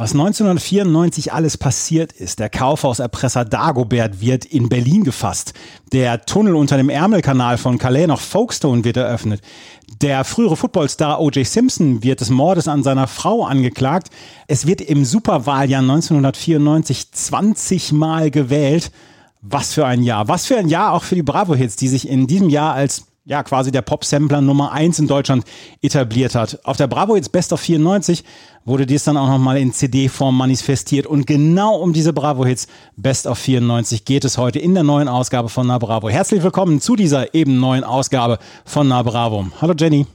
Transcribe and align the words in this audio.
Was 0.00 0.12
1994 0.12 1.34
alles 1.34 1.58
passiert 1.58 2.14
ist. 2.14 2.38
Der 2.38 2.48
Kaufhauserpresser 2.48 3.44
Dagobert 3.44 4.22
wird 4.22 4.46
in 4.46 4.70
Berlin 4.70 5.04
gefasst. 5.04 5.52
Der 5.92 6.24
Tunnel 6.24 6.54
unter 6.54 6.78
dem 6.78 6.88
Ärmelkanal 6.88 7.58
von 7.58 7.76
Calais 7.76 8.06
nach 8.06 8.18
Folkestone 8.18 8.82
wird 8.82 8.96
eröffnet. 8.96 9.42
Der 10.00 10.24
frühere 10.24 10.56
Footballstar 10.56 11.20
O.J. 11.20 11.46
Simpson 11.46 12.02
wird 12.02 12.22
des 12.22 12.30
Mordes 12.30 12.66
an 12.66 12.82
seiner 12.82 13.08
Frau 13.08 13.44
angeklagt. 13.44 14.08
Es 14.46 14.66
wird 14.66 14.80
im 14.80 15.04
Superwahljahr 15.04 15.82
1994 15.82 17.12
20 17.12 17.92
Mal 17.92 18.30
gewählt. 18.30 18.92
Was 19.42 19.74
für 19.74 19.84
ein 19.84 20.02
Jahr. 20.02 20.28
Was 20.28 20.46
für 20.46 20.56
ein 20.56 20.70
Jahr 20.70 20.94
auch 20.94 21.02
für 21.02 21.14
die 21.14 21.22
Bravo-Hits, 21.22 21.76
die 21.76 21.88
sich 21.88 22.08
in 22.08 22.26
diesem 22.26 22.48
Jahr 22.48 22.72
als 22.72 23.04
ja, 23.30 23.44
quasi 23.44 23.70
der 23.70 23.82
Pop-Sampler 23.82 24.40
Nummer 24.40 24.72
1 24.72 24.98
in 24.98 25.06
Deutschland 25.06 25.44
etabliert 25.82 26.34
hat. 26.34 26.58
Auf 26.64 26.76
der 26.76 26.88
Bravo 26.88 27.14
Hits 27.14 27.28
Best 27.28 27.52
of 27.52 27.60
94 27.60 28.24
wurde 28.64 28.86
dies 28.86 29.04
dann 29.04 29.16
auch 29.16 29.28
nochmal 29.28 29.56
in 29.58 29.72
CD-Form 29.72 30.36
manifestiert. 30.36 31.06
Und 31.06 31.28
genau 31.28 31.76
um 31.76 31.92
diese 31.92 32.12
Bravo-Hits 32.12 32.66
Best 32.96 33.28
of 33.28 33.38
94 33.38 34.04
geht 34.04 34.24
es 34.24 34.36
heute 34.36 34.58
in 34.58 34.74
der 34.74 34.82
neuen 34.82 35.06
Ausgabe 35.06 35.48
von 35.48 35.68
Na 35.68 35.78
Bravo. 35.78 36.08
Herzlich 36.10 36.42
willkommen 36.42 36.80
zu 36.80 36.96
dieser 36.96 37.32
eben 37.32 37.60
neuen 37.60 37.84
Ausgabe 37.84 38.40
von 38.64 38.88
Na 38.88 39.00
Bravo. 39.04 39.46
Hallo 39.60 39.74
Jenny. 39.78 40.06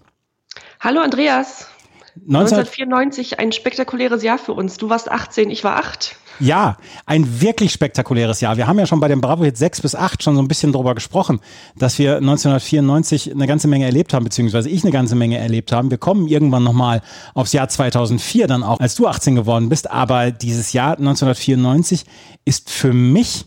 Hallo 0.81 1.00
Andreas. 1.00 1.69
1994 2.16 3.39
ein 3.39 3.52
spektakuläres 3.52 4.23
Jahr 4.23 4.38
für 4.38 4.53
uns. 4.53 4.77
Du 4.77 4.89
warst 4.89 5.11
18, 5.11 5.49
ich 5.49 5.63
war 5.63 5.77
8. 5.77 6.16
Ja, 6.39 6.77
ein 7.05 7.41
wirklich 7.41 7.72
spektakuläres 7.72 8.41
Jahr. 8.41 8.57
Wir 8.57 8.67
haben 8.67 8.77
ja 8.77 8.85
schon 8.85 8.99
bei 8.99 9.07
dem 9.07 9.22
Bravo 9.22 9.44
Hit 9.44 9.57
6 9.57 9.81
bis 9.81 9.95
8 9.95 10.22
schon 10.22 10.35
so 10.35 10.41
ein 10.41 10.47
bisschen 10.47 10.73
drüber 10.73 10.94
gesprochen, 10.94 11.39
dass 11.77 11.97
wir 11.97 12.17
1994 12.17 13.31
eine 13.31 13.47
ganze 13.47 13.67
Menge 13.67 13.85
erlebt 13.85 14.13
haben, 14.13 14.25
beziehungsweise 14.25 14.69
ich 14.69 14.83
eine 14.83 14.91
ganze 14.91 15.16
Menge 15.16 15.38
erlebt 15.38 15.72
haben. 15.72 15.91
Wir 15.91 15.97
kommen 15.97 16.27
irgendwann 16.27 16.63
nochmal 16.63 17.02
aufs 17.33 17.53
Jahr 17.53 17.69
2004 17.69 18.47
dann 18.47 18.63
auch, 18.63 18.79
als 18.79 18.95
du 18.95 19.07
18 19.07 19.35
geworden 19.35 19.69
bist. 19.69 19.89
Aber 19.89 20.31
dieses 20.31 20.73
Jahr 20.73 20.97
1994 20.97 22.05
ist 22.44 22.69
für 22.69 22.91
mich 22.91 23.45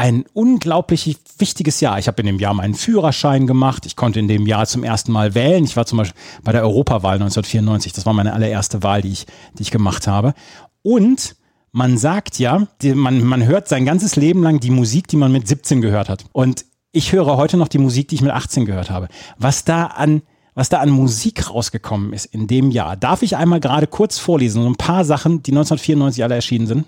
ein 0.00 0.24
unglaublich 0.32 1.18
wichtiges 1.36 1.82
Jahr. 1.82 1.98
Ich 1.98 2.08
habe 2.08 2.22
in 2.22 2.26
dem 2.26 2.38
Jahr 2.38 2.54
meinen 2.54 2.72
Führerschein 2.72 3.46
gemacht. 3.46 3.84
Ich 3.84 3.96
konnte 3.96 4.18
in 4.18 4.28
dem 4.28 4.46
Jahr 4.46 4.64
zum 4.64 4.82
ersten 4.82 5.12
Mal 5.12 5.34
wählen. 5.34 5.62
Ich 5.62 5.76
war 5.76 5.84
zum 5.84 5.98
Beispiel 5.98 6.18
bei 6.42 6.52
der 6.52 6.62
Europawahl 6.62 7.16
1994. 7.16 7.92
Das 7.92 8.06
war 8.06 8.14
meine 8.14 8.32
allererste 8.32 8.82
Wahl, 8.82 9.02
die 9.02 9.12
ich, 9.12 9.26
die 9.58 9.62
ich 9.62 9.70
gemacht 9.70 10.06
habe. 10.06 10.32
Und 10.80 11.36
man 11.72 11.98
sagt 11.98 12.38
ja, 12.38 12.66
die, 12.80 12.94
man, 12.94 13.22
man 13.22 13.44
hört 13.44 13.68
sein 13.68 13.84
ganzes 13.84 14.16
Leben 14.16 14.42
lang 14.42 14.58
die 14.58 14.70
Musik, 14.70 15.06
die 15.06 15.18
man 15.18 15.32
mit 15.32 15.46
17 15.46 15.82
gehört 15.82 16.08
hat. 16.08 16.24
Und 16.32 16.64
ich 16.92 17.12
höre 17.12 17.36
heute 17.36 17.58
noch 17.58 17.68
die 17.68 17.76
Musik, 17.76 18.08
die 18.08 18.14
ich 18.14 18.22
mit 18.22 18.32
18 18.32 18.64
gehört 18.64 18.88
habe. 18.88 19.08
Was 19.36 19.64
da 19.64 19.84
an 19.84 20.22
was 20.54 20.70
da 20.70 20.78
an 20.78 20.90
Musik 20.90 21.48
rausgekommen 21.48 22.12
ist 22.12 22.24
in 22.24 22.46
dem 22.46 22.70
Jahr. 22.70 22.96
Darf 22.96 23.22
ich 23.22 23.36
einmal 23.36 23.60
gerade 23.60 23.86
kurz 23.86 24.18
vorlesen, 24.18 24.62
so 24.62 24.68
ein 24.68 24.76
paar 24.76 25.04
Sachen, 25.04 25.42
die 25.42 25.52
1994 25.52 26.24
alle 26.24 26.34
erschienen 26.34 26.66
sind? 26.66 26.86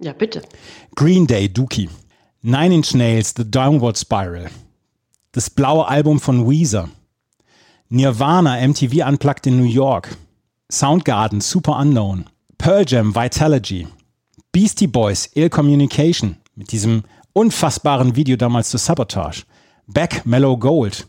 Ja, 0.00 0.12
bitte. 0.12 0.42
Green 0.94 1.26
Day, 1.26 1.48
Dookie. 1.52 1.90
Nine 2.48 2.70
Inch 2.70 2.94
Nails, 2.94 3.34
The 3.36 3.42
Downward 3.44 3.98
Spiral. 3.98 4.48
Das 5.32 5.50
blaue 5.50 5.88
Album 5.88 6.20
von 6.20 6.48
Weezer. 6.48 6.88
Nirvana, 7.88 8.64
MTV 8.64 9.04
Unplugged 9.04 9.48
in 9.48 9.56
New 9.56 9.68
York. 9.68 10.16
Soundgarden, 10.70 11.40
Super 11.40 11.76
Unknown. 11.76 12.26
Pearl 12.56 12.84
Jam, 12.86 13.16
Vitalogy. 13.16 13.88
Beastie 14.52 14.86
Boys, 14.86 15.28
Ill 15.34 15.50
Communication 15.50 16.36
mit 16.54 16.70
diesem 16.70 17.02
unfassbaren 17.32 18.14
Video 18.14 18.36
damals 18.36 18.70
zu 18.70 18.78
Sabotage. 18.78 19.42
Beck, 19.88 20.24
Mellow 20.24 20.56
Gold. 20.56 21.08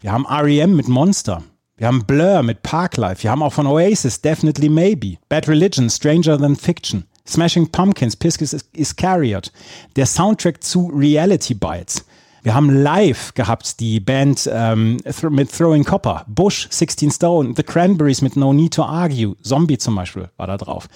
Wir 0.00 0.12
haben 0.12 0.26
REM 0.26 0.76
mit 0.76 0.86
Monster. 0.86 1.42
Wir 1.78 1.86
haben 1.86 2.04
Blur 2.04 2.42
mit 2.42 2.62
Parklife. 2.62 3.22
Wir 3.22 3.30
haben 3.30 3.42
auch 3.42 3.54
von 3.54 3.66
Oasis 3.66 4.20
Definitely 4.20 4.68
Maybe. 4.68 5.16
Bad 5.30 5.48
Religion, 5.48 5.88
Stranger 5.88 6.38
Than 6.38 6.56
Fiction. 6.56 7.06
Smashing 7.26 7.70
Pumpkins, 7.70 8.16
Piscis 8.16 8.64
Iscariot. 8.74 9.52
Der 9.96 10.06
Soundtrack 10.06 10.62
zu 10.62 10.90
Reality 10.94 11.54
Bites. 11.54 12.04
Wir 12.42 12.54
haben 12.54 12.68
live 12.82 13.32
gehabt 13.32 13.80
die 13.80 14.00
Band 14.00 14.50
ähm, 14.52 14.98
mit 15.30 15.50
Throwing 15.50 15.84
Copper, 15.84 16.26
Bush, 16.28 16.68
16 16.70 17.10
Stone, 17.10 17.54
The 17.56 17.62
Cranberries 17.62 18.20
mit 18.20 18.36
No 18.36 18.52
Need 18.52 18.74
to 18.74 18.82
Argue, 18.82 19.34
Zombie 19.42 19.78
zum 19.78 19.94
Beispiel 19.94 20.28
war 20.36 20.46
da 20.46 20.58
drauf 20.58 20.88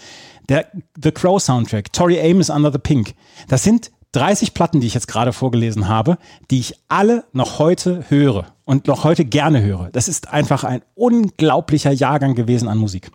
der 0.48 0.66
The 1.02 1.12
Crow 1.12 1.40
Soundtrack, 1.40 1.92
Tori 1.92 2.18
Amos 2.20 2.50
Under 2.50 2.72
the 2.72 2.78
Pink. 2.78 3.14
Das 3.48 3.62
sind 3.62 3.90
30 4.12 4.54
Platten, 4.54 4.80
die 4.80 4.86
ich 4.86 4.94
jetzt 4.94 5.08
gerade 5.08 5.32
vorgelesen 5.32 5.88
habe, 5.88 6.18
die 6.50 6.60
ich 6.60 6.74
alle 6.88 7.24
noch 7.32 7.58
heute 7.58 8.04
höre 8.08 8.46
und 8.64 8.86
noch 8.86 9.04
heute 9.04 9.24
gerne 9.24 9.62
höre. 9.62 9.90
Das 9.92 10.08
ist 10.08 10.32
einfach 10.32 10.64
ein 10.64 10.82
unglaublicher 10.94 11.92
Jahrgang 11.92 12.34
gewesen 12.34 12.68
an 12.68 12.78
Musik. 12.78 13.10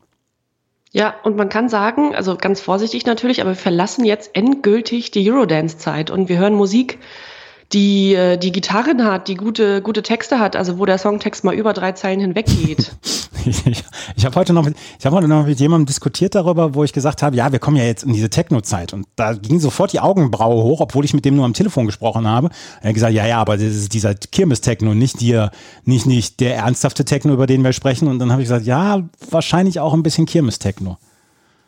Ja, 0.96 1.16
und 1.24 1.36
man 1.36 1.50
kann 1.50 1.70
sagen, 1.70 2.14
also 2.16 2.38
ganz 2.38 2.62
vorsichtig 2.62 3.08
natürlich, 3.08 3.42
aber 3.42 3.50
wir 3.50 3.56
verlassen 3.56 4.06
jetzt 4.06 4.36
endgültig 4.36 5.09
die 5.09 5.30
Eurodance-Zeit 5.30 6.12
und 6.12 6.30
wir 6.30 6.38
hören 6.38 6.54
Musik, 6.54 7.00
die 7.74 8.14
äh, 8.14 8.38
die 8.38 8.52
Gitarren 8.52 9.04
hat, 9.04 9.28
die 9.28 9.34
gute, 9.34 9.81
gute 9.81 10.04
Texte 10.04 10.38
hat, 10.38 10.56
also 10.56 10.78
wo 10.78 10.86
der 10.86 11.00
Songtext 11.00 11.44
mal 11.44 11.56
über 11.56 11.74
drei 11.74 11.94
Zeilen 11.94 12.20
hinweg 12.20 12.46
geht. 12.46 12.92
ich, 13.46 13.64
ich, 14.16 14.26
habe 14.26 14.36
heute 14.36 14.54
noch, 14.54 14.68
ich 14.68 15.06
habe 15.06 15.16
heute 15.16 15.28
noch 15.28 15.46
mit 15.46 15.59
jemandem 15.59 15.86
diskutiert 15.86 16.36
darüber, 16.36 16.74
wo 16.76 16.84
ich 16.84 16.94
gesagt 16.94 17.22
habe, 17.22 17.36
ja, 17.36 17.52
wir 17.52 17.59
kommen 17.59 17.78
ja 17.78 17.84
jetzt 17.84 18.04
in 18.04 18.14
diese 18.14 18.30
Techno-Zeit 18.30 18.94
und 18.94 19.08
da 19.16 19.34
ging 19.34 19.59
sofort 19.59 19.94
die 19.94 20.00
Augenbraue 20.00 20.64
hoch, 20.64 20.81
obwohl 20.81 21.06
ich 21.06 21.14
mit 21.14 21.26
dem 21.26 21.36
nur 21.36 21.46
am 21.46 21.54
Telefon 21.54 21.86
gesprochen 21.86 22.28
habe. 22.28 22.50
Er 22.81 22.90
hat 22.90 22.94
gesagt, 22.94 23.14
ja, 23.14 23.26
ja, 23.26 23.40
aber 23.40 23.58
das 23.58 23.68
ist 23.68 23.94
dieser 23.94 24.16
Kirmes-Techno, 24.16 24.94
nicht 24.94 25.22
dir, 25.22 25.52
nicht 25.86 26.06
nicht 26.06 26.40
der 26.40 26.56
ernsthafte 26.58 27.06
Techno, 27.06 27.34
über 27.34 27.48
den 27.48 27.64
wir 27.64 27.74
sprechen. 27.74 28.08
Und 28.08 28.20
dann 28.20 28.31
habe 28.31 28.42
ich 28.42 28.48
gesagt, 28.48 28.66
ja, 28.66 29.04
wahrscheinlich 29.30 29.80
auch 29.80 29.94
ein 29.94 30.04
bisschen 30.04 30.25
Kirmes-Techno. 30.25 30.98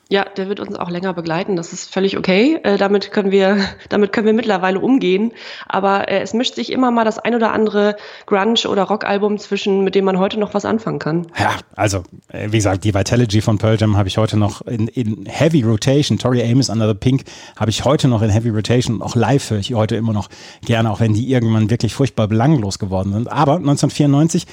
Ja, 0.09 0.23
der 0.23 0.49
wird 0.49 0.59
uns 0.59 0.75
auch 0.75 0.91
länger 0.91 1.13
begleiten. 1.13 1.55
Das 1.55 1.73
ist 1.73 1.91
völlig 1.91 2.17
okay. 2.17 2.59
Äh, 2.63 2.77
damit 2.77 3.11
können 3.11 3.31
wir, 3.31 3.57
damit 3.89 4.11
können 4.11 4.27
wir 4.27 4.33
mittlerweile 4.33 4.79
umgehen. 4.79 5.31
Aber 5.67 6.07
äh, 6.09 6.19
es 6.19 6.33
mischt 6.33 6.55
sich 6.55 6.71
immer 6.71 6.91
mal 6.91 7.05
das 7.05 7.17
ein 7.17 7.33
oder 7.33 7.51
andere 7.51 7.95
Grunge- 8.27 8.67
oder 8.67 8.83
Rockalbum 8.83 9.39
zwischen, 9.39 9.83
mit 9.83 9.95
dem 9.95 10.05
man 10.05 10.19
heute 10.19 10.39
noch 10.39 10.53
was 10.53 10.65
anfangen 10.65 10.99
kann. 10.99 11.27
Ja, 11.39 11.55
also 11.75 12.03
äh, 12.29 12.51
wie 12.51 12.57
gesagt, 12.57 12.83
die 12.83 12.93
Vitalogy 12.93 13.41
von 13.41 13.57
Pearl 13.57 13.77
Jam 13.79 13.97
habe 13.97 14.07
ich 14.07 14.17
heute 14.17 14.37
noch 14.37 14.61
in, 14.61 14.87
in 14.89 15.25
Heavy 15.25 15.63
Rotation. 15.63 16.19
Tori 16.19 16.43
Amos 16.43 16.69
Under 16.69 16.87
the 16.87 16.93
Pink 16.93 17.23
habe 17.55 17.71
ich 17.71 17.83
heute 17.83 18.07
noch 18.07 18.21
in 18.21 18.29
Heavy 18.29 18.49
Rotation 18.49 19.01
auch 19.01 19.15
live 19.15 19.49
höre 19.49 19.59
ich 19.59 19.73
heute 19.73 19.95
immer 19.95 20.13
noch 20.13 20.29
gerne, 20.65 20.91
auch 20.91 20.99
wenn 20.99 21.13
die 21.13 21.31
irgendwann 21.31 21.69
wirklich 21.69 21.93
furchtbar 21.93 22.27
belanglos 22.27 22.79
geworden 22.79 23.13
sind. 23.13 23.31
Aber 23.31 23.55
1994 23.55 24.45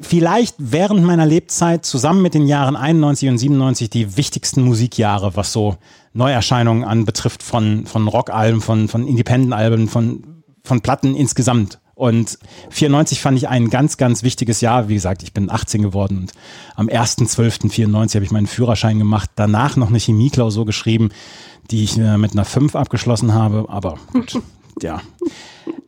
vielleicht 0.00 0.56
während 0.58 1.04
meiner 1.04 1.26
Lebzeit 1.26 1.84
zusammen 1.84 2.22
mit 2.22 2.34
den 2.34 2.46
Jahren 2.46 2.76
91 2.76 3.28
und 3.28 3.38
97 3.38 3.90
die 3.90 4.16
wichtigsten 4.16 4.62
Musikjahre, 4.62 5.36
was 5.36 5.52
so 5.52 5.76
Neuerscheinungen 6.12 6.84
anbetrifft 6.84 7.42
von, 7.42 7.86
von 7.86 8.08
Rockalben, 8.08 8.60
von, 8.60 8.88
von 8.88 9.06
Independent-Alben, 9.06 9.88
von, 9.88 10.44
von 10.62 10.80
Platten 10.80 11.14
insgesamt. 11.14 11.80
Und 11.94 12.38
94 12.70 13.20
fand 13.20 13.38
ich 13.38 13.48
ein 13.48 13.70
ganz, 13.70 13.96
ganz 13.96 14.24
wichtiges 14.24 14.60
Jahr. 14.60 14.88
Wie 14.88 14.94
gesagt, 14.94 15.22
ich 15.22 15.32
bin 15.32 15.48
18 15.50 15.80
geworden 15.82 16.18
und 16.18 16.32
am 16.74 16.88
1.12.94 16.88 18.16
habe 18.16 18.24
ich 18.24 18.32
meinen 18.32 18.48
Führerschein 18.48 18.98
gemacht. 18.98 19.30
Danach 19.36 19.76
noch 19.76 19.88
eine 19.88 19.98
Chemieklausur 19.98 20.66
geschrieben, 20.66 21.10
die 21.70 21.84
ich 21.84 21.96
mit 21.96 22.32
einer 22.32 22.44
5 22.44 22.74
abgeschlossen 22.74 23.32
habe. 23.32 23.66
Aber 23.68 23.98
gut, 24.12 24.40
ja. 24.82 25.00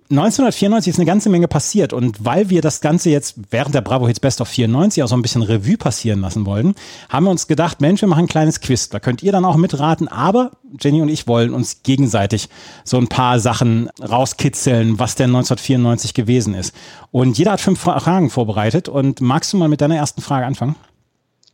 1994 0.09 0.93
ist 0.93 0.99
eine 1.01 1.07
ganze 1.07 1.29
Menge 1.31 1.49
passiert 1.49 1.93
und 1.93 2.25
weil 2.25 2.49
wir 2.49 2.63
das 2.63 2.81
Ganze 2.81 3.11
jetzt 3.11 3.35
während 3.51 3.75
der 3.75 3.81
Bravo 3.81 4.07
Hits 4.07 4.21
Best 4.21 4.41
of 4.41 4.47
94 4.47 5.03
auch 5.03 5.09
so 5.09 5.17
ein 5.17 5.23
bisschen 5.23 5.43
Revue 5.43 5.77
passieren 5.77 6.21
lassen 6.21 6.47
wollen, 6.47 6.77
haben 7.09 7.25
wir 7.25 7.33
uns 7.33 7.49
gedacht, 7.49 7.81
Mensch, 7.81 8.03
wir 8.03 8.09
machen 8.09 8.27
ein 8.27 8.29
kleines 8.29 8.61
Quiz. 8.61 8.89
Da 8.89 9.01
könnt 9.01 9.25
ihr 9.25 9.33
dann 9.33 9.45
auch 9.45 9.57
mitraten, 9.57 10.07
aber 10.07 10.53
Jenny 10.81 11.03
und 11.03 11.09
ich 11.09 11.27
wollen 11.27 11.53
uns 11.53 11.83
gegenseitig 11.83 12.49
so 12.85 12.99
ein 12.99 13.09
paar 13.09 13.41
Sachen 13.41 13.91
rauskitzeln, 14.01 15.01
was 15.01 15.17
denn 15.17 15.31
1994 15.31 16.15
gewesen 16.15 16.55
ist. 16.55 16.73
Und 17.11 17.37
jeder 17.37 17.53
hat 17.53 17.61
fünf 17.61 17.81
Fragen 17.81 18.31
vorbereitet 18.31 18.89
und 18.89 19.21
magst 19.21 19.53
du 19.53 19.57
mal 19.57 19.69
mit 19.69 19.81
deiner 19.81 19.97
ersten 19.97 20.23
Frage 20.23 20.47
anfangen? 20.47 20.77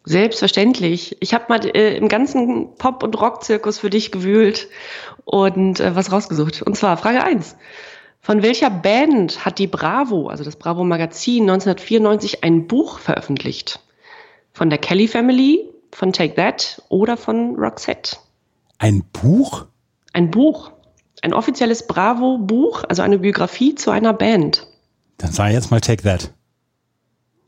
Selbstverständlich. 0.04 1.16
Ich 1.20 1.32
habe 1.32 1.44
mal 1.48 1.64
äh, 1.64 1.96
im 1.96 2.08
ganzen 2.08 2.74
Pop- 2.76 3.04
und 3.04 3.18
Rock-Zirkus 3.20 3.78
für 3.78 3.88
dich 3.88 4.10
gewühlt 4.10 4.68
und 5.24 5.80
äh, 5.80 5.94
was 5.96 6.10
rausgesucht. 6.12 6.62
Und 6.62 6.76
zwar 6.76 6.96
Frage 6.96 7.22
1. 7.22 7.56
Von 8.20 8.42
welcher 8.42 8.70
Band 8.70 9.44
hat 9.44 9.58
die 9.58 9.66
Bravo, 9.66 10.28
also 10.28 10.44
das 10.44 10.56
Bravo 10.56 10.84
Magazin, 10.84 11.42
1994 11.50 12.44
ein 12.44 12.66
Buch 12.68 12.98
veröffentlicht? 12.98 13.80
Von 14.52 14.70
der 14.70 14.78
Kelly 14.78 15.08
Family, 15.08 15.68
von 15.92 16.12
Take 16.12 16.34
That 16.34 16.82
oder 16.88 17.16
von 17.16 17.56
Roxette? 17.56 18.16
Ein 18.78 19.02
Buch? 19.12 19.66
Ein 20.12 20.30
Buch. 20.30 20.72
ein 21.24 21.34
offizielles 21.34 21.86
Bravo-Buch, 21.86 22.82
also 22.88 23.02
eine 23.02 23.18
Biografie 23.20 23.76
zu 23.76 23.92
einer 23.92 24.12
Band? 24.12 24.66
Dann 25.18 25.30
sag 25.30 25.48
ich 25.48 25.54
jetzt 25.54 25.70
mal 25.70 25.80
Take 25.80 26.02
That. 26.02 26.32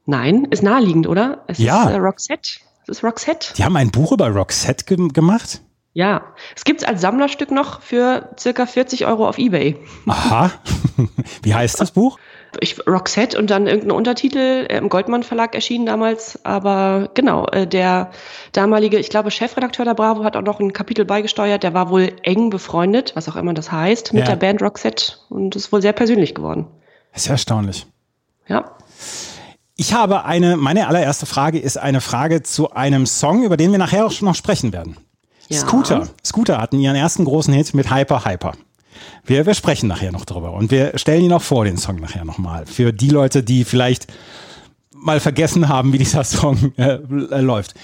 Nein, 0.06 0.44
ist 0.50 0.62
naheliegend, 0.62 1.08
oder? 1.08 1.42
Es 1.48 1.58
Ja. 1.58 1.84
ist 1.88 1.90
äh, 1.90 1.96
Roxette. 1.96 2.50
Es 2.82 2.98
ist 2.98 3.04
Roxette. 3.04 3.54
Die 3.56 3.64
haben 3.64 3.76
ein 3.76 3.90
Buch 3.90 4.12
über 4.12 4.28
Roxette 4.28 4.84
ge 4.84 5.08
gemacht? 5.08 5.60
Ja. 5.94 6.22
Es 6.56 6.64
gibt 6.64 6.82
es 6.82 6.88
als 6.88 7.00
Sammlerstück 7.00 7.50
noch 7.50 7.80
für 7.80 8.28
circa 8.38 8.66
40 8.66 9.06
Euro 9.06 9.28
auf 9.28 9.38
Ebay. 9.38 9.76
Aha. 10.06 10.50
Wie 11.42 11.54
heißt 11.54 11.80
das 11.80 11.92
Buch? 11.92 12.18
Ich, 12.60 12.86
Roxette 12.86 13.38
und 13.38 13.48
dann 13.50 13.66
irgendein 13.66 13.92
Untertitel 13.92 14.66
äh, 14.68 14.76
im 14.76 14.88
Goldmann 14.88 15.22
Verlag 15.22 15.54
erschienen 15.54 15.86
damals. 15.86 16.44
Aber 16.44 17.10
genau, 17.14 17.46
äh, 17.46 17.66
der 17.66 18.10
damalige, 18.52 18.98
ich 18.98 19.08
glaube, 19.08 19.30
Chefredakteur 19.30 19.84
der 19.84 19.94
Bravo 19.94 20.24
hat 20.24 20.36
auch 20.36 20.42
noch 20.42 20.60
ein 20.60 20.72
Kapitel 20.72 21.04
beigesteuert. 21.04 21.62
Der 21.62 21.74
war 21.74 21.90
wohl 21.90 22.12
eng 22.22 22.50
befreundet, 22.50 23.12
was 23.14 23.28
auch 23.28 23.36
immer 23.36 23.54
das 23.54 23.72
heißt, 23.72 24.12
mit 24.12 24.24
Ja. 24.24 24.30
der 24.30 24.36
Band 24.36 24.62
Roxette 24.62 25.14
und 25.30 25.56
ist 25.56 25.72
wohl 25.72 25.80
sehr 25.82 25.92
persönlich 25.92 26.34
geworden. 26.34 26.66
Das 27.12 27.22
ist 27.22 27.26
ja 27.28 27.32
erstaunlich. 27.32 27.86
Ja. 28.48 28.72
Ich 29.76 29.94
habe 29.94 30.24
eine, 30.24 30.56
meine 30.56 30.86
allererste 30.88 31.26
Frage 31.26 31.58
ist 31.58 31.76
eine 31.76 32.00
Frage 32.00 32.42
zu 32.42 32.70
einem 32.72 33.06
Song, 33.06 33.42
über 33.44 33.56
den 33.56 33.70
wir 33.72 33.78
nachher 33.78 34.06
auch 34.06 34.12
schon 34.12 34.26
noch 34.26 34.34
sprechen 34.36 34.72
werden. 34.72 34.96
Ja. 35.48 35.58
Scooter. 35.58 36.08
Scooter 36.24 36.58
hatten 36.58 36.78
ihren 36.78 36.96
ersten 36.96 37.24
großen 37.24 37.52
Hit 37.54 37.74
mit 37.74 37.94
Hyper 37.94 38.24
Hyper. 38.24 38.52
Wir, 39.24 39.46
wir 39.46 39.54
sprechen 39.54 39.88
nachher 39.88 40.12
noch 40.12 40.24
drüber 40.24 40.52
und 40.52 40.70
wir 40.70 40.96
stellen 40.98 41.24
ihn 41.24 41.32
auch 41.32 41.42
vor, 41.42 41.64
den 41.64 41.76
Song 41.76 41.96
nachher 41.96 42.24
nochmal. 42.24 42.66
Für 42.66 42.92
die 42.92 43.08
Leute, 43.08 43.42
die 43.42 43.64
vielleicht 43.64 44.06
mal 44.92 45.20
vergessen 45.20 45.68
haben, 45.68 45.92
wie 45.92 45.98
dieser 45.98 46.24
Song 46.24 46.72
äh, 46.76 46.94
äh, 46.94 47.40
läuft. 47.40 47.74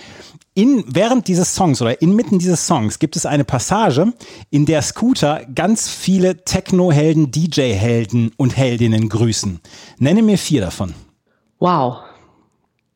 In, 0.55 0.85
während 0.87 1.29
dieses 1.29 1.55
Songs 1.55 1.81
oder 1.81 2.03
inmitten 2.03 2.39
dieses 2.39 2.67
Songs 2.67 2.99
gibt 2.99 3.15
es 3.15 3.25
eine 3.25 3.45
Passage, 3.45 4.13
in 4.51 4.67
der 4.67 4.83
Scooter 4.83 5.43
ganz 5.55 5.89
viele 5.89 6.45
Techno-Helden, 6.45 7.31
DJ-Helden 7.31 8.33
und 8.37 8.57
Heldinnen 8.57 9.09
grüßen. 9.09 9.61
Nenne 9.99 10.23
mir 10.23 10.39
vier 10.39 10.61
davon. 10.61 10.95
Wow. 11.61 11.99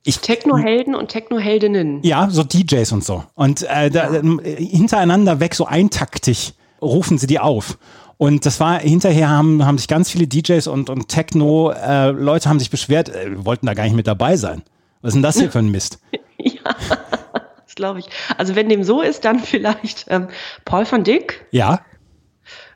Ich, 0.07 0.21
Techno-Helden 0.21 0.95
und 0.95 1.09
Techno-Heldinnen. 1.09 2.03
ja, 2.03 2.29
so 2.31 2.45
DJs 2.45 2.93
und 2.93 3.05
so. 3.05 3.25
Und 3.35 3.63
äh, 3.63 3.91
da, 3.91 4.13
äh, 4.15 4.23
hintereinander 4.67 5.41
weg, 5.41 5.55
so 5.55 5.65
eintaktig, 5.67 6.55
rufen 6.83 7.17
sie 7.19 7.27
die 7.27 7.41
auf. 7.41 7.79
Und 8.19 8.45
das 8.47 8.61
war 8.61 8.79
hinterher 8.79 9.29
haben, 9.31 9.65
haben 9.67 9.79
sich 9.79 9.89
ganz 9.89 10.11
viele 10.11 10.27
DJs 10.27 10.67
und, 10.69 10.89
und 10.91 11.09
Techno-Leute 11.09 12.49
haben 12.49 12.59
sich 12.59 12.71
beschwert, 12.71 13.09
äh, 13.09 13.45
wollten 13.45 13.67
da 13.67 13.75
gar 13.75 13.85
nicht 13.85 13.97
mit 13.97 14.07
dabei 14.07 14.37
sein. 14.37 14.63
Was 15.01 15.09
ist 15.11 15.15
denn 15.15 15.23
das 15.23 15.39
hier 15.39 15.51
für 15.51 15.59
ein 15.61 15.71
Mist? 15.71 15.99
Ja, 16.39 16.75
das 17.65 17.75
glaube 17.75 18.01
ich. 18.01 18.07
Also 18.37 18.55
wenn 18.55 18.69
dem 18.69 18.85
so 18.85 19.01
ist, 19.01 19.25
dann 19.25 19.39
vielleicht 19.41 20.05
ähm, 20.09 20.29
Paul 20.67 20.85
van 20.91 21.05
Dyck, 21.05 21.47
Ja, 21.53 21.81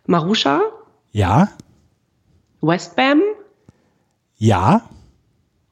Marusha, 0.07 0.61
ja, 1.13 1.49
Westbam. 2.63 3.21
ja. 4.39 4.83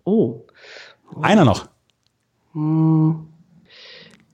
Oh, 0.05 0.43
Einer 1.21 1.45
noch. 1.45 1.67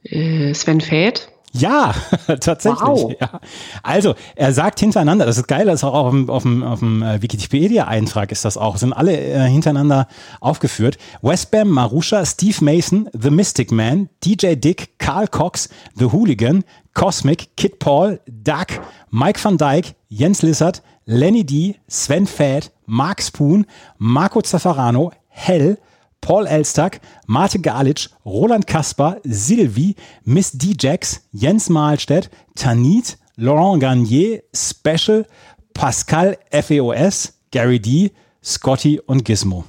äh, 0.04 0.54
Sven 0.54 0.80
Feth. 0.80 1.28
Ja, 1.54 1.94
tatsächlich. 2.40 2.80
Wow. 2.80 3.12
Ja. 3.20 3.40
Also, 3.82 4.14
er 4.36 4.52
sagt 4.54 4.80
hintereinander, 4.80 5.26
das 5.26 5.36
ist 5.36 5.48
geil, 5.48 5.66
das 5.66 5.80
ist 5.80 5.84
auch 5.84 5.92
auf 5.92 6.10
dem, 6.10 6.30
auf 6.30 6.42
dem, 6.44 6.62
auf 6.62 6.78
dem 6.78 7.02
äh, 7.02 7.20
Wikipedia-Eintrag 7.20 8.32
ist 8.32 8.44
das 8.46 8.56
auch, 8.56 8.78
sind 8.78 8.94
alle 8.94 9.14
äh, 9.14 9.48
hintereinander 9.48 10.08
aufgeführt. 10.40 10.96
Westbam, 11.20 11.68
Marusha, 11.68 12.24
Steve 12.24 12.64
Mason, 12.64 13.10
The 13.12 13.30
Mystic 13.30 13.70
Man, 13.70 14.08
DJ 14.24 14.54
Dick, 14.54 14.98
Carl 14.98 15.28
Cox, 15.28 15.68
The 15.94 16.06
Hooligan, 16.06 16.64
Cosmic, 16.94 17.54
Kid 17.56 17.78
Paul, 17.78 18.20
Duck, 18.26 18.68
Mike 19.10 19.42
van 19.44 19.58
Dyke, 19.58 19.94
Jens 20.08 20.40
Lissert, 20.40 20.82
Lenny 21.04 21.44
D, 21.44 21.76
Sven 21.86 22.26
Fad, 22.26 22.70
Mark 22.86 23.22
Spoon, 23.22 23.66
Marco 23.98 24.40
Zaffarano, 24.40 25.12
Hell, 25.28 25.76
Paul 26.22 26.46
Elstack, 26.46 27.00
Martin 27.26 27.60
Galitsch, 27.60 28.08
Roland 28.24 28.66
Kasper, 28.66 29.18
Sylvie, 29.24 29.96
Miss 30.24 30.52
D-Jax, 30.52 31.20
Jens 31.32 31.68
Mahlstedt, 31.68 32.30
Tanit, 32.54 33.18
Laurent 33.36 33.80
Garnier, 33.80 34.42
Special, 34.54 35.26
Pascal 35.74 36.38
FEOS, 36.50 37.34
Gary 37.50 37.80
D, 37.80 38.12
Scotty 38.42 39.00
und 39.00 39.24
Gizmo. 39.24 39.64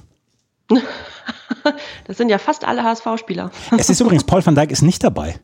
Das 2.06 2.18
sind 2.18 2.28
ja 2.28 2.36
fast 2.36 2.66
alle 2.66 2.84
HSV-Spieler. 2.84 3.50
Es 3.78 3.88
ist 3.88 4.00
übrigens, 4.00 4.24
Paul 4.24 4.44
van 4.44 4.54
Dijk 4.54 4.70
ist 4.70 4.82
nicht 4.82 5.02
dabei. 5.02 5.36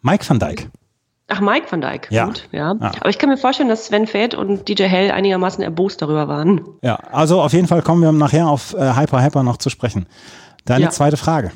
Mike 0.00 0.26
van 0.26 0.38
Dijk. 0.38 0.70
Ach, 1.28 1.40
Mike 1.40 1.66
van 1.70 1.80
Dyke. 1.80 2.14
Ja. 2.14 2.26
Gut, 2.26 2.48
ja. 2.52 2.74
Ja. 2.80 2.92
Aber 3.00 3.08
ich 3.10 3.18
kann 3.18 3.28
mir 3.28 3.36
vorstellen, 3.36 3.68
dass 3.68 3.86
Sven 3.86 4.06
Feth 4.06 4.34
und 4.34 4.68
DJ 4.68 4.84
Hell 4.84 5.10
einigermaßen 5.10 5.62
erbost 5.62 6.00
darüber 6.00 6.28
waren. 6.28 6.62
Ja, 6.82 6.94
also 6.94 7.42
auf 7.42 7.52
jeden 7.52 7.66
Fall 7.66 7.82
kommen 7.82 8.00
wir 8.00 8.12
nachher 8.12 8.48
auf 8.48 8.74
äh, 8.74 8.94
Hyper 8.94 9.22
Hyper 9.22 9.42
noch 9.42 9.56
zu 9.56 9.68
sprechen. 9.68 10.06
Deine 10.66 10.84
Ja. 10.84 10.90
zweite 10.90 11.16
Frage. 11.16 11.52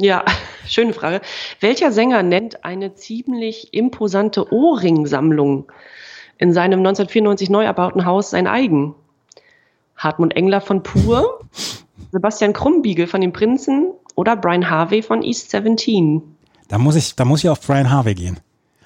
Ja, 0.00 0.24
schöne 0.68 0.92
Frage. 0.92 1.20
Welcher 1.60 1.90
Sänger 1.90 2.22
nennt 2.22 2.64
eine 2.64 2.94
ziemlich 2.94 3.74
imposante 3.74 4.52
Ohrringsammlung 4.52 5.70
in 6.38 6.52
seinem 6.52 6.78
1994 6.78 7.50
neu 7.50 7.64
erbauten 7.64 8.04
Haus 8.04 8.30
sein 8.30 8.46
eigen? 8.46 8.94
Hartmut 9.96 10.36
Engler 10.36 10.60
von 10.60 10.84
Pur, 10.84 11.40
Sebastian 12.12 12.52
Krumbiegel 12.52 13.08
von 13.08 13.20
den 13.20 13.32
Prinzen 13.32 13.90
oder 14.14 14.36
Brian 14.36 14.70
Harvey 14.70 15.02
von 15.02 15.22
East 15.22 15.50
17? 15.50 16.22
Da 16.68 16.78
muss 16.78 16.94
ich, 16.94 17.16
da 17.16 17.24
muss 17.24 17.42
ich 17.42 17.50
auf 17.50 17.60
Brian 17.60 17.90
Harvey 17.90 18.14
gehen. 18.14 18.38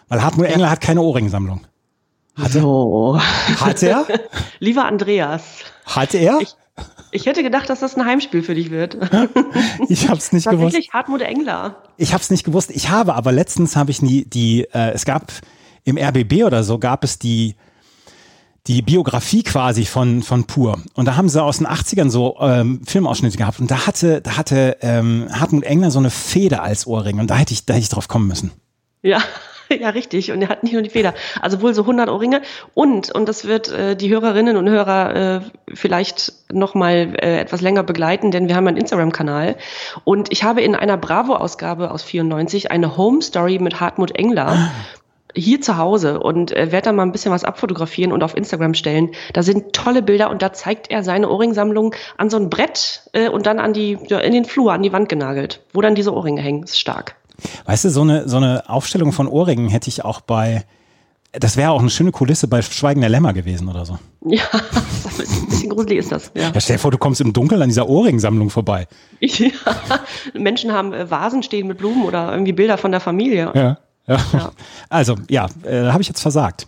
Weil 0.08 0.22
Hartmut 0.22 0.46
Engler 0.46 0.70
hat 0.70 0.80
keine 0.80 1.02
Ohrringsammlung. 1.02 1.66
So. 2.36 3.18
Hat 3.60 3.82
er? 3.82 4.06
Lieber 4.58 4.86
Andreas, 4.86 5.64
Hat 5.84 6.14
er? 6.14 6.38
Ich- 6.40 6.54
ich 7.12 7.26
hätte 7.26 7.42
gedacht, 7.42 7.68
dass 7.70 7.80
das 7.80 7.96
ein 7.96 8.04
Heimspiel 8.04 8.42
für 8.42 8.54
dich 8.54 8.70
wird. 8.70 8.98
Ich 9.88 10.08
hab's 10.08 10.32
nicht 10.32 10.44
gewusst. 10.44 10.62
Tatsächlich 10.62 10.92
Hartmut 10.92 11.20
Engler. 11.20 11.82
Ich 11.96 12.12
habe 12.12 12.22
es 12.22 12.30
nicht 12.30 12.44
gewusst. 12.44 12.70
Ich 12.70 12.88
habe 12.88 13.14
aber 13.14 13.32
letztens 13.32 13.76
habe 13.76 13.90
ich 13.90 14.02
nie 14.02 14.24
die, 14.24 14.62
äh, 14.72 14.92
es 14.92 15.04
gab 15.04 15.32
im 15.84 15.98
RBB 15.98 16.44
oder 16.44 16.64
so 16.64 16.78
gab 16.78 17.04
es 17.04 17.18
die 17.18 17.56
die 18.68 18.80
Biografie 18.80 19.42
quasi 19.42 19.84
von 19.84 20.22
von 20.22 20.44
Pur 20.44 20.80
und 20.94 21.06
da 21.06 21.16
haben 21.16 21.28
sie 21.28 21.42
aus 21.42 21.58
den 21.58 21.66
80ern 21.66 22.10
so 22.10 22.36
ähm, 22.40 22.80
Filmausschnitte 22.86 23.36
gehabt 23.36 23.58
und 23.58 23.70
da 23.70 23.86
hatte 23.86 24.20
da 24.20 24.36
hatte 24.36 24.76
ähm, 24.82 25.26
Hartmut 25.32 25.64
Engler 25.64 25.90
so 25.90 25.98
eine 25.98 26.10
Feder 26.10 26.62
als 26.62 26.86
Ohrring 26.86 27.18
und 27.18 27.28
da 27.28 27.36
hätte 27.36 27.52
ich 27.52 27.66
da 27.66 27.74
hätte 27.74 27.82
ich 27.82 27.88
drauf 27.88 28.06
kommen 28.06 28.28
müssen. 28.28 28.52
Ja, 29.02 29.20
ja, 29.80 29.90
richtig. 29.90 30.32
Und 30.32 30.42
er 30.42 30.48
hat 30.48 30.62
nicht 30.62 30.72
nur 30.72 30.82
die 30.82 30.90
Feder. 30.90 31.14
Also 31.40 31.60
wohl 31.62 31.74
so 31.74 31.82
100 31.82 32.08
Ohrringe. 32.08 32.42
Und, 32.74 33.10
und 33.12 33.28
das 33.28 33.44
wird 33.46 33.70
äh, 33.70 33.96
die 33.96 34.10
Hörerinnen 34.10 34.56
und 34.56 34.68
Hörer 34.68 35.14
äh, 35.14 35.40
vielleicht 35.74 36.32
noch 36.52 36.74
mal 36.74 37.14
äh, 37.16 37.38
etwas 37.38 37.60
länger 37.60 37.82
begleiten, 37.82 38.30
denn 38.30 38.48
wir 38.48 38.56
haben 38.56 38.68
einen 38.68 38.76
Instagram-Kanal. 38.76 39.56
Und 40.04 40.30
ich 40.32 40.44
habe 40.44 40.62
in 40.62 40.74
einer 40.74 40.96
Bravo-Ausgabe 40.96 41.90
aus 41.90 42.02
94 42.02 42.70
eine 42.70 42.96
Home-Story 42.96 43.58
mit 43.58 43.80
Hartmut 43.80 44.16
Engler. 44.16 44.70
Hier 45.34 45.62
zu 45.62 45.78
Hause 45.78 46.20
und 46.20 46.52
äh, 46.52 46.72
werde 46.72 46.90
da 46.90 46.92
mal 46.92 47.04
ein 47.04 47.12
bisschen 47.12 47.32
was 47.32 47.42
abfotografieren 47.42 48.12
und 48.12 48.22
auf 48.22 48.36
Instagram 48.36 48.74
stellen. 48.74 49.12
Da 49.32 49.42
sind 49.42 49.72
tolle 49.72 50.02
Bilder 50.02 50.28
und 50.28 50.42
da 50.42 50.52
zeigt 50.52 50.90
er 50.90 51.02
seine 51.02 51.30
Ohrringsammlung 51.30 51.94
an 52.18 52.28
so 52.28 52.36
ein 52.36 52.50
Brett 52.50 53.08
äh, 53.14 53.30
und 53.30 53.46
dann 53.46 53.58
an 53.58 53.72
die, 53.72 53.96
ja, 54.08 54.18
in 54.18 54.34
den 54.34 54.44
Flur, 54.44 54.74
an 54.74 54.82
die 54.82 54.92
Wand 54.92 55.08
genagelt, 55.08 55.62
wo 55.72 55.80
dann 55.80 55.94
diese 55.94 56.12
Ohrringe 56.12 56.42
hängen. 56.42 56.60
Das 56.60 56.72
ist 56.72 56.80
stark. 56.80 57.16
Weißt 57.64 57.84
du, 57.84 57.90
so 57.90 58.02
eine 58.02 58.28
so 58.28 58.36
eine 58.36 58.68
Aufstellung 58.68 59.12
von 59.12 59.26
Ohrringen 59.28 59.68
hätte 59.68 59.88
ich 59.88 60.04
auch 60.04 60.20
bei 60.20 60.64
das 61.32 61.56
wäre 61.56 61.70
auch 61.70 61.80
eine 61.80 61.90
schöne 61.90 62.12
Kulisse 62.12 62.46
bei 62.46 62.60
Schweigen 62.60 63.00
der 63.00 63.08
Lämmer 63.08 63.32
gewesen 63.32 63.68
oder 63.68 63.86
so. 63.86 63.98
Ja, 64.26 64.42
ein 64.52 65.48
bisschen, 65.48 65.70
gruselig 65.70 65.98
ist 65.98 66.12
das. 66.12 66.30
Ja. 66.34 66.50
Ja, 66.52 66.60
stell 66.60 66.76
dir 66.76 66.80
vor, 66.80 66.90
du 66.90 66.98
kommst 66.98 67.20
im 67.20 67.32
Dunkeln 67.32 67.62
an 67.62 67.68
dieser 67.68 67.88
Ohrringsammlung 67.88 68.50
vorbei. 68.50 68.86
ja. 69.20 69.50
Menschen 70.34 70.72
haben 70.72 70.92
äh, 70.92 71.10
Vasen 71.10 71.42
stehen 71.42 71.68
mit 71.68 71.78
Blumen 71.78 72.04
oder 72.04 72.32
irgendwie 72.32 72.52
Bilder 72.52 72.76
von 72.76 72.90
der 72.90 73.00
Familie. 73.00 73.50
Ja. 73.54 73.78
ja. 74.06 74.52
Also, 74.90 75.16
ja, 75.30 75.48
äh, 75.64 75.86
habe 75.86 76.02
ich 76.02 76.08
jetzt 76.08 76.20
versagt. 76.20 76.66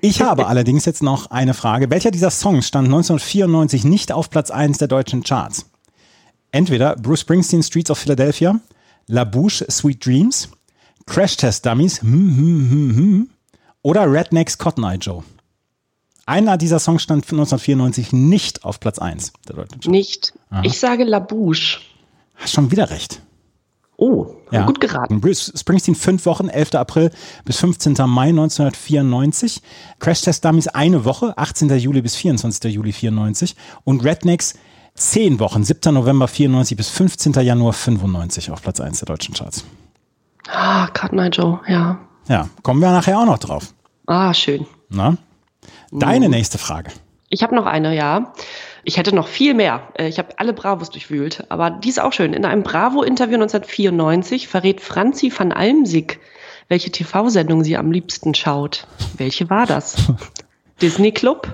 Ich 0.00 0.22
habe 0.22 0.46
allerdings 0.46 0.86
jetzt 0.86 1.02
noch 1.02 1.30
eine 1.30 1.52
Frage. 1.52 1.90
Welcher 1.90 2.10
dieser 2.10 2.30
Songs 2.30 2.66
stand 2.66 2.86
1994 2.86 3.84
nicht 3.84 4.10
auf 4.10 4.30
Platz 4.30 4.50
1 4.50 4.78
der 4.78 4.88
deutschen 4.88 5.22
Charts? 5.22 5.70
Entweder 6.50 6.96
Bruce 6.96 7.20
Springsteen 7.20 7.62
Streets 7.62 7.90
of 7.90 7.98
Philadelphia, 7.98 8.58
La 9.08 9.24
Bouche 9.24 9.64
Sweet 9.70 10.04
Dreams, 10.04 10.48
Crash 11.06 11.36
Test 11.36 11.64
Dummies 11.64 12.02
hm, 12.02 12.10
hm, 12.12 12.70
hm, 12.70 12.96
hm, 12.96 13.30
oder 13.82 14.10
Rednecks 14.10 14.58
Cotton 14.58 14.84
Eye 14.84 14.96
Joe. 14.96 15.22
Einer 16.28 16.56
dieser 16.56 16.80
Songs 16.80 17.02
stand 17.04 17.24
1994 17.24 18.12
nicht 18.12 18.64
auf 18.64 18.80
Platz 18.80 18.98
1 18.98 19.32
der 19.46 19.56
deutschen 19.56 19.80
Charts. 19.80 19.86
Nicht. 19.86 20.34
Ich 20.64 20.78
sage 20.80 21.04
La 21.04 21.20
Bouche. 21.20 21.78
Hast 22.34 22.52
schon 22.52 22.70
wieder 22.72 22.90
recht. 22.90 23.22
Oh, 23.96 24.26
Ja. 24.50 24.66
gut 24.66 24.80
geraten. 24.80 25.20
Bruce 25.20 25.52
Springsteen 25.56 25.94
fünf 25.94 26.26
Wochen, 26.26 26.48
11. 26.48 26.74
April 26.74 27.10
bis 27.44 27.58
15. 27.58 27.94
Mai 28.08 28.28
1994. 28.28 29.62
Crash 30.00 30.20
Test 30.22 30.44
Dummies 30.44 30.68
eine 30.68 31.04
Woche, 31.04 31.32
18. 31.38 31.70
Juli 31.78 32.02
bis 32.02 32.16
24. 32.16 32.74
Juli 32.74 32.92
94. 32.92 33.54
Und 33.84 34.04
Rednecks 34.04 34.54
zehn 34.96 35.38
Wochen, 35.40 35.62
7. 35.64 35.94
November 35.94 36.28
94 36.28 36.76
bis 36.76 36.88
15. 36.90 37.32
Januar 37.34 37.72
95 37.72 38.50
auf 38.50 38.62
Platz 38.62 38.80
1 38.80 38.98
der 39.00 39.06
deutschen 39.06 39.34
Charts. 39.34 39.64
Ah, 40.48 40.86
Cotton 40.88 41.18
Eye 41.18 41.28
Joe, 41.30 41.60
ja. 41.68 41.98
Ja, 42.28 42.48
kommen 42.62 42.80
wir 42.80 42.90
nachher 42.90 43.18
auch 43.18 43.26
noch 43.26 43.38
drauf. 43.38 43.72
Ah, 44.06 44.32
schön. 44.34 44.66
Na? 44.88 45.16
Deine 45.92 46.28
nächste 46.28 46.58
Frage. 46.58 46.90
Ich 47.28 47.42
habe 47.42 47.54
noch 47.54 47.66
eine, 47.66 47.94
ja. 47.94 48.32
Ich 48.84 48.96
hätte 48.98 49.14
noch 49.14 49.26
viel 49.26 49.54
mehr. 49.54 49.88
Äh, 49.94 50.08
Ich 50.08 50.18
habe 50.18 50.28
alle 50.38 50.52
Bravos 50.52 50.90
durchwühlt. 50.90 51.44
Aber 51.48 51.70
die 51.70 51.88
ist 51.88 52.00
auch 52.00 52.12
schön. 52.12 52.32
In 52.32 52.44
einem 52.44 52.62
Bravo-Interview 52.62 53.34
1994 53.34 54.46
verrät 54.48 54.80
Franzi 54.80 55.32
van 55.36 55.50
Almsick, 55.52 56.20
welche 56.68 56.90
TV-Sendung 56.92 57.64
sie 57.64 57.76
am 57.76 57.90
liebsten 57.90 58.34
schaut. 58.34 58.86
Welche 59.16 59.50
war 59.50 59.66
das? 59.66 59.96
Disney 60.82 61.10
Club, 61.10 61.48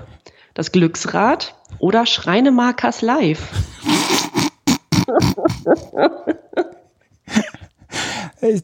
das 0.53 0.71
Glücksrad 0.71 1.55
oder 1.79 2.05
Schreinemarkers 2.05 3.01
Live? 3.01 3.47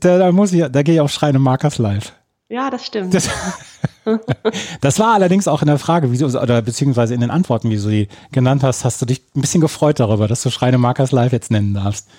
Da, 0.02 0.18
da 0.18 0.32
muss 0.32 0.52
ich, 0.52 0.66
da 0.70 0.84
gehe 0.84 0.96
ich 0.96 1.02
auf 1.02 1.12
Schreine 1.12 1.40
Markers 1.40 1.78
live. 1.78 2.12
Ja, 2.50 2.70
das 2.70 2.86
stimmt. 2.86 3.14
Das, 3.14 3.30
das 4.82 5.00
war 5.00 5.14
allerdings 5.14 5.48
auch 5.48 5.62
in 5.62 5.68
der 5.68 5.78
Frage, 5.78 6.12
wieso, 6.12 6.26
oder 6.26 6.62
beziehungsweise 6.62 7.14
in 7.14 7.22
den 7.22 7.30
Antworten, 7.30 7.70
wie 7.70 7.78
du 7.78 7.90
die 7.90 8.08
genannt 8.32 8.64
hast, 8.64 8.84
hast 8.84 9.02
du 9.02 9.06
dich 9.06 9.22
ein 9.36 9.42
bisschen 9.42 9.62
gefreut 9.62 10.00
darüber, 10.00 10.28
dass 10.28 10.42
du 10.42 10.50
Schreine 10.50 10.78
Markers 10.80 11.12
live 11.12 11.32
jetzt 11.32 11.52
nennen 11.52 11.74
darfst. 11.74 12.10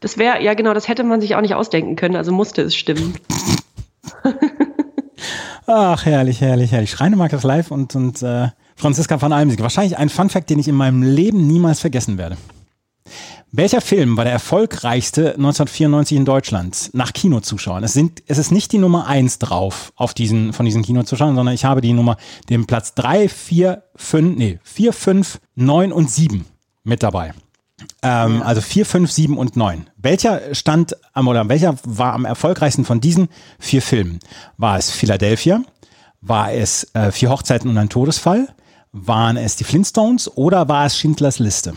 Das 0.00 0.18
wäre, 0.18 0.42
ja 0.42 0.54
genau, 0.54 0.74
das 0.74 0.88
hätte 0.88 1.04
man 1.04 1.20
sich 1.20 1.36
auch 1.36 1.40
nicht 1.40 1.54
ausdenken 1.54 1.96
können, 1.96 2.16
also 2.16 2.32
musste 2.32 2.62
es 2.62 2.74
stimmen. 2.74 3.14
Ach, 5.66 6.04
herrlich, 6.04 6.40
herrlich, 6.40 6.72
herrlich. 6.72 6.90
Schreine 6.90 7.16
Markers 7.16 7.44
live 7.44 7.70
und, 7.70 7.94
und 7.94 8.22
äh, 8.22 8.48
Franziska 8.76 9.18
von 9.18 9.32
Almsieg. 9.32 9.60
Wahrscheinlich 9.60 9.98
ein 9.98 10.08
Funfact, 10.08 10.48
den 10.50 10.58
ich 10.58 10.68
in 10.68 10.74
meinem 10.74 11.02
Leben 11.02 11.46
niemals 11.46 11.80
vergessen 11.80 12.18
werde. 12.18 12.36
Welcher 13.52 13.80
Film 13.80 14.16
war 14.16 14.24
der 14.24 14.32
erfolgreichste 14.34 15.34
1994 15.34 16.16
in 16.16 16.24
Deutschland 16.24 16.90
nach 16.92 17.12
Kinozuschauern? 17.12 17.84
Es, 17.84 17.92
sind, 17.92 18.22
es 18.26 18.38
ist 18.38 18.50
nicht 18.50 18.72
die 18.72 18.78
Nummer 18.78 19.06
eins 19.06 19.38
drauf 19.38 19.92
auf 19.96 20.12
diesen, 20.14 20.52
von 20.52 20.66
diesen 20.66 20.82
Kinozuschauern, 20.82 21.36
sondern 21.36 21.54
ich 21.54 21.64
habe 21.64 21.80
die 21.80 21.92
Nummer, 21.92 22.16
den 22.50 22.66
Platz 22.66 22.94
drei, 22.94 23.28
vier, 23.28 23.84
fünf, 23.94 24.36
nee, 24.36 24.58
vier, 24.62 24.92
fünf, 24.92 25.38
neun 25.54 25.92
und 25.92 26.10
sieben 26.10 26.44
mit 26.84 27.02
dabei. 27.02 27.32
Ähm, 28.02 28.42
Also 28.42 28.60
vier, 28.60 28.84
fünf, 28.84 29.10
sieben 29.10 29.38
und 29.38 29.56
neun. 29.56 29.88
Welcher 29.96 30.54
stand 30.54 30.96
am 31.12 31.28
oder 31.28 31.48
welcher 31.48 31.76
war 31.84 32.14
am 32.14 32.24
erfolgreichsten 32.24 32.84
von 32.84 33.00
diesen 33.00 33.28
vier 33.58 33.80
Filmen? 33.80 34.18
War 34.56 34.76
es 34.76 34.90
Philadelphia? 34.90 35.62
War 36.20 36.52
es 36.52 36.92
äh, 36.94 37.12
Vier 37.12 37.30
Hochzeiten 37.30 37.70
und 37.70 37.78
ein 37.78 37.88
Todesfall? 37.88 38.48
Waren 38.98 39.36
es 39.36 39.56
die 39.56 39.64
Flintstones 39.64 40.38
oder 40.38 40.70
war 40.70 40.86
es 40.86 40.96
Schindlers 40.96 41.38
Liste? 41.38 41.74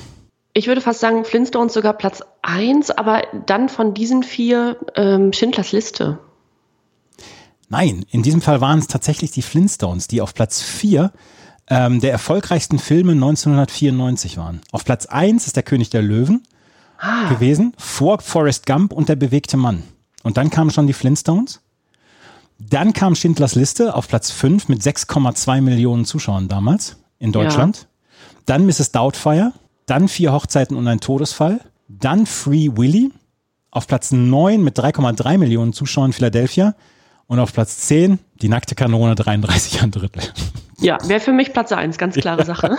Ich 0.53 0.67
würde 0.67 0.79
fast 0.79 1.01
sagen, 1.01 1.25
Flintstones 1.25 1.73
sogar 1.73 1.91
Platz 1.91 2.23
eins, 2.41 2.91
aber 2.91 3.23
dann 3.45 3.67
von 3.67 3.93
diesen 3.93 4.23
vier 4.23 4.77
ähm, 4.95 5.33
Schindlers 5.33 5.73
Liste. 5.73 6.19
Nein, 7.67 8.05
in 8.09 8.23
diesem 8.23 8.41
Fall 8.41 8.61
waren 8.61 8.79
es 8.79 8.87
tatsächlich 8.87 9.31
die 9.31 9.41
Flintstones, 9.41 10.07
die 10.07 10.21
auf 10.21 10.33
Platz 10.33 10.61
4 10.61 11.11
ähm, 11.67 11.99
der 11.99 12.13
erfolgreichsten 12.13 12.79
Filme 12.79 13.11
1994 13.11 14.37
waren. 14.37 14.61
Auf 14.71 14.85
Platz 14.85 15.05
1 15.05 15.45
ist 15.45 15.57
der 15.57 15.63
König 15.63 15.89
der 15.89 16.01
Löwen 16.01 16.43
gewesen, 17.27 17.73
vor 17.77 18.21
Forrest 18.21 18.65
Gump 18.65 18.93
und 18.93 19.09
der 19.09 19.17
bewegte 19.17 19.57
Mann. 19.57 19.83
Und 20.23 20.37
dann 20.37 20.49
kamen 20.49 20.71
schon 20.71 20.87
die 20.87 20.93
Flintstones. 20.93 21.59
Dann 22.59 22.93
kam 22.93 23.15
Schindlers 23.15 23.55
Liste 23.55 23.93
auf 23.93 24.07
Platz 24.07 24.31
5 24.31 24.69
mit 24.69 24.81
6,2 24.81 25.59
Millionen 25.59 26.05
Zuschauern 26.05 26.47
damals 26.47 26.95
in 27.19 27.31
Deutschland. 27.31 27.87
Dann 28.45 28.65
Mrs. 28.65 28.91
Doubtfire. 28.91 29.53
Dann 29.85 30.07
Vier 30.07 30.33
Hochzeiten 30.33 30.75
und 30.77 30.87
ein 30.87 30.99
Todesfall. 30.99 31.59
Dann 31.87 32.25
Free 32.25 32.69
Willy. 32.75 33.11
Auf 33.71 33.87
Platz 33.87 34.11
9 34.11 34.63
mit 34.63 34.79
3,3 34.79 35.37
Millionen 35.37 35.73
Zuschauern 35.73 36.13
Philadelphia. 36.13 36.75
Und 37.27 37.39
auf 37.39 37.53
Platz 37.53 37.77
10 37.81 38.17
die 38.41 38.49
nackte 38.49 38.73
Kanone 38.73 39.13
33 39.15 39.83
ein 39.83 39.91
Drittel. 39.91 40.23
Ja, 40.79 40.97
wäre 41.07 41.19
für 41.19 41.33
mich 41.33 41.53
Platz 41.53 41.71
eins, 41.71 41.97
ganz 41.97 42.15
klare 42.15 42.45
Sache. 42.45 42.77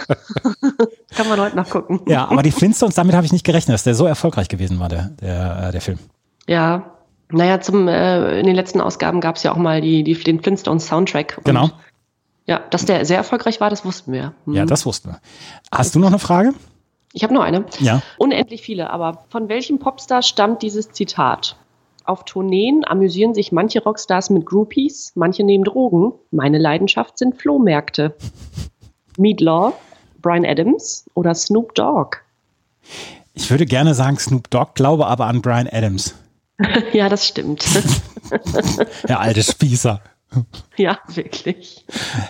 Kann 1.14 1.28
man 1.28 1.38
heute 1.38 1.54
nachgucken. 1.54 2.00
Ja, 2.08 2.28
aber 2.28 2.42
die 2.42 2.50
Flintstones, 2.50 2.94
damit 2.94 3.14
habe 3.14 3.26
ich 3.26 3.32
nicht 3.32 3.44
gerechnet, 3.44 3.74
dass 3.74 3.84
der 3.84 3.94
so 3.94 4.06
erfolgreich 4.06 4.48
gewesen 4.48 4.80
war, 4.80 4.88
der, 4.88 5.10
der, 5.20 5.66
äh, 5.68 5.72
der 5.72 5.80
Film. 5.80 5.98
Ja. 6.46 6.94
Naja, 7.30 7.60
zum, 7.60 7.86
äh, 7.86 8.40
in 8.40 8.46
den 8.46 8.56
letzten 8.56 8.80
Ausgaben 8.80 9.20
gab 9.20 9.36
es 9.36 9.42
ja 9.44 9.52
auch 9.52 9.56
mal 9.56 9.80
die, 9.80 10.02
die, 10.02 10.14
den 10.14 10.40
Flintstones 10.42 10.86
Soundtrack. 10.86 11.34
Und 11.38 11.44
Genau. 11.44 11.70
Ja, 12.50 12.58
dass 12.68 12.84
der 12.84 13.04
sehr 13.04 13.16
erfolgreich 13.16 13.60
war, 13.60 13.70
das 13.70 13.84
wussten 13.84 14.12
wir. 14.12 14.34
Hm. 14.44 14.54
Ja, 14.54 14.66
das 14.66 14.84
wussten 14.84 15.10
wir. 15.10 15.20
Hast 15.70 15.94
du 15.94 16.00
noch 16.00 16.08
eine 16.08 16.18
Frage? 16.18 16.52
Ich 17.12 17.22
habe 17.22 17.32
noch 17.32 17.42
eine. 17.42 17.64
Ja. 17.78 18.02
Unendlich 18.18 18.60
viele, 18.62 18.90
aber 18.90 19.24
von 19.28 19.48
welchem 19.48 19.78
Popstar 19.78 20.22
stammt 20.22 20.62
dieses 20.62 20.90
Zitat? 20.90 21.54
Auf 22.02 22.24
Tourneen 22.24 22.84
amüsieren 22.84 23.34
sich 23.34 23.52
manche 23.52 23.80
Rockstars 23.80 24.30
mit 24.30 24.46
Groupies, 24.46 25.12
manche 25.14 25.44
nehmen 25.44 25.62
Drogen. 25.62 26.12
Meine 26.32 26.58
Leidenschaft 26.58 27.18
sind 27.18 27.40
Flohmärkte. 27.40 28.16
Meat 29.16 29.40
Law, 29.40 29.72
Brian 30.20 30.44
Adams 30.44 31.08
oder 31.14 31.36
Snoop 31.36 31.76
Dogg? 31.76 32.18
Ich 33.32 33.48
würde 33.48 33.64
gerne 33.64 33.94
sagen 33.94 34.18
Snoop 34.18 34.50
Dogg, 34.50 34.72
glaube 34.74 35.06
aber 35.06 35.26
an 35.26 35.40
Brian 35.40 35.68
Adams. 35.70 36.16
ja, 36.92 37.08
das 37.08 37.28
stimmt. 37.28 37.64
Der 39.08 39.20
alte 39.20 39.44
Spießer. 39.44 40.00
ja, 40.76 40.98
wirklich. 41.14 41.84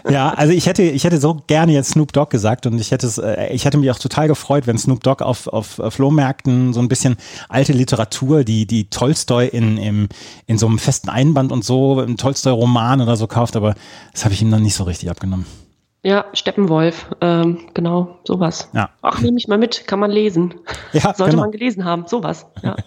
Ja, 0.08 0.30
also 0.30 0.52
ich 0.52 0.66
hätte, 0.66 0.82
ich 0.82 1.04
hätte 1.04 1.20
so 1.20 1.42
gerne 1.46 1.72
jetzt 1.72 1.92
Snoop 1.92 2.12
Dogg 2.12 2.30
gesagt 2.30 2.66
und 2.66 2.78
ich 2.80 2.90
hätte 2.90 3.06
es, 3.06 3.18
äh, 3.18 3.52
ich 3.52 3.64
hätte 3.64 3.78
mich 3.78 3.90
auch 3.90 3.98
total 3.98 4.28
gefreut, 4.28 4.66
wenn 4.66 4.78
Snoop 4.78 5.02
Dogg 5.02 5.22
auf, 5.22 5.46
auf 5.46 5.80
Flohmärkten 5.90 6.72
so 6.72 6.80
ein 6.80 6.88
bisschen 6.88 7.16
alte 7.48 7.72
Literatur, 7.72 8.44
die, 8.44 8.66
die 8.66 8.88
Tolstoi 8.88 9.46
in, 9.46 9.76
im, 9.76 10.08
in 10.46 10.58
so 10.58 10.66
einem 10.66 10.78
festen 10.78 11.08
Einband 11.08 11.52
und 11.52 11.64
so, 11.64 12.00
im 12.02 12.16
Tolstoi-Roman 12.16 13.00
oder 13.00 13.16
so 13.16 13.26
kauft, 13.26 13.56
aber 13.56 13.74
das 14.12 14.24
habe 14.24 14.34
ich 14.34 14.42
ihm 14.42 14.50
dann 14.50 14.62
nicht 14.62 14.74
so 14.74 14.84
richtig 14.84 15.10
abgenommen. 15.10 15.46
Ja, 16.02 16.24
Steppenwolf, 16.32 17.06
ähm, 17.20 17.68
genau, 17.74 18.20
sowas. 18.24 18.70
Ja. 18.72 18.88
Ach, 19.02 19.20
nehme 19.20 19.36
ich 19.36 19.48
mal 19.48 19.58
mit, 19.58 19.86
kann 19.86 19.98
man 19.98 20.10
lesen. 20.10 20.54
Ja, 20.92 21.14
Sollte 21.14 21.32
genau. 21.32 21.42
man 21.42 21.50
gelesen 21.52 21.84
haben, 21.84 22.06
sowas. 22.06 22.46
Ja. 22.62 22.76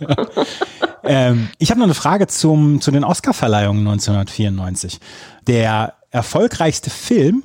Ähm, 1.06 1.50
ich 1.58 1.70
habe 1.70 1.80
noch 1.80 1.88
eine 1.88 1.94
Frage 1.94 2.28
zum, 2.28 2.80
zu 2.80 2.90
den 2.90 3.04
Oscar-Verleihungen 3.04 3.86
1994. 3.86 5.02
Der 5.48 5.96
erfolgreichste 6.12 6.90
Film 6.90 7.44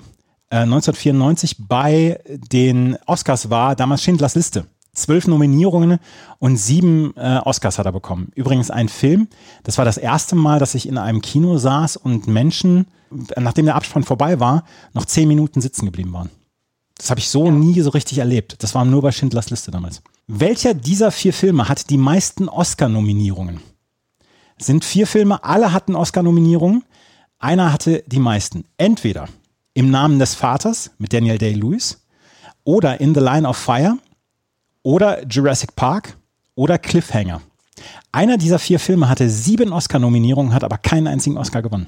äh, 0.50 0.58
1994 0.58 1.56
bei 1.66 2.20
den 2.26 2.96
Oscars 3.06 3.50
war 3.50 3.74
damals 3.74 4.02
Schindlers 4.02 4.34
Liste. 4.34 4.66
Zwölf 4.92 5.26
Nominierungen 5.26 5.98
und 6.38 6.56
sieben 6.56 7.14
äh, 7.16 7.40
Oscars 7.44 7.78
hat 7.78 7.86
er 7.86 7.92
bekommen. 7.92 8.30
Übrigens 8.34 8.70
ein 8.70 8.88
Film, 8.88 9.28
das 9.62 9.78
war 9.78 9.84
das 9.84 9.98
erste 9.98 10.34
Mal, 10.34 10.58
dass 10.58 10.74
ich 10.74 10.88
in 10.88 10.98
einem 10.98 11.20
Kino 11.20 11.58
saß 11.58 11.96
und 11.96 12.26
Menschen, 12.26 12.86
nachdem 13.36 13.66
der 13.66 13.76
Abspann 13.76 14.04
vorbei 14.04 14.40
war, 14.40 14.64
noch 14.92 15.04
zehn 15.04 15.28
Minuten 15.28 15.60
sitzen 15.60 15.86
geblieben 15.86 16.12
waren. 16.12 16.30
Das 16.96 17.10
habe 17.10 17.20
ich 17.20 17.28
so 17.28 17.50
nie 17.50 17.80
so 17.80 17.90
richtig 17.90 18.18
erlebt. 18.18 18.62
Das 18.62 18.74
war 18.74 18.84
nur 18.84 19.02
bei 19.02 19.12
Schindlers 19.12 19.50
Liste 19.50 19.70
damals. 19.70 20.02
Welcher 20.26 20.74
dieser 20.74 21.10
vier 21.10 21.32
Filme 21.32 21.68
hat 21.68 21.90
die 21.90 21.96
meisten 21.96 22.48
Oscar-Nominierungen? 22.48 23.60
Sind 24.58 24.84
vier 24.84 25.06
Filme, 25.06 25.42
alle 25.44 25.72
hatten 25.72 25.94
Oscar-Nominierungen. 25.94 26.84
Einer 27.38 27.72
hatte 27.72 28.02
die 28.06 28.18
meisten. 28.18 28.64
Entweder 28.76 29.28
Im 29.74 29.90
Namen 29.90 30.18
des 30.18 30.34
Vaters 30.34 30.90
mit 30.98 31.12
Daniel 31.12 31.38
Day-Lewis 31.38 32.02
oder 32.64 33.00
In 33.00 33.14
the 33.14 33.20
Line 33.20 33.48
of 33.48 33.56
Fire 33.56 33.96
oder 34.82 35.24
Jurassic 35.24 35.76
Park 35.76 36.16
oder 36.56 36.78
Cliffhanger. 36.78 37.40
Einer 38.10 38.36
dieser 38.36 38.58
vier 38.58 38.80
Filme 38.80 39.08
hatte 39.08 39.30
sieben 39.30 39.72
Oscar-Nominierungen, 39.72 40.52
hat 40.52 40.64
aber 40.64 40.78
keinen 40.78 41.06
einzigen 41.06 41.38
Oscar 41.38 41.62
gewonnen. 41.62 41.86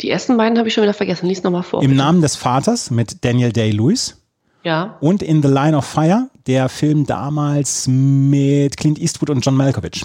Die 0.00 0.10
ersten 0.10 0.36
beiden 0.36 0.58
habe 0.58 0.68
ich 0.68 0.74
schon 0.74 0.82
wieder 0.82 0.94
vergessen. 0.94 1.26
Lies 1.26 1.42
nochmal 1.42 1.62
vor. 1.62 1.82
Im 1.82 1.90
bitte. 1.90 1.98
Namen 2.02 2.20
des 2.20 2.36
Vaters 2.36 2.90
mit 2.90 3.24
Daniel 3.24 3.52
Day-Lewis 3.52 4.20
Ja. 4.62 4.96
und 5.00 5.22
In 5.22 5.42
the 5.42 5.48
Line 5.48 5.76
of 5.76 5.84
Fire, 5.84 6.28
der 6.46 6.68
Film 6.68 7.06
damals 7.06 7.86
mit 7.88 8.76
Clint 8.76 8.98
Eastwood 8.98 9.30
und 9.30 9.44
John 9.44 9.56
Malkovich. 9.56 10.04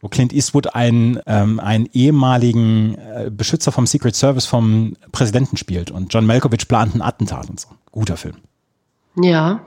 Wo 0.00 0.08
Clint 0.08 0.32
Eastwood 0.32 0.74
einen, 0.74 1.18
ähm, 1.26 1.60
einen 1.60 1.86
ehemaligen 1.92 2.94
äh, 2.94 3.30
Beschützer 3.30 3.70
vom 3.72 3.86
Secret 3.86 4.16
Service 4.16 4.46
vom 4.46 4.94
Präsidenten 5.12 5.56
spielt 5.58 5.90
und 5.90 6.12
John 6.14 6.24
Malkovich 6.24 6.68
plant 6.68 6.94
ein 6.94 7.02
Attentat 7.02 7.50
und 7.50 7.60
so. 7.60 7.68
Guter 7.92 8.16
Film. 8.16 8.36
Ja. 9.20 9.60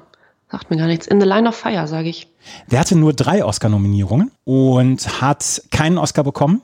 Sagt 0.49 0.69
mir 0.69 0.77
gar 0.77 0.87
nichts. 0.87 1.05
In 1.07 1.19
the 1.19 1.27
Line 1.27 1.47
of 1.49 1.55
Fire, 1.55 1.87
sage 1.87 2.09
ich. 2.09 2.27
Der 2.71 2.79
hatte 2.79 2.95
nur 2.95 3.13
drei 3.13 3.43
Oscar-Nominierungen 3.43 4.31
und 4.43 5.21
hat 5.21 5.61
keinen 5.71 5.97
Oscar 5.97 6.23
bekommen. 6.23 6.61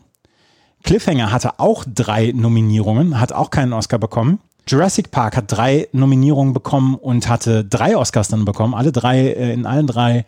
Cliffhanger 0.84 1.32
hatte 1.32 1.60
auch 1.60 1.84
drei 1.88 2.32
Nominierungen, 2.34 3.20
hat 3.20 3.32
auch 3.34 3.50
keinen 3.50 3.74
Oscar 3.74 4.00
bekommen. 4.00 4.40
Jurassic 4.68 5.12
Park 5.12 5.36
hat 5.36 5.46
drei 5.48 5.88
Nominierungen 5.92 6.54
bekommen 6.54 6.96
und 6.96 7.28
hatte 7.28 7.66
drei 7.66 7.98
Oscars 7.98 8.28
dann 8.28 8.46
bekommen, 8.46 8.74
alle 8.76 8.92
drei 8.92 9.20
äh, 9.20 9.54
in 9.54 9.66
allen 9.66 9.88
drei 9.88 10.26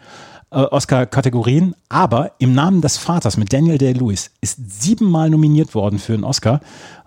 äh, 0.50 0.56
Oscar-Kategorien. 0.56 1.76
Aber 1.90 2.32
im 2.40 2.54
Namen 2.54 2.82
des 2.82 2.98
Vaters 2.98 3.38
mit 3.38 3.54
Daniel 3.54 3.78
Day-Lewis 3.78 4.32
ist 4.42 4.82
siebenmal 4.82 5.30
nominiert 5.30 5.76
worden 5.76 6.00
für 6.00 6.14
einen 6.14 6.24
Oscar 6.24 6.60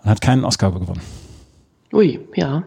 und 0.03 0.09
hat 0.09 0.21
keinen 0.21 0.45
Oscar 0.45 0.71
gewonnen. 0.71 1.01
Ui, 1.93 2.19
ja. 2.35 2.63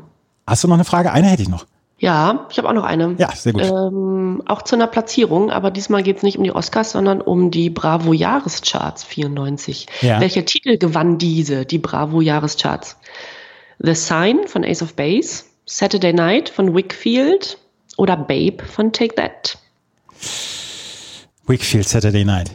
Hast 0.47 0.65
du 0.65 0.69
noch 0.69 0.75
eine 0.75 0.85
Frage? 0.85 1.13
Eine 1.13 1.29
hätte 1.29 1.43
ich 1.43 1.49
noch. 1.49 1.67
Ja, 2.01 2.47
ich 2.51 2.59
habe 2.59 2.69
auch 2.69 2.75
noch 2.75 2.85
eine. 2.85 3.17
Ja, 3.19 3.35
sehr 3.35 3.53
gut. 3.53 3.63
Ähm, 3.63 4.43
auch 4.47 4.63
zu 4.63 4.77
einer 4.77 4.87
Platzierung, 4.87 5.51
aber 5.51 5.73
diesmal 5.73 6.05
geht 6.05 6.19
es 6.19 6.23
nicht 6.23 6.39
um 6.39 6.45
die 6.45 6.53
Oscars, 6.53 6.93
sondern 6.93 7.21
um 7.21 7.51
die 7.51 7.71
Bravo 7.71 8.13
Jahrescharts 8.13 9.03
94. 9.03 9.87
Ja. 10.03 10.21
Welcher 10.21 10.45
Titel 10.45 10.79
gewann 10.79 11.19
diese, 11.19 11.67
die 11.67 11.79
Bravo 11.79 12.21
Jahrescharts? 12.21 12.97
The 13.81 13.95
Sign 13.95 14.47
von 14.47 14.65
Ace 14.65 14.83
of 14.83 14.95
Base, 14.95 15.45
Saturday 15.67 16.13
Night 16.13 16.49
von 16.49 16.75
Wickfield 16.75 17.59
oder 17.97 18.17
Babe 18.17 18.65
von 18.65 18.93
Take 18.93 19.17
That? 19.17 19.59
Wickfield 21.47 21.89
Saturday 21.89 22.25
Night. 22.25 22.53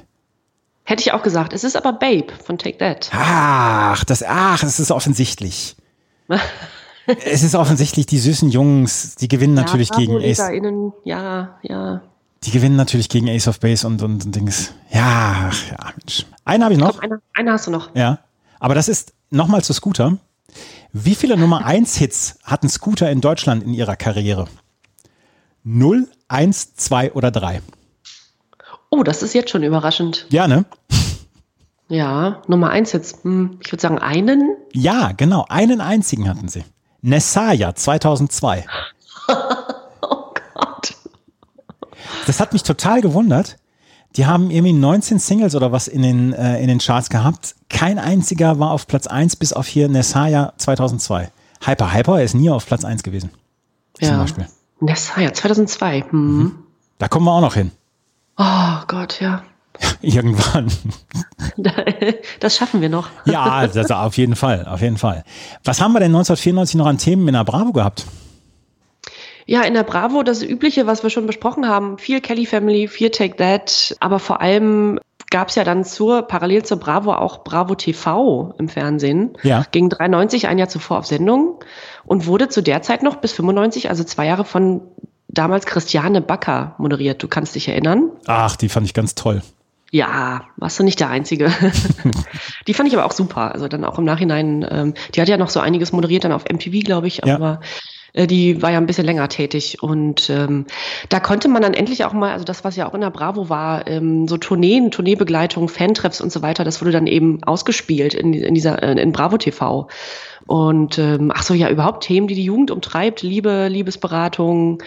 Hätte 0.86 1.02
ich 1.02 1.12
auch 1.12 1.24
gesagt. 1.24 1.52
Es 1.54 1.66
ist 1.66 1.76
aber 1.76 1.94
Babe 1.94 2.28
von 2.46 2.58
Take 2.58 2.78
That. 2.78 3.10
Ach, 3.14 4.04
das, 4.06 4.24
ach, 4.24 4.62
das 4.62 4.80
ist 4.80 4.92
offensichtlich. 4.92 5.76
es 7.05 7.43
ist 7.43 7.55
offensichtlich, 7.55 8.05
die 8.05 8.19
süßen 8.19 8.50
Jungs, 8.50 9.15
die 9.15 9.27
gewinnen 9.27 9.53
natürlich 9.53 9.89
ja, 9.89 9.98
gegen 9.98 10.17
Ace. 10.17 10.39
Innen, 10.39 10.93
ja, 11.03 11.60
ja. 11.62 12.01
Die 12.43 12.51
gewinnen 12.51 12.75
natürlich 12.75 13.10
gegen 13.10 13.29
Ace 13.29 13.48
of 13.48 13.60
Base 13.60 13.88
und, 13.88 14.01
und, 14.01 14.25
und 14.25 14.36
Dings. 14.36 14.74
Ja, 14.91 15.50
ach, 15.50 15.72
ja, 15.72 15.93
Mensch. 15.98 16.25
Einen 16.45 16.63
habe 16.63 16.74
ich 16.74 16.79
noch. 16.79 17.00
Einer, 17.00 17.19
einer 17.33 17.53
hast 17.53 17.67
du 17.67 17.72
noch. 17.72 17.95
Ja. 17.95 18.19
Aber 18.60 18.75
das 18.75 18.88
ist 18.88 19.13
nochmal 19.29 19.63
zu 19.63 19.74
Scooter. 19.74 20.17
Wie 20.91 21.15
viele 21.15 21.38
Nummer 21.38 21.65
1 21.65 21.95
Hits 21.95 22.38
hatten 22.43 22.69
Scooter 22.69 23.10
in 23.10 23.22
Deutschland 23.22 23.63
in 23.63 23.74
ihrer 23.74 23.95
Karriere? 23.95 24.48
0, 25.63 26.07
1, 26.27 26.75
2 26.75 27.13
oder 27.13 27.31
3? 27.31 27.62
Oh, 28.89 29.03
das 29.03 29.24
ist 29.24 29.33
jetzt 29.33 29.50
schon 29.50 29.63
überraschend. 29.63 30.27
Ja, 30.29 30.48
ne? 30.48 30.65
Ja, 31.89 32.41
Nummer 32.48 32.69
1 32.69 32.91
jetzt. 32.91 33.24
Hm, 33.24 33.60
ich 33.63 33.72
würde 33.72 33.81
sagen 33.81 34.00
einen. 34.00 34.55
Ja, 34.74 35.13
genau. 35.13 35.45
Einen 35.50 35.81
einzigen 35.81 36.29
hatten 36.29 36.48
sie. 36.48 36.63
Nessaya 37.03 37.75
2002. 37.75 38.65
oh 40.01 40.33
Gott. 40.55 40.95
Das 42.25 42.39
hat 42.39 42.53
mich 42.53 42.63
total 42.63 43.01
gewundert. 43.01 43.57
Die 44.15 44.25
haben 44.25 44.50
irgendwie 44.50 44.74
19 44.74 45.19
Singles 45.19 45.53
oder 45.53 45.72
was 45.72 45.88
in 45.88 46.01
den, 46.01 46.33
äh, 46.33 46.62
in 46.62 46.67
den 46.67 46.79
Charts 46.79 47.10
gehabt. 47.10 47.55
Kein 47.69 48.00
einziger 48.00 48.57
war 48.57 48.72
auf 48.72 48.88
Platz 48.88 49.07
1 49.07 49.36
bis 49.36 49.51
auf 49.51 49.67
hier 49.67 49.89
Nessaya 49.89 50.53
2002. 50.57 51.29
Hyper 51.65 51.93
Hyper 51.93 52.22
ist 52.22 52.36
nie 52.36 52.50
auf 52.50 52.65
Platz 52.65 52.86
1 52.86 53.03
gewesen. 53.03 53.31
Ja. 54.00 54.10
Zum 54.10 54.17
Beispiel. 54.19 54.48
Nessaya 54.79 55.33
2002. 55.33 56.05
Hm. 56.10 56.38
Mhm. 56.38 56.55
Da 57.00 57.10
kommen 57.10 57.25
wir 57.25 57.33
auch 57.33 57.41
noch 57.41 57.55
hin. 57.55 57.72
Oh 58.38 58.77
Gott, 58.88 59.19
ja. 59.19 59.43
Irgendwann. 60.01 60.72
Das 62.39 62.56
schaffen 62.56 62.82
wir 62.82 62.89
noch. 62.89 63.10
Ja, 63.25 63.68
das 63.68 63.92
auf 63.92 64.18
jeden 64.18 64.36
Fall, 64.36 64.65
auf 64.68 64.82
jeden 64.82 64.98
Fall. 64.98 65.24
Was 65.63 65.82
haben 65.82 65.94
wir 65.94 66.00
denn 66.00 66.12
1994 66.12 66.75
noch 66.75 66.86
an 66.86 66.98
Themen 66.98 67.27
in 67.27 67.34
der 67.34 67.44
Bravo 67.44 67.72
gehabt? 67.72 68.06
Ja, 69.46 69.62
in 69.63 69.74
der 69.74 69.84
Bravo 69.84 70.24
das 70.24 70.42
Übliche, 70.42 70.88
was 70.88 71.03
wir 71.03 71.10
schon 71.10 71.27
besprochen 71.27 71.68
haben. 71.68 71.98
Viel 71.98 72.22
Kelly 72.22 72.46
Family, 72.46 72.88
viel 72.88 73.10
Take 73.10 73.36
That, 73.38 73.96
aber 74.00 74.20
vor 74.20 74.42
allem 74.42 75.00
gab 75.30 75.50
es 75.50 75.56
ja 75.56 75.63
dann 75.63 75.84
zur, 75.84 76.22
parallel 76.24 76.63
zur 76.63 76.77
Bravo 76.77 77.13
auch 77.13 77.44
Bravo 77.44 77.75
TV 77.75 78.53
im 78.58 78.70
Fernsehen. 78.70 79.36
Ja. 79.42 79.65
Ging 79.72 79.89
93 79.89 80.48
ein 80.48 80.60
Jahr 80.60 80.70
zuvor 80.70 81.00
auf 81.00 81.08
Sendung 81.08 81.60
und 82.06 82.27
wurde 82.27 82.50
zu 82.50 82.62
der 82.62 82.82
Zeit 82.84 83.03
noch 83.03 83.15
bis 83.15 83.34
95, 83.34 83.89
also 83.89 84.03
zwei 84.03 84.27
Jahre 84.27 84.46
von 84.46 84.82
damals 85.27 85.65
Christiane 85.65 86.22
Backer 86.22 86.75
moderiert. 86.77 87.22
Du 87.24 87.27
kannst 87.27 87.56
dich 87.56 87.68
erinnern. 87.68 88.12
Ach, 88.27 88.56
die 88.56 88.70
fand 88.70 88.86
ich 88.86 88.94
ganz 88.94 89.15
toll. 89.15 89.42
Ja, 89.94 90.46
warst 90.58 90.80
du 90.80 90.84
nicht 90.84 91.00
der 91.00 91.12
Einzige. 91.12 91.54
die 92.68 92.74
fand 92.74 92.90
ich 92.90 92.98
aber 92.98 93.06
auch 93.06 93.12
super. 93.12 93.54
Also 93.54 93.68
dann 93.68 93.86
auch 93.86 94.00
im 94.00 94.06
Nachhinein, 94.06 94.66
ähm, 94.68 94.94
die 95.14 95.22
hat 95.22 95.30
ja 95.30 95.38
noch 95.38 95.52
so 95.52 95.60
einiges 95.60 95.92
moderiert, 95.92 96.24
dann 96.24 96.32
auf 96.32 96.46
MTV, 96.52 96.84
glaube 96.84 97.06
ich, 97.06 97.22
Ja. 97.24 97.36
aber 97.36 97.60
äh, 98.14 98.26
die 98.26 98.64
war 98.64 98.72
ja 98.72 98.80
ein 98.80 98.88
bisschen 98.88 99.06
länger 99.06 99.30
tätig. 99.30 99.84
Und 99.84 100.32
ähm, 100.32 100.66
da 101.10 101.20
konnte 101.20 101.48
man 101.48 101.62
dann 101.62 101.76
endlich 101.76 102.06
auch 102.06 102.14
mal, 102.14 102.32
also 102.32 102.44
das, 102.44 102.64
was 102.64 102.76
ja 102.76 102.90
auch 102.90 102.96
in 102.96 103.02
der 103.02 103.12
Bravo 103.12 103.50
war, 103.50 103.86
ähm, 103.86 104.28
so 104.28 104.38
Tourneen, 104.38 104.90
Tourneebegleitung, 104.90 105.70
Fantreffs 105.70 106.22
und 106.22 106.32
so 106.32 106.42
weiter, 106.42 106.64
das 106.64 106.82
wurde 106.82 106.92
dann 106.92 107.06
eben 107.06 107.44
ausgespielt 107.44 108.16
in, 108.16 108.34
in 108.34 108.56
dieser, 108.56 108.82
äh, 108.82 109.00
in 109.00 109.12
Bravo 109.12 109.38
TV. 109.38 109.90
Und 110.48 110.98
ähm, 110.98 111.32
ach 111.36 111.44
so, 111.44 111.54
ja, 111.54 111.70
überhaupt 111.70 112.04
Themen, 112.04 112.26
die 112.26 112.34
die 112.34 112.46
Jugend 112.46 112.72
umtreibt, 112.72 113.22
Liebe, 113.22 113.68
Liebesberatung, 113.68 114.82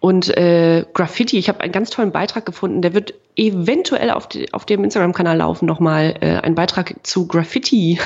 und 0.00 0.34
äh, 0.34 0.86
Graffiti, 0.94 1.38
ich 1.38 1.48
habe 1.50 1.60
einen 1.60 1.72
ganz 1.72 1.90
tollen 1.90 2.10
Beitrag 2.10 2.46
gefunden, 2.46 2.80
der 2.80 2.94
wird 2.94 3.12
eventuell 3.36 4.10
auf, 4.10 4.28
die, 4.28 4.52
auf 4.52 4.66
dem 4.66 4.84
Instagram-Kanal 4.84 5.38
laufen, 5.38 5.66
nochmal 5.66 6.14
äh, 6.20 6.36
ein 6.36 6.54
Beitrag 6.54 6.94
zu 7.02 7.26
Graffiti, 7.26 7.98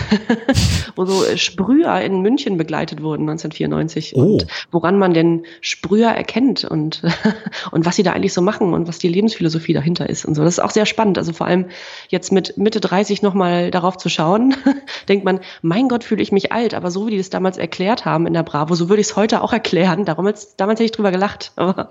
wo 0.97 1.07
so 1.07 1.25
äh, 1.25 1.37
Sprüher 1.37 2.01
in 2.01 2.21
München 2.21 2.57
begleitet 2.57 3.03
wurden 3.03 3.29
1994 3.29 4.15
Oh. 4.17 4.21
und 4.21 4.47
woran 4.71 4.99
man 4.99 5.15
denn 5.15 5.45
Sprüher 5.61 6.11
erkennt 6.11 6.65
und, 6.65 7.03
und 7.73 7.87
was 7.87 7.97
sie 7.97 8.03
da 8.03 8.13
eigentlich 8.13 8.33
so 8.33 8.43
machen 8.43 8.75
und 8.75 8.87
was 8.87 8.99
die 8.99 9.09
Lebensphilosophie 9.09 9.73
dahinter 9.73 10.09
ist 10.09 10.25
und 10.25 10.35
so. 10.35 10.45
Das 10.45 10.55
ist 10.55 10.61
auch 10.61 10.71
sehr 10.71 10.87
spannend. 10.87 11.19
Also 11.19 11.33
vor 11.33 11.47
allem 11.47 11.67
jetzt 12.09 12.31
mit 12.31 12.57
Mitte 12.57 12.81
30 12.81 13.23
nochmal 13.23 13.71
darauf 13.71 13.97
zu 13.97 14.09
schauen, 14.09 14.55
denkt 15.09 15.25
man, 15.25 15.41
mein 15.63 15.89
Gott, 15.89 16.05
fühle 16.05 16.23
ich 16.23 16.33
mich 16.33 16.53
alt, 16.53 16.75
aber 16.75 16.91
so 16.91 17.07
wie 17.07 17.13
die 17.13 17.19
das 17.19 17.31
damals 17.31 17.59
erklärt 17.59 18.05
haben 18.05 18.27
in 18.27 18.35
der 18.35 18.43
Bravo, 18.43 18.75
so 18.75 18.89
würde 18.89 19.01
ich 19.01 19.09
es 19.09 19.17
heute 19.17 19.43
auch 19.43 19.53
erklären. 19.53 20.05
Darum 20.05 20.27
jetzt, 20.27 20.61
damals 20.61 20.79
hätte 20.79 20.87
ich 20.87 20.93
drüber 20.93 21.11
gelacht, 21.11 21.53
aber 21.57 21.91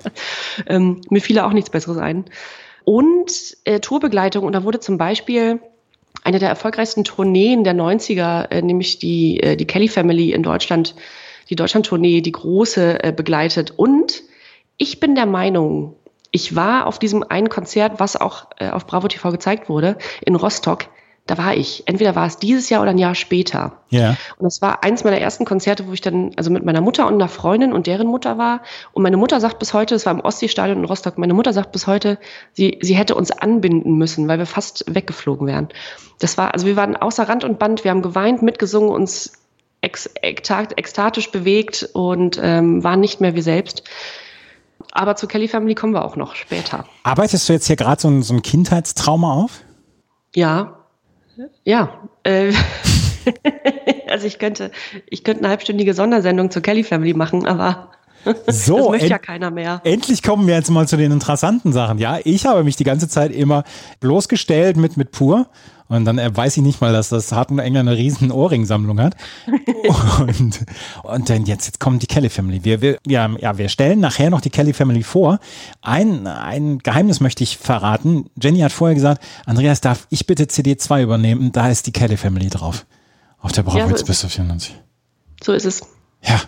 ähm, 0.68 1.02
mir 1.10 1.22
fiel 1.22 1.40
auch 1.40 1.54
nichts 1.54 1.70
Besseres 1.70 1.98
ein. 1.98 2.26
Und 2.86 3.58
äh, 3.64 3.80
Tourbegleitung, 3.80 4.44
und 4.46 4.54
da 4.54 4.64
wurde 4.64 4.80
zum 4.80 4.98
Beispiel 4.98 5.60
eine 6.24 6.40
der 6.40 6.50
erfolgreichsten 6.50 7.04
Tourneen 7.04 7.64
der 7.64 7.74
90er, 7.74 8.52
äh, 8.52 8.62
nämlich 8.62 9.00
die, 9.00 9.40
äh, 9.42 9.56
die 9.56 9.66
Kelly 9.66 9.88
Family 9.88 10.32
in 10.32 10.44
Deutschland, 10.44 10.96
die 11.50 11.56
Deutschland-Tournee, 11.56 12.22
die 12.22 12.32
große, 12.32 13.04
äh, 13.04 13.12
begleitet. 13.12 13.72
Und 13.76 14.24
ich 14.78 15.00
bin 15.00 15.16
der 15.16 15.26
Meinung, 15.26 15.96
ich 16.32 16.56
war 16.56 16.88
auf 16.88 17.00
diesem 17.00 17.24
einen 17.24 17.50
Konzert, 17.50 18.00
was 18.00 18.16
auch 18.16 18.48
äh, 18.58 18.70
auf 18.70 18.88
Bravo 18.88 19.08
TV 19.08 19.32
gezeigt 19.32 19.70
wurde, 19.70 19.98
in 20.26 20.36
Rostock. 20.36 20.86
Da 21.26 21.38
war 21.38 21.56
ich. 21.56 21.84
Entweder 21.86 22.16
war 22.16 22.28
es 22.28 22.38
dieses 22.38 22.70
Jahr 22.70 22.82
oder 22.82 22.92
ein 22.92 22.98
Jahr 22.98 23.16
später. 23.16 23.80
Ja. 23.90 24.18
Und 24.38 24.44
das 24.44 24.62
war 24.62 24.84
eins 24.84 25.06
meiner 25.06 25.20
ersten 25.20 25.46
Konzerte, 25.46 25.88
wo 25.88 25.94
ich 25.94 26.02
dann 26.02 26.32
also 26.36 26.52
mit 26.52 26.66
meiner 26.66 26.82
Mutter 26.82 27.08
und 27.08 27.14
einer 27.14 27.30
Freundin 27.30 27.72
und 27.72 27.88
deren 27.88 28.08
Mutter 28.08 28.38
war. 28.38 28.62
Und 28.92 29.04
meine 29.04 29.16
Mutter 29.16 29.40
sagt 29.40 29.58
bis 29.58 29.74
heute, 29.74 29.96
es 29.96 30.06
war 30.06 30.14
im 30.14 30.20
Ostseestadion 30.20 30.80
in 30.80 30.86
Rostock, 30.86 31.18
meine 31.18 31.34
Mutter 31.34 31.54
sagt 31.54 31.72
bis 31.72 31.88
heute, 31.88 32.18
sie, 32.52 32.78
sie 32.82 32.96
hätte 32.96 33.16
uns 33.16 33.32
anbinden 33.32 33.98
müssen, 33.98 34.28
weil 34.28 34.38
wir 34.38 34.46
fast 34.46 34.84
weggeflogen 34.94 35.48
wären. 35.48 35.70
Das 36.20 36.38
war, 36.38 36.54
also 36.54 36.68
wir 36.68 36.76
waren 36.76 36.98
außer 36.98 37.30
Rand 37.30 37.46
und 37.46 37.58
Band, 37.58 37.86
wir 37.86 37.92
haben 37.92 38.02
geweint, 38.02 38.42
mitgesungen, 38.42 38.90
uns 38.90 39.32
ex, 39.80 40.10
ekstatisch 40.22 41.32
bewegt 41.32 41.88
und 41.94 42.38
ähm, 42.42 42.84
waren 42.84 43.00
nicht 43.00 43.22
mehr 43.22 43.34
wir 43.34 43.44
selbst. 43.44 43.84
Aber 44.92 45.16
zu 45.16 45.28
Kelly 45.28 45.48
Family 45.48 45.74
kommen 45.74 45.94
wir 45.94 46.04
auch 46.04 46.18
noch 46.18 46.36
später. 46.36 46.86
Arbeitest 47.04 47.48
du 47.48 47.54
jetzt 47.54 47.68
hier 47.68 47.78
gerade 47.78 48.02
so, 48.02 48.22
so 48.22 48.34
ein 48.34 48.42
Kindheitstrauma 48.42 49.34
auf? 49.34 49.62
Ja, 50.36 50.83
ja. 51.64 52.10
Äh, 52.24 52.54
also 54.10 54.28
ich 54.28 54.40
könnte, 54.40 54.72
ich 55.10 55.24
könnte 55.24 55.42
eine 55.42 55.50
halbstündige 55.50 55.94
Sondersendung 55.94 56.52
zur 56.52 56.62
Kelly 56.62 56.84
Family 56.84 57.14
machen, 57.14 57.46
aber 57.46 57.92
So, 58.48 58.78
das 58.78 58.90
möchte 58.90 59.08
ja 59.08 59.18
keiner 59.18 59.52
mehr. 59.52 59.82
Endlich 59.84 60.24
kommen 60.24 60.48
wir 60.48 60.56
jetzt 60.56 60.70
mal 60.70 60.88
zu 60.88 60.98
den 60.98 61.12
interessanten 61.12 61.74
Sachen. 61.74 61.98
Ja, 61.98 62.20
ich 62.24 62.46
habe 62.46 62.64
mich 62.64 62.76
die 62.76 62.84
ganze 62.84 63.08
Zeit 63.08 63.32
immer 63.32 63.64
bloßgestellt 64.00 64.78
mit, 64.78 64.98
mit 64.98 65.12
pur. 65.12 65.48
Und 65.90 66.06
dann 66.06 66.18
äh, 66.18 66.36
weiß 66.36 66.58
ich 66.58 66.64
nicht 66.64 66.82
mal, 66.82 66.94
dass 66.94 67.10
das 67.10 67.32
Harten 67.32 67.60
Enger 67.60 67.82
eine 67.82 67.96
riesen 67.96 68.32
Ohrringsammlung 68.32 69.00
hat. 69.00 69.16
und, 70.20 70.66
und 71.04 71.30
dann 71.30 71.46
jetzt, 71.46 71.68
jetzt 71.68 71.80
kommt 71.80 72.02
die 72.02 72.08
Kelly 72.08 72.30
Family. 72.30 72.64
Wir, 72.64 72.82
wir, 72.82 72.98
ja, 73.06 73.30
ja, 73.40 73.58
wir 73.58 73.70
stellen 73.70 74.00
nachher 74.00 74.30
noch 74.30 74.42
die 74.42 74.50
Kelly 74.50 74.74
Family 74.74 75.04
vor. 75.04 75.40
Ein, 75.82 76.26
ein 76.26 76.80
Geheimnis 76.80 77.20
möchte 77.20 77.44
ich 77.44 77.58
verraten. 77.58 78.30
Jenny 78.42 78.60
hat 78.60 78.72
vorher 78.72 78.96
gesagt, 78.96 79.24
Andreas, 79.46 79.82
darf 79.82 80.08
ich 80.10 80.26
bitte 80.26 80.46
CD2 80.46 81.04
übernehmen? 81.04 81.52
Da 81.52 81.70
ist 81.70 81.86
die 81.86 81.92
Kelly 81.92 82.18
Family 82.18 82.50
drauf. 82.50 82.86
Auf 83.40 83.52
der 83.52 83.64
Bravo 83.64 83.78
Ja, 83.78 83.86
Best 83.88 84.24
of 84.24 84.32
94. 84.32 84.74
So 85.44 85.52
ist 85.52 85.66
es. 85.66 85.82
Ja. 86.24 86.42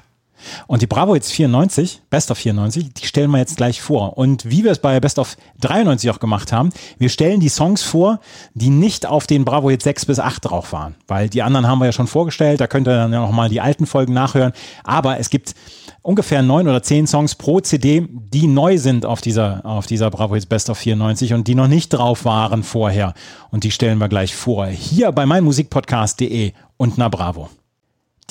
Und 0.68 0.82
die 0.82 0.88
Bravo 0.88 1.14
Hits 1.14 1.32
94, 1.32 2.02
Best 2.10 2.32
of 2.32 2.38
94, 2.38 2.94
die 2.94 3.06
stellen 3.06 3.32
wir 3.32 3.40
jetzt 3.40 3.58
gleich 3.58 3.82
vor. 3.82 4.18
Und 4.18 4.50
wie 4.50 4.64
wir 4.64 4.72
es 4.72 4.80
bei 4.80 5.00
Best 5.00 5.20
of 5.20 5.38
93 5.62 6.10
auch 6.10 6.20
gemacht 6.20 6.52
haben, 6.52 6.70
wir 6.98 7.10
stellen 7.10 7.40
die 7.40 7.50
Songs 7.50 7.84
vor, 7.84 8.20
die 8.54 8.70
nicht 8.70 9.06
auf 9.06 9.28
den 9.28 9.46
Bravo 9.46 9.70
Hits 9.70 9.84
6 9.84 10.06
bis 10.06 10.20
8 10.20 10.46
drauf 10.46 10.74
waren. 10.74 10.96
Weil 11.08 11.30
die 11.30 11.42
anderen 11.42 11.68
haben 11.68 11.80
wir 11.80 11.86
ja 11.86 11.92
schon 11.92 12.08
vorgestellt, 12.08 12.62
da 12.62 12.68
könnt 12.68 12.88
ihr 12.88 12.96
dann 12.96 13.14
ja 13.14 13.22
nochmal 13.22 13.50
die 13.50 13.62
alten 13.62 13.86
Folgen 13.86 14.14
nachhören. 14.14 14.54
Aber 14.84 15.20
es 15.20 15.30
gibt 15.30 15.56
ungefähr 16.02 16.42
neun 16.42 16.68
oder 16.68 16.84
zehn 16.84 17.08
Songs 17.08 17.36
pro 17.36 17.60
CD, 17.60 18.08
die 18.10 18.48
neu 18.48 18.78
sind 18.78 19.06
auf 19.06 19.22
dieser, 19.22 19.66
auf 19.66 19.88
dieser 19.88 20.12
Bravo 20.12 20.36
Hits 20.36 20.46
Best 20.46 20.70
of 20.70 20.78
94 20.78 21.34
und 21.34 21.48
die 21.48 21.56
noch 21.56 21.68
nicht 21.68 21.90
drauf 21.90 22.26
waren 22.26 22.64
vorher. 22.64 23.14
Und 23.52 23.64
die 23.64 23.72
stellen 23.72 23.98
wir 23.98 24.10
gleich 24.10 24.36
vor. 24.36 24.68
Hier 24.68 25.12
bei 25.12 25.26
meinmusikpodcast.de 25.26 26.54
und 26.78 26.98
na 26.98 27.10
Bravo. 27.10 27.50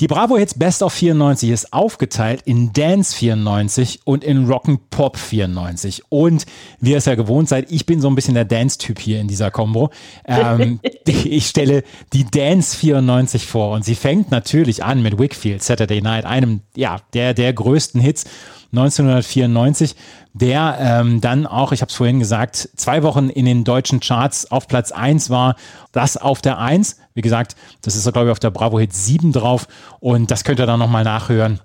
Die 0.01 0.07
Bravo 0.07 0.37
Hits 0.37 0.55
Best 0.55 0.83
of 0.83 0.91
94 0.91 1.51
ist 1.51 1.71
aufgeteilt 1.71 2.41
in 2.43 2.73
Dance 2.73 3.15
94 3.15 4.01
und 4.03 4.25
in 4.25 4.45
Rock'n'Pop 4.45 5.15
94. 5.15 6.03
Und 6.09 6.45
wie 6.81 6.91
ihr 6.91 6.97
es 6.97 7.05
ja 7.05 7.15
gewohnt 7.15 7.47
seid, 7.47 7.71
ich 7.71 7.85
bin 7.85 8.01
so 8.01 8.09
ein 8.09 8.15
bisschen 8.15 8.33
der 8.33 8.43
Dance-Typ 8.43 8.99
hier 8.99 9.21
in 9.21 9.29
dieser 9.29 9.51
Combo. 9.51 9.91
Ähm, 10.25 10.81
ich 11.07 11.47
stelle 11.47 11.85
die 12.11 12.25
Dance 12.29 12.75
94 12.75 13.45
vor 13.45 13.71
und 13.71 13.85
sie 13.85 13.95
fängt 13.95 14.31
natürlich 14.31 14.83
an 14.83 15.01
mit 15.01 15.17
Wickfield 15.17 15.63
Saturday 15.63 16.01
Night, 16.01 16.25
einem 16.25 16.59
ja, 16.75 16.97
der, 17.13 17.33
der 17.33 17.53
größten 17.53 18.01
Hits 18.01 18.25
1994, 18.71 19.95
der 20.33 20.77
ähm, 20.79 21.21
dann 21.21 21.47
auch, 21.47 21.71
ich 21.71 21.81
habe 21.81 21.89
es 21.89 21.95
vorhin 21.95 22.19
gesagt, 22.19 22.69
zwei 22.75 23.03
Wochen 23.03 23.29
in 23.29 23.45
den 23.45 23.63
deutschen 23.63 23.99
Charts 23.99 24.51
auf 24.51 24.67
Platz 24.67 24.91
1 24.91 25.29
war. 25.29 25.55
Das 25.91 26.17
auf 26.17 26.41
der 26.41 26.59
1. 26.59 26.97
Wie 27.13 27.21
gesagt, 27.21 27.55
das 27.81 27.95
ist, 27.95 28.11
glaube 28.11 28.27
ich, 28.27 28.31
auf 28.31 28.39
der 28.39 28.51
Bravo 28.51 28.79
Hit 28.79 28.93
7 28.93 29.31
drauf. 29.31 29.67
Und 29.99 30.31
das 30.31 30.43
könnt 30.43 30.59
ihr 30.59 30.65
dann 30.65 30.79
nochmal 30.79 31.03
nachhören. 31.03 31.59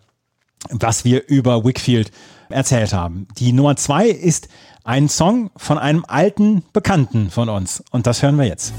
was 0.69 1.05
wir 1.05 1.27
über 1.27 1.65
Wickfield 1.65 2.11
erzählt 2.51 2.93
haben. 2.93 3.27
Die 3.39 3.53
Nummer 3.53 3.77
zwei 3.77 4.09
ist 4.09 4.49
ein 4.85 5.09
Song 5.09 5.51
von 5.57 5.79
einem 5.79 6.05
alten 6.07 6.65
Bekannten 6.73 7.31
von 7.31 7.49
uns. 7.49 7.83
Und 7.91 8.07
das 8.07 8.23
hören 8.23 8.37
wir 8.37 8.47
jetzt. 8.47 8.75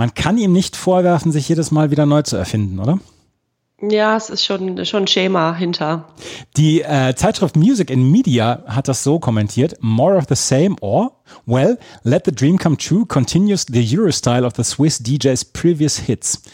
Man 0.00 0.14
kann 0.14 0.38
ihm 0.38 0.52
nicht 0.52 0.76
vorwerfen, 0.76 1.30
sich 1.30 1.46
jedes 1.46 1.72
Mal 1.72 1.90
wieder 1.90 2.06
neu 2.06 2.22
zu 2.22 2.34
erfinden, 2.34 2.78
oder? 2.78 3.00
Ja, 3.82 4.16
es 4.16 4.30
ist 4.30 4.46
schon, 4.46 4.82
schon 4.86 5.02
ein 5.02 5.06
Schema 5.06 5.54
hinter. 5.54 6.06
Die 6.56 6.80
äh, 6.80 7.14
Zeitschrift 7.14 7.54
Music 7.54 7.90
and 7.90 8.10
Media 8.10 8.64
hat 8.66 8.88
das 8.88 9.04
so 9.04 9.18
kommentiert: 9.18 9.76
More 9.82 10.16
of 10.16 10.24
the 10.26 10.36
same 10.36 10.76
or, 10.80 11.12
well, 11.44 11.78
let 12.02 12.24
the 12.24 12.32
dream 12.32 12.56
come 12.56 12.78
true 12.78 13.04
continues 13.04 13.66
the 13.70 13.86
Eurostyle 13.94 14.46
of 14.46 14.54
the 14.56 14.64
Swiss 14.64 15.02
DJ's 15.02 15.44
previous 15.44 15.98
hits. 15.98 16.44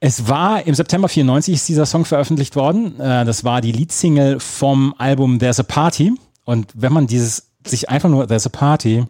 Es 0.00 0.26
war 0.26 0.66
im 0.66 0.74
September 0.74 1.08
94 1.08 1.54
ist 1.54 1.68
dieser 1.68 1.86
Song 1.86 2.04
veröffentlicht 2.04 2.56
worden. 2.56 2.98
Äh, 2.98 3.24
das 3.24 3.44
war 3.44 3.60
die 3.60 3.70
Leadsingle 3.70 4.40
vom 4.40 4.96
Album 4.98 5.38
There's 5.38 5.60
a 5.60 5.62
Party. 5.62 6.12
Und 6.44 6.72
wenn 6.74 6.92
man 6.92 7.06
dieses 7.06 7.52
sich 7.64 7.88
einfach 7.88 8.08
nur 8.08 8.26
There's 8.26 8.46
a 8.46 8.50
Party, 8.50 9.04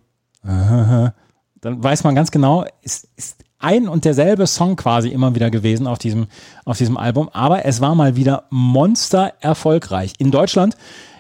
dann 1.67 1.83
weiß 1.83 2.05
man 2.05 2.15
ganz 2.15 2.31
genau, 2.31 2.65
ist, 2.83 3.09
ist 3.17 3.45
ein 3.59 3.89
und 3.89 4.05
derselbe 4.05 4.47
Song 4.47 4.77
quasi 4.77 5.09
immer 5.09 5.35
wieder 5.35 5.51
gewesen 5.51 5.87
auf 5.87 5.99
diesem, 5.99 6.27
auf 6.65 6.79
diesem 6.79 6.97
Album, 6.97 7.29
aber 7.33 7.65
es 7.65 7.81
war 7.81 7.95
mal 7.95 8.17
wieder 8.17 8.45
monster 8.51 9.33
erfolgreich. 9.41 10.13
In 10.19 10.31
Deutschland 10.31 10.77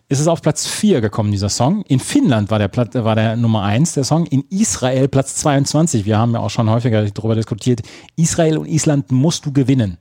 ist 0.09 0.21
es 0.21 0.29
auf 0.29 0.43
Platz 0.43 0.67
4 0.67 1.01
gekommen, 1.01 1.33
dieser 1.33 1.49
Song. 1.49 1.83
In 1.83 1.99
Finnland 1.99 2.51
war 2.51 2.61
der, 2.61 2.71
war 3.05 3.17
der 3.17 3.35
Nummer 3.35 3.63
1, 3.65 3.95
der 3.95 4.05
Song. 4.05 4.27
In 4.27 4.45
Israel 4.51 5.09
Platz 5.09 5.35
22. 5.37 6.05
Wir 6.05 6.17
haben 6.17 6.33
ja 6.35 6.39
auch 6.39 6.51
schon 6.51 6.71
häufiger 6.71 7.03
darüber 7.11 7.35
diskutiert. 7.35 7.81
Israel 8.15 8.59
und 8.59 8.67
Island 8.67 9.11
musst 9.11 9.45
du 9.47 9.53
gewinnen. 9.53 9.99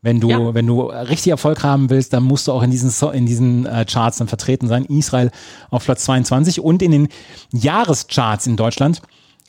Wenn 0.00 0.20
du, 0.20 0.30
ja. 0.30 0.54
wenn 0.54 0.66
du 0.66 0.84
richtig 0.84 1.30
Erfolg 1.32 1.62
haben 1.62 1.90
willst, 1.90 2.14
dann 2.14 2.22
musst 2.22 2.48
du 2.48 2.52
auch 2.52 2.62
in 2.62 2.70
diesen, 2.70 2.90
in 3.12 3.26
diesen 3.26 3.66
äh, 3.66 3.84
Charts 3.84 4.18
dann 4.18 4.26
vertreten 4.26 4.68
sein. 4.68 4.86
Israel 4.86 5.30
auf 5.70 5.84
Platz 5.84 6.04
22 6.04 6.60
und 6.60 6.80
in 6.80 6.90
den 6.90 7.08
Jahrescharts 7.52 8.46
in 8.46 8.56
Deutschland 8.56 9.02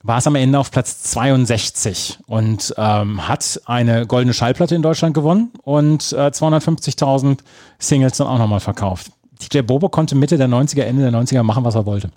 war 0.04 0.18
es 0.18 0.28
am 0.28 0.36
Ende 0.36 0.60
auf 0.60 0.70
Platz 0.70 1.02
62 1.04 2.20
und 2.28 2.74
ähm, 2.78 3.28
hat 3.28 3.62
eine 3.66 4.06
goldene 4.06 4.34
Schallplatte 4.34 4.76
in 4.76 4.82
Deutschland 4.82 5.14
gewonnen 5.14 5.52
und 5.64 6.12
äh, 6.12 6.28
250.000 6.28 7.40
Singles 7.80 8.18
dann 8.18 8.28
auch 8.28 8.38
nochmal 8.38 8.60
verkauft. 8.60 9.12
DJ 9.42 9.62
Bobo 9.62 9.88
konnte 9.88 10.16
Mitte 10.16 10.38
der 10.38 10.50
90er, 10.50 10.84
Ende 10.84 11.10
der 11.10 11.20
90er 11.20 11.44
machen, 11.44 11.64
was 11.64 11.76
er 11.76 11.86
wollte. 11.86 12.10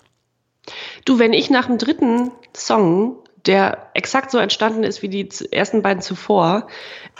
Du, 1.05 1.17
wenn 1.17 1.31
ich 1.31 1.49
nach 1.49 1.67
dem 1.67 1.77
dritten 1.77 2.31
Song 2.53 3.15
der 3.45 3.89
exakt 3.93 4.31
so 4.31 4.37
entstanden 4.37 4.83
ist 4.83 5.01
wie 5.01 5.09
die 5.09 5.29
ersten 5.51 5.81
beiden 5.81 6.01
zuvor, 6.01 6.67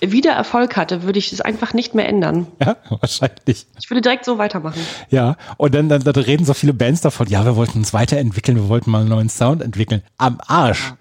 wieder 0.01 0.31
Erfolg 0.31 0.75
hatte, 0.75 1.03
würde 1.03 1.19
ich 1.19 1.31
es 1.31 1.41
einfach 1.41 1.73
nicht 1.73 1.95
mehr 1.95 2.07
ändern. 2.07 2.47
Ja, 2.59 2.75
wahrscheinlich. 2.89 3.65
Ich 3.79 3.89
würde 3.89 4.01
direkt 4.01 4.25
so 4.25 4.37
weitermachen. 4.37 4.81
Ja, 5.09 5.37
und 5.55 5.73
dann, 5.73 5.87
dann, 5.87 6.03
dann 6.03 6.15
reden 6.15 6.43
so 6.43 6.53
viele 6.53 6.73
Bands 6.73 7.01
davon, 7.01 7.27
ja, 7.27 7.45
wir 7.45 7.55
wollten 7.55 7.79
uns 7.79 7.93
weiterentwickeln, 7.93 8.57
wir 8.57 8.67
wollten 8.67 8.91
mal 8.91 9.01
einen 9.01 9.09
neuen 9.09 9.29
Sound 9.29 9.61
entwickeln. 9.61 10.01
Am 10.17 10.39
Arsch. 10.45 10.89
Ja. 10.89 10.97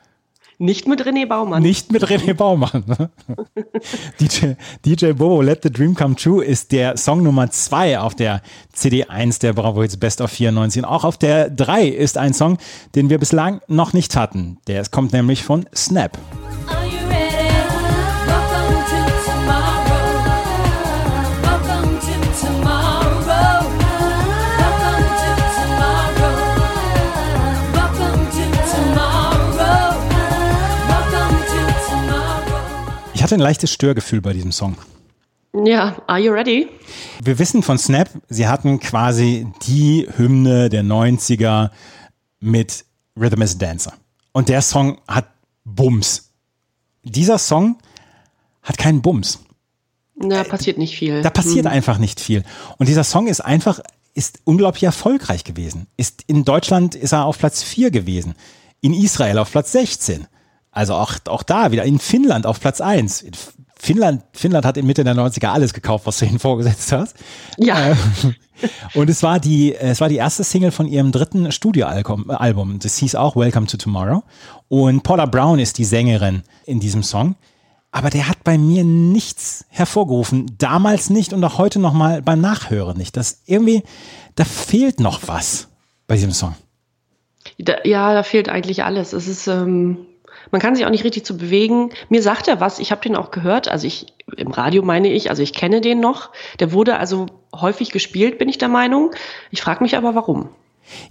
Nicht 0.58 0.88
mit 0.88 1.02
René 1.06 1.26
Baumann. 1.26 1.62
Nicht 1.62 1.92
mit 1.92 2.04
René 2.04 2.32
Baumann. 2.32 2.84
Ne? 2.86 3.10
DJ, 4.20 4.52
DJ 4.84 5.12
Bobo, 5.12 5.42
Let 5.42 5.62
the 5.62 5.70
Dream 5.70 5.94
Come 5.94 6.14
True 6.14 6.42
ist 6.42 6.72
der 6.72 6.96
Song 6.96 7.22
Nummer 7.22 7.50
2 7.50 7.98
auf 7.98 8.14
der 8.14 8.40
CD1 8.74 9.40
der 9.40 9.52
Bravo 9.52 9.82
Hits 9.82 9.98
Best 9.98 10.22
of 10.22 10.30
94. 10.30 10.82
Und 10.82 10.88
auch 10.88 11.04
auf 11.04 11.18
der 11.18 11.50
3 11.50 11.86
ist 11.86 12.16
ein 12.16 12.32
Song, 12.32 12.56
den 12.94 13.10
wir 13.10 13.18
bislang 13.18 13.60
noch 13.68 13.92
nicht 13.92 14.16
hatten. 14.16 14.58
Der 14.66 14.82
kommt 14.86 15.12
nämlich 15.12 15.44
von 15.44 15.66
Snap. 15.74 16.16
Hatte 33.22 33.34
ein 33.34 33.40
leichtes 33.40 33.70
Störgefühl 33.72 34.20
bei 34.20 34.32
diesem 34.32 34.52
Song. 34.52 34.76
Ja, 35.64 35.96
are 36.06 36.20
you 36.20 36.32
ready? 36.32 36.68
Wir 37.22 37.38
wissen 37.38 37.62
von 37.62 37.78
Snap, 37.78 38.10
sie 38.28 38.46
hatten 38.46 38.78
quasi 38.78 39.46
die 39.66 40.06
Hymne 40.16 40.68
der 40.68 40.82
90er 40.82 41.70
mit 42.40 42.84
Rhythm 43.18 43.42
as 43.42 43.54
a 43.54 43.58
Dancer. 43.58 43.92
Und 44.32 44.50
der 44.50 44.60
Song 44.60 44.98
hat 45.08 45.28
Bums. 45.64 46.30
Dieser 47.04 47.38
Song 47.38 47.78
hat 48.62 48.76
keinen 48.76 49.00
Bums. 49.00 49.38
Da 50.16 50.44
passiert 50.44 50.76
nicht 50.76 50.96
viel. 50.96 51.22
Da 51.22 51.30
passiert 51.30 51.64
mhm. 51.64 51.70
einfach 51.70 51.98
nicht 51.98 52.20
viel. 52.20 52.42
Und 52.78 52.88
dieser 52.88 53.04
Song 53.04 53.26
ist 53.26 53.40
einfach, 53.40 53.80
ist 54.14 54.40
unglaublich 54.44 54.84
erfolgreich 54.84 55.44
gewesen. 55.44 55.86
Ist, 55.96 56.22
in 56.26 56.44
Deutschland 56.44 56.94
ist 56.94 57.12
er 57.12 57.24
auf 57.24 57.38
Platz 57.38 57.62
4 57.62 57.90
gewesen. 57.90 58.34
In 58.80 58.92
Israel 58.92 59.38
auf 59.38 59.50
Platz 59.50 59.72
16. 59.72 60.26
Also 60.76 60.92
auch, 60.92 61.14
auch 61.28 61.42
da 61.42 61.72
wieder 61.72 61.84
in 61.84 61.98
Finnland 61.98 62.44
auf 62.44 62.60
Platz 62.60 62.82
1. 62.82 63.24
Finnland, 63.78 64.22
Finnland 64.34 64.66
hat 64.66 64.76
in 64.76 64.84
Mitte 64.84 65.04
der 65.04 65.14
90er 65.14 65.46
alles 65.46 65.72
gekauft, 65.72 66.04
was 66.04 66.18
du 66.18 66.26
ihnen 66.26 66.38
vorgesetzt 66.38 66.92
hast. 66.92 67.16
Ja. 67.56 67.92
Äh, 67.92 67.96
und 68.94 69.08
es 69.08 69.22
war 69.22 69.40
die, 69.40 69.74
es 69.74 70.02
war 70.02 70.10
die 70.10 70.16
erste 70.16 70.44
Single 70.44 70.72
von 70.72 70.86
ihrem 70.86 71.12
dritten 71.12 71.50
Studioalbum. 71.50 72.30
Album. 72.30 72.78
Das 72.78 72.98
hieß 72.98 73.14
auch 73.14 73.36
Welcome 73.36 73.68
to 73.68 73.78
Tomorrow. 73.78 74.22
Und 74.68 75.02
Paula 75.02 75.24
Brown 75.24 75.58
ist 75.58 75.78
die 75.78 75.86
Sängerin 75.86 76.42
in 76.66 76.78
diesem 76.78 77.02
Song. 77.02 77.36
Aber 77.90 78.10
der 78.10 78.28
hat 78.28 78.44
bei 78.44 78.58
mir 78.58 78.84
nichts 78.84 79.64
hervorgerufen. 79.70 80.58
Damals 80.58 81.08
nicht 81.08 81.32
und 81.32 81.42
auch 81.42 81.56
heute 81.56 81.78
nochmal 81.78 82.20
beim 82.20 82.42
Nachhören 82.42 82.98
nicht. 82.98 83.16
Das 83.16 83.40
irgendwie, 83.46 83.82
da 84.34 84.44
fehlt 84.44 85.00
noch 85.00 85.20
was 85.26 85.68
bei 86.06 86.16
diesem 86.16 86.32
Song. 86.32 86.54
Da, 87.58 87.76
ja, 87.84 88.12
da 88.12 88.22
fehlt 88.22 88.50
eigentlich 88.50 88.84
alles. 88.84 89.14
Es 89.14 89.26
ist, 89.26 89.46
ähm, 89.46 90.06
man 90.50 90.60
kann 90.60 90.74
sich 90.74 90.86
auch 90.86 90.90
nicht 90.90 91.04
richtig 91.04 91.24
zu 91.24 91.36
bewegen. 91.36 91.90
Mir 92.08 92.22
sagt 92.22 92.48
er 92.48 92.60
was, 92.60 92.78
ich 92.78 92.90
habe 92.90 93.00
den 93.02 93.16
auch 93.16 93.30
gehört, 93.30 93.68
also 93.68 93.86
ich 93.86 94.06
im 94.36 94.50
Radio 94.50 94.82
meine 94.82 95.08
ich, 95.08 95.30
also 95.30 95.42
ich 95.42 95.52
kenne 95.52 95.80
den 95.80 96.00
noch. 96.00 96.30
Der 96.60 96.72
wurde 96.72 96.98
also 96.98 97.26
häufig 97.54 97.90
gespielt, 97.90 98.38
bin 98.38 98.48
ich 98.48 98.58
der 98.58 98.68
Meinung. 98.68 99.12
Ich 99.50 99.62
frage 99.62 99.82
mich 99.82 99.96
aber 99.96 100.14
warum. 100.14 100.48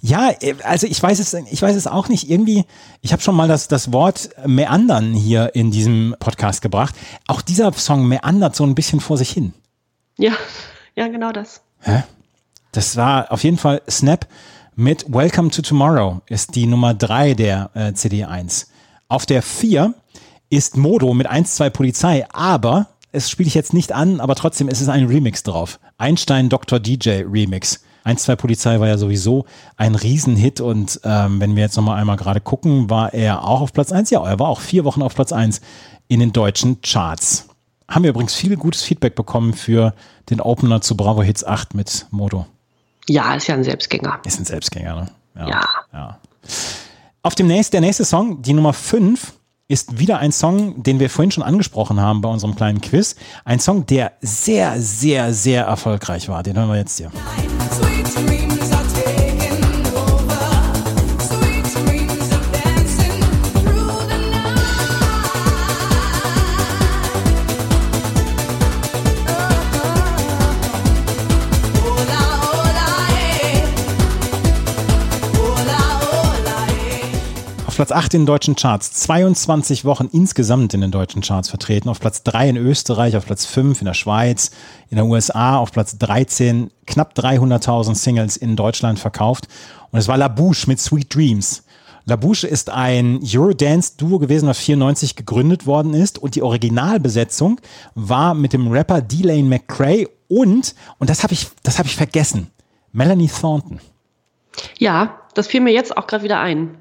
Ja, 0.02 0.32
also 0.64 0.88
ich 0.88 1.02
weiß 1.02 1.20
es, 1.20 1.34
ich 1.34 1.62
weiß 1.62 1.76
es 1.76 1.88
auch 1.88 2.08
nicht. 2.08 2.30
Irgendwie, 2.30 2.64
ich 3.02 3.12
habe 3.12 3.22
schon 3.22 3.36
mal 3.36 3.48
das, 3.48 3.68
das 3.68 3.92
Wort 3.92 4.30
meandern 4.46 5.14
hier 5.14 5.54
in 5.54 5.72
diesem 5.72 6.16
Podcast 6.20 6.62
gebracht. 6.62 6.96
Auch 7.28 7.42
dieser 7.42 7.74
Song 7.74 8.08
meandert 8.08 8.56
so 8.56 8.64
ein 8.64 8.76
bisschen 8.76 9.02
vor 9.02 9.18
sich 9.18 9.32
hin. 9.32 9.54
Ja, 10.18 10.32
ja, 10.96 11.08
genau 11.08 11.32
das. 11.32 11.62
Hä? 11.82 12.04
Das 12.72 12.96
war 12.96 13.32
auf 13.32 13.44
jeden 13.44 13.58
Fall 13.58 13.82
Snap 13.90 14.28
mit 14.76 15.06
Welcome 15.08 15.52
to 15.52 15.62
Tomorrow 15.62 16.22
ist 16.28 16.56
die 16.56 16.66
Nummer 16.66 16.94
drei 16.94 17.34
der 17.34 17.70
äh, 17.74 17.92
CD1. 17.92 18.68
Auf 19.16 19.26
der 19.26 19.42
4 19.42 19.94
ist 20.50 20.76
Modo 20.76 21.14
mit 21.14 21.32
1-2 21.32 21.70
Polizei, 21.70 22.28
aber 22.34 22.88
es 23.14 23.30
spiele 23.30 23.48
ich 23.48 23.54
jetzt 23.54 23.74
nicht 23.74 23.94
an, 23.94 24.20
aber 24.20 24.36
trotzdem 24.36 24.68
ist 24.68 24.82
es 24.82 24.90
ein 24.90 25.06
Remix 25.06 25.42
drauf. 25.44 25.80
Einstein 25.98 26.50
Dr. 26.50 26.82
DJ 26.82 27.24
Remix. 27.26 27.82
1-2 28.04 28.36
Polizei 28.36 28.78
war 28.82 28.90
ja 28.90 28.98
sowieso 28.98 29.46
ein 29.78 29.96
Riesenhit 29.96 30.60
und 30.60 31.00
ähm, 31.06 31.40
wenn 31.40 31.56
wir 31.56 31.64
jetzt 31.64 31.78
nochmal 31.78 31.98
einmal 31.98 32.18
gerade 32.18 32.42
gucken, 32.42 32.90
war 32.90 33.14
er 33.14 33.46
auch 33.46 33.62
auf 33.62 33.72
Platz 33.72 33.94
1. 33.94 34.10
Ja, 34.10 34.22
er 34.22 34.38
war 34.38 34.50
auch 34.50 34.60
vier 34.60 34.84
Wochen 34.84 35.02
auf 35.02 35.16
Platz 35.16 35.32
1 35.32 35.62
in 36.10 36.20
den 36.20 36.34
deutschen 36.34 36.82
Charts. 36.82 37.48
Haben 37.88 38.04
wir 38.04 38.10
übrigens 38.10 38.36
viel 38.36 38.58
gutes 38.58 38.84
Feedback 38.84 39.16
bekommen 39.16 39.54
für 39.54 39.94
den 40.30 40.42
Opener 40.42 40.82
zu 40.82 40.98
Bravo 40.98 41.24
Hits 41.24 41.46
8 41.46 41.74
mit 41.74 42.06
Modo. 42.12 42.48
Ja, 43.08 43.34
ist 43.34 43.48
ja 43.48 43.56
ein 43.56 43.64
Selbstgänger. 43.64 44.20
Ist 44.26 44.42
ein 44.42 44.46
Selbstgänger, 44.46 44.94
ne? 44.94 45.06
Ja. 45.38 45.48
ja. 45.48 45.66
ja. 45.94 46.20
Auf 47.26 47.34
dem 47.34 47.48
nächsten, 47.48 47.72
der 47.72 47.82
nächste 47.82 48.06
Song, 48.06 48.44
die 48.44 48.54
Nummer 48.54 48.72
5, 48.72 49.34
ist 49.68 49.98
wieder 49.98 50.20
ein 50.20 50.32
Song, 50.32 50.84
den 50.84 51.00
wir 51.00 51.10
vorhin 51.10 51.32
schon 51.32 51.42
angesprochen 51.42 52.00
haben 52.00 52.22
bei 52.22 52.30
unserem 52.30 52.56
kleinen 52.56 52.82
Quiz. 52.82 53.16
Ein 53.46 53.60
Song, 53.60 53.88
der 53.88 54.12
sehr, 54.22 54.80
sehr, 54.80 55.34
sehr 55.34 55.64
erfolgreich 55.64 56.30
war. 56.30 56.44
Den 56.44 56.56
hören 56.56 56.70
wir 56.70 56.78
jetzt 56.78 57.00
hier. 57.00 57.10
Sweet 58.06 58.55
Platz 77.76 77.92
8 77.92 78.14
in 78.14 78.22
den 78.22 78.26
deutschen 78.26 78.56
Charts, 78.56 78.94
22 78.94 79.84
Wochen 79.84 80.08
insgesamt 80.14 80.74
in 80.74 80.80
den 80.80 80.92
deutschen 80.92 81.22
Charts 81.22 81.50
vertreten. 81.50 81.90
Auf 81.90 82.00
Platz 82.00 82.24
3 82.24 82.52
in 82.52 82.56
Österreich, 82.56 83.18
auf 83.18 83.26
Platz 83.26 83.46
5 83.46 83.82
in 83.82 83.86
der 83.86 83.94
Schweiz, 83.94 84.52
in 84.90 84.96
der 84.96 85.06
USA, 85.06 85.58
auf 85.58 85.74
Platz 85.74 85.98
13 85.98 86.72
knapp 86.88 87.18
300.000 87.18 87.96
Singles 87.96 88.38
in 88.38 88.56
Deutschland 88.56 88.98
verkauft. 88.98 89.50
Und 89.92 90.00
es 90.00 90.08
war 90.08 90.16
La 90.16 90.30
Bouche 90.30 90.68
mit 90.68 90.80
Sweet 90.80 91.14
Dreams. 91.14 91.66
La 92.06 92.16
Bouche 92.16 92.48
ist 92.48 92.70
ein 92.70 93.20
Eurodance-Duo 93.22 94.20
gewesen, 94.20 94.48
was 94.48 94.60
94 94.60 95.18
gegründet 95.18 95.66
worden 95.66 95.94
ist. 95.94 96.18
Und 96.18 96.36
die 96.36 96.44
Originalbesetzung 96.44 97.60
war 97.94 98.36
mit 98.36 98.54
dem 98.54 98.72
Rapper 98.72 99.02
Delane 99.02 99.44
McCrae 99.44 100.08
und, 100.30 100.76
und 100.98 101.10
das 101.10 101.24
habe 101.24 101.34
ich, 101.34 101.48
das 101.64 101.78
habe 101.78 101.90
ich 101.90 101.98
vergessen, 101.98 102.52
Melanie 102.94 103.28
Thornton. 103.28 103.82
Ja, 104.78 105.20
das 105.34 105.48
fiel 105.48 105.60
mir 105.60 105.74
jetzt 105.74 105.98
auch 105.98 106.08
gerade 106.08 106.24
wieder 106.24 106.40
ein. 106.40 106.78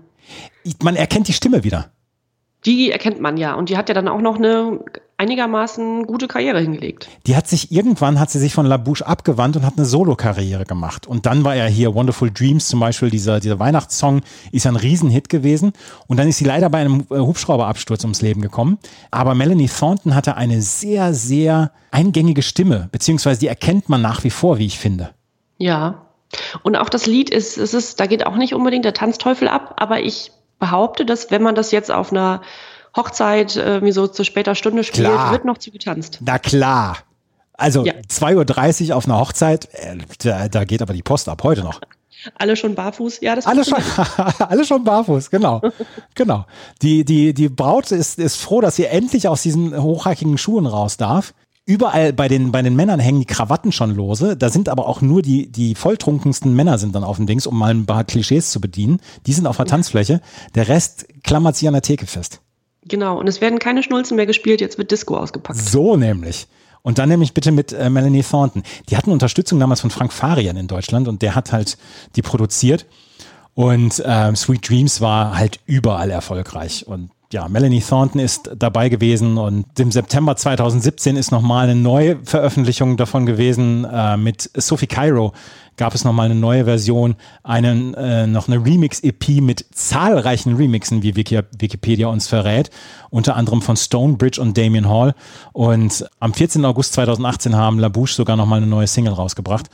Man 0.82 0.96
erkennt 0.96 1.28
die 1.28 1.32
Stimme 1.32 1.64
wieder. 1.64 1.90
Die 2.66 2.90
erkennt 2.90 3.20
man 3.20 3.36
ja. 3.36 3.54
Und 3.54 3.68
die 3.68 3.76
hat 3.76 3.88
ja 3.88 3.94
dann 3.94 4.08
auch 4.08 4.20
noch 4.20 4.36
eine 4.36 4.80
einigermaßen 5.16 6.06
gute 6.06 6.26
Karriere 6.26 6.60
hingelegt. 6.60 7.08
Die 7.26 7.36
hat 7.36 7.46
sich 7.46 7.70
irgendwann, 7.70 8.18
hat 8.18 8.30
sie 8.30 8.38
sich 8.38 8.54
von 8.54 8.66
La 8.66 8.76
Bouche 8.76 9.06
abgewandt 9.06 9.56
und 9.56 9.64
hat 9.64 9.74
eine 9.76 9.86
Solo-Karriere 9.86 10.64
gemacht. 10.64 11.06
Und 11.06 11.26
dann 11.26 11.44
war 11.44 11.54
er 11.54 11.68
hier 11.68 11.94
Wonderful 11.94 12.30
Dreams 12.32 12.66
zum 12.66 12.80
Beispiel, 12.80 13.10
dieser, 13.10 13.38
dieser 13.38 13.58
Weihnachtssong 13.58 14.22
ist 14.50 14.66
ein 14.66 14.76
Riesenhit 14.76 15.28
gewesen. 15.28 15.72
Und 16.08 16.16
dann 16.16 16.28
ist 16.28 16.38
sie 16.38 16.44
leider 16.44 16.68
bei 16.68 16.78
einem 16.78 17.06
äh, 17.10 17.18
Hubschrauberabsturz 17.18 18.02
ums 18.04 18.22
Leben 18.22 18.40
gekommen. 18.40 18.78
Aber 19.10 19.34
Melanie 19.34 19.68
Thornton 19.68 20.14
hatte 20.14 20.36
eine 20.36 20.60
sehr, 20.62 21.14
sehr 21.14 21.70
eingängige 21.90 22.42
Stimme, 22.42 22.88
beziehungsweise 22.90 23.40
die 23.40 23.48
erkennt 23.48 23.88
man 23.88 24.02
nach 24.02 24.24
wie 24.24 24.30
vor, 24.30 24.58
wie 24.58 24.66
ich 24.66 24.78
finde. 24.78 25.10
Ja. 25.58 26.06
Und 26.64 26.74
auch 26.74 26.88
das 26.88 27.06
Lied 27.06 27.30
ist, 27.30 27.56
es 27.58 27.74
ist, 27.74 28.00
da 28.00 28.06
geht 28.06 28.26
auch 28.26 28.36
nicht 28.36 28.54
unbedingt 28.54 28.84
der 28.84 28.94
Tanzteufel 28.94 29.46
ab, 29.46 29.74
aber 29.76 30.00
ich 30.00 30.32
behaupte, 30.64 31.04
dass 31.04 31.30
wenn 31.30 31.42
man 31.42 31.54
das 31.54 31.72
jetzt 31.72 31.90
auf 31.90 32.10
einer 32.10 32.40
Hochzeit 32.96 33.56
äh, 33.56 33.82
wie 33.82 33.92
so 33.92 34.06
zu 34.06 34.24
später 34.24 34.54
Stunde 34.54 34.82
spielt, 34.82 35.08
klar. 35.08 35.30
wird 35.32 35.44
noch 35.44 35.58
zu 35.58 35.70
getanzt. 35.70 36.20
Na 36.24 36.38
klar. 36.38 36.98
Also 37.52 37.84
ja. 37.84 37.92
2.30 37.92 38.88
Uhr 38.88 38.96
auf 38.96 39.04
einer 39.04 39.18
Hochzeit, 39.20 39.68
äh, 39.74 39.98
da, 40.22 40.48
da, 40.48 40.64
geht 40.64 40.80
aber 40.80 40.94
die 40.94 41.02
Post 41.02 41.28
ab, 41.28 41.42
heute 41.42 41.62
noch. 41.62 41.80
Alle 42.38 42.56
schon 42.56 42.74
barfuß, 42.74 43.20
ja, 43.20 43.34
das 43.34 43.46
alle 43.46 43.66
schon, 43.66 43.82
alle 44.38 44.64
schon 44.64 44.82
barfuß, 44.82 45.28
genau, 45.30 45.60
genau. 46.14 46.46
Die 46.80 47.04
die 47.04 47.34
die 47.34 47.50
Braut 47.50 47.90
ist 47.90 48.18
ist 48.18 48.40
froh, 48.40 48.62
dass 48.62 48.76
sie 48.76 48.86
endlich 48.86 49.28
aus 49.28 49.42
diesen 49.42 49.78
hochhackigen 49.82 50.38
Schuhen 50.38 50.64
raus 50.64 50.96
darf. 50.96 51.34
Überall 51.66 52.12
bei 52.12 52.28
den, 52.28 52.52
bei 52.52 52.60
den 52.60 52.76
Männern 52.76 53.00
hängen 53.00 53.20
die 53.20 53.26
Krawatten 53.26 53.72
schon 53.72 53.94
lose. 53.94 54.36
Da 54.36 54.50
sind 54.50 54.68
aber 54.68 54.86
auch 54.86 55.00
nur 55.00 55.22
die, 55.22 55.50
die 55.50 55.74
volltrunkensten 55.74 56.54
Männer 56.54 56.76
sind 56.76 56.94
dann 56.94 57.04
auf 57.04 57.16
dem 57.16 57.26
Dings, 57.26 57.46
um 57.46 57.58
mal 57.58 57.70
ein 57.70 57.86
paar 57.86 58.04
Klischees 58.04 58.50
zu 58.50 58.60
bedienen. 58.60 59.00
Die 59.26 59.32
sind 59.32 59.46
auf 59.46 59.56
der 59.56 59.64
Tanzfläche. 59.64 60.20
Der 60.54 60.68
Rest 60.68 61.06
klammert 61.22 61.56
sich 61.56 61.66
an 61.66 61.72
der 61.72 61.82
Theke 61.82 62.06
fest. 62.06 62.40
Genau. 62.86 63.18
Und 63.18 63.28
es 63.28 63.40
werden 63.40 63.58
keine 63.58 63.82
Schnulzen 63.82 64.16
mehr 64.16 64.26
gespielt. 64.26 64.60
Jetzt 64.60 64.76
wird 64.76 64.90
Disco 64.90 65.16
ausgepackt. 65.16 65.58
So 65.58 65.96
nämlich. 65.96 66.48
Und 66.82 66.98
dann 66.98 67.08
nämlich 67.08 67.32
bitte 67.32 67.50
mit 67.50 67.72
äh, 67.72 67.88
Melanie 67.88 68.22
Thornton. 68.22 68.62
Die 68.90 68.98
hatten 68.98 69.10
Unterstützung 69.10 69.58
damals 69.58 69.80
von 69.80 69.88
Frank 69.88 70.12
Farian 70.12 70.58
in 70.58 70.66
Deutschland 70.66 71.08
und 71.08 71.22
der 71.22 71.34
hat 71.34 71.50
halt 71.50 71.78
die 72.14 72.20
produziert. 72.20 72.84
Und 73.54 74.02
ähm, 74.04 74.36
Sweet 74.36 74.68
Dreams 74.68 75.00
war 75.00 75.38
halt 75.38 75.60
überall 75.64 76.10
erfolgreich. 76.10 76.86
Und 76.86 77.10
ja, 77.32 77.48
Melanie 77.48 77.80
Thornton 77.80 78.20
ist 78.20 78.50
dabei 78.56 78.88
gewesen 78.88 79.38
und 79.38 79.78
im 79.80 79.90
September 79.90 80.36
2017 80.36 81.16
ist 81.16 81.32
nochmal 81.32 81.64
eine 81.64 81.74
neue 81.74 82.18
Veröffentlichung 82.24 82.96
davon 82.96 83.26
gewesen. 83.26 83.84
Äh, 83.84 84.16
mit 84.16 84.50
Sophie 84.54 84.86
Cairo 84.86 85.32
gab 85.76 85.94
es 85.94 86.04
nochmal 86.04 86.26
eine 86.26 86.36
neue 86.36 86.64
Version, 86.64 87.16
einen, 87.42 87.94
äh, 87.94 88.26
noch 88.26 88.46
eine 88.46 88.64
Remix-EP 88.64 89.40
mit 89.40 89.66
zahlreichen 89.72 90.54
Remixen, 90.54 91.02
wie 91.02 91.16
Wiki 91.16 91.40
Wikipedia 91.58 92.06
uns 92.06 92.28
verrät, 92.28 92.70
unter 93.10 93.36
anderem 93.36 93.62
von 93.62 93.76
Stonebridge 93.76 94.40
und 94.40 94.56
Damien 94.56 94.88
Hall. 94.88 95.14
Und 95.52 96.08
am 96.20 96.34
14. 96.34 96.64
August 96.64 96.92
2018 96.92 97.56
haben 97.56 97.78
La 97.78 97.88
Bouche 97.88 98.14
sogar 98.14 98.36
nochmal 98.36 98.58
eine 98.58 98.68
neue 98.68 98.86
Single 98.86 99.14
rausgebracht. 99.14 99.68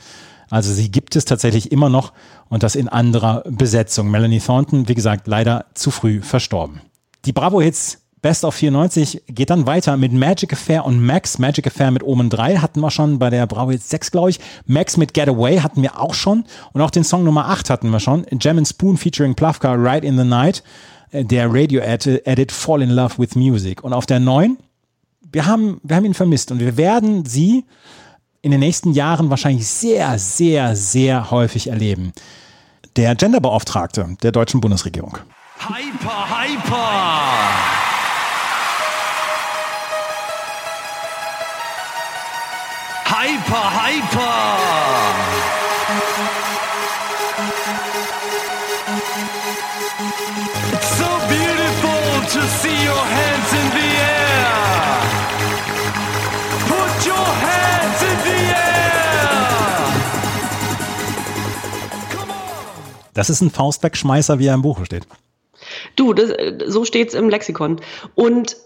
Also 0.49 0.73
sie 0.73 0.91
gibt 0.91 1.15
es 1.15 1.25
tatsächlich 1.25 1.71
immer 1.71 1.89
noch 1.89 2.11
und 2.49 2.63
das 2.63 2.75
in 2.75 2.89
anderer 2.89 3.43
Besetzung. 3.47 4.11
Melanie 4.11 4.39
Thornton, 4.39 4.89
wie 4.89 4.95
gesagt, 4.95 5.27
leider 5.27 5.65
zu 5.75 5.91
früh 5.91 6.21
verstorben. 6.21 6.81
Die 7.25 7.33
Bravo 7.33 7.61
Hits 7.61 7.99
Best 8.21 8.45
of 8.45 8.53
94 8.53 9.23
geht 9.27 9.49
dann 9.49 9.65
weiter 9.65 9.97
mit 9.97 10.13
Magic 10.13 10.53
Affair 10.53 10.85
und 10.85 11.03
Max. 11.03 11.39
Magic 11.39 11.65
Affair 11.65 11.89
mit 11.89 12.03
Omen 12.03 12.29
3 12.29 12.57
hatten 12.57 12.79
wir 12.79 12.91
schon 12.91 13.17
bei 13.17 13.31
der 13.31 13.47
Bravo 13.47 13.71
Hits 13.71 13.89
6, 13.89 14.11
glaube 14.11 14.29
ich. 14.29 14.39
Max 14.67 14.95
mit 14.95 15.15
Getaway 15.15 15.59
hatten 15.59 15.81
wir 15.81 15.99
auch 15.99 16.13
schon. 16.13 16.45
Und 16.71 16.81
auch 16.81 16.91
den 16.91 17.03
Song 17.03 17.23
Nummer 17.23 17.49
8 17.49 17.71
hatten 17.71 17.89
wir 17.89 17.99
schon. 17.99 18.25
Gem 18.29 18.63
Spoon 18.63 18.97
featuring 18.97 19.33
Plufka, 19.33 19.73
Right 19.73 20.03
in 20.03 20.19
the 20.19 20.23
Night. 20.23 20.63
Äh, 21.11 21.25
der 21.25 21.51
Radio-Edit 21.51 22.51
Fall 22.51 22.83
in 22.83 22.91
Love 22.91 23.17
with 23.17 23.35
Music. 23.35 23.83
Und 23.83 23.93
auf 23.93 24.05
der 24.05 24.19
9, 24.19 24.57
wir 25.31 25.47
haben, 25.47 25.79
wir 25.83 25.95
haben 25.95 26.05
ihn 26.05 26.13
vermisst 26.13 26.51
und 26.51 26.59
wir 26.59 26.77
werden 26.77 27.25
sie 27.25 27.65
in 28.43 28.51
den 28.51 28.59
nächsten 28.59 28.93
Jahren 28.93 29.29
wahrscheinlich 29.29 29.67
sehr, 29.67 30.17
sehr, 30.19 30.75
sehr 30.75 31.31
häufig 31.31 31.67
erleben. 31.67 32.13
Der 32.95 33.15
Genderbeauftragte 33.15 34.15
der 34.21 34.31
deutschen 34.31 34.61
Bundesregierung. 34.61 35.17
Hyper, 35.63 36.09
hyper! 36.09 36.89
Hyper, 43.05 43.65
hyper! 43.77 44.37
So 50.81 51.09
beautiful 51.29 52.05
to 52.25 52.41
see 52.57 52.77
your 52.83 53.05
hands 53.15 53.53
in 53.53 53.67
the 53.77 53.89
air. 54.01 54.49
Put 56.73 57.05
your 57.05 57.27
hands 57.45 58.01
in 58.01 58.17
the 58.25 58.41
air. 58.49 59.29
Come 62.09 62.31
on. 62.31 63.13
Das 63.13 63.29
ist 63.29 63.41
ein 63.41 63.51
Faustwegschmeißer, 63.51 64.39
wie 64.39 64.47
er 64.47 64.55
im 64.55 64.63
Buche 64.63 64.85
steht. 64.87 65.05
Du, 65.95 66.13
das, 66.13 66.33
so 66.67 66.85
steht's 66.85 67.13
im 67.13 67.29
Lexikon. 67.29 67.81
Und 68.15 68.57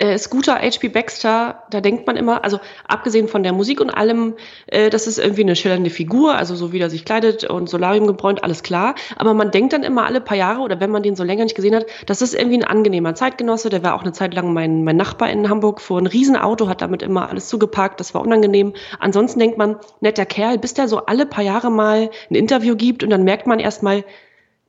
äh, 0.00 0.16
Scooter 0.18 0.54
H.P. 0.54 0.88
Baxter, 0.88 1.62
da 1.70 1.80
denkt 1.80 2.06
man 2.06 2.16
immer, 2.16 2.42
also 2.42 2.58
abgesehen 2.88 3.28
von 3.28 3.42
der 3.42 3.52
Musik 3.52 3.80
und 3.80 3.90
allem, 3.90 4.34
äh, 4.66 4.88
das 4.88 5.06
ist 5.06 5.18
irgendwie 5.18 5.42
eine 5.42 5.54
schillernde 5.54 5.90
Figur, 5.90 6.34
also 6.36 6.54
so 6.56 6.72
wie 6.72 6.78
er 6.78 6.88
sich 6.88 7.04
kleidet 7.04 7.44
und 7.44 7.68
Solarium 7.68 8.06
gebräunt, 8.06 8.42
alles 8.42 8.62
klar. 8.62 8.94
Aber 9.16 9.34
man 9.34 9.50
denkt 9.50 9.74
dann 9.74 9.82
immer 9.82 10.06
alle 10.06 10.22
paar 10.22 10.38
Jahre 10.38 10.62
oder 10.62 10.80
wenn 10.80 10.90
man 10.90 11.02
den 11.02 11.16
so 11.16 11.22
länger 11.22 11.44
nicht 11.44 11.54
gesehen 11.54 11.74
hat, 11.74 11.84
das 12.06 12.22
ist 12.22 12.34
irgendwie 12.34 12.56
ein 12.56 12.64
angenehmer 12.64 13.14
Zeitgenosse. 13.14 13.68
Der 13.68 13.82
war 13.82 13.94
auch 13.94 14.02
eine 14.02 14.12
Zeit 14.12 14.34
lang 14.34 14.54
mein, 14.54 14.84
mein 14.84 14.96
Nachbar 14.96 15.30
in 15.30 15.50
Hamburg, 15.50 15.82
fuhr 15.82 16.00
ein 16.00 16.06
Riesenauto, 16.06 16.68
hat 16.68 16.80
damit 16.80 17.02
immer 17.02 17.28
alles 17.28 17.48
zugeparkt, 17.48 18.00
das 18.00 18.14
war 18.14 18.22
unangenehm. 18.22 18.72
Ansonsten 19.00 19.38
denkt 19.38 19.58
man, 19.58 19.76
netter 20.00 20.24
Kerl, 20.24 20.56
bis 20.56 20.72
der 20.72 20.88
so 20.88 21.04
alle 21.04 21.26
paar 21.26 21.44
Jahre 21.44 21.70
mal 21.70 22.10
ein 22.30 22.34
Interview 22.34 22.74
gibt 22.74 23.04
und 23.04 23.10
dann 23.10 23.24
merkt 23.24 23.46
man 23.46 23.60
erstmal, 23.60 24.04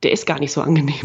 der 0.03 0.11
ist 0.11 0.25
gar 0.25 0.39
nicht 0.39 0.51
so 0.51 0.61
angenehm. 0.61 0.95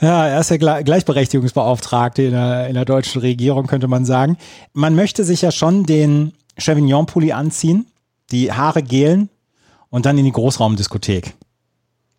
Ja, 0.00 0.26
er 0.26 0.40
ist 0.40 0.50
der 0.50 0.58
Gleichberechtigungsbeauftragte 0.82 2.22
in 2.22 2.32
der, 2.32 2.68
in 2.68 2.74
der 2.74 2.86
deutschen 2.86 3.20
Regierung, 3.20 3.66
könnte 3.66 3.86
man 3.86 4.06
sagen. 4.06 4.38
Man 4.72 4.94
möchte 4.94 5.24
sich 5.24 5.42
ja 5.42 5.52
schon 5.52 5.84
den 5.84 6.32
Chevignon-Pulli 6.56 7.32
anziehen, 7.32 7.86
die 8.30 8.50
Haare 8.50 8.82
gelen 8.82 9.28
und 9.90 10.06
dann 10.06 10.16
in 10.16 10.24
die 10.24 10.32
Großraumdiskothek. 10.32 11.34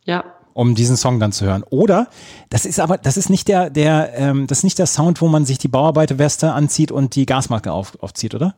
Ja. 0.06 0.24
Um 0.54 0.76
diesen 0.76 0.96
Song 0.96 1.20
dann 1.20 1.32
zu 1.32 1.46
hören. 1.46 1.64
Oder, 1.70 2.08
das 2.50 2.66
ist 2.66 2.80
aber, 2.80 2.98
das 2.98 3.18
ist 3.18 3.30
nicht 3.30 3.48
der, 3.48 3.70
der, 3.72 4.14
ähm, 4.16 4.46
das 4.46 4.60
ist 4.60 4.64
nicht 4.64 4.78
der 4.78 4.86
Sound, 4.86 5.22
wo 5.22 5.28
man 5.28 5.46
sich 5.46 5.58
die 5.58 5.70
Bauarbeiterweste 5.70 6.52
anzieht 6.52 6.92
und 6.92 7.16
die 7.16 7.26
Gasmaske 7.26 7.72
auf, 7.72 7.98
aufzieht, 8.02 8.36
oder? 8.36 8.56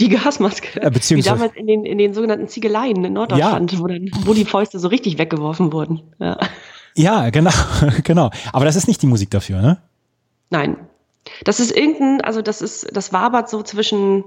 Die 0.00 0.08
Gasmaske. 0.08 0.80
Äh, 0.80 0.90
beziehungsweise. 0.90 1.36
Wie 1.36 1.38
damals 1.38 1.56
in 1.56 1.66
den, 1.66 1.84
in 1.84 1.98
den 1.98 2.14
sogenannten 2.14 2.48
Ziegeleien 2.48 3.04
in 3.04 3.12
Norddeutschland, 3.12 3.72
ja. 3.72 3.78
wo, 3.78 3.86
dann, 3.86 4.10
wo 4.24 4.34
die 4.34 4.44
Fäuste 4.44 4.78
so 4.78 4.88
richtig 4.88 5.18
weggeworfen 5.18 5.72
wurden. 5.72 6.02
Ja. 6.18 6.38
Ja, 6.96 7.30
genau, 7.30 7.50
genau. 8.04 8.30
Aber 8.52 8.64
das 8.64 8.74
ist 8.74 8.88
nicht 8.88 9.02
die 9.02 9.06
Musik 9.06 9.30
dafür, 9.30 9.60
ne? 9.60 9.82
Nein. 10.50 10.76
Das 11.44 11.60
ist 11.60 11.76
irgendein, 11.76 12.20
also 12.22 12.40
das 12.40 12.62
ist, 12.62 12.88
das 12.92 13.12
wabert 13.12 13.50
so 13.50 13.62
zwischen, 13.62 14.24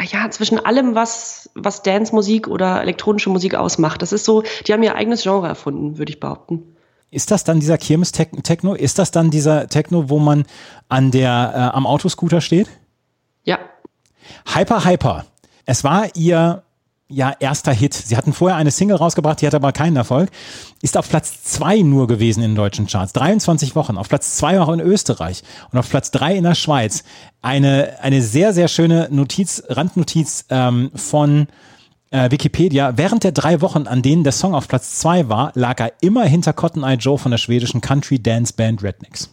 ja, 0.00 0.30
zwischen 0.30 0.58
allem, 0.64 0.94
was, 0.94 1.50
was 1.54 1.82
Dance-Musik 1.82 2.48
oder 2.48 2.80
elektronische 2.80 3.30
Musik 3.30 3.54
ausmacht. 3.54 4.02
Das 4.02 4.12
ist 4.12 4.24
so, 4.24 4.42
die 4.66 4.72
haben 4.72 4.82
ihr 4.82 4.94
eigenes 4.94 5.22
Genre 5.22 5.46
erfunden, 5.46 5.98
würde 5.98 6.10
ich 6.10 6.18
behaupten. 6.20 6.76
Ist 7.10 7.30
das 7.30 7.44
dann 7.44 7.60
dieser 7.60 7.78
Kirmes-Techno? 7.78 8.74
Ist 8.74 8.98
das 8.98 9.10
dann 9.10 9.30
dieser 9.30 9.68
Techno, 9.68 10.10
wo 10.10 10.18
man 10.18 10.44
an 10.88 11.10
der, 11.10 11.52
äh, 11.54 11.76
am 11.76 11.86
Autoscooter 11.86 12.40
steht? 12.40 12.68
Ja. 13.44 13.58
Hyper 14.54 14.84
Hyper. 14.84 15.24
Es 15.64 15.84
war 15.84 16.14
ihr 16.14 16.62
ja, 17.08 17.32
erster 17.38 17.72
Hit. 17.72 17.94
Sie 17.94 18.16
hatten 18.16 18.32
vorher 18.32 18.56
eine 18.56 18.70
Single 18.70 18.96
rausgebracht, 18.96 19.40
die 19.40 19.46
hatte 19.46 19.56
aber 19.56 19.72
keinen 19.72 19.96
Erfolg. 19.96 20.30
Ist 20.82 20.96
auf 20.96 21.08
Platz 21.08 21.44
zwei 21.44 21.82
nur 21.82 22.08
gewesen 22.08 22.42
in 22.42 22.54
deutschen 22.54 22.86
Charts. 22.86 23.12
23 23.12 23.76
Wochen. 23.76 23.96
Auf 23.96 24.08
Platz 24.08 24.36
zwei 24.36 24.60
auch 24.60 24.72
in 24.72 24.80
Österreich. 24.80 25.44
Und 25.70 25.78
auf 25.78 25.88
Platz 25.88 26.10
drei 26.10 26.34
in 26.36 26.44
der 26.44 26.56
Schweiz. 26.56 27.04
Eine, 27.42 27.98
eine 28.00 28.22
sehr, 28.22 28.52
sehr 28.52 28.68
schöne 28.68 29.08
Notiz, 29.10 29.62
Randnotiz 29.68 30.46
ähm, 30.50 30.90
von 30.94 31.46
äh, 32.10 32.30
Wikipedia, 32.30 32.96
während 32.96 33.24
der 33.24 33.32
drei 33.32 33.60
Wochen, 33.60 33.86
an 33.86 34.02
denen 34.02 34.24
der 34.24 34.32
Song 34.32 34.54
auf 34.54 34.68
Platz 34.68 34.98
zwei 34.98 35.28
war, 35.28 35.52
lag 35.54 35.78
er 35.80 35.92
immer 36.00 36.24
hinter 36.24 36.52
Cotton 36.52 36.82
Eye 36.82 36.94
Joe 36.94 37.18
von 37.18 37.30
der 37.30 37.38
schwedischen 37.38 37.80
Country 37.80 38.20
Dance 38.20 38.52
Band 38.56 38.82
Rednecks. 38.82 39.30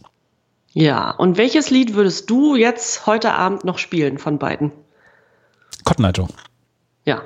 Ja, 0.72 1.10
und 1.10 1.36
welches 1.36 1.70
Lied 1.70 1.94
würdest 1.94 2.28
du 2.30 2.56
jetzt 2.56 3.06
heute 3.06 3.32
Abend 3.32 3.64
noch 3.64 3.78
spielen 3.78 4.18
von 4.18 4.38
beiden? 4.38 4.72
Cotton 5.84 6.04
Eye 6.04 6.12
Joe. 6.12 6.28
Ja. 7.04 7.22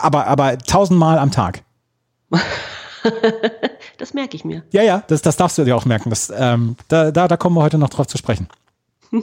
Aber, 0.00 0.26
aber 0.26 0.58
tausendmal 0.58 1.18
am 1.18 1.30
Tag. 1.30 1.62
das 3.98 4.14
merke 4.14 4.36
ich 4.36 4.44
mir. 4.44 4.62
Ja, 4.70 4.82
ja, 4.82 5.02
das, 5.06 5.22
das 5.22 5.36
darfst 5.36 5.58
du 5.58 5.64
dir 5.64 5.76
auch 5.76 5.84
merken. 5.84 6.10
Das, 6.10 6.32
ähm, 6.34 6.76
da, 6.88 7.10
da, 7.10 7.28
da 7.28 7.36
kommen 7.36 7.56
wir 7.56 7.62
heute 7.62 7.78
noch 7.78 7.90
drauf 7.90 8.06
zu 8.06 8.18
sprechen. 8.18 8.48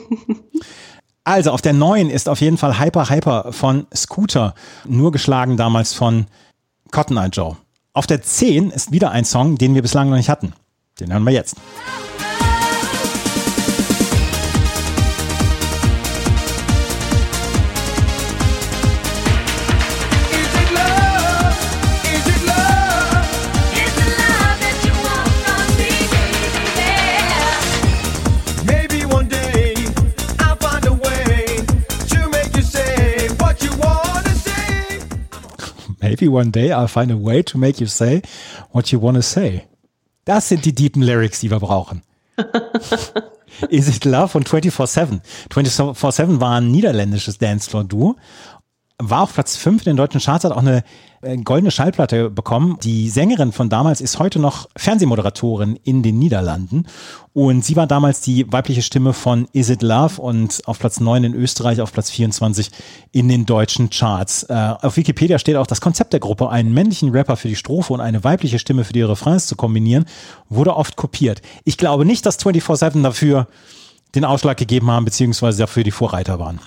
Also 1.25 1.51
auf 1.51 1.61
der 1.61 1.73
neuen 1.73 2.09
ist 2.09 2.27
auf 2.27 2.41
jeden 2.41 2.57
Fall 2.57 2.79
Hyper 2.79 3.07
Hyper 3.07 3.53
von 3.53 3.85
Scooter, 3.93 4.55
nur 4.85 5.11
geschlagen 5.11 5.57
damals 5.57 5.93
von 5.93 6.25
Cotton 6.89 7.17
Eye 7.17 7.29
Joe. 7.31 7.55
Auf 7.93 8.07
der 8.07 8.23
10 8.23 8.71
ist 8.71 8.91
wieder 8.91 9.11
ein 9.11 9.25
Song, 9.25 9.55
den 9.55 9.75
wir 9.75 9.83
bislang 9.83 10.09
noch 10.09 10.17
nicht 10.17 10.29
hatten. 10.29 10.53
Den 10.99 11.13
hören 11.13 11.23
wir 11.25 11.31
jetzt. 11.31 11.55
Maybe 36.09 36.27
one 36.27 36.51
day 36.51 36.71
I'll 36.71 36.87
find 36.87 37.11
a 37.11 37.15
way 37.15 37.43
to 37.43 37.57
make 37.57 37.79
you 37.79 37.87
say 37.87 38.21
what 38.71 38.91
you 38.91 39.01
want 39.01 39.17
to 39.17 39.21
say. 39.21 39.67
Das 40.25 40.49
sind 40.49 40.65
die 40.65 40.73
deepen 40.73 41.01
Lyrics, 41.01 41.39
die 41.39 41.51
wir 41.51 41.59
brauchen. 41.59 42.01
Is 43.69 43.87
It 43.87 44.05
Love 44.05 44.29
von 44.29 44.43
24-7. 44.43 45.21
24-7 45.51 46.39
war 46.39 46.57
ein 46.57 46.71
niederländisches 46.71 47.37
Dancefloor-Duo. 47.37 48.15
War 48.97 49.21
auf 49.21 49.33
Platz 49.33 49.55
5 49.57 49.83
in 49.83 49.91
den 49.91 49.97
deutschen 49.97 50.21
Charts, 50.21 50.45
hat 50.45 50.51
auch 50.51 50.57
eine 50.57 50.83
goldene 51.43 51.71
Schallplatte 51.71 52.29
bekommen. 52.29 52.77
Die 52.83 53.09
Sängerin 53.09 53.51
von 53.51 53.69
damals 53.69 54.01
ist 54.01 54.19
heute 54.19 54.39
noch 54.39 54.69
Fernsehmoderatorin 54.77 55.77
in 55.83 56.01
den 56.01 56.17
Niederlanden. 56.17 56.85
Und 57.33 57.63
sie 57.63 57.75
war 57.75 57.87
damals 57.87 58.21
die 58.21 58.51
weibliche 58.51 58.81
Stimme 58.81 59.13
von 59.13 59.47
Is 59.51 59.69
It 59.69 59.81
Love 59.81 60.21
und 60.21 60.61
auf 60.65 60.79
Platz 60.79 60.99
9 60.99 61.25
in 61.25 61.33
Österreich, 61.33 61.81
auf 61.81 61.91
Platz 61.91 62.09
24 62.09 62.71
in 63.11 63.27
den 63.27 63.45
deutschen 63.45 63.89
Charts. 63.89 64.43
Äh, 64.43 64.75
auf 64.81 64.97
Wikipedia 64.97 65.39
steht 65.39 65.55
auch 65.55 65.67
das 65.67 65.81
Konzept 65.81 66.13
der 66.13 66.19
Gruppe, 66.19 66.49
einen 66.49 66.73
männlichen 66.73 67.11
Rapper 67.11 67.37
für 67.37 67.47
die 67.47 67.55
Strophe 67.55 67.93
und 67.93 68.01
eine 68.01 68.23
weibliche 68.23 68.59
Stimme 68.59 68.83
für 68.83 68.93
die 68.93 69.01
Refrains 69.01 69.47
zu 69.47 69.55
kombinieren, 69.55 70.05
wurde 70.47 70.75
oft 70.75 70.95
kopiert. 70.95 71.41
Ich 71.65 71.77
glaube 71.77 72.05
nicht, 72.05 72.25
dass 72.25 72.39
24-7 72.39 73.03
dafür 73.03 73.47
den 74.15 74.25
Ausschlag 74.25 74.57
gegeben 74.57 74.89
haben, 74.89 75.05
beziehungsweise 75.05 75.59
dafür 75.59 75.83
die 75.83 75.91
Vorreiter 75.91 76.39
waren. 76.39 76.59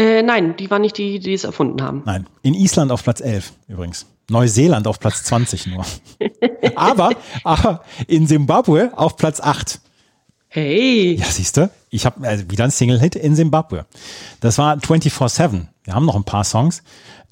Äh, 0.00 0.22
nein, 0.22 0.56
die 0.56 0.70
waren 0.70 0.80
nicht 0.80 0.96
die, 0.96 1.18
die 1.18 1.34
es 1.34 1.44
erfunden 1.44 1.82
haben. 1.82 2.02
Nein. 2.06 2.26
In 2.40 2.54
Island 2.54 2.90
auf 2.90 3.02
Platz 3.02 3.20
11 3.20 3.52
übrigens. 3.68 4.06
Neuseeland 4.30 4.86
auf 4.86 4.98
Platz 4.98 5.24
20 5.24 5.66
nur. 5.66 5.84
aber, 6.74 7.10
aber 7.44 7.84
in 8.06 8.26
Simbabwe 8.26 8.92
auf 8.96 9.18
Platz 9.18 9.40
8. 9.40 9.78
Hey, 10.48 11.16
Ja, 11.16 11.26
siehst 11.26 11.58
du, 11.58 11.70
ich 11.90 12.06
habe 12.06 12.26
also 12.26 12.50
wieder 12.50 12.64
ein 12.64 12.70
Single-Hit 12.70 13.14
in 13.14 13.36
Simbabwe. 13.36 13.84
Das 14.40 14.56
war 14.56 14.74
24-7. 14.74 15.66
Wir 15.84 15.94
haben 15.94 16.06
noch 16.06 16.16
ein 16.16 16.24
paar 16.24 16.44
Songs. 16.44 16.82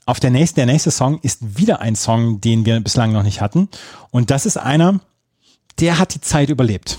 Auf 0.05 0.21
der 0.21 0.31
nächsten, 0.31 0.57
der 0.57 0.67
nächste 0.67 0.91
Song 0.91 1.21
ist 1.23 1.59
wieder 1.59 1.81
ein 1.81 1.97
Song, 1.97 2.43
den 2.43 2.67
wir 2.67 2.81
bislang 2.81 3.13
noch 3.13 3.23
nicht 3.23 3.41
hatten. 3.41 3.71
Und 4.11 4.31
das 4.31 4.45
ist 4.45 4.59
einer, 4.59 5.01
der 5.81 5.99
hat 5.99 6.15
die 6.15 6.21
Zeit 6.21 6.51
überlebt. 6.51 6.99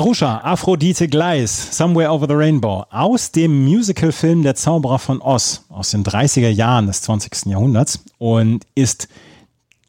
Marusha, 0.00 0.38
Aphrodite 0.42 1.08
Gleis, 1.08 1.76
Somewhere 1.76 2.10
Over 2.10 2.26
the 2.26 2.32
Rainbow, 2.32 2.86
aus 2.88 3.32
dem 3.32 3.66
Musicalfilm 3.66 4.42
Der 4.42 4.54
Zauberer 4.54 4.98
von 4.98 5.20
Oz 5.20 5.66
aus 5.68 5.90
den 5.90 6.04
30er 6.04 6.48
Jahren 6.48 6.86
des 6.86 7.02
20. 7.02 7.44
Jahrhunderts 7.44 8.02
und 8.16 8.64
ist 8.74 9.08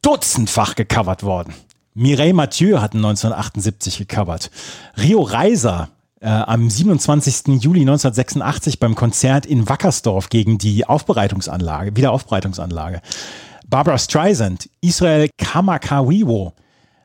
dutzendfach 0.01 0.75
gecovert 0.75 1.23
worden. 1.23 1.53
Mireille 1.93 2.33
Mathieu 2.33 2.81
hat 2.81 2.93
ihn 2.93 2.97
1978 2.97 3.99
gecovert. 3.99 4.51
Rio 4.97 5.21
Reiser 5.21 5.87
äh, 6.19 6.27
am 6.27 6.69
27. 6.69 7.63
Juli 7.63 7.79
1986 7.79 8.79
beim 8.79 8.95
Konzert 8.95 9.45
in 9.45 9.69
Wackersdorf 9.69 10.27
gegen 10.27 10.57
die 10.57 10.85
Aufbereitungsanlage, 10.85 11.95
Wiederaufbereitungsanlage. 11.95 13.01
Barbara 13.65 13.97
Streisand, 13.97 14.69
Israel 14.81 15.29
Kamakawiwo, 15.37 16.51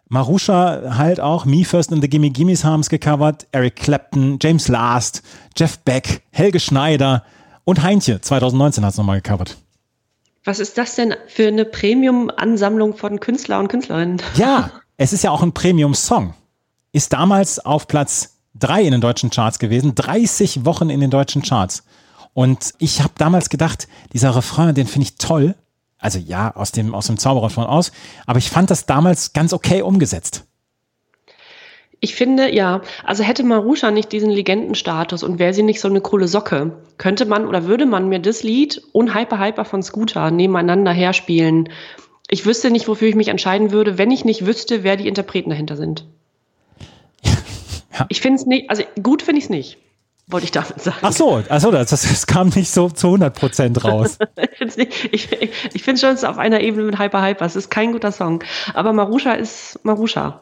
Marusha 0.08 0.96
halt 0.96 1.18
auch, 1.20 1.44
Me 1.44 1.64
First 1.64 1.92
and 1.92 2.00
the 2.02 2.08
Gimme 2.08 2.30
Gimmes 2.30 2.64
haben 2.64 2.80
es 2.80 2.88
gecovert, 2.88 3.46
Eric 3.52 3.76
Clapton, 3.76 4.38
James 4.40 4.68
Last, 4.68 5.22
Jeff 5.56 5.78
Beck, 5.78 6.22
Helge 6.30 6.60
Schneider 6.60 7.24
und 7.64 7.82
Heintje 7.82 8.20
2019 8.20 8.84
hat 8.84 8.92
es 8.92 8.98
nochmal 8.98 9.20
gecovert. 9.20 9.56
was 10.44 10.60
ist 10.60 10.78
das 10.78 10.94
denn 10.94 11.14
für 11.26 11.48
eine 11.48 11.64
Premium-Ansammlung 11.64 12.96
von 12.96 13.18
Künstler 13.18 13.58
und 13.58 13.68
Künstlerinnen? 13.68 14.22
Ja, 14.36 14.70
es 14.96 15.12
ist 15.12 15.24
ja 15.24 15.30
auch 15.32 15.42
ein 15.42 15.52
Premium-Song. 15.52 16.34
Ist 16.92 17.12
damals 17.12 17.58
auf 17.58 17.88
Platz 17.88 18.38
3 18.60 18.82
in 18.82 18.92
den 18.92 19.00
deutschen 19.00 19.30
Charts 19.30 19.58
gewesen, 19.58 19.94
30 19.96 20.64
Wochen 20.64 20.88
in 20.88 21.00
den 21.00 21.10
deutschen 21.10 21.42
Charts. 21.42 21.82
Und 22.32 22.74
ich 22.78 23.00
habe 23.02 23.12
damals 23.18 23.48
gedacht, 23.48 23.88
dieser 24.12 24.36
Refrain, 24.36 24.74
den 24.74 24.86
finde 24.86 25.08
ich 25.08 25.16
toll. 25.16 25.56
Also 26.06 26.20
ja, 26.20 26.54
aus 26.54 26.70
dem, 26.70 26.94
aus 26.94 27.08
dem 27.08 27.18
Zauberer 27.18 27.50
von 27.50 27.64
aus. 27.64 27.90
Aber 28.26 28.38
ich 28.38 28.48
fand 28.48 28.70
das 28.70 28.86
damals 28.86 29.32
ganz 29.32 29.52
okay 29.52 29.82
umgesetzt. 29.82 30.44
Ich 31.98 32.14
finde, 32.14 32.54
ja, 32.54 32.82
also 33.02 33.24
hätte 33.24 33.42
Marusha 33.42 33.90
nicht 33.90 34.12
diesen 34.12 34.30
Legendenstatus 34.30 35.24
und 35.24 35.40
wäre 35.40 35.52
sie 35.52 35.64
nicht 35.64 35.80
so 35.80 35.88
eine 35.88 36.00
coole 36.00 36.28
Socke, 36.28 36.78
könnte 36.96 37.24
man 37.24 37.48
oder 37.48 37.64
würde 37.64 37.86
man 37.86 38.08
mir 38.08 38.20
das 38.20 38.44
Lied 38.44 38.80
und 38.92 39.16
Hyper 39.16 39.40
Hyper 39.40 39.64
von 39.64 39.82
Scooter 39.82 40.30
nebeneinander 40.30 40.92
herspielen. 40.92 41.70
Ich 42.28 42.46
wüsste 42.46 42.70
nicht, 42.70 42.86
wofür 42.86 43.08
ich 43.08 43.16
mich 43.16 43.26
entscheiden 43.26 43.72
würde, 43.72 43.98
wenn 43.98 44.12
ich 44.12 44.24
nicht 44.24 44.46
wüsste, 44.46 44.84
wer 44.84 44.96
die 44.96 45.08
Interpreten 45.08 45.50
dahinter 45.50 45.76
sind. 45.76 46.06
Ja. 47.98 48.04
Ich 48.10 48.20
finde 48.20 48.36
es 48.36 48.44
nicht, 48.44 48.68
also 48.68 48.82
gut 49.02 49.22
finde 49.22 49.38
ich 49.38 49.44
es 49.44 49.50
nicht, 49.50 49.78
wollte 50.26 50.44
ich 50.44 50.50
damit 50.50 50.80
sagen. 50.80 50.98
Ach 51.02 51.12
so, 51.12 51.42
also 51.48 51.70
das, 51.70 51.90
das, 51.90 52.02
das 52.02 52.26
kam 52.26 52.48
nicht 52.48 52.70
so 52.70 52.88
zu 52.88 53.08
100 53.08 53.34
Prozent 53.34 53.84
raus. 53.84 54.18
Ich 54.36 54.58
finde 54.58 54.70
es 54.70 54.76
nicht, 54.78 55.12
ich, 55.12 55.30
ich, 55.74 55.82
find's 55.82 56.00
schon 56.00 56.14
es 56.14 56.24
auf 56.24 56.38
einer 56.38 56.60
Ebene 56.60 56.84
mit 56.84 56.98
Hyper 56.98 57.22
Hyper. 57.22 57.44
Es 57.44 57.56
ist 57.56 57.70
kein 57.70 57.92
guter 57.92 58.10
Song. 58.10 58.42
Aber 58.72 58.94
Marusha 58.94 59.32
ist 59.32 59.78
Marusha. 59.82 60.40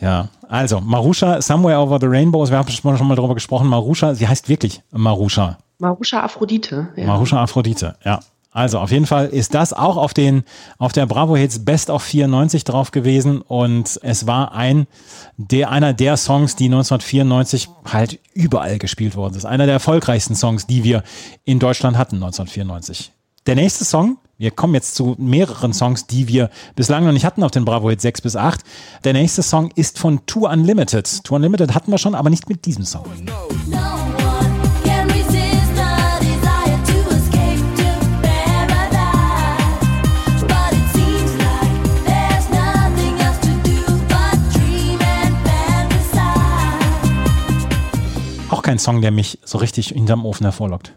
Ja, 0.00 0.28
also 0.48 0.80
Marusha, 0.80 1.40
Somewhere 1.40 1.78
Over 1.78 1.98
the 2.00 2.06
Rainbow, 2.06 2.48
wir 2.48 2.56
haben 2.58 2.68
schon 2.68 3.06
mal 3.06 3.14
darüber 3.14 3.34
gesprochen, 3.34 3.68
Marusha, 3.68 4.14
sie 4.14 4.26
heißt 4.26 4.48
wirklich 4.48 4.82
Marusha. 4.90 5.58
Marusha 5.78 6.20
Aphrodite. 6.20 6.88
Ja. 6.96 7.06
Marusha 7.06 7.40
Aphrodite, 7.40 7.96
ja. 8.04 8.20
Also 8.50 8.78
auf 8.78 8.90
jeden 8.90 9.06
Fall 9.06 9.26
ist 9.26 9.54
das 9.54 9.72
auch 9.72 9.96
auf 9.96 10.14
den 10.14 10.42
auf 10.78 10.92
der 10.92 11.06
Bravo 11.06 11.36
Hits 11.36 11.64
Best 11.64 11.90
of 11.90 12.02
94 12.02 12.64
drauf 12.64 12.90
gewesen 12.90 13.42
und 13.42 14.00
es 14.02 14.26
war 14.26 14.52
ein 14.52 14.86
der 15.36 15.70
einer 15.70 15.92
der 15.92 16.16
Songs, 16.16 16.56
die 16.56 16.64
1994 16.64 17.68
halt 17.84 18.18
überall 18.32 18.78
gespielt 18.78 19.16
worden 19.16 19.34
ist. 19.34 19.44
Einer 19.44 19.66
der 19.66 19.74
erfolgreichsten 19.74 20.34
Songs, 20.34 20.66
die 20.66 20.82
wir 20.82 21.02
in 21.44 21.58
Deutschland 21.58 21.98
hatten 21.98 22.16
1994. 22.16 23.12
Der 23.46 23.54
nächste 23.54 23.84
Song, 23.84 24.18
wir 24.38 24.50
kommen 24.50 24.74
jetzt 24.74 24.94
zu 24.94 25.14
mehreren 25.18 25.74
Songs, 25.74 26.06
die 26.06 26.28
wir 26.28 26.48
bislang 26.74 27.04
noch 27.04 27.12
nicht 27.12 27.24
hatten 27.24 27.42
auf 27.42 27.50
den 27.50 27.64
Bravo 27.64 27.90
Hits 27.90 28.02
6 28.02 28.22
bis 28.22 28.36
8. 28.36 28.60
Der 29.04 29.12
nächste 29.12 29.42
Song 29.42 29.70
ist 29.74 29.98
von 29.98 30.24
Tour 30.26 30.50
Unlimited. 30.50 31.22
Tour 31.24 31.36
Unlimited 31.36 31.74
hatten 31.74 31.90
wir 31.90 31.98
schon, 31.98 32.14
aber 32.14 32.30
nicht 32.30 32.48
mit 32.48 32.64
diesem 32.64 32.84
Song. 32.84 33.04
No 33.66 34.17
fantasize. 48.68 48.68
Auch 48.68 48.70
kein 48.70 48.78
Song, 48.78 49.00
der 49.02 49.10
mich 49.10 49.38
so 49.44 49.58
richtig 49.58 49.88
hinterm 49.88 50.26
Ofen 50.26 50.44
hervorlockt. 50.44 50.92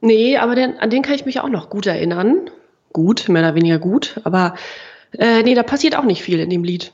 Nee, 0.00 0.36
aber 0.36 0.54
den, 0.54 0.78
an 0.78 0.90
den 0.90 1.02
kann 1.02 1.14
ich 1.14 1.24
mich 1.24 1.40
auch 1.40 1.48
noch 1.48 1.70
gut 1.70 1.86
erinnern. 1.86 2.50
Gut, 2.92 3.28
mehr 3.28 3.42
oder 3.42 3.54
weniger 3.54 3.78
gut, 3.78 4.20
aber 4.24 4.54
äh, 5.18 5.42
nee, 5.42 5.54
da 5.54 5.62
passiert 5.62 5.96
auch 5.96 6.04
nicht 6.04 6.22
viel 6.22 6.38
in 6.38 6.50
dem 6.50 6.62
Lied. 6.62 6.92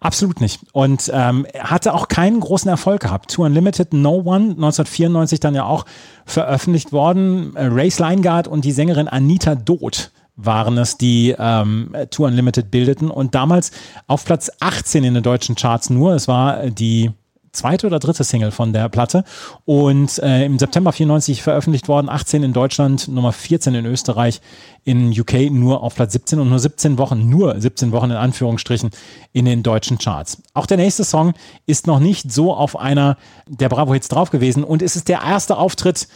Absolut 0.00 0.40
nicht. 0.40 0.60
Und 0.72 1.10
ähm, 1.14 1.46
hatte 1.58 1.94
auch 1.94 2.08
keinen 2.08 2.40
großen 2.40 2.68
Erfolg 2.68 3.02
gehabt. 3.02 3.30
Two 3.30 3.44
Unlimited, 3.44 3.92
No 3.92 4.16
One, 4.16 4.50
1994 4.50 5.38
dann 5.38 5.54
ja 5.54 5.64
auch 5.64 5.86
veröffentlicht 6.26 6.92
worden. 6.92 7.54
Äh, 7.54 7.68
Race 7.70 8.00
Leingard 8.00 8.48
und 8.48 8.64
die 8.64 8.72
Sängerin 8.72 9.08
Anita 9.08 9.54
Doth 9.54 10.10
waren 10.36 10.78
es, 10.78 10.98
die 10.98 11.36
ähm, 11.38 11.94
Two 12.10 12.24
Unlimited 12.24 12.70
bildeten 12.70 13.10
und 13.10 13.34
damals 13.34 13.70
auf 14.08 14.24
Platz 14.24 14.50
18 14.60 15.04
in 15.04 15.14
den 15.14 15.22
deutschen 15.22 15.54
Charts 15.54 15.90
nur. 15.90 16.14
Es 16.14 16.28
war 16.28 16.64
äh, 16.64 16.72
die 16.72 17.12
zweite 17.52 17.86
oder 17.86 17.98
dritte 17.98 18.24
Single 18.24 18.50
von 18.50 18.72
der 18.72 18.88
Platte 18.88 19.24
und 19.64 20.18
äh, 20.18 20.44
im 20.44 20.58
September 20.58 20.92
94 20.92 21.42
veröffentlicht 21.42 21.88
worden, 21.88 22.08
18 22.08 22.42
in 22.42 22.52
Deutschland, 22.52 23.08
Nummer 23.08 23.32
14 23.32 23.74
in 23.74 23.86
Österreich, 23.86 24.40
in 24.84 25.10
UK 25.10 25.50
nur 25.50 25.82
auf 25.82 25.94
Platz 25.94 26.12
17 26.12 26.40
und 26.40 26.48
nur 26.48 26.58
17 26.58 26.98
Wochen, 26.98 27.28
nur 27.28 27.60
17 27.60 27.92
Wochen 27.92 28.10
in 28.10 28.16
Anführungsstrichen 28.16 28.90
in 29.32 29.44
den 29.44 29.62
deutschen 29.62 29.98
Charts. 29.98 30.42
Auch 30.54 30.66
der 30.66 30.76
nächste 30.76 31.04
Song 31.04 31.34
ist 31.66 31.86
noch 31.86 32.00
nicht 32.00 32.32
so 32.32 32.54
auf 32.54 32.78
einer 32.78 33.16
der 33.46 33.68
Bravo-Hits 33.68 34.08
drauf 34.08 34.30
gewesen 34.30 34.64
und 34.64 34.82
es 34.82 34.96
ist 34.96 35.08
der 35.08 35.22
erste 35.22 35.56
Auftritt 35.56 36.08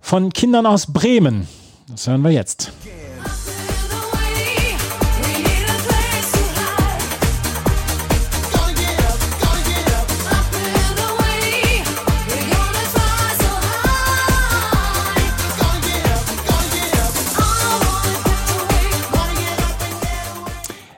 von 0.00 0.32
Kindern 0.32 0.66
aus 0.66 0.92
Bremen. 0.92 1.48
Das 1.88 2.06
hören 2.06 2.22
wir 2.22 2.30
jetzt. 2.30 2.72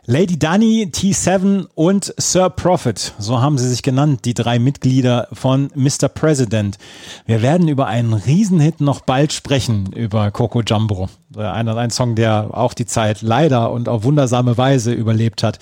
Lady 0.06 0.38
Dunny, 0.38 0.90
T7 0.92 1.66
und 1.74 2.12
Sir 2.18 2.50
Prophet, 2.50 3.14
so 3.18 3.40
haben 3.40 3.56
sie 3.56 3.70
sich 3.70 3.82
genannt, 3.82 4.26
die 4.26 4.34
drei 4.34 4.58
Mitglieder 4.58 5.28
von 5.32 5.70
Mr. 5.74 6.08
President. 6.08 6.76
Wir 7.24 7.40
werden 7.40 7.68
über 7.68 7.86
einen 7.86 8.12
Riesenhit 8.12 8.82
noch 8.82 9.00
bald 9.00 9.32
sprechen, 9.32 9.92
über 9.94 10.30
Coco 10.30 10.60
Jumbo. 10.60 11.08
Ein, 11.34 11.68
ein 11.70 11.90
Song, 11.90 12.16
der 12.16 12.50
auch 12.52 12.74
die 12.74 12.84
Zeit 12.84 13.22
leider 13.22 13.72
und 13.72 13.88
auf 13.88 14.04
wundersame 14.04 14.58
Weise 14.58 14.92
überlebt 14.92 15.42
hat. 15.42 15.58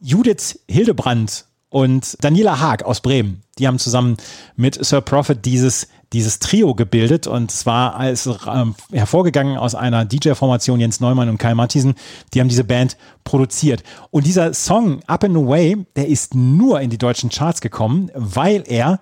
Judith 0.00 0.60
Hildebrand 0.68 1.46
und 1.70 2.22
Daniela 2.22 2.60
Haag 2.60 2.82
aus 2.82 3.00
Bremen, 3.00 3.42
die 3.58 3.66
haben 3.66 3.78
zusammen 3.78 4.18
mit 4.54 4.84
Sir 4.84 5.00
Prophet 5.00 5.46
dieses 5.46 5.88
dieses 6.12 6.38
Trio 6.38 6.74
gebildet 6.74 7.26
und 7.26 7.50
zwar 7.50 7.96
als 7.96 8.28
ähm, 8.46 8.74
hervorgegangen 8.92 9.58
aus 9.58 9.74
einer 9.74 10.04
DJ-Formation 10.04 10.80
Jens 10.80 11.00
Neumann 11.00 11.28
und 11.28 11.38
Kai 11.38 11.54
Matthiesen. 11.54 11.94
Die 12.32 12.40
haben 12.40 12.48
diese 12.48 12.64
Band 12.64 12.96
produziert. 13.24 13.82
Und 14.10 14.26
dieser 14.26 14.54
Song 14.54 15.00
Up 15.06 15.24
and 15.24 15.36
Away, 15.36 15.76
der 15.96 16.08
ist 16.08 16.34
nur 16.34 16.80
in 16.80 16.90
die 16.90 16.98
deutschen 16.98 17.30
Charts 17.30 17.60
gekommen, 17.60 18.10
weil 18.14 18.64
er 18.66 19.00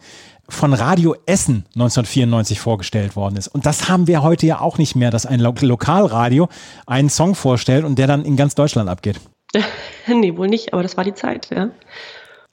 von 0.49 0.73
Radio 0.75 1.17
Essen 1.27 1.65
1994 1.75 2.61
vorgestellt 2.61 3.17
worden 3.17 3.37
ist. 3.37 3.49
Und 3.49 3.67
das 3.67 3.89
haben 3.89 4.07
wir 4.07 4.23
heute 4.23 4.47
ja 4.47 4.61
auch 4.61 4.79
nicht 4.79 4.95
mehr, 4.95 5.11
dass 5.11 5.27
ein 5.27 5.41
Lo 5.41 5.55
Lokalradio 5.61 6.49
einen 6.87 7.11
Song 7.11 7.35
vorstellt 7.35 7.85
und 7.85 7.99
der 7.99 8.07
dann 8.07 8.25
in 8.25 8.37
ganz 8.37 8.55
Deutschland 8.55 8.89
abgeht. 8.89 9.21
nee, 10.07 10.37
wohl 10.37 10.49
nicht, 10.49 10.73
aber 10.73 10.83
das 10.83 10.97
war 10.97 11.05
die 11.05 11.15
Zeit, 11.15 11.49
ja. 11.51 11.71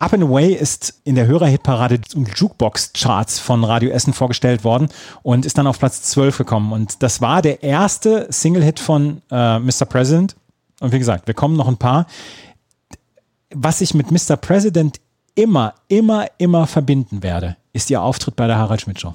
Up 0.04 0.12
and 0.12 0.24
Away 0.24 0.54
ist 0.54 1.00
in 1.06 1.16
der 1.16 1.28
Hörerhitparade 1.28 2.02
und 2.14 2.38
Jukebox-Charts 2.38 3.40
von 3.40 3.64
Radio 3.64 3.90
Essen 3.90 4.12
vorgestellt 4.12 4.66
worden 4.66 4.90
und 5.22 5.46
ist 5.46 5.58
dann 5.58 5.66
auf 5.66 5.80
Platz 5.80 6.02
12 6.02 6.40
gekommen. 6.40 6.74
Und 6.74 7.02
das 7.02 7.22
war 7.22 7.42
der 7.42 7.64
erste 7.64 8.28
Single-Hit 8.30 8.82
von 8.82 9.22
äh, 9.32 9.60
Mr. 9.60 9.86
President. 9.86 10.36
Und 10.82 10.92
wie 10.92 11.00
gesagt, 11.00 11.26
wir 11.28 11.34
kommen 11.34 11.56
noch 11.56 11.70
ein 11.70 11.78
paar. 11.78 12.06
Was 13.52 13.80
ich 13.80 13.94
mit 13.94 14.12
Mr. 14.12 14.36
President 14.36 15.00
immer, 15.36 15.74
immer, 15.88 16.28
immer 16.38 16.68
verbinden 16.68 17.24
werde, 17.24 17.56
ist 17.72 17.90
ihr 17.90 18.02
Auftritt 18.02 18.36
bei 18.36 18.48
der 18.48 18.58
Harald 18.58 18.82
Schmidt 18.82 19.00
Show. 19.00 19.14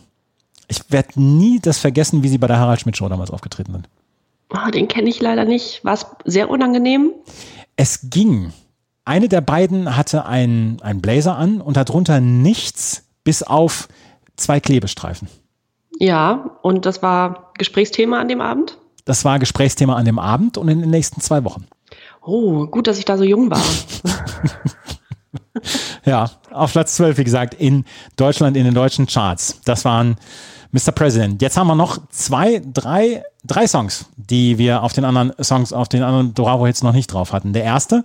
Ich 0.68 0.91
werde 0.91 1.20
nie 1.20 1.61
das 1.61 1.76
vergessen, 1.76 2.22
wie 2.22 2.30
sie 2.30 2.39
bei 2.39 2.47
der 2.47 2.61
Harald 2.61 2.80
Schmidt 2.80 2.97
Show 2.97 3.11
damals 3.11 3.30
aufgetreten 3.30 3.72
sind. 3.72 3.91
Oh, 4.55 4.70
den 4.70 4.89
kenne 4.89 5.11
ich 5.11 5.20
leider 5.20 5.45
nicht. 5.45 5.84
War 5.84 5.93
es 5.93 6.07
sehr 6.24 6.49
unangenehm? 6.49 7.12
Es 7.76 8.09
ging. 8.09 8.55
Eine 9.09 9.28
der 9.28 9.40
beiden 9.40 9.96
hatte 9.96 10.26
einen, 10.26 10.82
einen 10.82 11.00
Blazer 11.00 11.36
an 11.36 11.61
und 11.61 11.76
darunter 11.76 12.20
nichts 12.20 13.06
bis 13.24 13.42
auf 13.42 13.88
zwei 14.36 14.61
Klebestreifen. 14.61 15.28
Ja, 15.98 16.59
und 16.62 16.86
das 16.86 17.02
war 17.02 17.52
Gesprächsthema 17.56 18.20
an 18.20 18.28
dem 18.28 18.40
Abend? 18.40 18.78
Das 19.06 19.24
war 19.24 19.38
Gesprächsthema 19.38 19.96
an 19.96 20.04
dem 20.04 20.18
Abend 20.18 20.59
und 20.59 20.68
in 20.68 20.80
den 20.80 20.90
nächsten 20.90 21.22
zwei 21.22 21.42
Wochen. 21.44 21.66
Oh, 22.22 22.66
gut, 22.66 22.86
dass 22.86 22.98
ich 22.98 23.06
da 23.06 23.16
so 23.16 23.24
jung 23.24 23.50
war. 23.50 23.62
Ja, 26.04 26.30
auf 26.52 26.72
Platz 26.72 26.96
12, 26.96 27.18
wie 27.18 27.24
gesagt, 27.24 27.54
in 27.54 27.84
Deutschland, 28.16 28.56
in 28.56 28.64
den 28.64 28.74
deutschen 28.74 29.06
Charts. 29.06 29.61
Das 29.64 29.84
waren 29.84 30.16
Mr. 30.72 30.92
President. 30.92 31.42
Jetzt 31.42 31.56
haben 31.56 31.66
wir 31.66 31.74
noch 31.74 31.98
zwei, 32.11 32.62
drei, 32.72 33.22
drei 33.44 33.66
Songs, 33.66 34.06
die 34.16 34.59
wir 34.59 34.82
auf 34.82 34.92
den 34.92 35.04
anderen 35.04 35.32
Songs, 35.42 35.72
auf 35.72 35.88
den 35.88 36.02
anderen 36.02 36.32
Bravo-Hits 36.32 36.82
noch 36.82 36.92
nicht 36.92 37.12
drauf 37.12 37.32
hatten. 37.32 37.52
Der 37.52 37.64
erste 37.64 38.04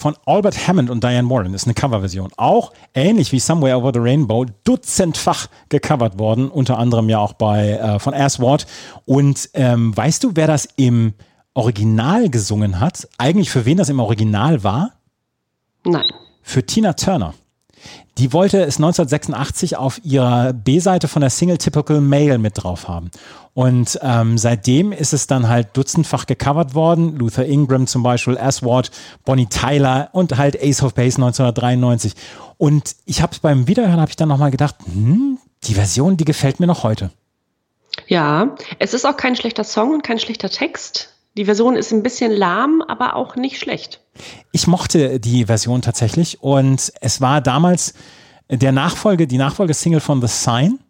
von 0.00 0.16
Albert 0.24 0.66
Hammond 0.66 0.88
und 0.88 1.04
Diane 1.04 1.28
Warren 1.28 1.52
ist 1.52 1.66
eine 1.66 1.74
Coverversion. 1.74 2.30
Auch 2.38 2.72
ähnlich 2.94 3.32
wie 3.32 3.38
Somewhere 3.38 3.76
Over 3.76 3.92
the 3.92 4.00
Rainbow 4.00 4.46
dutzendfach 4.64 5.48
gecovert 5.68 6.18
worden, 6.18 6.48
unter 6.48 6.78
anderem 6.78 7.10
ja 7.10 7.18
auch 7.18 7.34
bei 7.34 7.72
äh, 7.72 7.98
von 7.98 8.14
Aswad. 8.14 8.66
Und 9.04 9.50
ähm, 9.52 9.94
weißt 9.94 10.24
du, 10.24 10.32
wer 10.34 10.46
das 10.46 10.66
im 10.76 11.12
Original 11.52 12.30
gesungen 12.30 12.80
hat? 12.80 13.08
Eigentlich 13.18 13.50
für 13.50 13.66
wen 13.66 13.76
das 13.76 13.90
im 13.90 14.00
Original 14.00 14.64
war? 14.64 14.92
Nein. 15.84 16.08
Für 16.42 16.64
Tina 16.64 16.94
Turner. 16.94 17.34
Die 18.18 18.32
wollte 18.32 18.58
es 18.58 18.76
1986 18.76 19.76
auf 19.76 20.00
ihrer 20.04 20.52
B-Seite 20.52 21.08
von 21.08 21.20
der 21.20 21.30
Single 21.30 21.58
Typical 21.58 22.00
Male 22.00 22.38
mit 22.38 22.62
drauf 22.62 22.88
haben. 22.88 23.10
Und 23.54 23.98
ähm, 24.02 24.38
seitdem 24.38 24.92
ist 24.92 25.12
es 25.12 25.26
dann 25.26 25.48
halt 25.48 25.76
dutzendfach 25.76 26.26
gecovert 26.26 26.74
worden. 26.74 27.16
Luther 27.16 27.46
Ingram 27.46 27.86
zum 27.86 28.02
Beispiel, 28.02 28.38
Aswad, 28.38 28.90
Bonnie 29.24 29.46
Tyler 29.46 30.10
und 30.12 30.36
halt 30.36 30.60
Ace 30.62 30.82
of 30.82 30.94
Base 30.94 31.16
1993. 31.16 32.14
Und 32.58 32.94
ich 33.06 33.22
habe 33.22 33.36
beim 33.42 33.66
Wiederhören 33.66 34.00
habe 34.00 34.10
ich 34.10 34.16
dann 34.16 34.28
nochmal 34.28 34.50
gedacht, 34.50 34.76
hm, 34.84 35.38
die 35.64 35.74
Version, 35.74 36.16
die 36.16 36.24
gefällt 36.24 36.60
mir 36.60 36.66
noch 36.66 36.84
heute. 36.84 37.10
Ja, 38.06 38.56
es 38.78 38.94
ist 38.94 39.04
auch 39.04 39.16
kein 39.16 39.36
schlechter 39.36 39.64
Song 39.64 39.92
und 39.92 40.02
kein 40.02 40.18
schlechter 40.18 40.50
Text. 40.50 41.14
Die 41.36 41.44
Version 41.44 41.76
ist 41.76 41.92
ein 41.92 42.02
bisschen 42.02 42.32
lahm, 42.32 42.82
aber 42.86 43.14
auch 43.14 43.36
nicht 43.36 43.58
schlecht. 43.58 44.00
Ich 44.52 44.66
mochte 44.66 45.20
die 45.20 45.46
Version 45.46 45.80
tatsächlich 45.82 46.42
und 46.42 46.92
es 47.00 47.20
war 47.20 47.40
damals 47.40 47.94
der 48.50 48.72
Nachfolge, 48.72 49.26
die 49.26 49.38
Nachfolgesingle 49.38 50.00
von 50.00 50.20
The 50.20 50.26
Sign. 50.26 50.80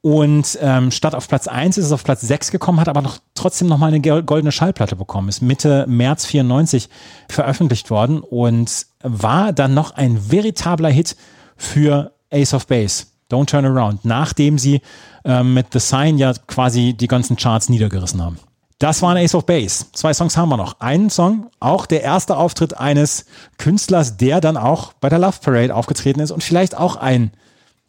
Und 0.00 0.56
ähm, 0.62 0.92
statt 0.92 1.14
auf 1.14 1.26
Platz 1.26 1.48
1 1.48 1.78
ist 1.78 1.86
es 1.86 1.92
auf 1.92 2.04
Platz 2.04 2.20
6 2.20 2.52
gekommen, 2.52 2.78
hat 2.78 2.88
aber 2.88 3.02
noch 3.02 3.18
trotzdem 3.34 3.66
nochmal 3.66 3.92
eine 3.92 4.00
goldene 4.00 4.52
Schallplatte 4.52 4.94
bekommen. 4.94 5.28
Ist 5.28 5.42
Mitte 5.42 5.84
März 5.88 6.26
94 6.26 6.88
veröffentlicht 7.28 7.90
worden 7.90 8.20
und 8.20 8.86
war 9.02 9.52
dann 9.52 9.74
noch 9.74 9.90
ein 9.92 10.30
veritabler 10.30 10.90
Hit 10.90 11.16
für 11.56 12.12
Ace 12.30 12.54
of 12.54 12.66
Base. 12.68 13.06
Don't 13.30 13.46
Turn 13.46 13.64
Around, 13.64 14.04
nachdem 14.04 14.58
sie 14.58 14.80
ähm, 15.24 15.54
mit 15.54 15.72
The 15.72 15.80
Sign 15.80 16.18
ja 16.18 16.32
quasi 16.46 16.94
die 16.94 17.08
ganzen 17.08 17.34
Charts 17.34 17.68
niedergerissen 17.68 18.22
haben. 18.22 18.38
Das 18.78 19.00
waren 19.00 19.16
Ace 19.16 19.34
of 19.34 19.46
Base. 19.46 19.86
Zwei 19.92 20.12
Songs 20.12 20.36
haben 20.36 20.50
wir 20.50 20.58
noch. 20.58 20.80
Einen 20.80 21.08
Song, 21.08 21.50
auch 21.60 21.86
der 21.86 22.02
erste 22.02 22.36
Auftritt 22.36 22.76
eines 22.76 23.24
Künstlers, 23.56 24.18
der 24.18 24.42
dann 24.42 24.58
auch 24.58 24.92
bei 24.94 25.08
der 25.08 25.18
Love 25.18 25.38
Parade 25.40 25.74
aufgetreten 25.74 26.20
ist 26.20 26.30
und 26.30 26.44
vielleicht 26.44 26.76
auch 26.76 26.96
ein 26.96 27.30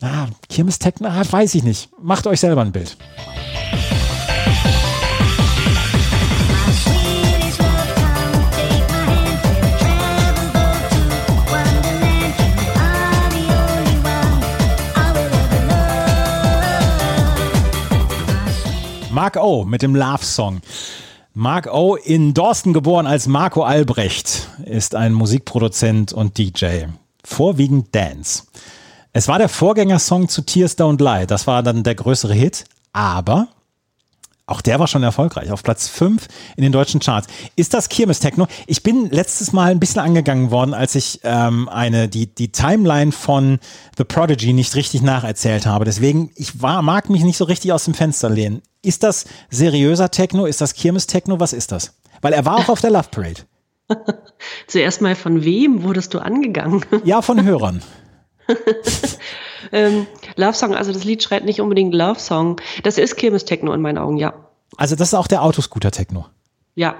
ah, 0.01 0.27
Kirmes 0.47 0.79
Techno, 0.79 1.09
ah, 1.09 1.23
weiß 1.29 1.55
ich 1.55 1.63
nicht. 1.63 1.89
Macht 2.01 2.25
euch 2.25 2.39
selber 2.39 2.61
ein 2.61 2.71
Bild. 2.71 2.95
Mark 19.18 19.36
O 19.38 19.65
mit 19.65 19.82
dem 19.82 19.95
Love 19.95 20.24
Song. 20.24 20.61
Mark 21.34 21.74
O. 21.74 21.95
in 21.95 22.36
Dorsten 22.36 22.72
geboren 22.72 23.07
als 23.07 23.26
Marco 23.26 23.63
Albrecht 23.63 24.47
ist 24.63 24.93
ein 24.93 25.11
Musikproduzent 25.11 26.13
und 26.13 26.38
DJ. 26.38 26.84
Vorwiegend 27.24 27.95
Dance. 27.95 28.43
Es 29.13 29.28
war 29.28 29.39
der 29.39 29.49
Vorgängersong 29.49 30.30
zu 30.30 30.43
Tears 30.43 30.78
Don't 30.78 31.03
Lie. 31.03 31.26
Das 31.26 31.47
war 31.47 31.63
dann 31.63 31.82
der 31.82 31.95
größere 31.95 32.36
Hit. 32.36 32.65
Aber 32.93 33.47
auch 34.47 34.61
der 34.61 34.79
war 34.79 34.87
schon 34.87 35.03
erfolgreich. 35.03 35.51
Auf 35.51 35.61
Platz 35.61 35.89
5 35.89 36.25
in 36.55 36.63
den 36.63 36.71
deutschen 36.71 37.01
Charts. 37.01 37.27
Ist 37.57 37.73
das 37.73 37.89
Kirmes 37.89 38.19
Techno? 38.19 38.47
Ich 38.65 38.81
bin 38.81 39.09
letztes 39.09 39.51
Mal 39.51 39.71
ein 39.71 39.79
bisschen 39.79 40.01
angegangen 40.01 40.51
worden, 40.51 40.73
als 40.73 40.95
ich 40.95 41.19
ähm, 41.23 41.67
eine, 41.67 42.07
die, 42.07 42.33
die 42.33 42.53
Timeline 42.53 43.11
von 43.11 43.59
The 43.97 44.05
Prodigy 44.05 44.53
nicht 44.53 44.73
richtig 44.75 45.01
nacherzählt 45.01 45.65
habe. 45.65 45.83
Deswegen, 45.83 46.31
ich 46.35 46.61
war, 46.61 46.81
mag 46.81 47.09
mich 47.09 47.23
nicht 47.23 47.37
so 47.37 47.43
richtig 47.43 47.73
aus 47.73 47.83
dem 47.83 47.93
Fenster 47.93 48.29
lehnen. 48.29 48.61
Ist 48.81 49.03
das 49.03 49.25
seriöser 49.49 50.11
Techno? 50.11 50.45
Ist 50.45 50.61
das 50.61 50.73
Kirmes 50.73 51.07
Techno? 51.07 51.41
Was 51.41 51.51
ist 51.51 51.73
das? 51.73 51.99
Weil 52.21 52.31
er 52.31 52.45
war 52.45 52.55
auch 52.55 52.69
auf 52.69 52.79
der 52.79 52.91
Love 52.91 53.09
Parade. 53.11 53.41
Zuerst 54.67 55.01
mal 55.01 55.15
von 55.15 55.43
wem 55.43 55.83
wurdest 55.83 56.13
du 56.13 56.19
angegangen? 56.19 56.85
Ja, 57.03 57.21
von 57.21 57.43
Hörern. 57.43 57.81
ähm, 59.73 60.07
Love 60.38 60.53
Song, 60.53 60.75
also 60.75 60.91
das 60.91 61.03
Lied 61.03 61.21
schreit 61.21 61.45
nicht 61.45 61.61
unbedingt 61.61 61.93
Love 61.93 62.19
Song. 62.19 62.61
Das 62.83 62.97
ist 62.97 63.15
Kirmes-Techno 63.17 63.73
in 63.73 63.81
meinen 63.81 63.97
Augen, 63.97 64.17
ja. 64.17 64.33
Also 64.77 64.95
das 64.95 65.09
ist 65.09 65.13
auch 65.13 65.27
der 65.27 65.43
Autoscooter-Techno. 65.43 66.25
Ja. 66.75 66.95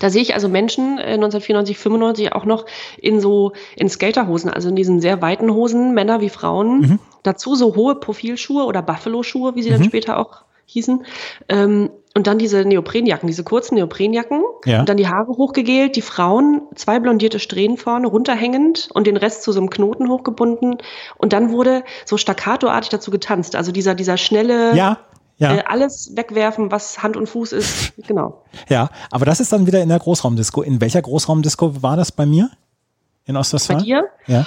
Da 0.00 0.10
sehe 0.10 0.20
ich 0.20 0.34
also 0.34 0.48
Menschen 0.48 0.98
äh, 0.98 1.14
1994, 1.14 1.78
95 1.78 2.32
auch 2.32 2.44
noch 2.44 2.66
in 2.98 3.20
so 3.20 3.52
in 3.76 3.88
Skaterhosen, 3.88 4.50
also 4.50 4.68
in 4.68 4.76
diesen 4.76 5.00
sehr 5.00 5.22
weiten 5.22 5.50
Hosen, 5.52 5.94
Männer 5.94 6.20
wie 6.20 6.28
Frauen. 6.28 6.80
Mhm. 6.80 6.98
Dazu 7.22 7.54
so 7.54 7.76
hohe 7.76 7.94
Profilschuhe 7.94 8.64
oder 8.64 8.82
Buffalo-Schuhe, 8.82 9.54
wie 9.54 9.62
sie 9.62 9.70
dann 9.70 9.84
später 9.84 10.18
auch 10.18 10.42
hießen. 10.66 11.06
Ähm, 11.48 11.90
und 12.16 12.26
dann 12.26 12.38
diese 12.38 12.64
Neoprenjacken, 12.64 13.26
diese 13.26 13.44
kurzen 13.44 13.74
Neoprenjacken. 13.74 14.42
Ja. 14.64 14.80
Und 14.80 14.88
dann 14.88 14.96
die 14.96 15.06
Haare 15.06 15.28
hochgegelt, 15.28 15.96
die 15.96 16.02
Frauen, 16.02 16.62
zwei 16.74 16.98
blondierte 16.98 17.38
Strähnen 17.38 17.76
vorne, 17.76 18.06
runterhängend 18.06 18.88
und 18.94 19.06
den 19.06 19.18
Rest 19.18 19.42
zu 19.42 19.52
so 19.52 19.60
einem 19.60 19.68
Knoten 19.68 20.08
hochgebunden. 20.08 20.78
Und 21.18 21.34
dann 21.34 21.52
wurde 21.52 21.84
so 22.06 22.16
staccatoartig 22.16 22.88
dazu 22.88 23.10
getanzt. 23.10 23.54
Also 23.54 23.70
dieser, 23.70 23.94
dieser 23.94 24.16
schnelle, 24.16 24.74
Ja, 24.74 24.98
ja, 25.36 25.56
äh, 25.56 25.64
alles 25.66 26.16
wegwerfen, 26.16 26.72
was 26.72 27.02
Hand 27.02 27.18
und 27.18 27.28
Fuß 27.28 27.52
ist. 27.52 27.92
Genau. 28.08 28.42
ja. 28.70 28.88
Aber 29.10 29.26
das 29.26 29.38
ist 29.40 29.52
dann 29.52 29.66
wieder 29.66 29.82
in 29.82 29.90
der 29.90 29.98
Großraumdisco. 29.98 30.62
In 30.62 30.80
welcher 30.80 31.02
Großraumdisco 31.02 31.82
war 31.82 31.98
das 31.98 32.12
bei 32.12 32.24
mir? 32.24 32.48
In 33.26 33.34
Bei 33.34 33.40
Ostwestfalen? 33.40 33.84
dir? 33.84 34.04
Ja. 34.26 34.46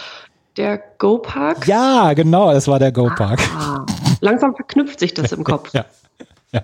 Der 0.57 0.81
Go-Park? 0.97 1.67
Ja, 1.67 2.13
genau, 2.13 2.51
das 2.51 2.67
war 2.67 2.79
der 2.79 2.91
Go-Park. 2.91 3.39
Ah, 3.55 3.85
langsam 4.21 4.55
verknüpft 4.55 4.99
sich 4.99 5.13
das 5.13 5.31
im 5.33 5.43
Kopf. 5.43 5.71
Ja. 5.73 5.85
Ja. 6.51 6.61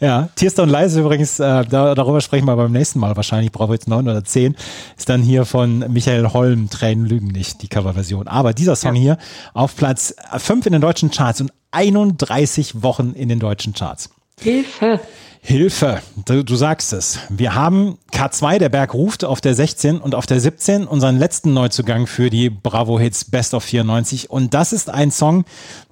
ja, 0.00 0.28
Tears 0.36 0.54
Down 0.54 0.68
Leise 0.68 1.00
übrigens, 1.00 1.40
äh, 1.40 1.64
da, 1.64 1.94
darüber 1.94 2.20
sprechen 2.20 2.44
wir 2.44 2.56
beim 2.56 2.72
nächsten 2.72 2.98
Mal 2.98 3.16
wahrscheinlich, 3.16 3.46
ich 3.46 3.52
brauche 3.52 3.72
jetzt 3.72 3.88
neun 3.88 4.06
oder 4.06 4.22
zehn, 4.22 4.54
ist 4.98 5.08
dann 5.08 5.22
hier 5.22 5.46
von 5.46 5.78
Michael 5.92 6.32
Holm, 6.32 6.68
Tränen 6.68 7.06
lügen 7.06 7.28
nicht, 7.28 7.62
die 7.62 7.68
Coverversion. 7.68 8.28
Aber 8.28 8.52
dieser 8.52 8.76
Song 8.76 8.94
hier 8.94 9.16
auf 9.54 9.76
Platz 9.76 10.14
fünf 10.36 10.66
in 10.66 10.72
den 10.72 10.82
deutschen 10.82 11.10
Charts 11.10 11.40
und 11.40 11.52
31 11.70 12.82
Wochen 12.82 13.12
in 13.12 13.28
den 13.28 13.40
deutschen 13.40 13.72
Charts. 13.72 14.10
Hilfe. 14.40 15.00
Hilfe, 15.46 16.00
du, 16.24 16.42
du 16.42 16.56
sagst 16.56 16.94
es. 16.94 17.18
Wir 17.28 17.54
haben 17.54 17.98
K2, 18.12 18.58
der 18.58 18.70
Berg 18.70 18.94
ruft, 18.94 19.26
auf 19.26 19.42
der 19.42 19.54
16 19.54 19.98
und 19.98 20.14
auf 20.14 20.24
der 20.24 20.40
17 20.40 20.86
unseren 20.86 21.18
letzten 21.18 21.52
Neuzugang 21.52 22.06
für 22.06 22.30
die 22.30 22.48
Bravo 22.48 22.98
Hits 22.98 23.26
Best 23.26 23.52
of 23.52 23.62
94. 23.62 24.30
Und 24.30 24.54
das 24.54 24.72
ist 24.72 24.88
ein 24.88 25.10
Song, 25.10 25.44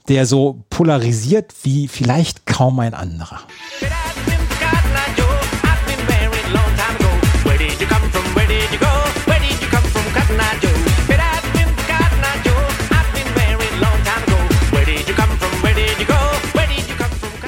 der 0.09 0.27
so 0.27 0.65
polarisiert 0.71 1.53
wie 1.63 1.89
vielleicht 1.89 2.47
kaum 2.47 2.81
ein 2.81 2.95
anderer. 2.95 3.41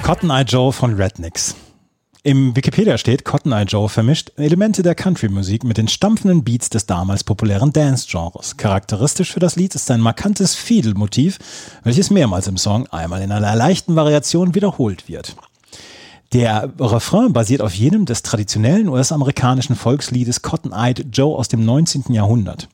Cotton 0.02 0.28
Eye 0.28 0.42
Joe 0.42 0.70
von 0.70 0.94
Rednecks. 0.94 1.54
Im 2.26 2.56
Wikipedia 2.56 2.96
steht, 2.96 3.26
Cotton 3.26 3.52
Eye 3.52 3.64
Joe 3.64 3.86
vermischt 3.86 4.32
Elemente 4.38 4.82
der 4.82 4.94
Country-Musik 4.94 5.62
mit 5.62 5.76
den 5.76 5.88
stampfenden 5.88 6.42
Beats 6.42 6.70
des 6.70 6.86
damals 6.86 7.22
populären 7.22 7.70
Dance-Genres. 7.70 8.56
Charakteristisch 8.56 9.30
für 9.30 9.40
das 9.40 9.56
Lied 9.56 9.74
ist 9.74 9.90
ein 9.90 10.00
markantes 10.00 10.54
Fiedel-Motiv, 10.54 11.38
welches 11.82 12.08
mehrmals 12.08 12.46
im 12.46 12.56
Song 12.56 12.86
einmal 12.86 13.20
in 13.20 13.30
einer 13.30 13.54
leichten 13.54 13.94
Variation 13.94 14.54
wiederholt 14.54 15.06
wird. 15.06 15.36
Der 16.32 16.72
Refrain 16.80 17.34
basiert 17.34 17.60
auf 17.60 17.74
jenem 17.74 18.06
des 18.06 18.22
traditionellen 18.22 18.88
US-amerikanischen 18.88 19.76
Volksliedes 19.76 20.40
Cotton-Eyed 20.40 21.08
Joe 21.12 21.36
aus 21.36 21.48
dem 21.48 21.62
19. 21.66 22.04
Jahrhundert. 22.08 22.70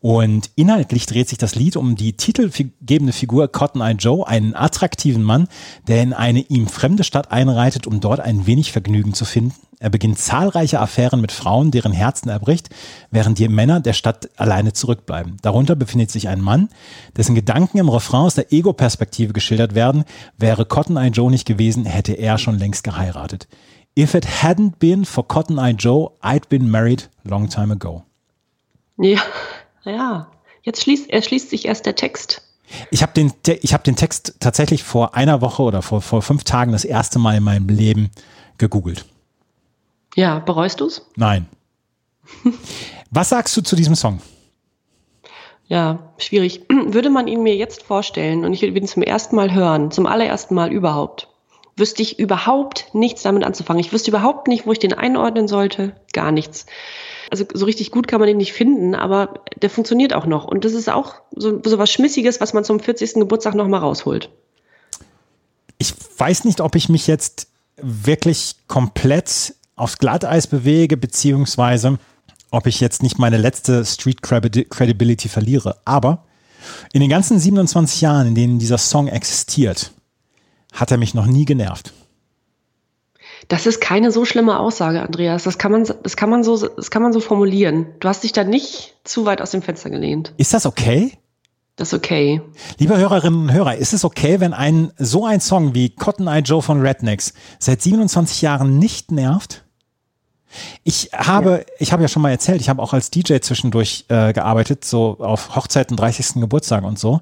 Und 0.00 0.50
inhaltlich 0.54 1.06
dreht 1.06 1.28
sich 1.28 1.38
das 1.38 1.56
Lied 1.56 1.76
um 1.76 1.96
die 1.96 2.12
titelgebende 2.12 3.12
Figur 3.12 3.48
Cotton-Eyed 3.48 4.00
Joe, 4.00 4.26
einen 4.26 4.54
attraktiven 4.54 5.24
Mann, 5.24 5.48
der 5.88 6.02
in 6.02 6.12
eine 6.12 6.40
ihm 6.40 6.68
fremde 6.68 7.02
Stadt 7.02 7.32
einreitet, 7.32 7.86
um 7.86 8.00
dort 8.00 8.20
ein 8.20 8.46
wenig 8.46 8.70
Vergnügen 8.70 9.12
zu 9.12 9.24
finden. 9.24 9.54
Er 9.80 9.90
beginnt 9.90 10.18
zahlreiche 10.18 10.80
Affären 10.80 11.20
mit 11.20 11.30
Frauen, 11.30 11.70
deren 11.70 11.92
Herzen 11.92 12.28
er 12.28 12.40
bricht, 12.40 12.70
während 13.10 13.38
die 13.38 13.48
Männer 13.48 13.80
der 13.80 13.92
Stadt 13.92 14.28
alleine 14.36 14.72
zurückbleiben. 14.72 15.36
Darunter 15.42 15.76
befindet 15.76 16.10
sich 16.10 16.28
ein 16.28 16.40
Mann, 16.40 16.68
dessen 17.16 17.34
Gedanken 17.34 17.78
im 17.78 17.88
Refrain 17.88 18.22
aus 18.22 18.34
der 18.34 18.52
Ego-Perspektive 18.52 19.32
geschildert 19.32 19.74
werden. 19.74 20.04
Wäre 20.36 20.64
Cotton 20.64 20.96
Eye 20.96 21.10
Joe 21.10 21.30
nicht 21.30 21.46
gewesen, 21.46 21.84
hätte 21.84 22.12
er 22.12 22.38
schon 22.38 22.58
längst 22.58 22.82
geheiratet. 22.82 23.46
If 23.96 24.14
it 24.14 24.26
hadn't 24.42 24.78
been 24.78 25.04
for 25.04 25.26
Cotton 25.26 25.58
Eye 25.58 25.76
Joe, 25.78 26.12
I'd 26.22 26.48
been 26.48 26.70
married 26.70 27.08
long 27.24 27.48
time 27.48 27.72
ago. 27.72 28.04
Ja, 28.96 29.20
ja. 29.90 30.30
Jetzt 30.62 30.82
schließt, 30.82 31.10
erschließt 31.10 31.50
sich 31.50 31.66
erst 31.66 31.86
der 31.86 31.94
Text. 31.94 32.42
Ich 32.90 33.02
habe 33.02 33.12
den, 33.12 33.32
ich 33.62 33.72
hab 33.72 33.84
den 33.84 33.96
Text 33.96 34.34
tatsächlich 34.40 34.82
vor 34.82 35.14
einer 35.14 35.40
Woche 35.40 35.62
oder 35.62 35.82
vor, 35.82 36.02
vor 36.02 36.22
fünf 36.22 36.44
Tagen 36.44 36.72
das 36.72 36.84
erste 36.84 37.18
Mal 37.18 37.36
in 37.36 37.44
meinem 37.44 37.68
Leben 37.68 38.10
gegoogelt. 38.58 39.06
Ja, 40.14 40.40
bereust 40.40 40.80
du's? 40.80 41.06
Nein. 41.16 41.46
Was 43.10 43.30
sagst 43.30 43.56
du 43.56 43.62
zu 43.62 43.76
diesem 43.76 43.94
Song? 43.94 44.20
Ja, 45.66 46.12
schwierig. 46.18 46.62
Würde 46.68 47.10
man 47.10 47.28
ihn 47.28 47.42
mir 47.42 47.56
jetzt 47.56 47.82
vorstellen 47.82 48.44
und 48.44 48.52
ich 48.52 48.62
würde 48.62 48.78
ihn 48.78 48.86
zum 48.86 49.02
ersten 49.02 49.36
Mal 49.36 49.54
hören, 49.54 49.90
zum 49.90 50.06
allerersten 50.06 50.54
Mal 50.54 50.72
überhaupt, 50.72 51.28
wüsste 51.76 52.02
ich 52.02 52.18
überhaupt 52.18 52.86
nichts 52.94 53.22
damit 53.22 53.44
anzufangen. 53.44 53.80
Ich 53.80 53.92
wüsste 53.92 54.10
überhaupt 54.10 54.48
nicht, 54.48 54.66
wo 54.66 54.72
ich 54.72 54.78
den 54.78 54.94
einordnen 54.94 55.46
sollte. 55.46 55.94
Gar 56.12 56.32
nichts. 56.32 56.66
Also 57.30 57.44
so 57.52 57.66
richtig 57.66 57.90
gut 57.90 58.08
kann 58.08 58.20
man 58.20 58.28
ihn 58.28 58.38
nicht 58.38 58.52
finden, 58.52 58.94
aber 58.94 59.34
der 59.60 59.70
funktioniert 59.70 60.14
auch 60.14 60.26
noch. 60.26 60.44
Und 60.44 60.64
das 60.64 60.72
ist 60.72 60.88
auch 60.88 61.16
so, 61.34 61.60
so 61.64 61.78
was 61.78 61.90
Schmissiges, 61.90 62.40
was 62.40 62.54
man 62.54 62.64
zum 62.64 62.80
40. 62.80 63.14
Geburtstag 63.14 63.54
nochmal 63.54 63.80
rausholt. 63.80 64.30
Ich 65.78 65.94
weiß 66.16 66.44
nicht, 66.44 66.60
ob 66.60 66.74
ich 66.74 66.88
mich 66.88 67.06
jetzt 67.06 67.48
wirklich 67.76 68.56
komplett 68.66 69.54
aufs 69.76 69.98
Glatteis 69.98 70.46
bewege, 70.46 70.96
beziehungsweise 70.96 71.98
ob 72.50 72.66
ich 72.66 72.80
jetzt 72.80 73.02
nicht 73.02 73.18
meine 73.18 73.36
letzte 73.36 73.84
Street 73.84 74.22
Credi- 74.22 74.68
Credibility 74.68 75.28
verliere. 75.28 75.76
Aber 75.84 76.24
in 76.92 77.00
den 77.00 77.10
ganzen 77.10 77.38
27 77.38 78.00
Jahren, 78.00 78.28
in 78.28 78.34
denen 78.34 78.58
dieser 78.58 78.78
Song 78.78 79.06
existiert, 79.08 79.92
hat 80.72 80.90
er 80.90 80.98
mich 80.98 81.14
noch 81.14 81.26
nie 81.26 81.44
genervt. 81.44 81.92
Das 83.48 83.64
ist 83.64 83.80
keine 83.80 84.12
so 84.12 84.26
schlimme 84.26 84.60
Aussage, 84.60 85.02
Andreas. 85.02 85.44
Das 85.44 85.56
kann 85.56 85.72
man, 85.72 85.84
das 86.02 86.16
kann 86.16 86.28
man 86.28 86.44
so, 86.44 86.68
das 86.68 86.90
kann 86.90 87.02
man 87.02 87.14
so 87.14 87.20
formulieren. 87.20 87.86
Du 87.98 88.08
hast 88.08 88.22
dich 88.22 88.32
da 88.32 88.44
nicht 88.44 88.94
zu 89.04 89.24
weit 89.24 89.40
aus 89.40 89.50
dem 89.50 89.62
Fenster 89.62 89.88
gelehnt. 89.88 90.34
Ist 90.36 90.52
das 90.52 90.66
okay? 90.66 91.12
Das 91.76 91.88
ist 91.88 91.94
okay. 91.94 92.42
Liebe 92.78 92.98
Hörerinnen 92.98 93.42
und 93.42 93.52
Hörer, 93.52 93.76
ist 93.76 93.94
es 93.94 94.04
okay, 94.04 94.40
wenn 94.40 94.52
ein 94.52 94.92
so 94.98 95.24
ein 95.24 95.40
Song 95.40 95.74
wie 95.74 95.90
Cotton 95.90 96.26
Eye 96.26 96.40
Joe 96.40 96.60
von 96.60 96.80
Rednecks 96.80 97.32
seit 97.58 97.80
27 97.80 98.42
Jahren 98.42 98.78
nicht 98.78 99.12
nervt? 99.12 99.64
Ich 100.82 101.10
habe, 101.12 101.64
ich 101.78 101.92
habe 101.92 102.02
ja 102.02 102.08
schon 102.08 102.22
mal 102.22 102.30
erzählt, 102.30 102.60
ich 102.60 102.68
habe 102.68 102.82
auch 102.82 102.92
als 102.92 103.10
DJ 103.10 103.38
zwischendurch 103.38 104.06
äh, 104.08 104.32
gearbeitet, 104.32 104.84
so 104.84 105.18
auf 105.20 105.54
Hochzeiten, 105.54 105.96
30. 105.96 106.40
Geburtstagen 106.40 106.86
und 106.86 106.98
so. 106.98 107.20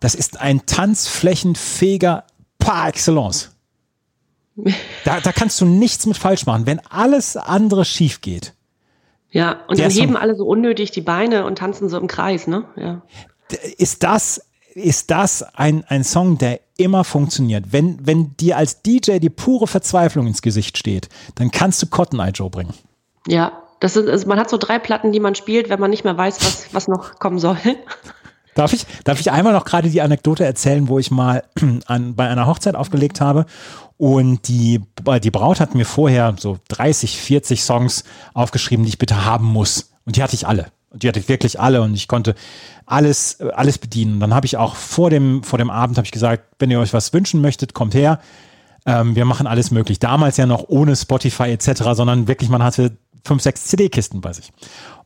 Das 0.00 0.14
ist 0.14 0.40
ein 0.40 0.64
tanzflächenfähiger 0.64 2.24
par 2.58 2.88
excellence. 2.88 3.50
Da, 5.04 5.20
da 5.20 5.32
kannst 5.32 5.60
du 5.60 5.64
nichts 5.64 6.06
mit 6.06 6.16
falsch 6.16 6.46
machen. 6.46 6.66
Wenn 6.66 6.80
alles 6.90 7.36
andere 7.36 7.84
schief 7.84 8.20
geht, 8.20 8.54
Ja, 9.30 9.60
und 9.68 9.78
dann 9.78 9.90
heben 9.90 10.16
alle 10.16 10.34
so 10.34 10.46
unnötig 10.46 10.90
die 10.90 11.00
Beine 11.00 11.44
und 11.44 11.58
tanzen 11.58 11.88
so 11.88 11.98
im 11.98 12.06
Kreis, 12.06 12.46
ne? 12.46 12.64
Ja. 12.76 13.02
ist 13.76 14.02
das, 14.02 14.42
ist 14.74 15.10
das 15.10 15.42
ein, 15.54 15.84
ein 15.88 16.04
Song, 16.04 16.38
der 16.38 16.60
immer 16.76 17.04
funktioniert. 17.04 17.66
Wenn, 17.72 17.98
wenn 18.06 18.36
dir 18.36 18.56
als 18.56 18.82
DJ 18.82 19.18
die 19.18 19.30
pure 19.30 19.66
Verzweiflung 19.66 20.26
ins 20.26 20.42
Gesicht 20.42 20.78
steht, 20.78 21.08
dann 21.34 21.50
kannst 21.50 21.82
du 21.82 21.86
Cotton 21.86 22.20
Eye 22.20 22.30
Joe 22.30 22.50
bringen. 22.50 22.74
Ja, 23.26 23.62
das 23.80 23.96
ist, 23.96 24.08
also 24.08 24.26
man 24.26 24.38
hat 24.38 24.50
so 24.50 24.56
drei 24.56 24.78
Platten, 24.78 25.12
die 25.12 25.20
man 25.20 25.34
spielt, 25.34 25.68
wenn 25.68 25.80
man 25.80 25.90
nicht 25.90 26.04
mehr 26.04 26.16
weiß, 26.16 26.40
was, 26.40 26.74
was 26.74 26.88
noch 26.88 27.18
kommen 27.18 27.38
soll. 27.38 27.58
Darf 28.58 28.72
ich, 28.72 28.86
darf 29.04 29.20
ich 29.20 29.30
einmal 29.30 29.52
noch 29.52 29.64
gerade 29.64 29.88
die 29.88 30.02
Anekdote 30.02 30.44
erzählen, 30.44 30.88
wo 30.88 30.98
ich 30.98 31.12
mal 31.12 31.44
an, 31.86 32.16
bei 32.16 32.28
einer 32.28 32.48
Hochzeit 32.48 32.74
aufgelegt 32.74 33.20
habe 33.20 33.46
und 33.98 34.48
die, 34.48 34.80
die 35.22 35.30
Braut 35.30 35.60
hat 35.60 35.76
mir 35.76 35.84
vorher 35.84 36.34
so 36.40 36.58
30, 36.66 37.18
40 37.18 37.62
Songs 37.62 38.02
aufgeschrieben, 38.34 38.84
die 38.84 38.88
ich 38.88 38.98
bitte 38.98 39.24
haben 39.24 39.46
muss. 39.46 39.92
Und 40.04 40.16
die 40.16 40.24
hatte 40.24 40.34
ich 40.34 40.48
alle. 40.48 40.72
Und 40.90 41.04
die 41.04 41.08
hatte 41.08 41.20
ich 41.20 41.28
wirklich 41.28 41.60
alle 41.60 41.82
und 41.82 41.94
ich 41.94 42.08
konnte 42.08 42.34
alles, 42.84 43.38
äh, 43.38 43.48
alles 43.50 43.78
bedienen. 43.78 44.14
Und 44.14 44.20
dann 44.20 44.34
habe 44.34 44.46
ich 44.46 44.56
auch 44.56 44.74
vor 44.74 45.08
dem, 45.08 45.44
vor 45.44 45.58
dem 45.58 45.70
Abend 45.70 45.96
habe 45.96 46.06
ich 46.06 46.12
gesagt, 46.12 46.42
wenn 46.58 46.72
ihr 46.72 46.80
euch 46.80 46.92
was 46.92 47.12
wünschen 47.12 47.40
möchtet, 47.40 47.74
kommt 47.74 47.94
her. 47.94 48.18
Ähm, 48.86 49.14
wir 49.14 49.24
machen 49.24 49.46
alles 49.46 49.70
möglich. 49.70 50.00
Damals 50.00 50.36
ja 50.36 50.46
noch 50.46 50.64
ohne 50.66 50.96
Spotify 50.96 51.50
etc., 51.50 51.82
sondern 51.92 52.26
wirklich, 52.26 52.50
man 52.50 52.64
hatte 52.64 52.96
fünf, 53.24 53.40
sechs 53.40 53.66
CD-Kisten 53.66 54.20
bei 54.20 54.32
sich. 54.32 54.50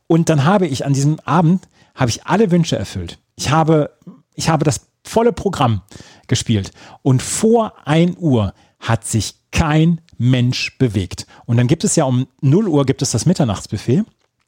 Und 0.07 0.29
dann 0.29 0.43
habe 0.43 0.65
ich 0.65 0.87
an 0.87 0.93
diesem 0.93 1.19
Abend, 1.19 1.67
habe 1.93 2.09
ich 2.09 2.25
alle 2.25 2.49
Wünsche 2.49 2.77
erfüllt. 2.77 3.19
Ich 3.35 3.51
habe, 3.51 3.91
ich 4.35 4.49
habe 4.49 4.63
das 4.63 4.87
volle 5.03 5.33
Programm 5.33 5.81
gespielt. 6.27 6.71
Und 7.01 7.21
vor 7.21 7.73
1 7.85 8.17
Uhr 8.17 8.53
hat 8.79 9.05
sich 9.05 9.35
kein 9.51 10.01
Mensch 10.17 10.77
bewegt. 10.77 11.27
Und 11.45 11.57
dann 11.57 11.67
gibt 11.67 11.83
es 11.83 11.95
ja 11.95 12.05
um 12.05 12.27
0 12.41 12.67
Uhr 12.67 12.85
gibt 12.85 13.01
es 13.01 13.11
das 13.11 13.25
Mitternachtsbuffet. 13.25 14.03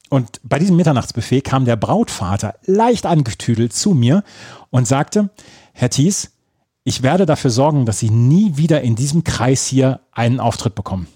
Und 0.09 0.39
bei 0.43 0.59
diesem 0.59 0.75
Mitternachtsbuffet 0.75 1.41
kam 1.41 1.65
der 1.65 1.75
Brautvater 1.75 2.55
leicht 2.65 3.05
angetüdelt 3.05 3.73
zu 3.73 3.91
mir 3.91 4.23
und 4.69 4.87
sagte, 4.87 5.29
Herr 5.73 5.89
Thies, 5.89 6.31
ich 6.83 7.01
werde 7.01 7.25
dafür 7.25 7.49
sorgen, 7.49 7.85
dass 7.85 7.99
Sie 7.99 8.11
nie 8.11 8.57
wieder 8.57 8.81
in 8.81 8.95
diesem 8.95 9.23
Kreis 9.23 9.65
hier 9.65 10.01
einen 10.11 10.39
Auftritt 10.39 10.75
bekommen. 10.75 11.07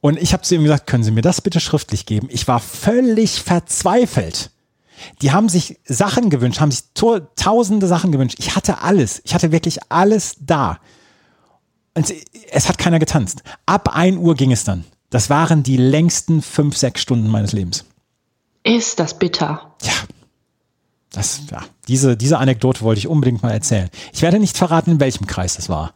Und 0.00 0.18
ich 0.18 0.32
habe 0.32 0.42
zu 0.42 0.54
ihm 0.54 0.62
gesagt, 0.62 0.86
können 0.86 1.04
Sie 1.04 1.12
mir 1.12 1.22
das 1.22 1.40
bitte 1.40 1.60
schriftlich 1.60 2.06
geben? 2.06 2.28
Ich 2.30 2.48
war 2.48 2.60
völlig 2.60 3.42
verzweifelt. 3.42 4.50
Die 5.22 5.32
haben 5.32 5.48
sich 5.48 5.78
Sachen 5.84 6.30
gewünscht, 6.30 6.60
haben 6.60 6.70
sich 6.70 6.84
tausende 7.36 7.86
Sachen 7.86 8.12
gewünscht. 8.12 8.36
Ich 8.38 8.56
hatte 8.56 8.82
alles. 8.82 9.20
Ich 9.24 9.34
hatte 9.34 9.52
wirklich 9.52 9.78
alles 9.90 10.36
da. 10.40 10.78
Und 11.94 12.12
es 12.50 12.68
hat 12.68 12.78
keiner 12.78 12.98
getanzt. 12.98 13.42
Ab 13.66 13.94
1 13.94 14.18
Uhr 14.18 14.34
ging 14.34 14.52
es 14.52 14.64
dann. 14.64 14.84
Das 15.10 15.30
waren 15.30 15.62
die 15.62 15.76
längsten 15.76 16.42
fünf, 16.42 16.76
sechs 16.76 17.00
Stunden 17.00 17.28
meines 17.28 17.52
Lebens. 17.52 17.84
Ist 18.62 19.00
das 19.00 19.18
bitter? 19.18 19.74
Ja. 19.82 19.92
Das, 21.10 21.40
ja, 21.50 21.62
diese, 21.88 22.16
diese 22.16 22.38
Anekdote 22.38 22.82
wollte 22.82 22.98
ich 22.98 23.08
unbedingt 23.08 23.42
mal 23.42 23.50
erzählen. 23.50 23.88
Ich 24.12 24.20
werde 24.20 24.38
nicht 24.38 24.58
verraten, 24.58 24.92
in 24.92 25.00
welchem 25.00 25.26
Kreis 25.26 25.56
das 25.56 25.68
war. 25.70 25.94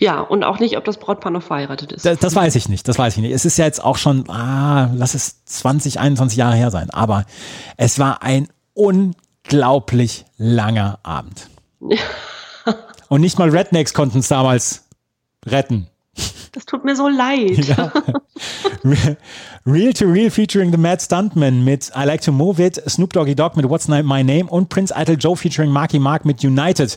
Ja, 0.00 0.20
und 0.20 0.44
auch 0.44 0.58
nicht, 0.58 0.76
ob 0.76 0.84
das 0.84 0.98
Brautpaar 0.98 1.30
noch 1.30 1.42
verheiratet 1.42 1.92
ist. 1.92 2.04
Das, 2.04 2.18
das 2.18 2.34
weiß 2.34 2.56
ich 2.56 2.68
nicht, 2.68 2.88
das 2.88 2.98
weiß 2.98 3.16
ich 3.16 3.22
nicht. 3.22 3.32
Es 3.32 3.44
ist 3.44 3.56
ja 3.56 3.64
jetzt 3.64 3.82
auch 3.82 3.96
schon, 3.96 4.28
ah, 4.28 4.90
lass 4.94 5.14
es 5.14 5.44
20, 5.44 6.00
21 6.00 6.36
Jahre 6.36 6.56
her 6.56 6.70
sein. 6.70 6.90
Aber 6.90 7.24
es 7.76 7.98
war 7.98 8.22
ein 8.22 8.48
unglaublich 8.74 10.24
langer 10.36 10.98
Abend. 11.02 11.48
Und 13.08 13.20
nicht 13.20 13.38
mal 13.38 13.50
Rednecks 13.50 13.94
konnten 13.94 14.18
es 14.18 14.28
damals 14.28 14.88
retten. 15.46 15.88
Das 16.52 16.66
tut 16.66 16.84
mir 16.84 16.94
so 16.94 17.08
leid. 17.08 17.66
Ja. 17.66 17.92
Re- 18.84 19.16
Real 19.66 19.92
to 19.92 20.04
Real 20.06 20.30
featuring 20.30 20.70
The 20.70 20.76
Mad 20.78 21.00
Stuntman 21.02 21.64
mit 21.64 21.90
I 21.96 22.04
Like 22.04 22.20
to 22.22 22.32
Move 22.32 22.62
It, 22.64 22.80
Snoop 22.88 23.12
Doggy 23.12 23.34
Dogg 23.34 23.56
mit 23.56 23.68
What's 23.68 23.88
My 23.88 24.02
Name 24.02 24.44
und 24.44 24.68
Prince 24.68 24.94
Idol 24.96 25.16
Joe 25.18 25.36
featuring 25.36 25.70
Marky 25.70 25.98
Mark 25.98 26.24
mit 26.24 26.44
United. 26.44 26.96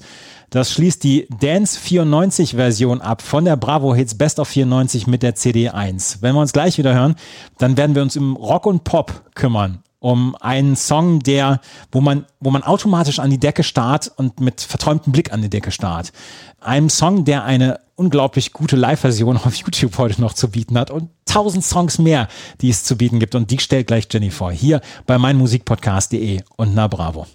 Das 0.49 0.71
schließt 0.71 1.03
die 1.03 1.27
Dance 1.41 1.77
94 1.79 2.51
Version 2.55 3.01
ab 3.01 3.21
von 3.21 3.45
der 3.45 3.57
Bravo 3.57 3.93
Hits 3.95 4.15
Best 4.15 4.39
of 4.39 4.47
94 4.47 5.07
mit 5.07 5.23
der 5.23 5.35
CD 5.35 5.69
1. 5.69 6.19
Wenn 6.21 6.35
wir 6.35 6.41
uns 6.41 6.53
gleich 6.53 6.77
wieder 6.77 6.93
hören, 6.93 7.15
dann 7.57 7.75
werden 7.77 7.95
wir 7.95 8.01
uns 8.01 8.15
im 8.15 8.35
Rock 8.35 8.65
und 8.65 8.83
Pop 8.83 9.23
kümmern. 9.35 9.79
Um 9.99 10.35
einen 10.35 10.75
Song, 10.75 11.19
der, 11.19 11.59
wo 11.91 12.01
man, 12.01 12.25
wo 12.39 12.51
man 12.51 12.63
automatisch 12.63 13.19
an 13.19 13.31
die 13.31 13.39
Decke 13.39 13.63
starrt 13.63 14.11
und 14.15 14.39
mit 14.39 14.61
verträumtem 14.61 15.11
Blick 15.11 15.33
an 15.33 15.41
die 15.41 15.49
Decke 15.49 15.71
starrt. 15.71 16.11
Einem 16.59 16.89
Song, 16.89 17.25
der 17.25 17.43
eine 17.43 17.79
unglaublich 17.95 18.53
gute 18.53 18.75
Live-Version 18.75 19.37
auf 19.37 19.55
YouTube 19.55 19.97
heute 19.97 20.21
noch 20.21 20.33
zu 20.33 20.49
bieten 20.49 20.77
hat 20.77 20.91
und 20.91 21.09
tausend 21.25 21.63
Songs 21.63 21.97
mehr, 21.97 22.27
die 22.61 22.69
es 22.69 22.83
zu 22.83 22.95
bieten 22.95 23.19
gibt. 23.19 23.35
Und 23.35 23.51
die 23.51 23.59
stellt 23.59 23.87
gleich 23.87 24.07
Jenny 24.11 24.29
vor, 24.29 24.51
hier 24.51 24.81
bei 25.05 25.17
meinmusikpodcast.de 25.17 26.41
und 26.55 26.75
na 26.75 26.87
bravo. 26.87 27.25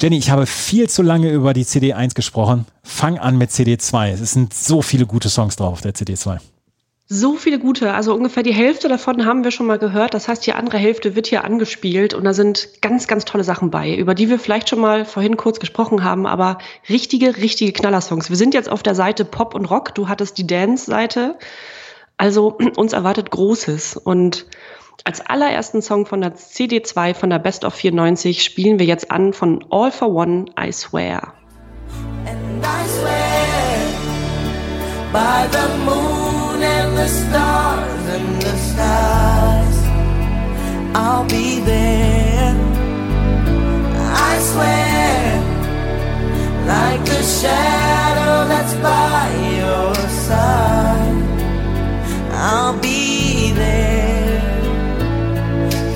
Jenny, 0.00 0.18
ich 0.18 0.30
habe 0.30 0.46
viel 0.46 0.88
zu 0.88 1.02
lange 1.02 1.30
über 1.30 1.54
die 1.54 1.66
CD 1.66 1.92
1 1.92 2.14
gesprochen. 2.14 2.66
Fang 2.84 3.18
an 3.18 3.36
mit 3.36 3.50
CD 3.50 3.78
2. 3.78 4.12
Es 4.12 4.32
sind 4.32 4.54
so 4.54 4.80
viele 4.80 5.06
gute 5.06 5.28
Songs 5.28 5.56
drauf 5.56 5.72
auf 5.72 5.80
der 5.80 5.94
CD 5.94 6.14
2. 6.14 6.38
So 7.10 7.36
viele 7.36 7.58
gute, 7.58 7.94
also 7.94 8.14
ungefähr 8.14 8.42
die 8.42 8.52
Hälfte 8.52 8.86
davon 8.86 9.24
haben 9.24 9.42
wir 9.42 9.50
schon 9.50 9.64
mal 9.64 9.78
gehört. 9.78 10.12
Das 10.12 10.28
heißt, 10.28 10.46
die 10.46 10.52
andere 10.52 10.76
Hälfte 10.76 11.16
wird 11.16 11.26
hier 11.26 11.42
angespielt 11.42 12.12
und 12.12 12.24
da 12.24 12.34
sind 12.34 12.82
ganz, 12.82 13.06
ganz 13.06 13.24
tolle 13.24 13.44
Sachen 13.44 13.70
bei, 13.70 13.94
über 13.96 14.14
die 14.14 14.28
wir 14.28 14.38
vielleicht 14.38 14.68
schon 14.68 14.80
mal 14.80 15.06
vorhin 15.06 15.38
kurz 15.38 15.58
gesprochen 15.58 16.04
haben, 16.04 16.26
aber 16.26 16.58
richtige, 16.86 17.38
richtige 17.38 17.72
Knallersongs. 17.72 18.28
Wir 18.28 18.36
sind 18.36 18.52
jetzt 18.52 18.68
auf 18.68 18.82
der 18.82 18.94
Seite 18.94 19.24
Pop 19.24 19.54
und 19.54 19.64
Rock. 19.64 19.94
Du 19.94 20.08
hattest 20.08 20.36
die 20.36 20.46
Dance-Seite. 20.46 21.38
Also 22.18 22.58
uns 22.76 22.92
erwartet 22.92 23.30
Großes. 23.30 23.96
Und 23.96 24.44
als 25.04 25.22
allerersten 25.22 25.80
Song 25.80 26.04
von 26.04 26.20
der 26.20 26.36
CD2 26.36 27.14
von 27.14 27.30
der 27.30 27.38
Best 27.38 27.64
of 27.64 27.74
94 27.74 28.44
spielen 28.44 28.78
wir 28.78 28.84
jetzt 28.84 29.10
an 29.10 29.32
von 29.32 29.64
All 29.70 29.90
for 29.90 30.12
One, 30.12 30.44
I 30.60 30.70
Swear. 30.72 31.32
And 32.26 32.62
I 32.62 32.86
swear 32.86 33.14
by 35.10 35.48
the 35.50 35.78
moon 35.86 36.27
the 36.98 37.06
stars 37.06 38.04
and 38.16 38.42
the 38.42 38.56
stars, 38.70 39.76
I'll 40.94 41.26
be 41.26 41.60
there. 41.60 42.56
I 44.30 44.32
swear, 44.50 45.14
like 46.66 47.06
a 47.20 47.22
shadow 47.22 48.48
that's 48.50 48.74
by 48.88 49.26
your 49.60 49.94
side, 50.26 51.22
I'll 52.32 52.76
be 52.80 53.52
there 53.54 54.42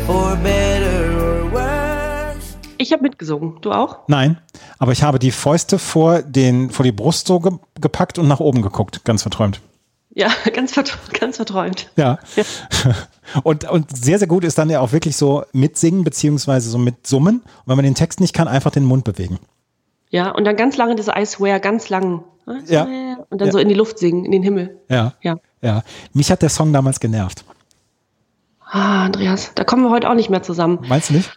for 0.06 0.36
better 0.36 1.02
or 1.26 1.50
worse. 1.50 2.56
Ich 2.78 2.92
habe 2.92 3.02
mitgesungen. 3.02 3.60
Du 3.60 3.72
auch? 3.72 4.06
Nein, 4.06 4.38
aber 4.78 4.92
ich 4.92 5.02
habe 5.02 5.18
die 5.18 5.32
Fäuste 5.32 5.80
vor, 5.80 6.22
den, 6.22 6.70
vor 6.70 6.84
die 6.84 6.92
Brust 6.92 7.26
so 7.26 7.40
ge 7.40 7.52
gepackt 7.80 8.20
und 8.20 8.28
nach 8.28 8.38
oben 8.38 8.62
geguckt, 8.62 9.04
ganz 9.04 9.22
verträumt. 9.22 9.60
Ja, 10.14 10.28
ganz, 10.52 10.74
ganz 11.18 11.36
verträumt. 11.36 11.90
Ja. 11.96 12.18
Und, 13.44 13.64
und 13.70 13.96
sehr, 13.96 14.18
sehr 14.18 14.28
gut 14.28 14.44
ist 14.44 14.58
dann 14.58 14.68
ja 14.68 14.80
auch 14.80 14.92
wirklich 14.92 15.16
so 15.16 15.44
mitsingen, 15.52 16.04
beziehungsweise 16.04 16.68
so 16.68 16.76
mit 16.76 17.06
Summen. 17.06 17.36
Und 17.40 17.46
wenn 17.66 17.76
man 17.76 17.84
den 17.84 17.94
Text 17.94 18.20
nicht 18.20 18.34
kann, 18.34 18.46
einfach 18.46 18.70
den 18.70 18.84
Mund 18.84 19.04
bewegen. 19.04 19.38
Ja, 20.10 20.30
und 20.32 20.44
dann 20.44 20.56
ganz 20.56 20.76
lange 20.76 20.96
diese 20.96 21.12
I 21.16 21.24
swear, 21.24 21.58
ganz 21.60 21.88
lang. 21.88 22.24
I 22.46 22.60
Ja. 22.66 22.82
Und 23.30 23.40
dann 23.40 23.48
Ja. 23.48 23.52
so 23.52 23.58
in 23.58 23.68
die 23.68 23.74
Luft 23.74 23.98
singen, 23.98 24.26
in 24.26 24.32
den 24.32 24.42
Himmel. 24.42 24.78
Ja. 24.90 25.14
Ja. 25.22 25.36
Ja. 25.62 25.82
Mich 26.12 26.30
hat 26.30 26.42
der 26.42 26.50
Song 26.50 26.74
damals 26.74 27.00
genervt. 27.00 27.44
Ah, 28.70 29.04
Andreas, 29.06 29.52
da 29.54 29.64
kommen 29.64 29.84
wir 29.84 29.90
heute 29.90 30.10
auch 30.10 30.14
nicht 30.14 30.28
mehr 30.28 30.42
zusammen. 30.42 30.80
Meinst 30.86 31.08
du 31.10 31.14
nicht? 31.14 31.30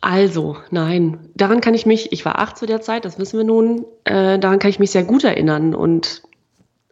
Also, 0.00 0.56
nein, 0.70 1.18
daran 1.34 1.60
kann 1.60 1.74
ich 1.74 1.84
mich, 1.84 2.12
ich 2.12 2.24
war 2.24 2.38
acht 2.38 2.56
zu 2.56 2.64
der 2.66 2.80
Zeit, 2.80 3.04
das 3.04 3.18
wissen 3.18 3.38
wir 3.38 3.44
nun, 3.44 3.84
äh, 4.04 4.38
daran 4.38 4.58
kann 4.58 4.70
ich 4.70 4.78
mich 4.78 4.90
sehr 4.90 5.04
gut 5.04 5.24
erinnern. 5.24 5.74
Und 5.74 6.22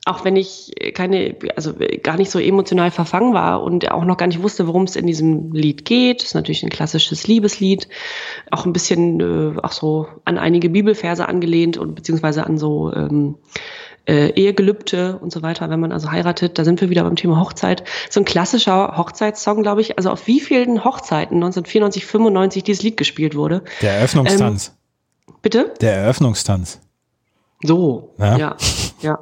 auch 0.06 0.24
wenn 0.24 0.36
ich 0.36 0.72
keine, 0.94 1.36
also 1.56 1.74
gar 2.02 2.16
nicht 2.16 2.30
so 2.30 2.38
emotional 2.38 2.90
verfangen 2.90 3.32
war 3.32 3.62
und 3.62 3.90
auch 3.90 4.04
noch 4.04 4.18
gar 4.18 4.26
nicht 4.26 4.42
wusste, 4.42 4.66
worum 4.66 4.84
es 4.84 4.96
in 4.96 5.06
diesem 5.06 5.52
Lied 5.52 5.86
geht, 5.86 6.22
ist 6.22 6.34
natürlich 6.34 6.62
ein 6.62 6.68
klassisches 6.68 7.26
Liebeslied, 7.26 7.88
auch 8.50 8.66
ein 8.66 8.74
bisschen 8.74 9.20
äh, 9.20 9.58
auch 9.62 9.72
so 9.72 10.06
an 10.24 10.36
einige 10.36 10.68
Bibelverse 10.68 11.26
angelehnt 11.26 11.78
und 11.78 11.94
beziehungsweise 11.94 12.44
an 12.44 12.58
so 12.58 12.92
ähm, 12.92 13.36
äh, 14.06 14.28
Ehegelübde 14.30 15.18
und 15.18 15.32
so 15.32 15.40
weiter, 15.42 15.70
wenn 15.70 15.80
man 15.80 15.92
also 15.92 16.10
heiratet. 16.10 16.58
Da 16.58 16.64
sind 16.64 16.82
wir 16.82 16.90
wieder 16.90 17.04
beim 17.04 17.16
Thema 17.16 17.40
Hochzeit. 17.40 17.84
So 18.10 18.20
ein 18.20 18.26
klassischer 18.26 18.98
Hochzeitssong, 18.98 19.62
glaube 19.62 19.80
ich. 19.80 19.96
Also 19.96 20.10
auf 20.10 20.26
wie 20.26 20.40
vielen 20.40 20.84
Hochzeiten 20.84 21.36
1994, 21.36 22.04
95 22.04 22.64
dieses 22.64 22.82
Lied 22.82 22.98
gespielt 22.98 23.34
wurde. 23.34 23.62
Der 23.80 23.92
Eröffnungstanz. 23.92 24.76
Bitte? 25.40 25.72
der 25.80 25.94
Eröffnungstanz. 25.94 26.80
So, 27.62 28.14
Ja. 28.18 28.36
ja, 28.36 28.56
ja. 29.00 29.18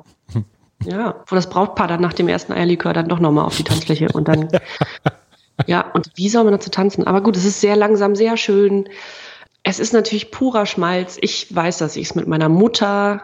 Ja, 0.84 1.22
wo 1.26 1.34
das 1.34 1.48
Brautpaar 1.48 1.88
dann 1.88 2.00
nach 2.00 2.12
dem 2.12 2.28
ersten 2.28 2.52
Eierlikör 2.52 2.92
dann 2.92 3.08
doch 3.08 3.20
nochmal 3.20 3.44
auf 3.44 3.56
die 3.56 3.64
Tanzfläche 3.64 4.08
und 4.12 4.28
dann, 4.28 4.48
ja, 5.66 5.90
und 5.92 6.10
wie 6.14 6.28
soll 6.28 6.44
man 6.44 6.52
dazu 6.52 6.70
tanzen? 6.70 7.06
Aber 7.06 7.20
gut, 7.20 7.36
es 7.36 7.44
ist 7.44 7.60
sehr 7.60 7.76
langsam, 7.76 8.14
sehr 8.14 8.36
schön. 8.36 8.88
Es 9.62 9.78
ist 9.78 9.92
natürlich 9.92 10.30
purer 10.30 10.66
Schmalz. 10.66 11.18
Ich 11.20 11.54
weiß, 11.54 11.78
dass 11.78 11.96
ich 11.96 12.06
es 12.06 12.14
mit 12.14 12.26
meiner 12.26 12.48
Mutter 12.48 13.22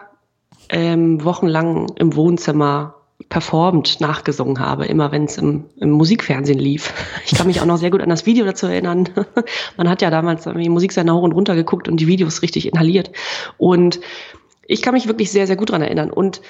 ähm, 0.69 1.23
wochenlang 1.23 1.91
im 1.95 2.15
Wohnzimmer 2.15 2.95
performt 3.27 3.99
nachgesungen 3.99 4.59
habe, 4.59 4.85
immer 4.85 5.11
wenn 5.11 5.25
es 5.25 5.37
im, 5.37 5.65
im 5.77 5.91
Musikfernsehen 5.91 6.57
lief. 6.57 6.93
Ich 7.25 7.35
kann 7.35 7.47
mich 7.47 7.59
auch 7.59 7.65
noch 7.65 7.77
sehr 7.77 7.91
gut 7.91 8.01
an 8.01 8.09
das 8.09 8.25
Video 8.25 8.45
dazu 8.45 8.67
erinnern. 8.67 9.09
Man 9.77 9.89
hat 9.89 10.01
ja 10.01 10.09
damals 10.09 10.45
irgendwie 10.45 10.69
Musiksender 10.69 11.13
hoch 11.13 11.23
und 11.23 11.33
runter 11.33 11.55
geguckt 11.55 11.89
und 11.89 11.97
die 11.97 12.07
Videos 12.07 12.41
richtig 12.41 12.67
inhaliert. 12.71 13.11
Und 13.57 13.99
ich 14.65 14.81
kann 14.81 14.93
mich 14.93 15.07
wirklich 15.07 15.31
sehr, 15.31 15.47
sehr 15.47 15.57
gut 15.57 15.71
dran 15.71 15.81
erinnern. 15.81 16.11
Und 16.11 16.41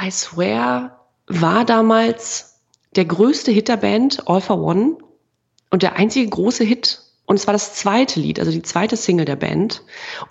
I 0.00 0.10
Swear 0.10 1.06
war 1.26 1.64
damals 1.64 2.60
der 2.94 3.04
größte 3.04 3.50
Hit 3.50 3.68
der 3.68 3.76
Band, 3.76 4.28
All 4.28 4.40
for 4.40 4.58
One, 4.58 4.96
und 5.70 5.82
der 5.82 5.96
einzige 5.96 6.28
große 6.28 6.64
Hit 6.64 7.02
Und 7.26 7.36
es 7.36 7.46
war 7.46 7.52
das 7.52 7.74
zweite 7.74 8.20
Lied, 8.20 8.38
also 8.38 8.52
die 8.52 8.62
zweite 8.62 8.96
Single 8.96 9.24
der 9.24 9.36
Band. 9.36 9.82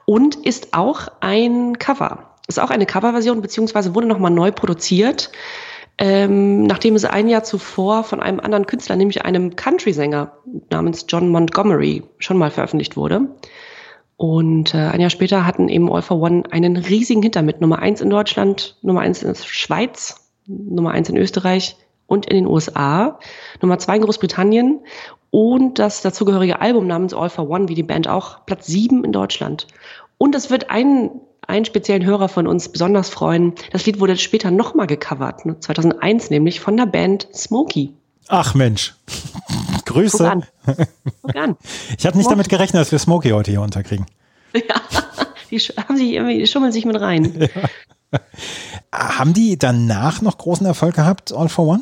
Und 0.05 0.36
ist 0.36 0.74
auch 0.74 1.07
ein 1.20 1.78
Cover. 1.78 2.36
Ist 2.47 2.59
auch 2.59 2.70
eine 2.70 2.86
Coverversion, 2.86 3.41
beziehungsweise 3.41 3.95
wurde 3.95 4.07
nochmal 4.07 4.32
neu 4.32 4.51
produziert, 4.51 5.32
ähm, 5.97 6.63
nachdem 6.63 6.95
es 6.95 7.05
ein 7.05 7.28
Jahr 7.28 7.43
zuvor 7.43 8.03
von 8.03 8.22
einem 8.22 8.39
anderen 8.39 8.66
Künstler, 8.66 8.95
nämlich 8.95 9.24
einem 9.24 9.55
Country-Sänger 9.55 10.32
namens 10.70 11.05
John 11.07 11.30
Montgomery, 11.30 12.03
schon 12.20 12.38
mal 12.38 12.51
veröffentlicht 12.51 12.97
wurde. 12.97 13.30
Und 14.18 14.74
äh, 14.74 14.78
ein 14.78 15.01
Jahr 15.01 15.09
später 15.09 15.45
hatten 15.45 15.68
eben 15.68 15.91
All 15.91 16.01
for 16.01 16.22
One 16.22 16.43
einen 16.51 16.78
riesigen 16.78 17.22
Hit 17.22 17.36
damit. 17.36 17.61
Nummer 17.61 17.80
eins 17.80 18.01
in 18.01 18.09
Deutschland, 18.09 18.78
Nummer 18.82 19.01
eins 19.01 19.22
in 19.22 19.34
der 19.34 19.36
Schweiz, 19.36 20.32
Nummer 20.45 20.91
eins 20.91 21.09
in 21.09 21.18
Österreich 21.18 21.76
und 22.07 22.26
in 22.28 22.36
den 22.36 22.47
USA, 22.47 23.20
Nummer 23.61 23.80
zwei 23.80 23.97
in 23.97 24.03
Großbritannien 24.03 24.80
und 25.32 25.80
das 25.80 26.01
dazugehörige 26.01 26.61
Album 26.61 26.88
namens 26.88 27.13
All 27.13 27.30
for 27.30 27.49
One, 27.49 27.68
wie 27.68 27.76
die 27.76 27.84
Band 27.84 28.07
auch, 28.07 28.45
Platz 28.45 28.68
sieben 28.68 29.03
in 29.03 29.11
Deutschland. 29.11 29.68
Und 30.18 30.34
das 30.34 30.49
wird 30.49 30.70
einen, 30.70 31.20
einen 31.45 31.66
speziellen 31.66 32.05
Hörer 32.05 32.30
von 32.30 32.47
uns 32.47 32.70
besonders 32.70 33.09
freuen. 33.09 33.53
Das 33.72 33.86
Lied 33.86 33.99
wurde 33.99 34.16
später 34.16 34.49
nochmal 34.49 34.88
gecovert, 34.88 35.45
ne? 35.45 35.59
2001 35.59 36.30
nämlich, 36.30 36.61
von 36.61 36.78
der 36.78 36.86
Band 36.86 37.28
Smokey. 37.34 37.93
Ach 38.28 38.53
Mensch. 38.53 38.95
Guck 39.86 39.86
Grüße. 39.86 40.30
an. 40.30 40.45
Guck 41.21 41.36
an. 41.36 41.57
Ich 41.97 42.05
hatte 42.05 42.17
nicht 42.17 42.30
damit 42.30 42.49
gerechnet, 42.49 42.82
dass 42.82 42.91
wir 42.91 42.99
Smokey 42.99 43.30
heute 43.30 43.51
hier 43.51 43.61
unterkriegen. 43.61 44.05
Ja, 44.53 44.80
die 45.51 45.59
haben 45.59 45.97
sich 45.97 46.13
irgendwie, 46.13 46.39
die 46.39 46.47
schummeln 46.47 46.71
sich 46.71 46.86
mit 46.86 46.99
rein. 46.99 47.49
Haben 48.93 49.34
die 49.34 49.59
danach 49.59 50.21
noch 50.21 50.38
großen 50.38 50.65
Erfolg 50.65 50.95
gehabt, 50.95 51.34
All 51.34 51.49
for 51.49 51.67
One? 51.67 51.82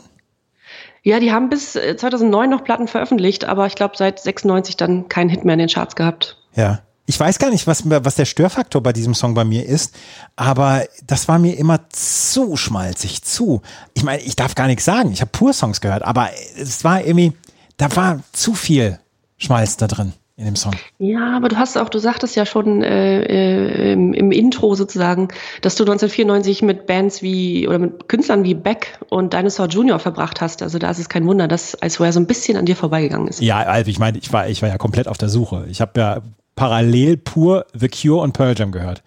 Ja, 1.03 1.19
die 1.19 1.31
haben 1.31 1.49
bis 1.49 1.75
äh, 1.75 1.95
2009 1.95 2.49
noch 2.49 2.63
Platten 2.63 2.87
veröffentlicht, 2.87 3.45
aber 3.45 3.67
ich 3.67 3.75
glaube 3.75 3.95
seit 3.95 4.19
96 4.19 4.75
dann 4.75 5.07
keinen 5.07 5.29
Hit 5.29 5.45
mehr 5.45 5.53
in 5.53 5.59
den 5.59 5.69
Charts 5.69 5.95
gehabt. 5.95 6.37
Ja. 6.55 6.81
Ich 7.05 7.19
weiß 7.19 7.37
gar 7.37 7.49
nicht, 7.49 7.67
was, 7.67 7.83
was 7.85 8.15
der 8.15 8.25
Störfaktor 8.25 8.81
bei 8.81 8.93
diesem 8.93 9.13
Song 9.13 9.33
bei 9.33 9.43
mir 9.43 9.65
ist, 9.65 9.93
aber 10.37 10.85
das 11.05 11.27
war 11.27 11.37
mir 11.37 11.57
immer 11.57 11.81
zu 11.89 12.55
schmalzig, 12.55 13.23
zu. 13.23 13.61
Ich 13.93 14.03
meine, 14.03 14.21
ich 14.21 14.37
darf 14.37 14.55
gar 14.55 14.67
nichts 14.67 14.85
sagen. 14.85 15.11
Ich 15.11 15.19
habe 15.19 15.31
pur 15.31 15.51
Songs 15.51 15.81
gehört, 15.81 16.03
aber 16.03 16.29
es 16.57 16.83
war 16.85 17.05
irgendwie, 17.05 17.33
da 17.75 17.93
war 17.95 18.21
zu 18.31 18.53
viel 18.53 18.99
Schmalz 19.37 19.75
da 19.75 19.87
drin 19.87 20.13
in 20.37 20.45
dem 20.45 20.55
Song. 20.55 20.73
Ja, 20.97 21.35
aber 21.35 21.49
du 21.49 21.57
hast 21.57 21.77
auch, 21.77 21.89
du 21.89 21.99
sagtest 21.99 22.35
ja 22.35 22.45
schon 22.45 22.81
äh, 22.81 23.21
äh, 23.21 23.91
im, 23.93 24.13
im 24.13 24.31
Intro 24.31 24.73
sozusagen, 24.73 25.27
dass 25.61 25.75
du 25.75 25.83
1994 25.83 26.63
mit 26.63 26.87
Bands 26.87 27.21
wie 27.21 27.67
oder 27.67 27.79
mit 27.79 28.07
Künstlern 28.07 28.43
wie 28.43 28.55
Beck 28.55 28.97
und 29.09 29.33
Dinosaur 29.33 29.67
Jr. 29.67 29.99
verbracht 29.99 30.41
hast. 30.41 30.63
Also 30.63 30.79
da 30.79 30.89
ist 30.89 30.99
es 30.99 31.09
kein 31.09 31.27
Wunder, 31.27 31.47
dass 31.47 31.77
I 31.83 31.89
Swear 31.89 32.13
so 32.13 32.19
ein 32.19 32.25
bisschen 32.27 32.57
an 32.57 32.65
dir 32.65 32.75
vorbeigegangen 32.75 33.27
ist. 33.27 33.41
Ja, 33.41 33.59
also 33.59 33.91
ich 33.91 33.99
meine, 33.99 34.17
ich 34.17 34.33
war, 34.33 34.47
ich 34.47 34.61
war 34.61 34.69
ja 34.69 34.77
komplett 34.77 35.07
auf 35.07 35.17
der 35.17 35.29
Suche. 35.29 35.65
Ich 35.69 35.81
habe 35.81 35.99
ja 35.99 36.21
parallel 36.55 37.17
pur 37.17 37.65
The 37.73 37.89
Cure 37.89 38.21
und 38.21 38.33
Pearl 38.33 38.55
Jam 38.57 38.71
gehört. 38.71 39.03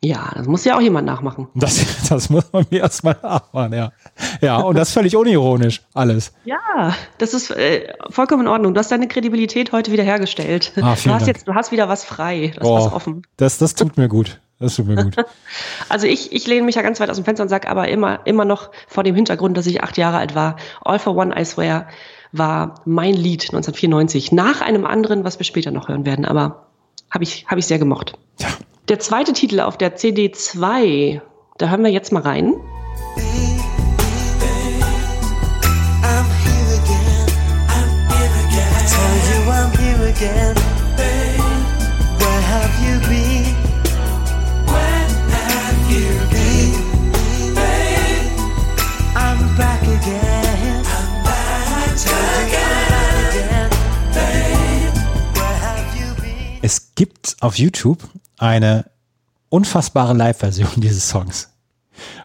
Ja, 0.00 0.30
das 0.36 0.46
muss 0.46 0.64
ja 0.64 0.76
auch 0.76 0.80
jemand 0.80 1.06
nachmachen. 1.06 1.48
Das, 1.56 1.84
das 2.08 2.30
muss 2.30 2.52
man 2.52 2.64
mir 2.70 2.80
erstmal 2.82 3.16
nachmachen, 3.20 3.72
ja. 3.72 3.92
Ja, 4.40 4.58
und 4.58 4.76
das 4.76 4.92
völlig 4.92 5.16
unironisch, 5.16 5.82
alles. 5.92 6.32
Ja, 6.44 6.94
das 7.18 7.34
ist 7.34 7.50
äh, 7.50 7.92
vollkommen 8.08 8.42
in 8.42 8.48
Ordnung. 8.48 8.74
Du 8.74 8.78
hast 8.78 8.92
deine 8.92 9.08
Kredibilität 9.08 9.72
heute 9.72 9.90
wieder 9.90 10.04
hergestellt. 10.04 10.72
Ah, 10.76 10.80
du 10.80 10.86
hast 10.86 11.06
Dank. 11.06 11.26
jetzt, 11.26 11.48
du 11.48 11.54
hast 11.54 11.72
wieder 11.72 11.88
was 11.88 12.04
frei, 12.04 12.52
du 12.54 12.60
hast 12.60 12.66
Oh, 12.66 12.76
was 12.76 12.92
offen. 12.92 13.22
Das, 13.36 13.58
das 13.58 13.74
tut 13.74 13.96
mir 13.96 14.08
gut. 14.08 14.40
Das 14.60 14.76
tut 14.76 14.86
mir 14.86 15.02
gut. 15.02 15.16
Also 15.88 16.06
ich, 16.06 16.32
ich 16.32 16.46
lehne 16.46 16.66
mich 16.66 16.74
ja 16.74 16.82
ganz 16.82 17.00
weit 17.00 17.10
aus 17.10 17.16
dem 17.16 17.24
Fenster 17.24 17.42
und 17.42 17.48
sage 17.48 17.68
aber 17.68 17.88
immer, 17.88 18.26
immer 18.26 18.44
noch 18.44 18.70
vor 18.86 19.02
dem 19.04 19.14
Hintergrund, 19.14 19.56
dass 19.56 19.66
ich 19.66 19.82
acht 19.82 19.96
Jahre 19.96 20.18
alt 20.18 20.34
war. 20.34 20.56
All 20.82 20.98
for 20.98 21.16
One, 21.16 21.34
I 21.40 21.44
Swear 21.44 21.88
war 22.32 22.82
mein 22.84 23.14
Lied 23.14 23.42
1994. 23.42 24.32
Nach 24.32 24.60
einem 24.60 24.84
anderen, 24.84 25.24
was 25.24 25.38
wir 25.38 25.44
später 25.44 25.70
noch 25.70 25.88
hören 25.88 26.06
werden, 26.06 26.24
aber 26.24 26.66
habe 27.10 27.24
ich, 27.24 27.46
hab 27.46 27.58
ich 27.58 27.66
sehr 27.66 27.78
gemocht. 27.78 28.18
Ja. 28.38 28.48
Der 28.88 28.98
zweite 28.98 29.32
Titel 29.32 29.60
auf 29.60 29.76
der 29.76 29.96
CD 29.96 30.30
2, 30.30 31.22
da 31.58 31.68
hören 31.68 31.82
wir 31.82 31.90
jetzt 31.90 32.12
mal 32.12 32.22
rein. 32.22 32.54
I'm 39.50 39.72
here 39.76 40.77
gibt 56.98 57.36
auf 57.38 57.56
YouTube 57.56 58.02
eine 58.38 58.86
unfassbare 59.50 60.14
Live-Version 60.14 60.68
dieses 60.76 61.08
Songs. 61.08 61.48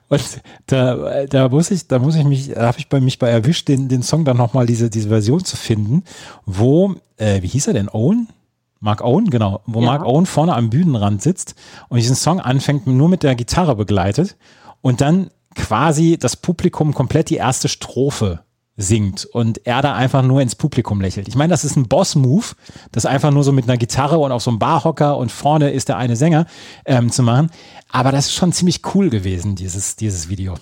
Und 0.09 0.41
da, 0.65 1.25
da 1.27 1.49
muss 1.49 1.69
ich, 1.69 1.87
da 1.87 1.99
muss 1.99 2.15
ich 2.15 2.23
mich, 2.23 2.49
da 2.49 2.67
habe 2.67 2.79
ich 2.79 2.89
bei 2.89 2.99
mich 2.99 3.19
bei 3.19 3.29
erwischt, 3.29 3.67
den, 3.67 3.87
den 3.87 4.01
Song 4.01 4.25
dann 4.25 4.37
nochmal 4.37 4.65
diese, 4.65 4.89
diese 4.89 5.09
Version 5.09 5.45
zu 5.45 5.57
finden, 5.57 6.03
wo, 6.45 6.95
äh, 7.17 7.43
wie 7.43 7.47
hieß 7.47 7.67
er 7.67 7.73
denn? 7.73 7.87
Owen? 7.87 8.29
Mark 8.79 9.03
Owen, 9.03 9.29
genau, 9.29 9.61
wo 9.67 9.79
Ja. 9.79 9.85
Mark 9.85 10.05
Owen 10.05 10.25
vorne 10.25 10.55
am 10.55 10.71
Bühnenrand 10.71 11.21
sitzt 11.21 11.53
und 11.89 11.97
diesen 11.97 12.15
Song 12.15 12.39
anfängt, 12.39 12.87
nur 12.87 13.09
mit 13.09 13.21
der 13.21 13.35
Gitarre 13.35 13.75
begleitet 13.75 14.35
und 14.81 15.01
dann 15.01 15.29
quasi 15.55 16.17
das 16.19 16.35
Publikum 16.35 16.95
komplett 16.95 17.29
die 17.29 17.37
erste 17.37 17.69
Strophe 17.69 18.43
singt 18.75 19.25
und 19.25 19.65
er 19.67 19.81
da 19.81 19.93
einfach 19.93 20.23
nur 20.23 20.41
ins 20.41 20.55
Publikum 20.55 20.99
lächelt. 20.99 21.27
Ich 21.27 21.35
meine, 21.35 21.51
das 21.51 21.63
ist 21.63 21.75
ein 21.75 21.87
Boss-Move, 21.87 22.45
das 22.91 23.05
einfach 23.05 23.31
nur 23.31 23.43
so 23.43 23.51
mit 23.51 23.65
einer 23.65 23.77
Gitarre 23.77 24.17
und 24.17 24.31
auf 24.31 24.41
so 24.41 24.49
einem 24.49 24.59
Barhocker 24.59 25.17
und 25.17 25.31
vorne 25.31 25.71
ist 25.71 25.89
der 25.89 25.97
eine 25.97 26.15
Sänger 26.15 26.47
ähm, 26.85 27.11
zu 27.11 27.21
machen. 27.21 27.51
Aber 27.91 28.11
das 28.11 28.25
ist 28.25 28.33
schon 28.33 28.51
ziemlich 28.51 28.81
cool 28.95 29.09
gewesen, 29.09 29.55
dieses, 29.55 29.95
dieses 29.95 30.29
Video. 30.29 30.55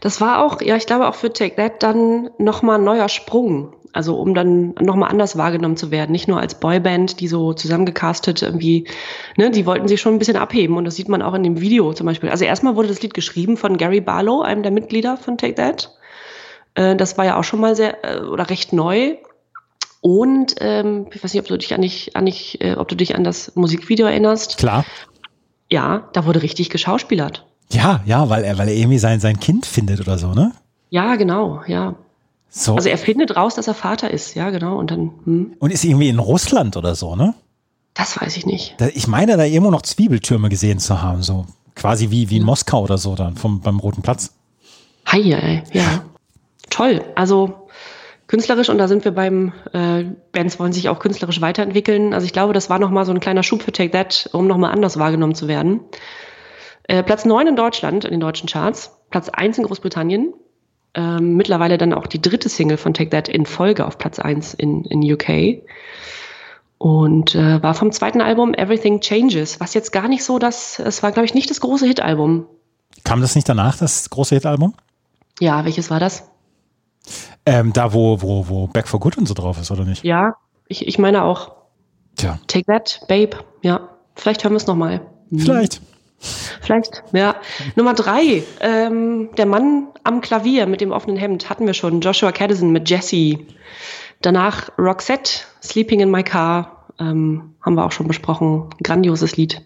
Das 0.00 0.20
war 0.20 0.44
auch, 0.44 0.60
ja, 0.60 0.76
ich 0.76 0.86
glaube 0.86 1.08
auch 1.08 1.14
für 1.14 1.32
Take 1.32 1.56
That 1.56 1.82
dann 1.82 2.30
nochmal 2.38 2.78
ein 2.78 2.84
neuer 2.84 3.08
Sprung. 3.08 3.72
Also 3.92 4.16
um 4.16 4.34
dann 4.34 4.74
nochmal 4.78 5.10
anders 5.10 5.38
wahrgenommen 5.38 5.78
zu 5.78 5.90
werden. 5.90 6.12
Nicht 6.12 6.28
nur 6.28 6.38
als 6.38 6.60
Boyband, 6.60 7.18
die 7.18 7.28
so 7.28 7.54
zusammengecastet 7.54 8.42
irgendwie, 8.42 8.86
ne, 9.38 9.50
die 9.50 9.64
wollten 9.64 9.88
sich 9.88 10.02
schon 10.02 10.14
ein 10.14 10.18
bisschen 10.18 10.36
abheben 10.36 10.76
und 10.76 10.84
das 10.84 10.96
sieht 10.96 11.08
man 11.08 11.22
auch 11.22 11.32
in 11.32 11.42
dem 11.42 11.62
Video 11.62 11.94
zum 11.94 12.04
Beispiel. 12.04 12.28
Also 12.28 12.44
erstmal 12.44 12.76
wurde 12.76 12.88
das 12.88 13.00
Lied 13.00 13.14
geschrieben 13.14 13.56
von 13.56 13.78
Gary 13.78 14.02
Barlow, 14.02 14.42
einem 14.42 14.62
der 14.62 14.70
Mitglieder 14.70 15.16
von 15.16 15.38
Take 15.38 15.54
That. 15.54 15.96
Äh, 16.76 16.94
das 16.96 17.18
war 17.18 17.24
ja 17.24 17.36
auch 17.38 17.44
schon 17.44 17.60
mal 17.60 17.74
sehr 17.74 18.04
äh, 18.04 18.20
oder 18.20 18.48
recht 18.48 18.72
neu. 18.72 19.16
Und 20.00 20.54
ähm, 20.60 21.08
ich 21.12 21.22
weiß 21.24 21.34
nicht, 21.34 21.42
ob 21.42 21.48
du 21.48 21.58
dich 21.58 21.74
an 21.74 21.82
dich, 21.82 22.14
an 22.14 22.26
dich, 22.26 22.60
äh, 22.60 22.74
ob 22.74 22.86
du 22.86 22.94
dich 22.94 23.16
an 23.16 23.24
das 23.24 23.56
Musikvideo 23.56 24.06
erinnerst. 24.06 24.58
Klar. 24.58 24.84
Ja, 25.68 26.08
da 26.12 26.24
wurde 26.24 26.42
richtig 26.42 26.70
geschauspielert. 26.70 27.44
Ja, 27.72 28.00
ja, 28.06 28.28
weil 28.28 28.44
er, 28.44 28.56
weil 28.58 28.68
er 28.68 28.74
irgendwie 28.74 28.98
sein, 28.98 29.18
sein 29.18 29.40
Kind 29.40 29.66
findet 29.66 30.00
oder 30.00 30.16
so, 30.18 30.32
ne? 30.32 30.52
Ja, 30.90 31.16
genau, 31.16 31.62
ja. 31.66 31.96
So. 32.48 32.76
Also 32.76 32.88
er 32.88 32.98
findet 32.98 33.34
raus, 33.34 33.56
dass 33.56 33.66
er 33.66 33.74
Vater 33.74 34.08
ist, 34.08 34.36
ja, 34.36 34.50
genau. 34.50 34.78
Und 34.78 34.92
dann, 34.92 35.10
hm, 35.24 35.56
und 35.58 35.72
ist 35.72 35.84
irgendwie 35.84 36.08
in 36.08 36.20
Russland 36.20 36.76
oder 36.76 36.94
so, 36.94 37.16
ne? 37.16 37.34
das 37.96 38.20
weiß 38.20 38.36
ich 38.36 38.46
nicht. 38.46 38.74
Da, 38.76 38.88
ich 38.88 39.06
meine, 39.06 39.36
da 39.36 39.44
irgendwo 39.44 39.70
noch 39.70 39.82
Zwiebeltürme 39.82 40.48
gesehen 40.48 40.78
zu 40.78 41.02
haben, 41.02 41.22
so 41.22 41.46
quasi 41.74 42.10
wie, 42.10 42.30
wie 42.30 42.36
in 42.36 42.44
Moskau 42.44 42.82
oder 42.82 42.98
so 42.98 43.14
dann 43.14 43.36
vom, 43.36 43.60
beim 43.60 43.78
Roten 43.78 44.02
Platz. 44.02 44.34
Hi, 45.06 45.20
ja, 45.20 45.38
ja. 45.72 46.04
Toll. 46.70 47.04
Also 47.14 47.68
künstlerisch, 48.26 48.68
und 48.68 48.78
da 48.78 48.88
sind 48.88 49.04
wir 49.04 49.12
beim, 49.12 49.52
äh, 49.72 50.04
Bands 50.32 50.58
wollen 50.58 50.72
sich 50.72 50.88
auch 50.88 50.98
künstlerisch 50.98 51.40
weiterentwickeln. 51.40 52.12
Also 52.12 52.26
ich 52.26 52.32
glaube, 52.32 52.52
das 52.52 52.70
war 52.70 52.78
nochmal 52.78 53.04
so 53.04 53.12
ein 53.12 53.20
kleiner 53.20 53.42
Schub 53.42 53.62
für 53.62 53.72
Take 53.72 53.90
That, 53.90 54.30
um 54.32 54.46
nochmal 54.46 54.72
anders 54.72 54.98
wahrgenommen 54.98 55.34
zu 55.34 55.48
werden. 55.48 55.80
Äh, 56.84 57.02
Platz 57.02 57.24
9 57.24 57.48
in 57.48 57.56
Deutschland, 57.56 58.04
in 58.04 58.12
den 58.12 58.20
deutschen 58.20 58.48
Charts. 58.48 58.98
Platz 59.10 59.28
1 59.28 59.58
in 59.58 59.64
Großbritannien. 59.64 60.34
Ähm, 60.94 61.36
mittlerweile 61.36 61.78
dann 61.78 61.92
auch 61.92 62.06
die 62.06 62.22
dritte 62.22 62.48
Single 62.48 62.78
von 62.78 62.94
Take 62.94 63.10
That 63.10 63.28
in 63.28 63.46
Folge 63.46 63.86
auf 63.86 63.98
Platz 63.98 64.18
1 64.18 64.54
in, 64.54 64.84
in 64.84 65.12
UK. 65.12 65.62
Und 66.78 67.34
äh, 67.34 67.62
war 67.62 67.74
vom 67.74 67.90
zweiten 67.92 68.20
Album 68.20 68.54
Everything 68.54 69.00
Changes, 69.00 69.60
was 69.60 69.74
jetzt 69.74 69.92
gar 69.92 70.08
nicht 70.08 70.24
so 70.24 70.38
das, 70.38 70.78
es 70.78 71.02
war, 71.02 71.12
glaube 71.12 71.26
ich, 71.26 71.34
nicht 71.34 71.48
das 71.50 71.60
große 71.60 71.86
Hitalbum. 71.86 72.46
Kam 73.04 73.20
das 73.20 73.34
nicht 73.34 73.48
danach, 73.48 73.78
das 73.78 74.10
große 74.10 74.34
Hitalbum? 74.34 74.74
Ja, 75.40 75.64
welches 75.64 75.90
war 75.90 76.00
das? 76.00 76.28
Ähm, 77.46 77.72
da, 77.72 77.92
wo, 77.92 78.20
wo, 78.20 78.48
wo 78.48 78.66
Back 78.66 78.88
for 78.88 78.98
Good 78.98 79.18
und 79.18 79.26
so 79.26 79.34
drauf 79.34 79.60
ist, 79.60 79.70
oder 79.70 79.84
nicht? 79.84 80.04
Ja, 80.04 80.34
ich, 80.66 80.86
ich 80.86 80.98
meine 80.98 81.22
auch. 81.22 81.52
Tja, 82.16 82.38
Take 82.48 82.64
That, 82.66 83.00
Babe. 83.08 83.38
Ja, 83.62 83.88
vielleicht 84.16 84.42
hören 84.42 84.52
wir 84.52 84.58
es 84.58 84.66
nochmal. 84.66 85.00
vielleicht. 85.30 85.80
Vielleicht, 86.18 87.04
ja. 87.12 87.36
Nummer 87.76 87.94
drei, 87.94 88.42
ähm, 88.60 89.28
der 89.36 89.46
Mann 89.46 89.88
am 90.02 90.22
Klavier 90.22 90.66
mit 90.66 90.80
dem 90.80 90.90
offenen 90.90 91.16
Hemd 91.16 91.50
hatten 91.50 91.66
wir 91.66 91.74
schon. 91.74 92.00
Joshua 92.00 92.32
Caddison 92.32 92.72
mit 92.72 92.88
Jesse. 92.88 93.38
Danach 94.22 94.70
Roxette, 94.78 95.42
Sleeping 95.62 96.00
in 96.00 96.10
My 96.10 96.22
Car, 96.22 96.86
ähm, 96.98 97.54
haben 97.60 97.74
wir 97.74 97.84
auch 97.84 97.92
schon 97.92 98.08
besprochen. 98.08 98.70
Grandioses 98.82 99.36
Lied. 99.36 99.62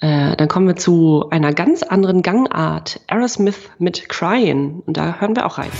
Äh, 0.00 0.36
dann 0.36 0.48
kommen 0.48 0.68
wir 0.68 0.76
zu 0.76 1.26
einer 1.30 1.52
ganz 1.52 1.82
anderen 1.82 2.22
Gangart. 2.22 3.00
Aerosmith 3.08 3.70
mit 3.78 4.08
Crying. 4.08 4.82
Und 4.86 4.96
da 4.96 5.16
hören 5.20 5.34
wir 5.34 5.46
auch 5.46 5.58
rein. 5.58 5.70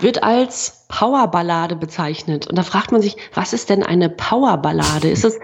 Wird 0.00 0.22
als 0.22 0.86
Powerballade 0.88 1.76
bezeichnet. 1.76 2.46
Und 2.46 2.56
da 2.56 2.62
fragt 2.62 2.92
man 2.92 3.02
sich, 3.02 3.16
was 3.34 3.52
ist 3.52 3.70
denn 3.70 3.82
eine 3.82 4.08
Powerballade? 4.08 5.08
Ist 5.08 5.24
es 5.24 5.38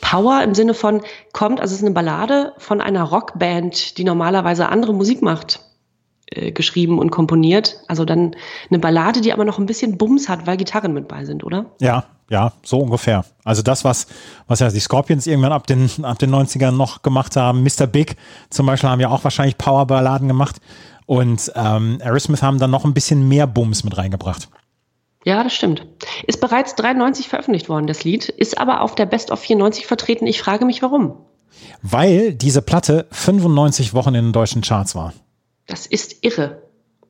Power 0.00 0.42
im 0.42 0.54
Sinne 0.54 0.74
von 0.74 1.02
kommt, 1.32 1.60
also 1.60 1.72
es 1.72 1.80
ist 1.80 1.86
eine 1.86 1.94
Ballade 1.94 2.52
von 2.58 2.80
einer 2.80 3.02
Rockband, 3.02 3.98
die 3.98 4.04
normalerweise 4.04 4.68
andere 4.68 4.94
Musik 4.94 5.22
macht, 5.22 5.60
äh, 6.34 6.52
geschrieben 6.52 6.98
und 6.98 7.10
komponiert. 7.10 7.80
Also 7.88 8.04
dann 8.04 8.34
eine 8.70 8.78
Ballade, 8.78 9.20
die 9.20 9.32
aber 9.32 9.44
noch 9.44 9.58
ein 9.58 9.66
bisschen 9.66 9.98
Bums 9.98 10.28
hat, 10.28 10.46
weil 10.46 10.56
Gitarren 10.56 10.94
mit 10.94 11.08
bei 11.08 11.24
sind, 11.24 11.44
oder? 11.44 11.66
Ja, 11.80 12.04
ja, 12.30 12.52
so 12.62 12.78
ungefähr. 12.78 13.26
Also 13.44 13.60
das, 13.60 13.84
was, 13.84 14.06
was 14.46 14.60
ja 14.60 14.70
die 14.70 14.80
Scorpions 14.80 15.26
irgendwann 15.26 15.52
ab 15.52 15.66
den, 15.66 15.90
ab 16.02 16.18
den 16.18 16.34
90ern 16.34 16.70
noch 16.70 17.02
gemacht 17.02 17.36
haben. 17.36 17.62
Mr. 17.62 17.86
Big 17.86 18.16
zum 18.48 18.64
Beispiel 18.64 18.88
haben 18.88 19.00
ja 19.00 19.10
auch 19.10 19.22
wahrscheinlich 19.24 19.58
Powerballaden 19.58 20.28
gemacht. 20.28 20.56
Und 21.06 21.52
ähm, 21.54 21.98
Aerosmith 22.02 22.42
haben 22.42 22.58
dann 22.58 22.70
noch 22.70 22.84
ein 22.84 22.94
bisschen 22.94 23.28
mehr 23.28 23.46
Bums 23.46 23.84
mit 23.84 23.96
reingebracht. 23.96 24.48
Ja, 25.24 25.44
das 25.44 25.54
stimmt. 25.54 25.86
Ist 26.26 26.40
bereits 26.40 26.74
93 26.74 27.28
veröffentlicht 27.28 27.68
worden, 27.68 27.86
das 27.86 28.04
Lied, 28.04 28.28
ist 28.28 28.58
aber 28.58 28.80
auf 28.80 28.94
der 28.94 29.06
Best 29.06 29.30
of 29.30 29.40
94 29.40 29.86
vertreten. 29.86 30.26
Ich 30.26 30.40
frage 30.40 30.64
mich, 30.64 30.82
warum. 30.82 31.16
Weil 31.82 32.34
diese 32.34 32.62
Platte 32.62 33.06
95 33.12 33.94
Wochen 33.94 34.14
in 34.14 34.24
den 34.26 34.32
deutschen 34.32 34.62
Charts 34.62 34.94
war. 34.94 35.12
Das 35.66 35.86
ist 35.86 36.24
irre. 36.24 36.62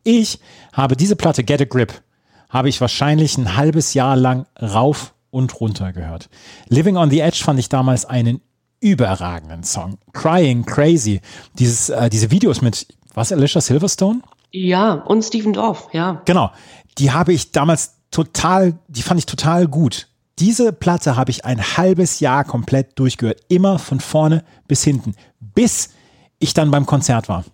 Ich 0.04 0.40
habe 0.72 0.96
diese 0.96 1.16
Platte 1.16 1.44
Get 1.44 1.62
a 1.62 1.64
Grip, 1.64 2.02
habe 2.50 2.68
ich 2.68 2.80
wahrscheinlich 2.80 3.38
ein 3.38 3.56
halbes 3.56 3.94
Jahr 3.94 4.16
lang 4.16 4.46
rauf 4.60 5.14
und 5.30 5.58
runter 5.60 5.92
gehört. 5.92 6.28
Living 6.68 6.96
on 6.96 7.08
the 7.08 7.20
Edge 7.20 7.42
fand 7.42 7.58
ich 7.58 7.68
damals 7.68 8.04
einen 8.04 8.42
überragenden 8.80 9.62
Song. 9.62 9.96
Crying 10.12 10.66
Crazy. 10.66 11.20
Dieses, 11.58 11.88
äh, 11.88 12.10
diese 12.10 12.30
Videos 12.30 12.60
mit, 12.60 12.88
was, 13.14 13.32
Alicia 13.32 13.60
Silverstone? 13.60 14.22
Ja, 14.50 14.92
und 14.92 15.22
Steven 15.22 15.52
Dorff, 15.52 15.88
ja. 15.92 16.20
Genau. 16.24 16.50
Die 16.98 17.10
habe 17.10 17.32
ich 17.32 17.52
damals 17.52 17.94
total, 18.10 18.78
die 18.88 19.02
fand 19.02 19.18
ich 19.18 19.26
total 19.26 19.66
gut. 19.66 20.08
Diese 20.38 20.72
Platte 20.72 21.16
habe 21.16 21.30
ich 21.30 21.44
ein 21.44 21.60
halbes 21.76 22.20
Jahr 22.20 22.44
komplett 22.44 22.98
durchgehört. 22.98 23.40
Immer 23.48 23.78
von 23.78 24.00
vorne 24.00 24.44
bis 24.66 24.82
hinten. 24.84 25.14
Bis 25.40 25.90
ich 26.38 26.54
dann 26.54 26.70
beim 26.70 26.86
Konzert 26.86 27.28
war. 27.28 27.44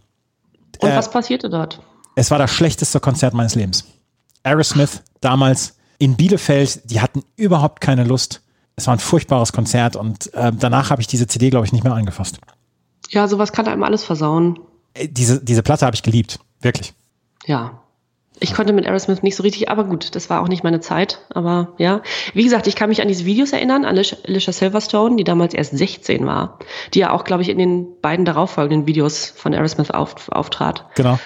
Und 0.80 0.88
Äh, 0.88 0.96
was 0.96 1.10
passierte 1.10 1.50
dort? 1.50 1.80
Es 2.14 2.30
war 2.30 2.38
das 2.38 2.50
schlechteste 2.50 3.00
Konzert 3.00 3.34
meines 3.34 3.54
Lebens. 3.54 3.84
Aerosmith 4.42 5.02
damals 5.20 5.76
in 5.98 6.16
Bielefeld, 6.16 6.90
die 6.90 7.00
hatten 7.00 7.22
überhaupt 7.36 7.80
keine 7.80 8.04
Lust. 8.04 8.42
Es 8.76 8.86
war 8.86 8.94
ein 8.94 9.00
furchtbares 9.00 9.52
Konzert 9.52 9.96
und 9.96 10.32
äh, 10.34 10.52
danach 10.56 10.90
habe 10.90 11.00
ich 11.00 11.08
diese 11.08 11.26
CD, 11.26 11.50
glaube 11.50 11.66
ich, 11.66 11.72
nicht 11.72 11.82
mehr 11.84 11.94
angefasst. 11.94 12.38
Ja, 13.10 13.26
sowas 13.26 13.52
kann 13.52 13.66
einem 13.66 13.82
alles 13.82 14.04
versauen. 14.04 14.58
Äh, 14.94 15.08
Diese, 15.08 15.42
diese 15.42 15.62
Platte 15.62 15.86
habe 15.86 15.94
ich 15.94 16.02
geliebt. 16.02 16.38
Wirklich. 16.60 16.92
Ja. 17.46 17.82
Ich 18.40 18.54
konnte 18.54 18.72
mit 18.72 18.86
Aerosmith 18.86 19.22
nicht 19.24 19.34
so 19.34 19.42
richtig, 19.42 19.68
aber 19.68 19.84
gut, 19.84 20.14
das 20.14 20.30
war 20.30 20.40
auch 20.40 20.48
nicht 20.48 20.62
meine 20.62 20.78
Zeit. 20.80 21.20
Aber 21.30 21.72
ja, 21.78 22.02
wie 22.34 22.44
gesagt, 22.44 22.68
ich 22.68 22.76
kann 22.76 22.88
mich 22.88 23.02
an 23.02 23.08
diese 23.08 23.24
Videos 23.24 23.52
erinnern, 23.52 23.84
an 23.84 23.90
Alicia 23.96 24.16
Alicia 24.26 24.52
Silverstone, 24.52 25.16
die 25.16 25.24
damals 25.24 25.54
erst 25.54 25.76
16 25.76 26.24
war, 26.24 26.58
die 26.94 27.00
ja 27.00 27.10
auch, 27.12 27.24
glaube 27.24 27.42
ich, 27.42 27.48
in 27.48 27.58
den 27.58 28.00
beiden 28.00 28.24
darauffolgenden 28.24 28.86
Videos 28.86 29.26
von 29.26 29.54
Aerosmith 29.54 29.90
auf, 29.90 30.28
auftrat. 30.30 30.84
Genau. 30.94 31.18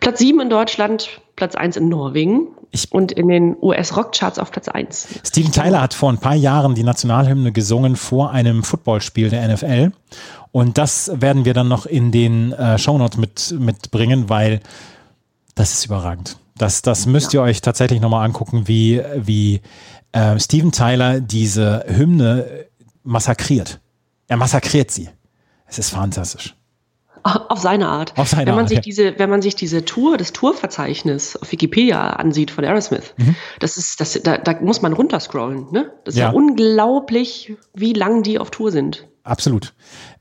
Platz 0.00 0.18
7 0.18 0.40
in 0.40 0.50
Deutschland, 0.50 1.20
Platz 1.36 1.54
1 1.54 1.76
in 1.76 1.88
Norwegen 1.88 2.48
Ich- 2.70 2.92
und 2.92 3.12
in 3.12 3.28
den 3.28 3.56
US-Rockcharts 3.60 4.38
auf 4.38 4.50
Platz 4.50 4.68
1. 4.68 5.20
Steven 5.24 5.52
Tyler 5.52 5.80
hat 5.80 5.94
vor 5.94 6.10
ein 6.10 6.18
paar 6.18 6.34
Jahren 6.34 6.74
die 6.74 6.82
Nationalhymne 6.82 7.52
gesungen 7.52 7.96
vor 7.96 8.30
einem 8.30 8.62
Footballspiel 8.62 9.30
der 9.30 9.48
NFL. 9.48 9.92
Und 10.54 10.78
das 10.78 11.10
werden 11.12 11.44
wir 11.44 11.52
dann 11.52 11.66
noch 11.66 11.84
in 11.84 12.12
den 12.12 12.52
äh, 12.52 12.78
Shownotes 12.78 13.18
mit, 13.18 13.56
mitbringen, 13.58 14.28
weil 14.28 14.60
das 15.56 15.72
ist 15.72 15.86
überragend. 15.86 16.38
Das, 16.56 16.80
das 16.80 17.06
müsst 17.06 17.34
ihr 17.34 17.42
euch 17.42 17.60
tatsächlich 17.60 18.00
nochmal 18.00 18.24
angucken, 18.24 18.68
wie, 18.68 19.02
wie 19.16 19.62
äh, 20.12 20.38
Steven 20.38 20.70
Tyler 20.70 21.18
diese 21.18 21.84
Hymne 21.88 22.44
äh, 22.44 22.64
massakriert. 23.02 23.80
Er 24.28 24.36
massakriert 24.36 24.92
sie. 24.92 25.08
Es 25.66 25.80
ist 25.80 25.90
fantastisch. 25.90 26.54
Auf 27.24 27.58
seine 27.58 27.88
Art. 27.88 28.16
Auf 28.16 28.28
seine 28.28 28.46
wenn 28.46 28.54
man 28.54 28.60
Art, 28.60 28.68
sich 28.68 28.76
ja. 28.76 28.82
diese, 28.82 29.18
wenn 29.18 29.30
man 29.30 29.42
sich 29.42 29.56
diese 29.56 29.84
Tour, 29.84 30.18
das 30.18 30.32
Tourverzeichnis 30.32 31.34
auf 31.34 31.50
Wikipedia 31.50 32.10
ansieht 32.10 32.52
von 32.52 32.64
Aerosmith, 32.64 33.12
das 33.58 33.76
ist, 33.76 34.00
das, 34.00 34.20
da, 34.22 34.38
da 34.38 34.60
muss 34.60 34.82
man 34.82 34.92
runterscrollen, 34.92 35.72
ne? 35.72 35.90
Das 36.04 36.14
ist 36.14 36.20
ja. 36.20 36.28
Mhm. 36.28 36.34
Ja. 36.34 36.38
unglaublich, 36.38 37.56
wie 37.74 37.92
lang 37.92 38.22
die 38.22 38.38
auf 38.38 38.52
Tour 38.52 38.70
sind. 38.70 39.08
Absolut. 39.24 39.72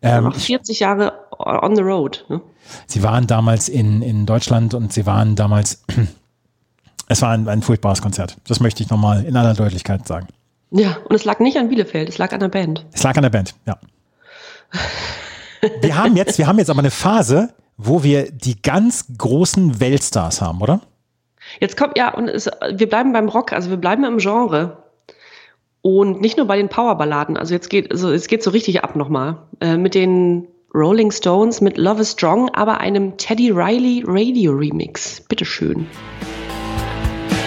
Ähm, 0.02 0.24
Noch 0.24 0.36
40 0.36 0.80
Jahre 0.80 1.14
on 1.38 1.76
the 1.76 1.82
road, 1.82 2.26
ne? 2.30 2.42
Sie 2.88 3.04
waren 3.04 3.28
damals 3.28 3.68
in, 3.68 4.02
in 4.02 4.26
Deutschland 4.26 4.74
und 4.74 4.94
sie 4.94 5.06
waren 5.06 5.36
damals, 5.36 5.84
es 7.10 7.22
war 7.22 7.32
ein, 7.32 7.48
ein 7.50 7.62
furchtbares 7.62 8.02
Konzert. 8.02 8.38
Das 8.48 8.62
möchte 8.62 8.82
ich 8.82 8.90
nochmal 8.90 9.26
in 9.26 9.36
aller 9.36 9.54
Deutlichkeit 9.54 10.08
sagen. 10.08 10.28
Ja, 10.72 10.98
und 11.08 11.16
es 11.16 11.26
lag 11.26 11.40
nicht 11.40 11.58
an 11.58 11.70
Bielefeld, 11.70 12.10
es 12.10 12.18
lag 12.18 12.32
an 12.32 12.40
der 12.40 12.48
Band. 12.48 12.86
Es 12.94 13.04
lag 13.04 13.16
an 13.16 13.24
der 13.24 13.30
Band, 13.30 13.54
ja. 13.68 13.78
Wir 15.82 15.96
haben 15.98 16.16
jetzt, 16.16 16.38
wir 16.38 16.48
haben 16.48 16.58
jetzt 16.58 16.70
aber 16.70 16.80
eine 16.80 16.90
Phase, 16.90 17.54
wo 17.78 18.04
wir 18.04 18.32
die 18.32 18.62
ganz 18.62 19.06
großen 19.18 19.80
Weltstars 19.80 20.42
haben, 20.42 20.62
oder? 20.62 20.82
Jetzt 21.60 21.78
kommt, 21.78 21.98
ja, 21.98 22.14
und 22.14 22.28
es, 22.28 22.50
wir 22.72 22.90
bleiben 22.90 23.14
beim 23.14 23.30
Rock, 23.30 23.54
also 23.54 23.70
wir 23.70 23.78
bleiben 23.78 24.04
im 24.04 24.18
Genre. 24.18 24.83
Und 25.86 26.22
nicht 26.22 26.38
nur 26.38 26.48
bei 26.48 26.56
den 26.56 26.70
Powerballaden, 26.70 27.36
also 27.36 27.54
jetzt 27.54 27.70
geht, 27.70 27.92
also 27.92 28.10
es 28.10 28.28
geht 28.28 28.42
so 28.42 28.52
richtig 28.52 28.86
ab 28.86 28.96
nochmal. 28.96 29.40
Äh, 29.60 29.76
mit 29.76 29.96
den 29.96 30.48
Rolling 30.74 31.12
Stones, 31.12 31.60
mit 31.60 31.78
Love 31.78 32.04
is 32.04 32.14
Strong, 32.14 32.50
aber 32.54 32.80
einem 32.80 33.18
Teddy 33.18 33.52
Riley 33.52 34.02
Radio 34.08 34.54
Remix. 34.54 35.20
Bitteschön. 35.28 35.86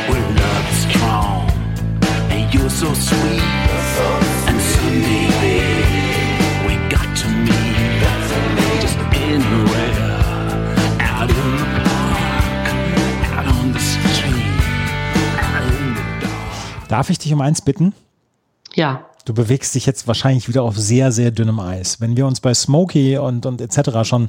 We're 0.06 0.18
love 0.18 0.68
strong, 0.70 1.46
and 2.30 2.52
you're 2.52 2.68
so 2.68 2.92
sweet. 2.92 3.40
And 4.46 4.60
someday, 4.60 5.28
babe, 5.40 6.68
we 6.68 6.76
got 6.90 7.16
to 7.16 7.28
meet. 7.28 7.56
Just 8.82 8.98
anywhere, 9.14 10.20
out 11.00 11.30
in 11.30 11.56
the 11.56 11.64
park, 11.88 12.68
out 13.34 13.46
on 13.46 13.72
the 13.72 13.80
street, 13.80 14.60
out 15.40 15.64
in 15.72 15.94
the 15.94 16.26
dark. 16.26 16.88
Darf 16.90 17.08
ich 17.08 17.18
dich 17.18 17.32
um 17.32 17.40
eins 17.40 17.62
bitten? 17.62 17.94
Ja, 18.76 19.06
Du 19.26 19.34
bewegst 19.34 19.74
dich 19.74 19.86
jetzt 19.86 20.06
wahrscheinlich 20.06 20.48
wieder 20.48 20.62
auf 20.62 20.78
sehr, 20.78 21.10
sehr 21.10 21.32
dünnem 21.32 21.58
Eis. 21.58 22.00
Wenn 22.00 22.16
wir 22.16 22.28
uns 22.28 22.38
bei 22.40 22.54
Smokey 22.54 23.18
und, 23.18 23.44
und 23.44 23.60
etc. 23.60 24.08
schon 24.08 24.28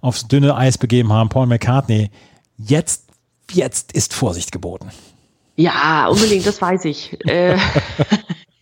aufs 0.00 0.26
dünne 0.26 0.56
Eis 0.56 0.78
begeben 0.78 1.12
haben, 1.12 1.28
Paul 1.28 1.46
McCartney, 1.46 2.10
jetzt, 2.58 3.04
jetzt 3.52 3.92
ist 3.92 4.12
Vorsicht 4.12 4.50
geboten. 4.50 4.90
ja, 5.54 6.08
unbedingt, 6.08 6.44
das 6.44 6.60
weiß 6.60 6.86
ich. 6.86 7.16
Äh, 7.24 7.56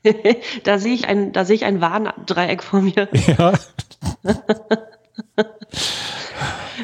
da 0.64 0.78
sehe 0.78 0.92
ich 0.92 1.08
ein, 1.08 1.32
da 1.32 1.46
sehe 1.46 1.56
ich 1.56 1.64
ein 1.64 1.80
Warndreieck 1.80 2.62
vor 2.62 2.82
mir. 2.82 3.08
Ja. 3.38 3.54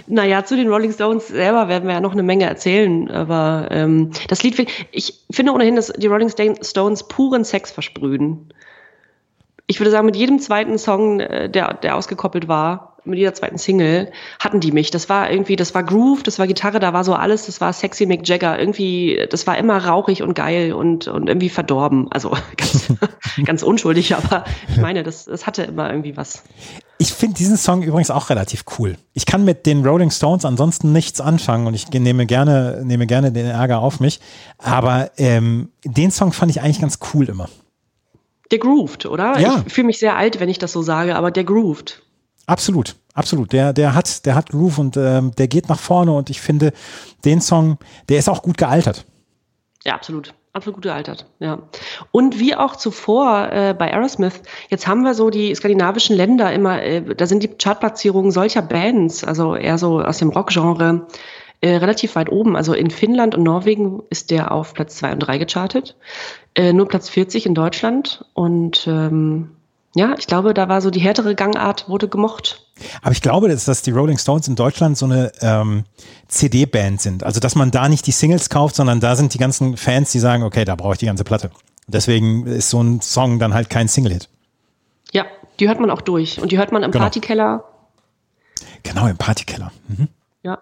Naja, 0.06 0.44
zu 0.44 0.56
den 0.56 0.68
Rolling 0.68 0.92
Stones 0.92 1.28
selber 1.28 1.68
werden 1.68 1.86
wir 1.86 1.94
ja 1.94 2.00
noch 2.00 2.12
eine 2.12 2.22
Menge 2.22 2.44
erzählen, 2.44 3.10
aber 3.10 3.68
ähm, 3.70 4.10
das 4.28 4.42
Lied, 4.42 4.66
ich 4.92 5.24
finde 5.30 5.52
ohnehin, 5.52 5.76
dass 5.76 5.92
die 5.92 6.06
Rolling 6.06 6.30
Stones 6.62 7.08
puren 7.08 7.44
Sex 7.44 7.70
versprühen. 7.70 8.52
Ich 9.66 9.80
würde 9.80 9.90
sagen, 9.90 10.06
mit 10.06 10.16
jedem 10.16 10.38
zweiten 10.38 10.78
Song, 10.78 11.20
äh, 11.20 11.50
der, 11.50 11.74
der 11.74 11.96
ausgekoppelt 11.96 12.48
war, 12.48 12.96
mit 13.06 13.18
jeder 13.18 13.34
zweiten 13.34 13.58
Single, 13.58 14.10
hatten 14.38 14.60
die 14.60 14.72
mich. 14.72 14.90
Das 14.90 15.08
war 15.08 15.30
irgendwie, 15.30 15.56
das 15.56 15.74
war 15.74 15.82
Groove, 15.82 16.22
das 16.22 16.38
war 16.38 16.46
Gitarre, 16.46 16.80
da 16.80 16.92
war 16.92 17.04
so 17.04 17.14
alles, 17.14 17.46
das 17.46 17.60
war 17.60 17.72
sexy 17.72 18.06
Mick 18.06 18.28
Jagger. 18.28 18.58
Irgendwie, 18.58 19.26
das 19.30 19.46
war 19.46 19.56
immer 19.58 19.84
rauchig 19.84 20.22
und 20.22 20.34
geil 20.34 20.72
und, 20.72 21.08
und 21.08 21.28
irgendwie 21.28 21.48
verdorben. 21.48 22.08
Also 22.10 22.30
ganz, 22.56 22.92
ganz 23.44 23.62
unschuldig, 23.62 24.14
aber 24.14 24.44
ich 24.68 24.76
meine, 24.78 25.02
das, 25.02 25.24
das 25.24 25.46
hatte 25.46 25.62
immer 25.62 25.90
irgendwie 25.90 26.16
was. 26.16 26.42
Ich 26.98 27.12
finde 27.12 27.34
diesen 27.36 27.58
Song 27.58 27.82
übrigens 27.82 28.10
auch 28.10 28.30
relativ 28.30 28.64
cool. 28.78 28.96
Ich 29.12 29.26
kann 29.26 29.44
mit 29.44 29.66
den 29.66 29.84
Rolling 29.84 30.10
Stones 30.10 30.44
ansonsten 30.44 30.92
nichts 30.92 31.20
anfangen 31.20 31.66
und 31.66 31.74
ich 31.74 31.90
nehme 31.90 32.24
gerne, 32.24 32.82
nehme 32.84 33.06
gerne 33.06 33.32
den 33.32 33.46
Ärger 33.46 33.80
auf 33.80 34.00
mich. 34.00 34.20
Aber 34.58 35.10
ähm, 35.18 35.70
den 35.84 36.10
Song 36.10 36.32
fand 36.32 36.50
ich 36.50 36.62
eigentlich 36.62 36.80
ganz 36.80 36.98
cool 37.12 37.28
immer. 37.28 37.48
Der 38.50 38.58
grooved, 38.58 39.06
oder? 39.06 39.38
Ja. 39.38 39.62
Ich 39.66 39.72
fühle 39.72 39.88
mich 39.88 39.98
sehr 39.98 40.16
alt, 40.16 40.40
wenn 40.40 40.48
ich 40.48 40.58
das 40.58 40.72
so 40.72 40.80
sage, 40.80 41.16
aber 41.16 41.30
der 41.30 41.44
grooved. 41.44 42.02
Absolut, 42.46 42.94
absolut. 43.12 43.52
Der, 43.52 43.72
der 43.72 43.94
hat, 43.94 44.24
der 44.24 44.36
hat 44.36 44.50
Groove 44.50 44.78
und 44.78 44.96
ähm, 44.96 45.32
der 45.36 45.48
geht 45.48 45.68
nach 45.68 45.80
vorne 45.80 46.12
und 46.12 46.30
ich 46.30 46.40
finde 46.40 46.72
den 47.24 47.40
Song, 47.40 47.78
der 48.08 48.18
ist 48.18 48.28
auch 48.28 48.42
gut 48.42 48.56
gealtert. 48.56 49.04
Ja, 49.84 49.94
absolut. 49.94 50.32
Absolut 50.56 50.76
gut 50.76 50.84
gealtert, 50.84 51.26
ja. 51.38 51.58
Und 52.12 52.40
wie 52.40 52.54
auch 52.54 52.76
zuvor 52.76 53.52
äh, 53.52 53.74
bei 53.78 53.92
Aerosmith, 53.92 54.40
jetzt 54.70 54.86
haben 54.86 55.02
wir 55.02 55.12
so 55.12 55.28
die 55.28 55.54
skandinavischen 55.54 56.16
Länder 56.16 56.50
immer, 56.50 56.82
äh, 56.82 57.02
da 57.14 57.26
sind 57.26 57.42
die 57.42 57.48
Chartplatzierungen 57.48 58.30
solcher 58.30 58.62
Bands, 58.62 59.22
also 59.22 59.54
eher 59.54 59.76
so 59.76 60.00
aus 60.00 60.16
dem 60.16 60.30
Rockgenre, 60.30 61.08
äh, 61.60 61.76
relativ 61.76 62.16
weit 62.16 62.32
oben. 62.32 62.56
Also 62.56 62.72
in 62.72 62.88
Finnland 62.88 63.34
und 63.34 63.42
Norwegen 63.42 64.02
ist 64.08 64.30
der 64.30 64.50
auf 64.50 64.72
Platz 64.72 64.96
2 64.96 65.12
und 65.12 65.18
3 65.18 65.36
gechartet. 65.36 65.94
Äh, 66.54 66.72
nur 66.72 66.88
Platz 66.88 67.10
40 67.10 67.44
in 67.44 67.54
Deutschland. 67.54 68.24
Und 68.32 68.86
ähm, 68.86 69.55
Ja, 69.96 70.14
ich 70.18 70.26
glaube, 70.26 70.52
da 70.52 70.68
war 70.68 70.82
so 70.82 70.90
die 70.90 71.00
härtere 71.00 71.34
Gangart, 71.34 71.88
wurde 71.88 72.06
gemocht. 72.06 72.66
Aber 73.00 73.12
ich 73.12 73.22
glaube, 73.22 73.48
dass, 73.48 73.64
dass 73.64 73.80
die 73.80 73.92
Rolling 73.92 74.18
Stones 74.18 74.46
in 74.46 74.54
Deutschland 74.54 74.98
so 74.98 75.06
eine 75.06 75.32
ähm, 75.40 75.84
CD-Band 76.28 77.00
sind. 77.00 77.24
Also, 77.24 77.40
dass 77.40 77.54
man 77.54 77.70
da 77.70 77.88
nicht 77.88 78.06
die 78.06 78.10
Singles 78.12 78.50
kauft, 78.50 78.74
sondern 78.74 79.00
da 79.00 79.16
sind 79.16 79.32
die 79.32 79.38
ganzen 79.38 79.78
Fans, 79.78 80.12
die 80.12 80.18
sagen, 80.18 80.42
okay, 80.42 80.66
da 80.66 80.74
brauche 80.74 80.92
ich 80.92 80.98
die 80.98 81.06
ganze 81.06 81.24
Platte. 81.24 81.50
Deswegen 81.86 82.46
ist 82.46 82.68
so 82.68 82.82
ein 82.82 83.00
Song 83.00 83.38
dann 83.38 83.54
halt 83.54 83.70
kein 83.70 83.88
Single-Hit. 83.88 84.28
Ja, 85.12 85.24
die 85.60 85.66
hört 85.66 85.80
man 85.80 85.90
auch 85.90 86.02
durch. 86.02 86.42
Und 86.42 86.52
die 86.52 86.58
hört 86.58 86.72
man 86.72 86.82
im 86.82 86.90
Genau. 86.90 87.04
Partykeller. 87.04 87.64
Genau, 88.82 89.06
im 89.06 89.16
Partykeller. 89.16 89.72
Mhm. 89.88 90.08
Ja. 90.42 90.58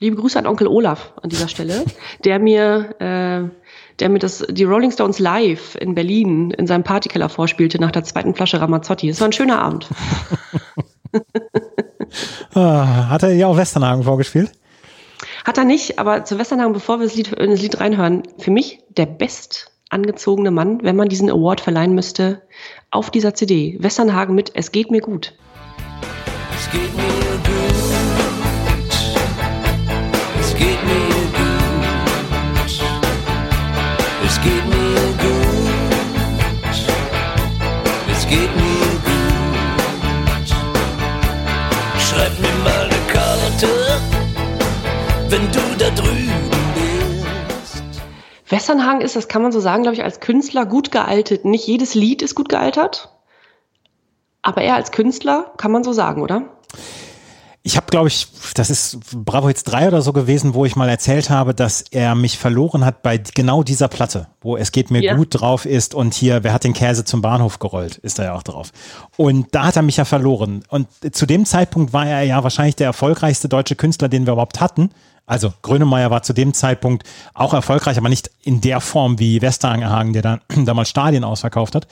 Liebe 0.00 0.16
Grüße 0.16 0.36
an 0.40 0.48
Onkel 0.48 0.66
Olaf 0.66 1.12
an 1.22 1.30
dieser 1.30 1.46
Stelle, 1.46 1.84
der 2.24 2.40
mir, 2.40 2.96
äh, 3.00 3.48
der 4.00 4.08
mir 4.08 4.18
das, 4.18 4.44
die 4.48 4.64
Rolling 4.64 4.90
Stones 4.90 5.18
live 5.18 5.76
in 5.76 5.94
Berlin 5.94 6.50
in 6.52 6.66
seinem 6.66 6.84
Partykeller 6.84 7.28
vorspielte 7.28 7.80
nach 7.80 7.90
der 7.90 8.04
zweiten 8.04 8.34
Flasche 8.34 8.60
Ramazzotti. 8.60 9.08
Es 9.08 9.20
war 9.20 9.28
ein 9.28 9.32
schöner 9.32 9.60
Abend. 9.60 9.88
Ah, 12.54 13.08
hat 13.08 13.22
er 13.22 13.32
ja 13.32 13.46
auch 13.46 13.56
Westernhagen 13.56 14.02
vorgespielt? 14.02 14.52
Hat 15.44 15.58
er 15.58 15.64
nicht, 15.64 15.98
aber 15.98 16.24
zu 16.24 16.38
Westernhagen, 16.38 16.72
bevor 16.72 16.98
wir 16.98 17.06
das 17.06 17.14
Lied, 17.14 17.32
das 17.36 17.62
Lied 17.62 17.80
reinhören, 17.80 18.22
für 18.38 18.50
mich 18.50 18.80
der 18.90 19.06
best 19.06 19.72
angezogene 19.88 20.50
Mann, 20.50 20.82
wenn 20.82 20.96
man 20.96 21.08
diesen 21.08 21.30
Award 21.30 21.60
verleihen 21.60 21.94
müsste, 21.94 22.42
auf 22.90 23.10
dieser 23.10 23.34
CD. 23.34 23.76
Westernhagen 23.80 24.34
mit 24.34 24.52
Es 24.54 24.72
geht 24.72 24.90
mir 24.90 25.00
gut. 25.00 25.34
Es 26.58 26.70
geht 26.70 26.94
mir 26.96 27.02
gut. 27.02 27.82
Es 30.40 30.54
geht 30.54 30.84
mir 30.84 31.14
gut. 31.14 31.21
Geht 38.32 38.56
mir 38.56 38.86
gut. 39.08 40.48
Schreib 42.00 42.38
mir 42.40 42.54
mal 42.64 42.84
eine 42.84 43.00
Karte, 43.12 43.68
wenn 45.28 45.46
du 45.52 45.60
da 45.78 45.90
drüben 45.90 46.50
bist. 46.74 47.82
Westernhagen 48.48 49.02
ist, 49.02 49.16
das 49.16 49.28
kann 49.28 49.42
man 49.42 49.52
so 49.52 49.60
sagen, 49.60 49.82
glaube 49.82 49.96
ich, 49.96 50.04
als 50.04 50.20
Künstler 50.20 50.64
gut 50.64 50.90
gealtet. 50.90 51.44
Nicht 51.44 51.66
jedes 51.66 51.94
Lied 51.94 52.22
ist 52.22 52.34
gut 52.34 52.48
gealtert, 52.48 53.10
aber 54.40 54.62
er 54.62 54.76
als 54.76 54.92
Künstler 54.92 55.52
kann 55.58 55.72
man 55.72 55.84
so 55.84 55.92
sagen, 55.92 56.22
oder? 56.22 56.56
Ich 57.64 57.76
habe, 57.76 57.86
glaube 57.90 58.08
ich, 58.08 58.26
das 58.54 58.70
ist 58.70 58.98
Bravo 59.14 59.46
Hits 59.46 59.62
3 59.62 59.86
oder 59.86 60.02
so 60.02 60.12
gewesen, 60.12 60.54
wo 60.54 60.64
ich 60.64 60.74
mal 60.74 60.88
erzählt 60.88 61.30
habe, 61.30 61.54
dass 61.54 61.82
er 61.92 62.16
mich 62.16 62.36
verloren 62.36 62.84
hat 62.84 63.02
bei 63.02 63.18
genau 63.18 63.62
dieser 63.62 63.86
Platte, 63.86 64.26
wo 64.40 64.56
es 64.56 64.72
geht 64.72 64.90
mir 64.90 65.00
Ja. 65.00 65.14
gut 65.14 65.28
drauf 65.30 65.64
ist 65.64 65.94
und 65.94 66.12
hier, 66.12 66.42
wer 66.42 66.52
hat 66.52 66.64
den 66.64 66.72
Käse 66.72 67.04
zum 67.04 67.22
Bahnhof 67.22 67.60
gerollt, 67.60 67.98
ist 67.98 68.18
er 68.18 68.24
ja 68.26 68.34
auch 68.34 68.42
drauf. 68.42 68.72
Und 69.16 69.54
da 69.54 69.66
hat 69.66 69.76
er 69.76 69.82
mich 69.82 69.96
ja 69.96 70.04
verloren. 70.04 70.64
Und 70.70 70.88
zu 71.12 71.24
dem 71.24 71.44
Zeitpunkt 71.46 71.92
war 71.92 72.04
er 72.04 72.22
ja 72.24 72.42
wahrscheinlich 72.42 72.74
der 72.74 72.88
erfolgreichste 72.88 73.48
deutsche 73.48 73.76
Künstler, 73.76 74.08
den 74.08 74.26
wir 74.26 74.32
überhaupt 74.32 74.60
hatten. 74.60 74.90
Also 75.24 75.52
Grönemeyer 75.62 76.10
war 76.10 76.24
zu 76.24 76.32
dem 76.32 76.54
Zeitpunkt 76.54 77.04
auch 77.32 77.54
erfolgreich, 77.54 77.96
aber 77.96 78.08
nicht 78.08 78.28
in 78.42 78.60
der 78.60 78.80
Form 78.80 79.20
wie 79.20 79.40
Westerhagen, 79.40 80.12
der 80.12 80.22
dann 80.22 80.40
damals 80.66 80.88
Stadien 80.88 81.22
ausverkauft 81.22 81.76
hat. 81.76 81.86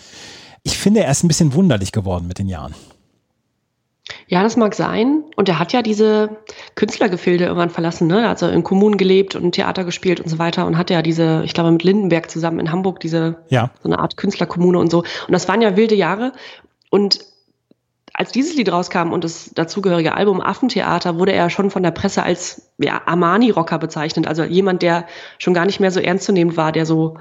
Ich 0.64 0.76
finde, 0.78 1.04
er 1.04 1.12
ist 1.12 1.22
ein 1.22 1.28
bisschen 1.28 1.54
wunderlich 1.54 1.92
geworden 1.92 2.26
mit 2.26 2.38
den 2.40 2.48
Jahren. 2.48 2.74
Ja, 4.28 4.42
das 4.42 4.56
mag 4.56 4.74
sein. 4.74 5.24
Und 5.36 5.48
er 5.48 5.58
hat 5.58 5.72
ja 5.72 5.82
diese 5.82 6.38
Künstlergefilde 6.74 7.44
irgendwann 7.44 7.70
verlassen, 7.70 8.06
ne? 8.06 8.28
Also 8.28 8.48
in 8.48 8.62
Kommunen 8.62 8.96
gelebt 8.96 9.34
und 9.34 9.52
Theater 9.52 9.84
gespielt 9.84 10.20
und 10.20 10.28
so 10.28 10.38
weiter 10.38 10.66
und 10.66 10.78
hatte 10.78 10.94
ja 10.94 11.02
diese, 11.02 11.42
ich 11.44 11.54
glaube, 11.54 11.70
mit 11.70 11.82
Lindenberg 11.82 12.30
zusammen 12.30 12.60
in 12.60 12.72
Hamburg 12.72 13.00
diese 13.00 13.38
Ja. 13.48 13.70
so 13.82 13.88
eine 13.88 13.98
Art 13.98 14.16
Künstlerkommune 14.16 14.78
und 14.78 14.90
so. 14.90 14.98
Und 14.98 15.32
das 15.32 15.48
waren 15.48 15.62
ja 15.62 15.76
wilde 15.76 15.94
Jahre. 15.94 16.32
Und 16.90 17.20
als 18.12 18.32
dieses 18.32 18.56
Lied 18.56 18.70
rauskam 18.70 19.12
und 19.12 19.24
das 19.24 19.50
dazugehörige 19.54 20.14
Album 20.14 20.40
Affentheater, 20.40 21.18
wurde 21.18 21.32
er 21.32 21.48
schon 21.48 21.70
von 21.70 21.82
der 21.82 21.92
Presse 21.92 22.22
als 22.22 22.70
ja, 22.78 23.02
Armani-Rocker 23.06 23.78
bezeichnet. 23.78 24.26
Also 24.26 24.42
jemand, 24.44 24.82
der 24.82 25.06
schon 25.38 25.54
gar 25.54 25.64
nicht 25.64 25.80
mehr 25.80 25.90
so 25.90 26.00
ernstzunehmend 26.00 26.56
war, 26.56 26.72
der 26.72 26.86
so, 26.86 27.16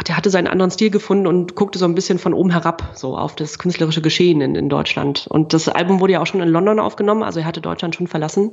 ach, 0.00 0.02
der 0.02 0.16
hatte 0.16 0.30
seinen 0.30 0.46
anderen 0.46 0.70
Stil 0.70 0.90
gefunden 0.90 1.26
und 1.26 1.54
guckte 1.54 1.78
so 1.78 1.84
ein 1.84 1.94
bisschen 1.94 2.18
von 2.18 2.32
oben 2.32 2.50
herab, 2.50 2.92
so 2.94 3.18
auf 3.18 3.36
das 3.36 3.58
künstlerische 3.58 4.00
Geschehen 4.00 4.40
in, 4.40 4.54
in 4.54 4.70
Deutschland. 4.70 5.26
Und 5.28 5.52
das 5.52 5.68
Album 5.68 6.00
wurde 6.00 6.14
ja 6.14 6.22
auch 6.22 6.26
schon 6.26 6.40
in 6.40 6.48
London 6.48 6.80
aufgenommen, 6.80 7.22
also 7.22 7.40
er 7.40 7.44
hatte 7.44 7.60
Deutschland 7.60 7.94
schon 7.94 8.06
verlassen. 8.06 8.52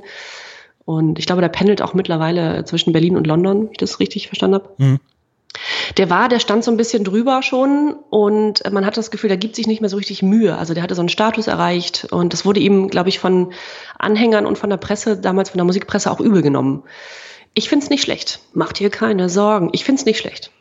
Und 0.83 1.19
ich 1.19 1.25
glaube, 1.25 1.41
der 1.41 1.49
pendelt 1.49 1.81
auch 1.81 1.93
mittlerweile 1.93 2.65
zwischen 2.65 2.91
Berlin 2.91 3.15
und 3.15 3.27
London, 3.27 3.63
wenn 3.63 3.71
ich 3.71 3.77
das 3.77 4.01
richtig 4.01 4.27
verstanden 4.27 4.55
habe. 4.55 4.69
Mhm. 4.77 4.99
Der 5.97 6.09
war, 6.09 6.27
der 6.27 6.39
stand 6.39 6.65
so 6.65 6.71
ein 6.71 6.77
bisschen 6.77 7.05
drüber 7.05 7.41
schon 7.41 7.95
und 8.09 8.61
man 8.69 8.85
hat 8.85 8.97
das 8.97 9.09
Gefühl, 9.09 9.29
der 9.29 9.37
gibt 9.37 9.55
sich 9.55 9.67
nicht 9.67 9.79
mehr 9.79 9.89
so 9.89 9.97
richtig 9.97 10.21
Mühe. 10.21 10.57
Also 10.57 10.73
der 10.73 10.83
hatte 10.83 10.95
so 10.95 11.01
einen 11.01 11.09
Status 11.09 11.47
erreicht 11.47 12.07
und 12.11 12.33
das 12.33 12.45
wurde 12.45 12.59
ihm, 12.59 12.89
glaube 12.89 13.09
ich, 13.09 13.19
von 13.19 13.53
Anhängern 13.97 14.45
und 14.45 14.57
von 14.57 14.69
der 14.69 14.77
Presse, 14.77 15.17
damals 15.17 15.49
von 15.49 15.57
der 15.57 15.65
Musikpresse 15.65 16.11
auch 16.11 16.19
übel 16.19 16.41
genommen. 16.41 16.83
Ich 17.53 17.69
find's 17.69 17.89
nicht 17.89 18.03
schlecht. 18.03 18.41
Macht 18.53 18.79
dir 18.79 18.89
keine 18.89 19.29
Sorgen. 19.29 19.69
Ich 19.71 19.85
find's 19.85 20.05
nicht 20.05 20.19
schlecht. 20.19 20.51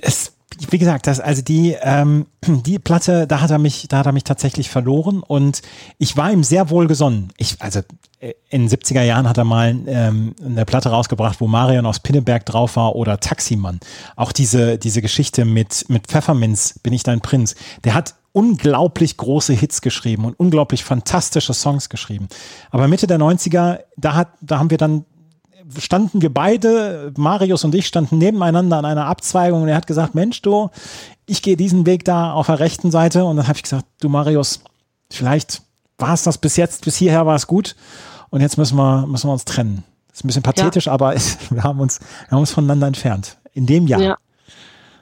Es, 0.00 0.32
wie 0.70 0.78
gesagt, 0.78 1.06
das, 1.06 1.20
also 1.20 1.42
die, 1.42 1.76
ähm, 1.80 2.26
die 2.46 2.78
Platte, 2.78 3.26
da 3.26 3.40
hat 3.40 3.50
er 3.50 3.58
mich, 3.58 3.88
da 3.88 3.98
hat 3.98 4.06
er 4.06 4.12
mich 4.12 4.24
tatsächlich 4.24 4.70
verloren 4.70 5.22
und 5.22 5.62
ich 5.98 6.16
war 6.16 6.32
ihm 6.32 6.44
sehr 6.44 6.70
wohlgesonnen. 6.70 7.32
Ich, 7.36 7.60
also 7.60 7.80
äh, 8.20 8.34
in 8.50 8.66
den 8.66 8.68
70er 8.68 9.02
Jahren 9.02 9.28
hat 9.28 9.38
er 9.38 9.44
mal 9.44 9.76
ähm, 9.86 10.34
eine 10.44 10.64
Platte 10.64 10.90
rausgebracht, 10.90 11.40
wo 11.40 11.46
Marion 11.46 11.86
aus 11.86 12.00
Pinneberg 12.00 12.44
drauf 12.46 12.76
war 12.76 12.96
oder 12.96 13.20
Taximann. 13.20 13.80
Auch 14.16 14.32
diese, 14.32 14.78
diese 14.78 15.02
Geschichte 15.02 15.44
mit, 15.44 15.86
mit 15.88 16.06
Pfefferminz, 16.06 16.78
bin 16.82 16.92
ich 16.92 17.02
dein 17.02 17.20
Prinz. 17.20 17.54
Der 17.84 17.94
hat 17.94 18.14
unglaublich 18.32 19.16
große 19.16 19.52
Hits 19.52 19.80
geschrieben 19.80 20.24
und 20.24 20.38
unglaublich 20.38 20.84
fantastische 20.84 21.54
Songs 21.54 21.88
geschrieben. 21.88 22.28
Aber 22.70 22.86
Mitte 22.88 23.06
der 23.06 23.18
90er, 23.18 23.80
da 23.96 24.14
hat, 24.14 24.28
da 24.40 24.58
haben 24.58 24.70
wir 24.70 24.78
dann 24.78 25.04
standen 25.78 26.22
wir 26.22 26.32
beide, 26.32 27.12
Marius 27.16 27.64
und 27.64 27.74
ich, 27.74 27.86
standen 27.86 28.18
nebeneinander 28.18 28.78
an 28.78 28.84
einer 28.84 29.06
Abzweigung 29.06 29.62
und 29.62 29.68
er 29.68 29.76
hat 29.76 29.86
gesagt, 29.86 30.14
Mensch, 30.14 30.42
du, 30.42 30.70
ich 31.26 31.42
gehe 31.42 31.56
diesen 31.56 31.86
Weg 31.86 32.04
da 32.04 32.32
auf 32.32 32.46
der 32.46 32.60
rechten 32.60 32.90
Seite 32.90 33.24
und 33.24 33.36
dann 33.36 33.48
habe 33.48 33.56
ich 33.56 33.62
gesagt, 33.62 33.86
du 34.00 34.08
Marius, 34.08 34.60
vielleicht 35.10 35.62
war 35.98 36.14
es 36.14 36.22
das 36.22 36.38
bis 36.38 36.56
jetzt, 36.56 36.84
bis 36.84 36.96
hierher 36.96 37.26
war 37.26 37.36
es 37.36 37.46
gut 37.46 37.76
und 38.30 38.40
jetzt 38.40 38.56
müssen 38.56 38.76
wir, 38.76 39.06
müssen 39.06 39.28
wir 39.28 39.32
uns 39.32 39.44
trennen. 39.44 39.84
Das 40.08 40.18
ist 40.18 40.24
ein 40.24 40.28
bisschen 40.28 40.42
pathetisch, 40.42 40.88
aber 40.88 41.14
es, 41.14 41.38
wir, 41.50 41.62
haben 41.62 41.80
uns, 41.80 42.00
wir 42.00 42.30
haben 42.32 42.40
uns 42.40 42.50
voneinander 42.50 42.86
entfernt. 42.86 43.36
In 43.52 43.66
dem 43.66 43.86
Jahr. 43.86 44.00
Ja. 44.00 44.16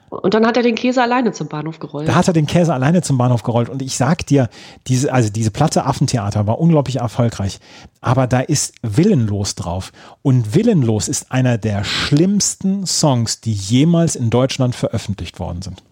Und 0.09 0.33
dann 0.33 0.45
hat 0.47 0.55
er 0.55 0.63
den 0.63 0.75
Käse 0.75 1.01
alleine 1.01 1.33
zum 1.33 1.47
Bahnhof 1.47 1.79
gerollt. 1.79 2.07
Da 2.07 2.15
hat 2.15 2.27
er 2.27 2.33
den 2.33 2.47
Käse 2.47 2.73
alleine 2.73 3.01
zum 3.01 3.17
Bahnhof 3.17 3.43
gerollt. 3.43 3.67
Und 3.67 3.81
ich 3.81 3.97
sag 3.97 4.25
dir, 4.25 4.49
diese, 4.87 5.11
also 5.11 5.29
diese 5.29 5.51
Platte 5.51 5.85
Affentheater 5.85 6.47
war 6.47 6.59
unglaublich 6.59 6.97
erfolgreich. 6.97 7.59
Aber 7.99 8.25
da 8.25 8.39
ist 8.39 8.75
Willenlos 8.83 9.55
drauf. 9.55 9.91
Und 10.21 10.55
Willenlos 10.55 11.09
ist 11.09 11.31
einer 11.31 11.57
der 11.57 11.83
schlimmsten 11.83 12.85
Songs, 12.85 13.41
die 13.41 13.51
jemals 13.51 14.15
in 14.15 14.29
Deutschland 14.29 14.75
veröffentlicht 14.75 15.39
worden 15.39 15.61
sind. 15.61 15.83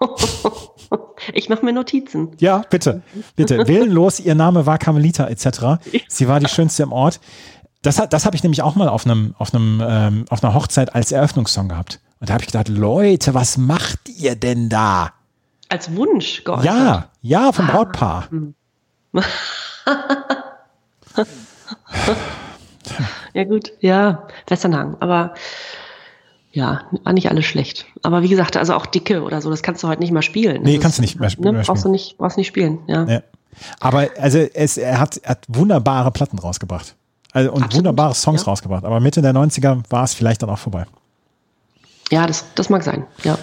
ich 1.34 1.50
mache 1.50 1.64
mir 1.64 1.74
Notizen. 1.74 2.30
Ja, 2.38 2.62
bitte, 2.70 3.02
bitte. 3.36 3.68
Willenlos, 3.68 4.18
ihr 4.18 4.34
Name 4.34 4.64
war 4.64 4.78
Carmelita 4.78 5.26
etc. 5.26 5.82
Sie 6.08 6.26
war 6.26 6.40
die 6.40 6.48
schönste 6.48 6.84
im 6.84 6.92
Ort. 6.92 7.20
Das, 7.82 7.96
das 8.08 8.24
habe 8.24 8.34
ich 8.34 8.42
nämlich 8.42 8.62
auch 8.62 8.76
mal 8.76 8.88
auf 8.88 9.04
einem, 9.04 9.34
auf 9.38 9.54
einem, 9.54 9.82
ähm, 9.86 10.24
auf 10.30 10.42
einer 10.42 10.54
Hochzeit 10.54 10.94
als 10.94 11.12
Eröffnungssong 11.12 11.68
gehabt. 11.68 12.00
Und 12.20 12.28
da 12.28 12.34
habe 12.34 12.42
ich 12.42 12.48
gedacht, 12.48 12.68
Leute, 12.68 13.34
was 13.34 13.56
macht 13.58 14.08
ihr 14.08 14.34
denn 14.36 14.68
da? 14.68 15.12
Als 15.68 15.94
Wunsch 15.94 16.42
geäußert. 16.44 16.64
Ja, 16.64 17.08
ja, 17.22 17.52
vom 17.52 17.66
Brautpaar. 17.66 18.28
Ja, 23.34 23.44
gut, 23.44 23.72
ja, 23.80 24.26
Westernhagen. 24.46 24.96
Aber 25.00 25.34
ja, 26.52 26.82
war 27.04 27.12
nicht 27.12 27.30
alles 27.30 27.44
schlecht. 27.44 27.86
Aber 28.02 28.22
wie 28.22 28.28
gesagt, 28.28 28.56
also 28.56 28.74
auch 28.74 28.86
Dicke 28.86 29.22
oder 29.22 29.42
so, 29.42 29.50
das 29.50 29.62
kannst 29.62 29.82
du 29.82 29.88
heute 29.88 30.00
nicht 30.00 30.10
mehr 30.12 30.22
spielen. 30.22 30.62
Nee, 30.62 30.74
Das 30.74 30.82
kannst 30.82 30.98
du 30.98 31.02
nicht 31.02 31.20
mehr 31.20 31.28
sp- 31.30 31.44
ne, 31.44 31.52
mehr 31.52 31.62
brauchst 31.62 31.84
du 31.84 31.88
spielen. 31.88 31.92
nicht, 31.92 32.16
brauchst 32.18 32.38
nicht 32.38 32.46
spielen, 32.48 32.78
ja. 32.86 33.04
Ja. 33.04 33.22
Aber 33.80 34.08
also 34.18 34.38
es, 34.38 34.78
er, 34.78 34.98
hat, 34.98 35.18
er 35.18 35.30
hat 35.30 35.44
wunderbare 35.48 36.10
Platten 36.10 36.38
rausgebracht. 36.38 36.94
Also, 37.32 37.50
und 37.52 37.56
Absolut, 37.62 37.74
wunderbare 37.86 38.14
Songs 38.14 38.40
ja. 38.42 38.46
rausgebracht. 38.46 38.84
Aber 38.84 38.98
Mitte 39.00 39.20
der 39.20 39.34
90er 39.34 39.82
war 39.90 40.04
es 40.04 40.14
vielleicht 40.14 40.42
dann 40.42 40.48
auch 40.50 40.58
vorbei. 40.58 40.86
Ja, 42.10 42.26
das, 42.26 42.46
das 42.54 42.70
mag 42.70 42.82
sein, 42.82 43.06
ja. 43.24 43.38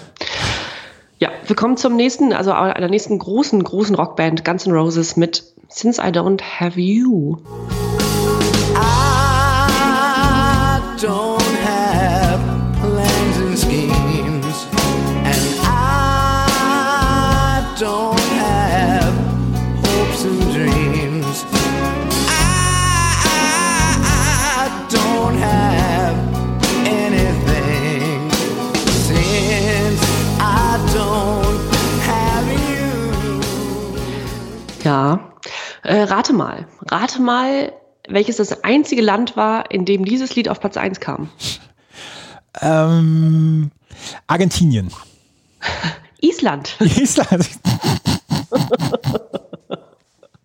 Ja, 1.18 1.30
wir 1.46 1.56
kommen 1.56 1.76
zum 1.76 1.96
nächsten, 1.96 2.32
also 2.32 2.52
einer 2.52 2.88
nächsten 2.88 3.18
großen, 3.18 3.62
großen 3.62 3.94
Rockband, 3.94 4.44
Guns 4.44 4.66
N' 4.66 4.72
Roses 4.72 5.16
mit 5.16 5.44
Since 5.68 6.00
I 6.02 6.10
Don't 6.10 6.42
Have 6.42 6.78
You. 6.78 7.38
Äh, 35.86 36.02
rate 36.02 36.32
mal. 36.32 36.66
Rate 36.90 37.22
mal, 37.22 37.72
welches 38.08 38.38
das 38.38 38.64
einzige 38.64 39.02
Land 39.02 39.36
war, 39.36 39.70
in 39.70 39.84
dem 39.84 40.04
dieses 40.04 40.34
Lied 40.34 40.48
auf 40.48 40.58
Platz 40.58 40.76
1 40.76 40.98
kam. 40.98 41.30
Ähm, 42.60 43.70
Argentinien. 44.26 44.90
Island. 46.20 46.76
Island. 46.80 47.30
das 47.30 47.48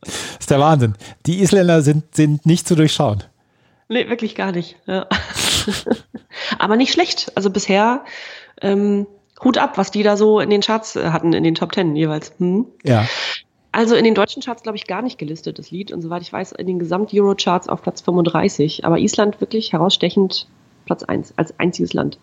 ist 0.40 0.52
der 0.52 0.60
Wahnsinn. 0.60 0.94
Die 1.26 1.42
Isländer 1.42 1.82
sind, 1.82 2.14
sind 2.16 2.46
nicht 2.46 2.68
zu 2.68 2.76
durchschauen. 2.76 3.24
Nee, 3.90 4.10
wirklich 4.10 4.36
gar 4.36 4.52
nicht. 4.52 4.78
Ja. 4.86 5.08
Aber 6.60 6.76
nicht 6.76 6.94
schlecht. 6.94 7.32
Also 7.34 7.50
bisher 7.50 8.06
ähm, 8.62 9.08
Hut 9.44 9.58
ab, 9.58 9.80
was 9.80 9.90
die 9.90 10.04
da 10.04 10.18
so 10.18 10.40
in 10.40 10.52
den 10.52 10.62
Charts 10.62 10.96
äh, 10.96 11.10
hatten, 11.10 11.34
in 11.34 11.44
den 11.44 11.56
Top 11.56 11.72
Ten 11.72 11.96
jeweils. 11.96 12.32
Hm? 12.38 12.68
Ja. 12.84 13.08
Also 13.72 13.96
in 13.96 14.04
den 14.04 14.16
deutschen 14.16 14.42
Charts, 14.42 14.64
glaube 14.64 14.78
ich, 14.78 14.86
gar 14.86 15.02
nicht 15.02 15.18
gelistet, 15.18 15.58
das 15.58 15.72
Lied. 15.72 15.92
Und 15.92 16.02
soweit 16.02 16.22
ich 16.22 16.34
weiß, 16.34 16.52
in 16.54 16.68
den 16.68 16.80
Gesamt-Euro-Charts 16.80 17.70
auf 17.70 17.82
Platz 17.82 18.02
35. 18.02 18.86
Aber 18.86 19.00
Island 19.00 19.40
wirklich 19.40 19.72
herausstechend 19.72 20.48
Platz 20.86 21.04
1, 21.04 21.38
als 21.38 21.58
einziges 21.60 21.94
Land. 21.94 22.18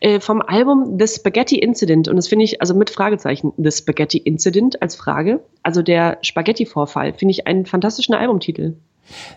Äh, 0.00 0.18
vom 0.18 0.42
Album 0.42 0.98
The 0.98 1.06
Spaghetti 1.06 1.58
Incident, 1.58 2.08
und 2.08 2.16
das 2.16 2.28
finde 2.28 2.44
ich, 2.44 2.60
also 2.60 2.74
mit 2.74 2.90
Fragezeichen, 2.90 3.52
The 3.58 3.70
Spaghetti 3.70 4.18
Incident 4.18 4.80
als 4.82 4.96
Frage, 4.96 5.40
also 5.62 5.82
der 5.82 6.18
Spaghetti-Vorfall, 6.22 7.12
finde 7.12 7.32
ich 7.32 7.46
einen 7.46 7.66
fantastischen 7.66 8.14
Albumtitel. 8.14 8.74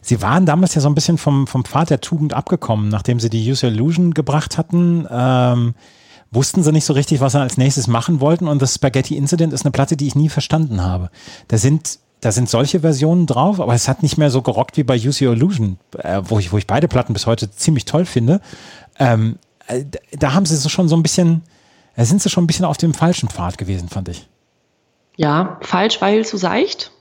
Sie 0.02 0.22
waren 0.22 0.46
damals 0.46 0.76
ja 0.76 0.82
so 0.82 0.88
ein 0.88 0.96
bisschen 0.96 1.18
vom, 1.18 1.48
vom 1.48 1.66
Pfad 1.66 1.90
der 1.90 2.00
Tugend 2.00 2.34
abgekommen, 2.34 2.90
nachdem 2.90 3.20
sie 3.20 3.30
die 3.30 3.52
Use 3.52 3.68
Illusion 3.68 4.14
gebracht 4.14 4.58
hatten. 4.58 5.08
Ähm, 5.12 5.74
wussten 6.36 6.62
sie 6.64 6.72
nicht 6.72 6.86
so 6.86 6.94
richtig, 6.94 7.20
was 7.22 7.32
sie 7.32 7.40
als 7.40 7.58
nächstes 7.58 7.88
machen 7.88 8.20
wollten. 8.20 8.48
Und 8.48 8.62
das 8.62 8.76
Spaghetti 8.76 9.18
Incident 9.18 9.54
ist 9.54 9.64
eine 9.66 9.72
Platte, 9.72 9.98
die 9.98 10.08
ich 10.08 10.16
nie 10.16 10.30
verstanden 10.30 10.84
habe. 10.84 11.10
Da 11.48 11.58
sind, 11.58 12.00
da 12.22 12.32
sind 12.32 12.50
solche 12.50 12.82
Versionen 12.82 13.26
drauf, 13.26 13.60
aber 13.60 13.74
es 13.74 13.88
hat 13.88 14.04
nicht 14.04 14.18
mehr 14.18 14.30
so 14.30 14.42
gerockt 14.42 14.78
wie 14.78 14.84
bei 14.84 14.96
Use 14.96 15.26
Your 15.26 15.34
Illusion, 15.34 15.78
äh, 15.98 16.22
wo, 16.26 16.38
ich, 16.40 16.52
wo 16.52 16.58
ich 16.58 16.68
beide 16.68 16.88
Platten 16.88 17.14
bis 17.14 17.26
heute 17.26 17.50
ziemlich 17.50 17.86
toll 17.86 18.06
finde. 18.06 18.42
Ähm, 19.00 19.38
äh, 19.68 19.86
da- 20.12 20.34
haben 20.34 20.46
sie 20.46 20.56
so 20.58 20.70
schon 20.70 20.88
so 20.88 20.96
ein 20.96 21.04
bisschen, 21.04 21.42
da 21.96 22.06
sind 22.06 22.22
sie 22.22 22.30
schon 22.30 22.44
ein 22.44 22.48
bisschen 22.48 22.66
auf 22.66 22.78
dem 22.78 22.94
falschen 22.94 23.30
Pfad 23.30 23.58
gewesen, 23.58 23.90
fand 23.90 24.10
ich. 24.10 24.28
Ja, 25.18 25.58
falsch, 25.62 26.02
weil 26.02 26.26
zu 26.26 26.38
seicht. 26.38 26.92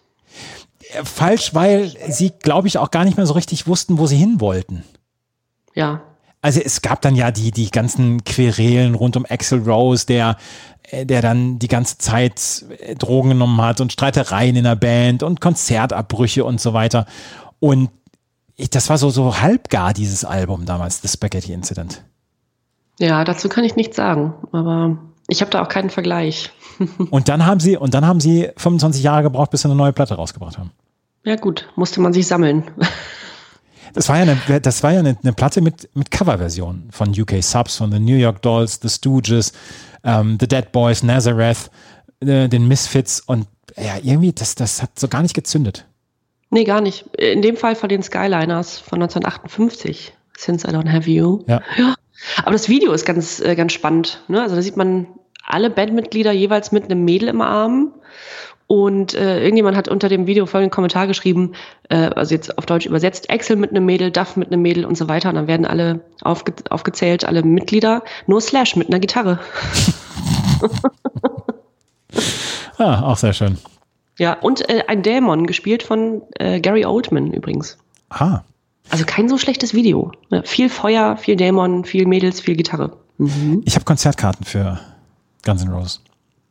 Äh, 0.93 1.05
Falsch, 1.05 1.55
weil 1.55 1.93
sie, 2.09 2.31
glaube 2.31 2.69
ich, 2.69 2.79
auch 2.79 2.91
gar 2.91 3.05
nicht 3.05 3.17
mehr 3.17 3.27
so 3.27 3.35
richtig 3.35 3.67
wussten, 3.67 3.99
wo 3.99 4.07
sie 4.07 4.17
hin 4.17 4.41
wollten. 4.41 4.85
Ja, 5.75 6.03
Also 6.45 6.61
es 6.61 6.83
gab 6.83 7.01
dann 7.01 7.17
ja 7.17 7.31
die, 7.31 7.53
die 7.53 7.71
ganzen 7.71 8.23
Querelen 8.23 8.95
rund 8.95 9.17
um 9.17 9.25
Axel 9.27 9.63
Rose, 9.63 10.05
der, 10.05 10.37
äh, 10.83 11.07
der 11.07 11.23
dann 11.23 11.59
die 11.59 11.69
ganze 11.69 11.97
Zeit 11.97 12.67
äh, 12.81 12.95
Drogen 12.97 13.31
genommen 13.31 13.63
hat 13.63 13.81
und 13.81 13.95
Streitereien 13.95 14.55
in 14.55 14.65
der 14.65 14.77
Band 14.77 15.23
und 15.23 15.41
Konzertabbrüche 15.41 16.45
und 16.45 16.61
so 16.61 16.75
weiter. 16.75 17.07
Und 17.61 17.89
ich, 18.57 18.69
das 18.69 18.91
war 18.91 18.99
so, 18.99 19.09
so 19.09 19.41
halbgar, 19.41 19.95
dieses 19.95 20.27
Album 20.27 20.67
damals, 20.67 21.01
das 21.01 21.15
Spaghetti 21.15 21.55
Incident. 21.55 22.05
ja, 22.99 23.25
dazu 23.25 23.49
kann 23.49 23.65
ich 23.65 23.75
nichts 23.75 23.97
sagen, 23.97 24.35
aber 24.53 24.99
ich 25.29 25.41
habe 25.41 25.51
da 25.51 25.63
auch 25.63 25.69
keinen 25.69 25.89
Vergleich. 25.89 26.51
Und 27.11 27.31
dann 27.31 27.47
haben 27.47 27.61
sie, 27.61 27.79
und 27.79 27.95
dann 27.95 28.05
haben 28.05 28.21
sie 28.21 28.51
25 28.59 29.03
Jahre 29.03 29.23
gebraucht, 29.23 29.51
bis 29.51 29.63
sie 29.63 29.69
eine 29.69 29.77
neue 29.77 29.95
Platte 29.95 30.17
rausgebracht 30.17 30.59
haben. 30.59 30.73
Ja 31.25 31.37
gut, 31.37 31.71
musste 31.75 32.03
man 32.03 32.13
sich 32.13 32.27
sammeln. 32.27 32.65
Das 33.95 34.09
war 34.09 34.17
ja 34.17 34.23
eine, 34.23 34.61
das 34.61 34.83
war 34.83 34.93
ja 34.93 34.99
eine, 34.99 35.17
eine 35.23 35.33
Platte 35.33 35.61
mit, 35.61 35.89
mit 35.95 36.11
Coverversionen 36.11 36.91
von 36.91 37.11
UK 37.11 37.43
Subs, 37.43 37.77
von 37.77 37.91
The 37.91 37.99
New 37.99 38.17
York 38.17 38.43
Dolls, 38.43 38.81
The 38.83 38.89
Stooges, 38.89 39.53
ähm, 40.05 40.37
The 40.39 40.49
Dead 40.49 40.71
Boys, 40.73 41.03
Nazareth, 41.03 41.71
äh, 42.21 42.49
den 42.49 42.69
Misfits 42.69 43.21
und 43.21 43.47
ja, 43.77 43.97
irgendwie, 44.03 44.33
das, 44.33 44.55
das 44.55 44.83
hat 44.83 44.99
so 44.99 45.09
gar 45.09 45.23
nicht 45.23 45.35
gezündet. 45.35 45.87
nee, 46.51 46.65
gar 46.65 46.81
nicht. 46.81 47.07
In 47.17 47.43
dem 47.43 47.57
Fall 47.57 47.75
von 47.75 47.89
den 47.89 48.03
Skyliners 48.03 48.79
von 48.79 49.03
1958, 49.03 50.13
Since 50.37 50.67
I 50.69 50.71
Don't 50.71 50.93
Have 50.93 51.11
You. 51.11 51.43
Ja. 51.47 51.63
Ja. 51.77 51.95
Aber 52.43 52.53
das 52.53 52.69
Video 52.69 52.93
ist 52.93 53.05
ganz, 53.05 53.41
äh, 53.41 53.55
ganz 53.55 53.73
spannend. 53.73 54.23
Ne? 54.29 54.41
Also 54.41 54.57
da 54.57 54.63
sieht 54.63 54.77
man 54.77 55.07
alle 55.47 55.71
Bandmitglieder 55.71 56.33
jeweils 56.33 56.73
mit 56.73 56.85
einem 56.85 57.05
Mädel 57.05 57.29
im 57.29 57.41
Arm. 57.41 57.93
Und 58.67 59.15
äh, 59.15 59.43
irgendjemand 59.43 59.77
hat 59.77 59.89
unter 59.89 60.09
dem 60.09 60.27
Video 60.27 60.47
folgenden 60.47 60.71
Kommentar 60.71 61.07
geschrieben, 61.07 61.53
äh, 61.91 61.97
also 61.97 62.35
jetzt 62.35 62.57
auf 62.57 62.65
Deutsch 62.65 62.87
übersetzt, 62.87 63.31
Axel 63.31 63.57
mit 63.57 63.71
einem 63.71 63.85
Mädel, 63.85 64.11
Duff 64.11 64.37
mit 64.37 64.51
einem 64.51 64.63
Mädel 64.63 64.87
und 64.87 64.97
so 64.97 65.09
weiter. 65.09 65.29
Und 65.29 65.35
dann 65.35 65.47
werden 65.47 65.67
alle 65.67 66.01
aufge 66.23 66.55
aufgezählt, 66.71 67.25
alle 67.25 67.43
Mitglieder, 67.43 68.03
nur 68.27 68.41
Slash 68.41 68.77
mit 68.77 68.89
einer 68.89 69.01
Gitarre. 69.01 69.39
Ah, 72.79 73.03
auch 73.03 73.17
sehr 73.17 73.33
schön. 73.33 73.59
Ja, 74.19 74.35
und 74.35 74.69
äh, 74.69 74.85
ein 74.89 75.03
Dämon, 75.03 75.47
gespielt 75.47 75.83
von 75.83 76.23
äh, 76.39 76.61
Gary 76.61 76.85
Oldman 76.85 77.33
übrigens. 77.33 77.79
Ah, 78.11 78.41
Also 78.91 79.05
kein 79.05 79.29
so 79.29 79.39
schlechtes 79.39 79.75
Video. 79.75 80.13
Ne? 80.31 80.43
Viel 80.45 80.69
Feuer, 80.69 81.17
viel 81.17 81.37
Dämon, 81.37 81.85
viel 81.85 82.07
Mädels, 82.07 82.41
viel 82.41 82.57
Gitarre. 82.57 82.97
ich 83.65 83.75
habe 83.75 83.85
Konzertkarten 83.85 84.45
für 84.45 84.81
Guns 85.45 85.63
N' 85.63 85.71
Roses. 85.73 86.01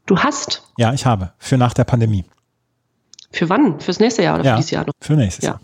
Du 0.05 0.17
hast. 0.19 0.63
Ja, 0.77 0.93
ich 0.93 1.05
habe. 1.05 1.31
Für 1.37 1.57
nach 1.57 1.73
der 1.73 1.83
Pandemie. 1.85 2.25
Für 3.31 3.49
wann? 3.49 3.79
Fürs 3.79 3.99
nächste 3.99 4.23
Jahr 4.23 4.35
oder 4.35 4.43
Ja, 4.45 4.51
für 4.53 4.57
dieses 4.57 4.71
Jahr 4.71 4.85
noch? 4.85 4.93
für 4.99 5.13
nächstes 5.13 5.43
Ja. 5.45 5.51
Jahr. 5.51 5.61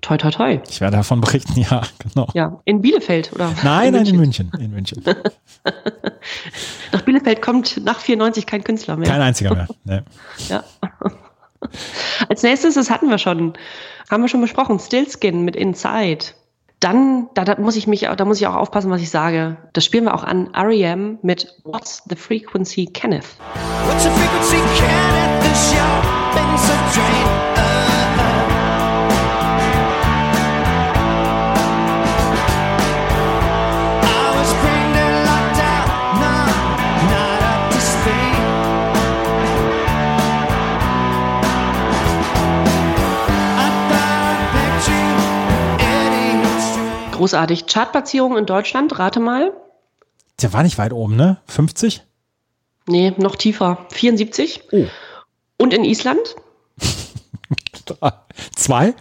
Toi, 0.00 0.16
toi, 0.16 0.30
toi. 0.30 0.60
Ich 0.68 0.80
werde 0.80 0.96
davon 0.96 1.20
berichten, 1.20 1.60
ja, 1.70 1.82
genau. 1.98 2.28
Ja, 2.32 2.58
in 2.64 2.80
Bielefeld 2.80 3.32
oder? 3.34 3.52
Nein, 3.62 3.92
nein, 3.92 4.06
in 4.06 4.16
München. 4.16 4.48
München. 4.50 4.60
In 4.64 4.70
München. 4.70 5.04
Nach 6.92 7.02
Bielefeld 7.02 7.42
kommt 7.42 7.84
nach 7.84 7.98
94 8.00 8.46
kein 8.46 8.64
Künstler 8.64 8.96
mehr. 8.96 9.08
Kein 9.08 9.20
einziger 9.20 9.54
mehr. 9.54 9.68
Nee. 9.84 10.00
Ja. 10.48 10.64
Als 12.28 12.42
nächstes, 12.42 12.74
das 12.74 12.88
hatten 12.90 13.10
wir 13.10 13.18
schon, 13.18 13.52
haben 14.10 14.22
wir 14.22 14.28
schon 14.28 14.40
besprochen, 14.40 14.78
Stillskin 14.78 15.44
mit 15.44 15.54
Inside. 15.56 16.24
Dann, 16.80 17.28
da, 17.34 17.44
da 17.44 17.60
muss 17.60 17.76
ich 17.76 17.86
mich, 17.86 18.08
da 18.16 18.24
muss 18.24 18.40
ich 18.40 18.46
auch 18.46 18.54
aufpassen, 18.54 18.90
was 18.90 19.02
ich 19.02 19.10
sage. 19.10 19.58
Das 19.74 19.84
spielen 19.84 20.04
wir 20.04 20.14
auch 20.14 20.24
an 20.24 20.54
R.E.M. 20.54 21.18
mit 21.22 21.54
What's 21.64 22.02
the 22.08 22.16
Frequency, 22.16 22.86
Kenneth. 22.86 23.26
What's 23.86 24.04
the 24.04 24.10
frequency? 24.10 24.56
I 28.22 28.59
Großartig. 47.20 47.66
Chartplatzierung 47.66 48.38
in 48.38 48.46
Deutschland, 48.46 48.98
rate 48.98 49.20
mal. 49.20 49.52
Der 50.40 50.54
war 50.54 50.62
nicht 50.62 50.78
weit 50.78 50.94
oben, 50.94 51.16
ne? 51.16 51.36
50? 51.48 52.02
Nee, 52.86 53.12
noch 53.18 53.36
tiefer. 53.36 53.84
74. 53.90 54.62
Oh. 54.72 54.86
Und 55.58 55.74
in 55.74 55.84
Island 55.84 56.34
Zwei? 58.56 58.94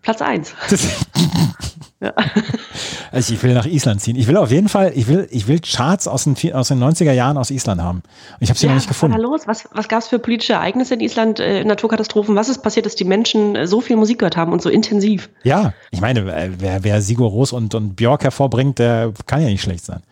Platz 0.00 0.22
1. 0.22 0.54
Das 1.98 2.14
also 3.12 3.34
ich 3.34 3.42
will 3.42 3.54
nach 3.54 3.66
Island 3.66 4.00
ziehen. 4.00 4.16
Ich 4.16 4.26
will 4.26 4.36
auf 4.36 4.50
jeden 4.50 4.68
Fall, 4.68 4.92
ich 4.94 5.08
will, 5.08 5.26
ich 5.30 5.48
will 5.48 5.60
Charts 5.60 6.06
aus 6.06 6.24
den, 6.24 6.34
aus 6.52 6.68
den 6.68 6.82
90er 6.82 7.12
Jahren 7.12 7.38
aus 7.38 7.50
Island 7.50 7.80
haben. 7.80 8.02
Ich 8.40 8.50
habe 8.50 8.58
sie 8.58 8.66
noch 8.66 8.74
nicht 8.74 8.88
was 8.88 9.02
war 9.02 9.08
da 9.08 9.16
gefunden. 9.16 9.32
los? 9.32 9.46
Was, 9.46 9.68
was 9.72 9.88
gab 9.88 10.00
es 10.00 10.08
für 10.08 10.18
politische 10.18 10.54
Ereignisse 10.54 10.94
in 10.94 11.00
Island, 11.00 11.40
äh, 11.40 11.64
Naturkatastrophen? 11.64 12.36
Was 12.36 12.48
ist 12.48 12.62
passiert, 12.62 12.84
dass 12.84 12.96
die 12.96 13.04
Menschen 13.04 13.56
äh, 13.56 13.66
so 13.66 13.80
viel 13.80 13.96
Musik 13.96 14.18
gehört 14.18 14.36
haben 14.36 14.52
und 14.52 14.60
so 14.60 14.68
intensiv? 14.68 15.30
Ja, 15.42 15.72
ich 15.90 16.00
meine, 16.00 16.20
äh, 16.34 16.50
wer, 16.58 16.84
wer 16.84 17.00
Sigur 17.00 17.30
Ros 17.30 17.52
und, 17.52 17.74
und 17.74 17.96
Björk 17.96 18.24
hervorbringt, 18.24 18.78
der 18.78 19.12
kann 19.26 19.40
ja 19.40 19.48
nicht 19.48 19.62
schlecht 19.62 19.84
sein. 19.84 20.02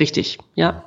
Richtig, 0.00 0.38
ja. 0.54 0.84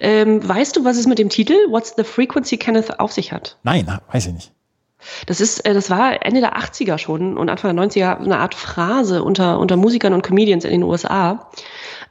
Ähm, 0.00 0.46
weißt 0.46 0.76
du, 0.76 0.84
was 0.84 0.98
es 0.98 1.06
mit 1.06 1.18
dem 1.18 1.30
Titel 1.30 1.54
What's 1.70 1.94
the 1.96 2.04
Frequency 2.04 2.58
Kenneth 2.58 3.00
auf 3.00 3.12
sich 3.12 3.32
hat? 3.32 3.56
Nein, 3.62 3.86
weiß 4.12 4.26
ich 4.26 4.34
nicht. 4.34 4.52
Das 5.26 5.40
ist, 5.40 5.64
äh, 5.66 5.74
das 5.74 5.90
war 5.90 6.24
Ende 6.24 6.40
der 6.40 6.56
80er 6.56 6.98
schon 6.98 7.36
und 7.36 7.48
Anfang 7.48 7.74
der 7.74 7.84
90er 7.84 8.18
eine 8.18 8.38
Art 8.38 8.54
Phrase 8.54 9.22
unter, 9.22 9.58
unter 9.58 9.76
Musikern 9.76 10.12
und 10.12 10.22
Comedians 10.22 10.64
in 10.64 10.70
den 10.70 10.82
USA. 10.82 11.50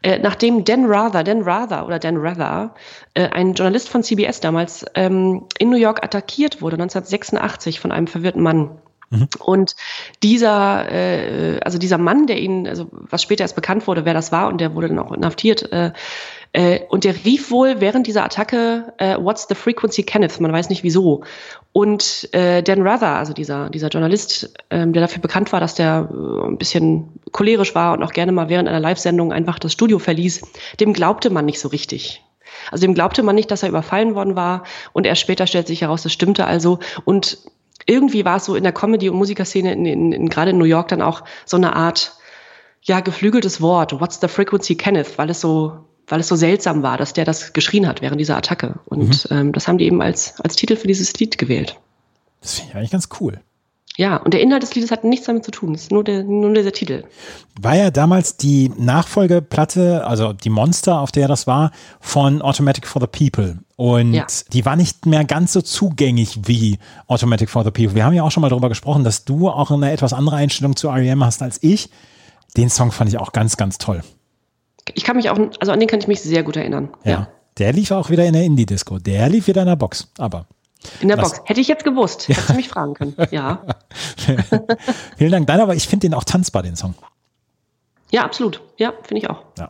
Äh, 0.03 0.19
nachdem 0.19 0.63
Dan 0.63 0.85
Rather, 0.85 1.23
Dan 1.23 1.41
Rather 1.41 1.85
oder 1.85 1.99
Dan 1.99 2.17
Rather, 2.17 2.75
äh, 3.15 3.27
ein 3.29 3.53
Journalist 3.53 3.89
von 3.89 4.03
CBS 4.03 4.39
damals, 4.39 4.85
ähm, 4.93 5.45
in 5.57 5.69
New 5.69 5.77
York 5.77 6.03
attackiert 6.03 6.61
wurde, 6.61 6.75
1986, 6.75 7.79
von 7.79 7.91
einem 7.91 8.07
verwirrten 8.07 8.43
Mann. 8.43 8.77
Und 9.39 9.75
dieser, 10.21 10.91
äh, 10.91 11.59
also 11.61 11.77
dieser 11.77 11.97
Mann, 11.97 12.27
der 12.27 12.39
ihn, 12.39 12.67
also 12.67 12.89
was 12.91 13.21
später 13.21 13.43
erst 13.43 13.55
bekannt 13.55 13.87
wurde, 13.87 14.03
wer 14.03 14.13
das 14.13 14.31
war, 14.31 14.49
und 14.49 14.59
der 14.59 14.75
wurde 14.75 14.89
dann 14.89 14.99
auch 14.99 15.13
inhaftiert, 15.13 15.71
äh, 15.71 15.93
und 16.89 17.03
der 17.03 17.13
rief 17.23 17.51
wohl 17.51 17.81
während 17.81 18.07
dieser 18.07 18.23
Attacke, 18.23 18.93
äh, 18.97 19.17
What's 19.17 19.47
the 19.47 19.55
frequency, 19.55 20.03
Kenneth? 20.03 20.39
Man 20.39 20.51
weiß 20.51 20.69
nicht 20.69 20.83
wieso. 20.83 21.23
Und 21.71 22.29
äh, 22.33 22.63
Dan 22.63 22.81
Rather, 22.81 23.15
also 23.15 23.33
dieser, 23.33 23.69
dieser 23.69 23.89
Journalist, 23.89 24.53
ähm, 24.71 24.93
der 24.93 25.01
dafür 25.01 25.21
bekannt 25.21 25.51
war, 25.51 25.59
dass 25.59 25.75
der 25.75 26.09
äh, 26.11 26.47
ein 26.47 26.57
bisschen 26.57 27.19
cholerisch 27.31 27.75
war 27.75 27.93
und 27.93 28.01
auch 28.01 28.11
gerne 28.11 28.31
mal 28.31 28.49
während 28.49 28.67
einer 28.67 28.79
Live-Sendung 28.79 29.31
einfach 29.31 29.59
das 29.59 29.73
Studio 29.73 29.99
verließ, 29.99 30.41
dem 30.79 30.93
glaubte 30.93 31.29
man 31.29 31.45
nicht 31.45 31.59
so 31.59 31.67
richtig. 31.67 32.23
Also 32.71 32.81
dem 32.81 32.95
glaubte 32.95 33.21
man 33.21 33.35
nicht, 33.35 33.51
dass 33.51 33.61
er 33.61 33.69
überfallen 33.69 34.15
worden 34.15 34.35
war. 34.35 34.63
Und 34.93 35.05
erst 35.05 35.21
später 35.21 35.45
stellt 35.45 35.67
sich 35.67 35.81
heraus, 35.81 36.03
das 36.03 36.13
stimmte 36.13 36.45
also. 36.45 36.79
Und 37.05 37.37
irgendwie 37.85 38.25
war 38.25 38.37
es 38.37 38.45
so 38.45 38.55
in 38.55 38.63
der 38.63 38.73
Comedy- 38.73 39.09
und 39.09 39.17
Musikerszene, 39.17 39.73
in, 39.73 39.85
in, 39.85 40.11
in, 40.11 40.29
gerade 40.29 40.51
in 40.51 40.57
New 40.57 40.65
York, 40.65 40.87
dann 40.87 41.01
auch 41.01 41.23
so 41.45 41.57
eine 41.57 41.75
Art, 41.75 42.13
ja, 42.81 42.99
geflügeltes 43.01 43.61
Wort. 43.61 43.99
What's 43.99 44.19
the 44.19 44.27
frequency, 44.27 44.75
Kenneth? 44.75 45.17
Weil 45.17 45.29
es 45.29 45.41
so, 45.41 45.86
weil 46.07 46.19
es 46.21 46.27
so 46.27 46.35
seltsam 46.35 46.83
war, 46.83 46.97
dass 46.97 47.13
der 47.13 47.25
das 47.25 47.53
geschrien 47.53 47.87
hat 47.87 48.01
während 48.01 48.19
dieser 48.19 48.37
Attacke. 48.37 48.79
Und 48.85 49.27
ähm, 49.31 49.51
das 49.53 49.67
haben 49.67 49.77
die 49.77 49.85
eben 49.85 50.01
als, 50.01 50.39
als 50.41 50.55
Titel 50.55 50.75
für 50.75 50.87
dieses 50.87 51.13
Lied 51.19 51.37
gewählt. 51.37 51.77
Das 52.41 52.53
finde 52.55 52.71
ich 52.71 52.75
eigentlich 52.77 52.91
ganz 52.91 53.09
cool. 53.19 53.39
Ja, 53.97 54.17
und 54.17 54.31
der 54.35 54.41
Inhalt 54.41 54.61
des 54.61 54.75
Liedes 54.75 54.91
hat 54.91 55.03
nichts 55.03 55.25
damit 55.25 55.43
zu 55.43 55.49
tun. 55.49 55.73
Es 55.73 55.83
ist 55.83 55.91
nur, 55.91 56.03
der, 56.03 56.23
nur 56.23 56.53
dieser 56.53 56.71
Titel. 56.71 57.03
War 57.59 57.75
ja 57.75 57.89
damals 57.89 58.37
die 58.37 58.71
Nachfolgeplatte, 58.77 60.05
also 60.05 60.33
die 60.33 60.51
Monster, 60.51 60.99
auf 61.01 61.11
der 61.11 61.27
das 61.27 61.47
war, 61.47 61.71
von 61.99 62.43
Automatic 62.43 62.85
for 62.85 63.01
the 63.01 63.07
People. 63.07 63.57
Und 63.75 64.13
Ja. 64.13 64.27
die 64.53 64.65
war 64.65 64.75
nicht 64.75 65.07
mehr 65.07 65.25
ganz 65.25 65.51
so 65.53 65.61
zugänglich 65.61 66.39
wie 66.45 66.77
Automatic 67.07 67.49
for 67.49 67.63
the 67.63 67.71
People. 67.71 67.95
Wir 67.95 68.05
haben 68.05 68.13
ja 68.13 68.21
auch 68.21 68.29
schon 68.31 68.41
mal 68.41 68.49
darüber 68.49 68.69
gesprochen, 68.69 69.03
dass 69.03 69.25
du 69.25 69.49
auch 69.49 69.71
eine 69.71 69.91
etwas 69.91 70.13
andere 70.13 70.35
Einstellung 70.35 70.75
zu 70.75 70.89
R.E.M. 70.89 71.23
hast 71.23 71.41
als 71.41 71.57
ich. 71.63 71.89
Den 72.55 72.69
Song 72.69 72.91
fand 72.91 73.09
ich 73.09 73.17
auch 73.17 73.31
ganz, 73.33 73.57
ganz 73.57 73.79
toll. 73.79 74.03
Ich 74.95 75.03
kann 75.03 75.15
mich 75.15 75.29
auch, 75.29 75.37
also 75.59 75.71
an 75.71 75.79
den 75.79 75.87
kann 75.87 75.99
ich 75.99 76.07
mich 76.07 76.21
sehr 76.21 76.43
gut 76.43 76.55
erinnern. 76.55 76.89
Ja. 77.03 77.27
Der 77.57 77.73
lief 77.73 77.91
auch 77.91 78.09
wieder 78.09 78.25
in 78.25 78.33
der 78.33 78.43
Indie-Disco. 78.43 78.99
Der 78.99 79.29
lief 79.29 79.47
wieder 79.47 79.61
in 79.61 79.67
der 79.67 79.75
Box. 79.75 80.11
Aber 80.17 80.45
In 80.99 81.07
der 81.07 81.17
Was? 81.17 81.31
Box. 81.31 81.41
Hätte 81.45 81.61
ich 81.61 81.67
jetzt 81.67 81.83
gewusst. 81.83 82.27
Hättest 82.27 82.49
du 82.49 82.53
mich 82.53 82.69
fragen 82.69 82.93
können. 82.93 83.15
Ja. 83.31 83.61
vielen 85.17 85.31
Dank. 85.31 85.47
Nein, 85.47 85.59
aber 85.59 85.75
ich 85.75 85.87
finde 85.87 86.07
den 86.07 86.13
auch 86.13 86.23
tanzbar, 86.23 86.63
den 86.63 86.75
Song. 86.75 86.93
Ja, 88.11 88.23
absolut. 88.23 88.61
Ja, 88.77 88.93
finde 89.03 89.23
ich 89.23 89.29
auch. 89.29 89.43
Ja. 89.57 89.69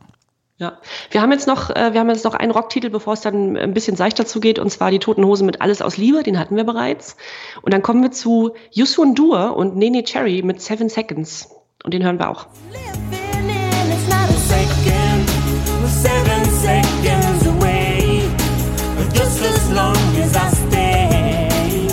Ja. 0.59 0.79
Wir 1.11 1.21
haben 1.21 1.31
jetzt 1.31 1.47
noch, 1.47 1.69
äh, 1.69 1.93
wir 1.93 1.99
haben 1.99 2.09
jetzt 2.09 2.25
noch 2.25 2.33
einen 2.33 2.51
Rocktitel, 2.51 2.89
bevor 2.89 3.13
es 3.13 3.21
dann 3.21 3.55
ein 3.55 3.73
bisschen 3.75 3.95
seichter 3.95 4.25
zugeht, 4.25 4.57
und 4.57 4.71
zwar 4.71 4.89
die 4.89 4.97
Toten 4.99 5.23
Hosen 5.23 5.45
mit 5.45 5.61
Alles 5.61 5.83
aus 5.83 5.97
Liebe, 5.97 6.23
den 6.23 6.39
hatten 6.39 6.55
wir 6.55 6.63
bereits. 6.63 7.15
Und 7.61 7.73
dann 7.73 7.83
kommen 7.83 8.01
wir 8.01 8.11
zu 8.11 8.53
Yusun 8.71 9.13
Dur 9.13 9.55
und 9.55 9.75
Nene 9.75 10.03
Cherry 10.03 10.41
mit 10.41 10.61
Seven 10.61 10.89
Seconds. 10.89 11.49
Und 11.83 11.93
den 11.93 12.03
hören 12.03 12.17
wir 12.17 12.29
auch. 12.29 12.47
It's 12.73 13.26
seven 16.07 16.43
seconds 16.67 17.41
away. 17.53 18.21
Just 19.13 19.41
as 19.51 19.61
long 19.79 20.01
as 20.23 20.31
I 20.45 20.47
stay, 20.63 21.87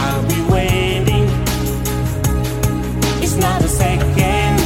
I'll 0.00 0.24
be 0.34 0.40
waiting. 0.54 1.26
It's 3.22 3.36
not 3.36 3.60
a 3.62 3.68
second, 3.68 4.56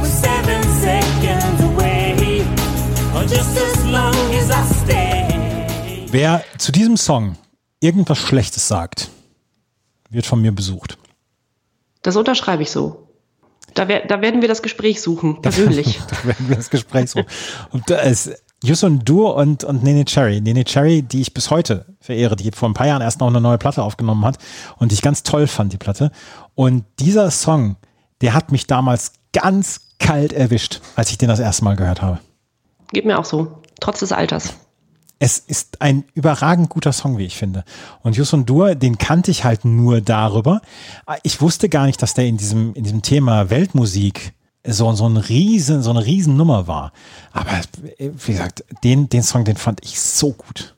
we're 0.00 0.16
seven 0.28 0.62
seconds 0.86 1.60
away. 1.70 2.44
Just 3.34 3.56
as 3.66 3.76
long 3.96 4.18
as 4.40 4.50
I 4.50 4.62
stay. 4.82 6.06
Wer 6.10 6.44
zu 6.58 6.72
diesem 6.72 6.96
Song 6.96 7.36
irgendwas 7.80 8.18
Schlechtes 8.18 8.66
sagt, 8.68 9.10
wird 10.10 10.26
von 10.26 10.40
mir 10.42 10.52
besucht. 10.52 10.98
Das 12.02 12.16
unterschreibe 12.16 12.62
ich 12.62 12.70
so. 12.70 13.09
Da, 13.74 13.88
wer, 13.88 14.06
da 14.06 14.20
werden 14.20 14.40
wir 14.40 14.48
das 14.48 14.62
Gespräch 14.62 15.00
suchen, 15.00 15.42
persönlich. 15.42 16.00
da 16.10 16.28
werden 16.28 16.48
wir 16.48 16.56
das 16.56 16.70
Gespräch 16.70 17.10
so. 17.10 17.22
Und 17.70 17.88
da 17.88 17.98
ist 17.98 18.30
Yusun 18.62 19.00
Dur 19.04 19.36
und, 19.36 19.64
und 19.64 19.82
Nene 19.82 20.04
Cherry. 20.04 20.40
Nene 20.40 20.64
Cherry, 20.64 21.02
die 21.02 21.20
ich 21.20 21.32
bis 21.32 21.50
heute 21.50 21.86
verehre, 22.00 22.36
die 22.36 22.50
vor 22.50 22.68
ein 22.68 22.74
paar 22.74 22.86
Jahren 22.86 23.02
erst 23.02 23.20
noch 23.20 23.28
eine 23.28 23.40
neue 23.40 23.58
Platte 23.58 23.82
aufgenommen 23.82 24.24
hat 24.24 24.38
und 24.78 24.90
die 24.90 24.94
ich 24.94 25.02
ganz 25.02 25.22
toll 25.22 25.46
fand, 25.46 25.72
die 25.72 25.78
Platte. 25.78 26.10
Und 26.54 26.84
dieser 26.98 27.30
Song, 27.30 27.76
der 28.20 28.34
hat 28.34 28.52
mich 28.52 28.66
damals 28.66 29.12
ganz 29.32 29.80
kalt 29.98 30.32
erwischt, 30.32 30.80
als 30.96 31.10
ich 31.10 31.18
den 31.18 31.28
das 31.28 31.40
erste 31.40 31.64
Mal 31.64 31.76
gehört 31.76 32.02
habe. 32.02 32.18
Geht 32.92 33.06
mir 33.06 33.18
auch 33.18 33.24
so. 33.24 33.62
Trotz 33.80 34.00
des 34.00 34.12
Alters. 34.12 34.54
Es 35.22 35.38
ist 35.38 35.82
ein 35.82 36.04
überragend 36.14 36.70
guter 36.70 36.92
Song, 36.92 37.18
wie 37.18 37.26
ich 37.26 37.36
finde. 37.36 37.62
Und 38.02 38.16
Yusun 38.16 38.46
Dur, 38.46 38.74
den 38.74 38.96
kannte 38.96 39.30
ich 39.30 39.44
halt 39.44 39.66
nur 39.66 40.00
darüber. 40.00 40.62
Ich 41.22 41.42
wusste 41.42 41.68
gar 41.68 41.84
nicht, 41.84 42.00
dass 42.00 42.14
der 42.14 42.24
in 42.26 42.38
diesem, 42.38 42.72
in 42.72 42.84
diesem 42.84 43.02
Thema 43.02 43.50
Weltmusik 43.50 44.32
so, 44.66 44.90
so 44.94 45.06
ein 45.06 45.18
riesen, 45.18 45.82
so 45.82 45.90
eine 45.90 46.04
Riesennummer 46.04 46.66
war. 46.66 46.92
Aber 47.32 47.52
äh, 47.98 48.10
wie 48.26 48.32
gesagt, 48.32 48.64
den, 48.82 49.10
den 49.10 49.22
Song, 49.22 49.44
den 49.44 49.56
fand 49.56 49.84
ich 49.84 50.00
so 50.00 50.32
gut. 50.32 50.74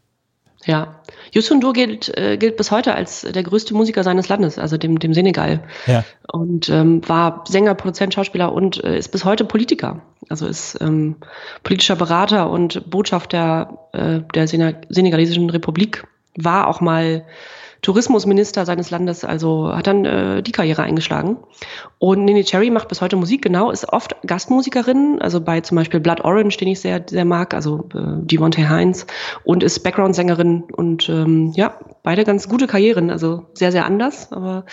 Ja. 0.64 1.00
Yusun 1.32 1.60
Dur 1.60 1.72
gilt, 1.72 2.16
äh, 2.16 2.36
gilt 2.36 2.56
bis 2.56 2.70
heute 2.70 2.94
als 2.94 3.22
der 3.22 3.42
größte 3.42 3.74
Musiker 3.74 4.04
seines 4.04 4.28
Landes, 4.28 4.58
also 4.58 4.76
dem, 4.76 4.98
dem 4.98 5.14
Senegal. 5.14 5.62
Ja. 5.86 6.04
Und 6.30 6.68
ähm, 6.68 7.06
war 7.08 7.44
Sänger, 7.48 7.74
Produzent, 7.74 8.14
Schauspieler 8.14 8.52
und 8.52 8.82
äh, 8.84 8.98
ist 8.98 9.08
bis 9.08 9.24
heute 9.24 9.44
Politiker. 9.44 10.02
Also 10.28 10.46
ist 10.46 10.78
ähm, 10.80 11.16
politischer 11.62 11.96
Berater 11.96 12.50
und 12.50 12.90
Botschafter 12.90 13.88
äh, 13.92 14.20
der 14.34 14.46
Sena 14.46 14.74
Senegalesischen 14.88 15.50
Republik. 15.50 16.04
War 16.36 16.68
auch 16.68 16.80
mal 16.80 17.24
Tourismusminister 17.82 18.64
seines 18.64 18.90
Landes, 18.90 19.24
also 19.24 19.74
hat 19.74 19.88
dann 19.88 20.04
äh, 20.04 20.42
die 20.42 20.52
Karriere 20.52 20.82
eingeschlagen. 20.82 21.36
Und 21.98 22.24
Nene 22.24 22.44
Cherry 22.44 22.70
macht 22.70 22.86
bis 22.86 23.00
heute 23.00 23.16
Musik, 23.16 23.42
genau, 23.42 23.72
ist 23.72 23.92
oft 23.92 24.14
Gastmusikerin, 24.24 25.20
also 25.20 25.40
bei 25.40 25.60
zum 25.60 25.76
Beispiel 25.76 25.98
Blood 25.98 26.20
Orange, 26.20 26.56
den 26.58 26.68
ich 26.68 26.80
sehr, 26.80 27.04
sehr 27.08 27.24
mag, 27.24 27.54
also 27.54 27.88
äh, 27.94 28.24
Devontae 28.24 28.68
Heinz, 28.68 29.06
und 29.42 29.64
ist 29.64 29.80
Background-Sängerin 29.80 30.62
und 30.72 31.08
ähm, 31.08 31.52
ja, 31.56 31.76
beide 32.04 32.24
ganz 32.24 32.48
gute 32.48 32.68
Karrieren, 32.68 33.10
also 33.10 33.46
sehr, 33.54 33.72
sehr 33.72 33.84
anders. 33.84 34.30
Aber 34.30 34.64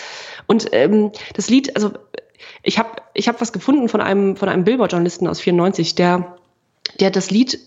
und 0.45 0.68
ähm, 0.72 1.11
das 1.34 1.49
Lied, 1.49 1.76
also 1.76 1.91
ich 2.61 2.77
habe 2.77 2.90
ich 3.15 3.27
hab 3.27 3.41
was 3.41 3.52
gefunden 3.52 3.90
von 3.90 4.02
einem, 4.02 4.36
von 4.36 4.49
einem 4.49 4.64
Billboard-Journalisten 4.64 5.27
aus 5.27 5.40
94, 5.40 5.95
der, 5.95 6.36
der 6.99 7.10
das 7.10 7.31
Lied 7.31 7.60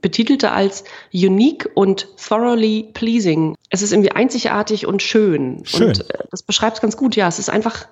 betitelte 0.00 0.52
als 0.52 0.84
unique 1.12 1.68
und 1.74 2.06
thoroughly 2.16 2.88
pleasing. 2.94 3.54
Es 3.70 3.82
ist 3.82 3.92
irgendwie 3.92 4.12
einzigartig 4.12 4.86
und 4.86 5.02
schön. 5.02 5.62
Schön. 5.64 5.88
Und 5.88 6.10
äh, 6.10 6.18
das 6.30 6.42
beschreibt 6.42 6.76
es 6.76 6.80
ganz 6.80 6.96
gut. 6.96 7.16
Ja, 7.16 7.26
es 7.28 7.38
ist 7.38 7.50
einfach, 7.50 7.86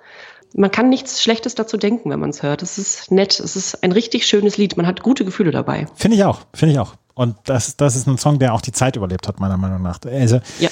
man 0.53 0.71
kann 0.71 0.89
nichts 0.89 1.21
Schlechtes 1.21 1.55
dazu 1.55 1.77
denken, 1.77 2.09
wenn 2.09 2.19
man 2.19 2.29
es 2.29 2.43
hört. 2.43 2.61
Es 2.61 2.77
ist 2.77 3.11
nett. 3.11 3.39
Es 3.39 3.55
ist 3.55 3.83
ein 3.83 3.91
richtig 3.91 4.25
schönes 4.25 4.57
Lied. 4.57 4.77
Man 4.77 4.87
hat 4.87 5.01
gute 5.03 5.25
Gefühle 5.25 5.51
dabei. 5.51 5.87
Finde 5.95 6.15
ich 6.17 6.23
auch, 6.23 6.41
finde 6.53 6.73
ich 6.73 6.79
auch. 6.79 6.93
Und 7.13 7.35
das, 7.45 7.75
das 7.77 7.95
ist 7.95 8.07
ein 8.07 8.17
Song, 8.17 8.37
der 8.39 8.53
auch 8.53 8.61
die 8.61 8.71
Zeit 8.71 8.95
überlebt 8.95 9.27
hat, 9.27 9.39
meiner 9.39 9.57
Meinung 9.57 9.81
nach. 9.81 9.99
Also, 10.05 10.39
Ja. 10.59 10.69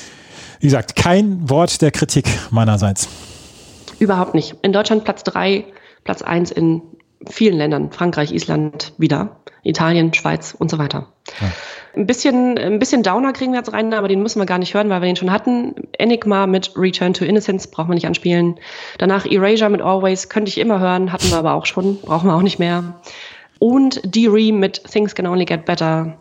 wie 0.59 0.67
gesagt, 0.67 0.95
kein 0.95 1.49
Wort 1.49 1.81
der 1.81 1.91
Kritik 1.91 2.27
meinerseits. 2.51 3.07
Überhaupt 3.99 4.35
nicht. 4.35 4.55
In 4.61 4.71
Deutschland 4.71 5.03
Platz 5.05 5.23
drei, 5.23 5.65
Platz 6.03 6.21
eins 6.21 6.51
in 6.51 6.81
vielen 7.29 7.57
Ländern. 7.57 7.91
Frankreich, 7.91 8.31
Island 8.33 8.93
wieder, 8.97 9.37
Italien, 9.63 10.13
Schweiz 10.13 10.55
und 10.57 10.69
so 10.69 10.77
weiter. 10.77 11.07
Ein 11.95 12.05
bisschen, 12.05 12.57
ein 12.57 12.79
bisschen 12.79 13.03
Downer 13.03 13.33
kriegen 13.33 13.53
wir 13.53 13.59
jetzt 13.59 13.71
rein, 13.71 13.93
aber 13.93 14.07
den 14.07 14.21
müssen 14.21 14.39
wir 14.39 14.45
gar 14.45 14.57
nicht 14.57 14.73
hören, 14.73 14.89
weil 14.89 15.01
wir 15.01 15.07
den 15.07 15.15
schon 15.15 15.31
hatten. 15.31 15.75
Enigma 15.93 16.45
mit 16.45 16.71
Return 16.75 17.13
to 17.13 17.25
Innocence 17.25 17.67
brauchen 17.67 17.89
wir 17.89 17.95
nicht 17.95 18.07
anspielen. 18.07 18.59
Danach 18.97 19.25
Erasure 19.25 19.69
mit 19.69 19.81
Always 19.81 20.29
könnte 20.29 20.49
ich 20.49 20.57
immer 20.57 20.79
hören, 20.79 21.11
hatten 21.11 21.29
wir 21.29 21.37
aber 21.37 21.53
auch 21.53 21.65
schon, 21.65 21.99
brauchen 22.01 22.29
wir 22.29 22.35
auch 22.35 22.41
nicht 22.41 22.59
mehr. 22.59 23.01
Und 23.59 24.01
D-Re 24.03 24.51
mit 24.51 24.83
Things 24.83 25.15
Can 25.15 25.25
Only 25.25 25.45
Get 25.45 25.65
Better, 25.65 26.17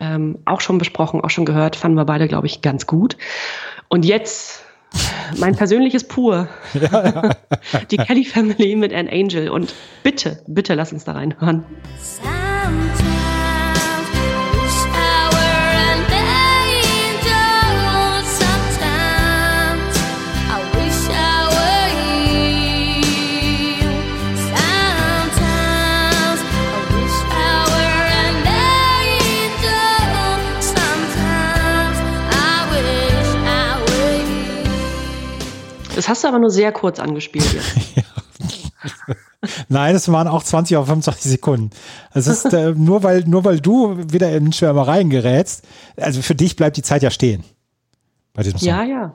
ähm, 0.00 0.38
auch 0.44 0.60
schon 0.60 0.78
besprochen, 0.78 1.20
auch 1.20 1.30
schon 1.30 1.44
gehört, 1.44 1.74
fanden 1.74 1.96
wir 1.96 2.04
beide, 2.04 2.28
glaube 2.28 2.46
ich, 2.46 2.62
ganz 2.62 2.86
gut. 2.86 3.16
Und 3.88 4.04
jetzt 4.04 4.64
mein 5.36 5.54
persönliches 5.56 6.04
Pur. 6.04 6.48
Die 7.90 7.96
Kelly 7.96 8.24
Family 8.24 8.76
mit 8.76 8.92
An 8.92 9.08
Angel. 9.08 9.48
Und 9.48 9.74
bitte, 10.02 10.42
bitte 10.46 10.74
lass 10.74 10.92
uns 10.92 11.04
da 11.04 11.12
reinhören. 11.12 11.64
Sometimes 12.68 12.97
Das 36.08 36.16
hast 36.16 36.24
du 36.24 36.28
aber 36.28 36.38
nur 36.38 36.50
sehr 36.50 36.72
kurz 36.72 37.00
angespielt 37.00 37.52
jetzt. 37.52 37.76
Nein, 39.68 39.92
das 39.92 40.10
waren 40.10 40.26
auch 40.26 40.42
20 40.42 40.78
auf 40.78 40.86
25 40.86 41.30
Sekunden. 41.30 41.70
Es 42.14 42.26
ist 42.26 42.46
äh, 42.46 42.72
nur 42.76 43.02
weil 43.02 43.24
nur 43.26 43.44
weil 43.44 43.60
du 43.60 43.94
wieder 44.10 44.32
in 44.32 44.50
Schwärmereien 44.54 45.10
gerätst. 45.10 45.66
Also 45.98 46.22
für 46.22 46.34
dich 46.34 46.56
bleibt 46.56 46.78
die 46.78 46.82
Zeit 46.82 47.02
ja 47.02 47.10
stehen. 47.10 47.44
Bei 48.32 48.42
diesem 48.42 48.58
Song. 48.58 48.68
Ja, 48.68 48.84
ja. 48.84 49.14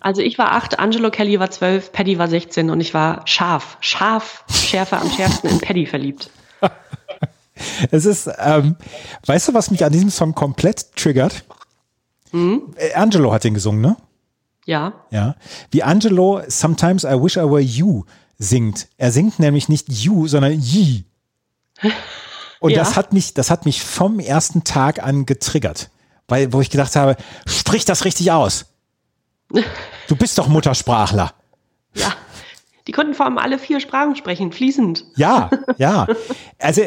Also 0.00 0.20
ich 0.20 0.36
war 0.36 0.52
acht, 0.52 0.78
Angelo 0.78 1.10
Kelly 1.10 1.40
war 1.40 1.50
zwölf, 1.50 1.92
Paddy 1.92 2.18
war 2.18 2.28
16 2.28 2.68
und 2.68 2.80
ich 2.82 2.92
war 2.92 3.22
scharf, 3.24 3.78
scharf, 3.80 4.44
schärfer 4.50 5.00
am 5.00 5.10
schärfsten 5.10 5.48
in 5.48 5.60
Paddy 5.60 5.86
verliebt. 5.86 6.30
Es 7.90 8.04
ist, 8.04 8.30
ähm, 8.38 8.76
weißt 9.26 9.48
du, 9.48 9.54
was 9.54 9.72
mich 9.72 9.84
an 9.84 9.90
diesem 9.90 10.10
Song 10.10 10.32
komplett 10.32 10.94
triggert? 10.94 11.42
Äh, 12.32 12.94
Angelo 12.94 13.32
hat 13.32 13.42
den 13.42 13.54
gesungen, 13.54 13.80
ne? 13.80 13.96
Ja, 14.68 14.92
Ja. 15.10 15.34
Wie 15.70 15.82
Angelo 15.82 16.42
Sometimes 16.46 17.04
I 17.04 17.14
Wish 17.22 17.36
I 17.38 17.40
Were 17.40 17.58
You 17.60 18.04
singt. 18.38 18.86
Er 18.98 19.10
singt 19.12 19.38
nämlich 19.38 19.70
nicht 19.70 19.88
You, 19.90 20.26
sondern 20.28 20.52
Ye. 20.60 21.04
Und 22.60 22.72
Ja. 22.72 22.78
das 22.80 22.94
hat 22.94 23.14
mich, 23.14 23.32
das 23.32 23.50
hat 23.50 23.64
mich 23.64 23.82
vom 23.82 24.20
ersten 24.20 24.64
Tag 24.64 25.02
an 25.02 25.24
getriggert. 25.24 25.88
Weil, 26.28 26.52
wo 26.52 26.60
ich 26.60 26.68
gedacht 26.68 26.94
habe, 26.96 27.16
sprich 27.46 27.86
das 27.86 28.04
richtig 28.04 28.30
aus. 28.30 28.66
Du 30.08 30.16
bist 30.16 30.36
doch 30.38 30.48
Muttersprachler. 30.48 31.32
Ja. 31.94 32.12
Die 32.86 32.92
konnten 32.92 33.14
vor 33.14 33.24
allem 33.26 33.38
alle 33.38 33.58
vier 33.58 33.80
Sprachen 33.80 34.16
sprechen, 34.16 34.52
fließend. 34.52 35.04
Ja, 35.16 35.48
ja. 35.78 36.06
Also 36.58 36.82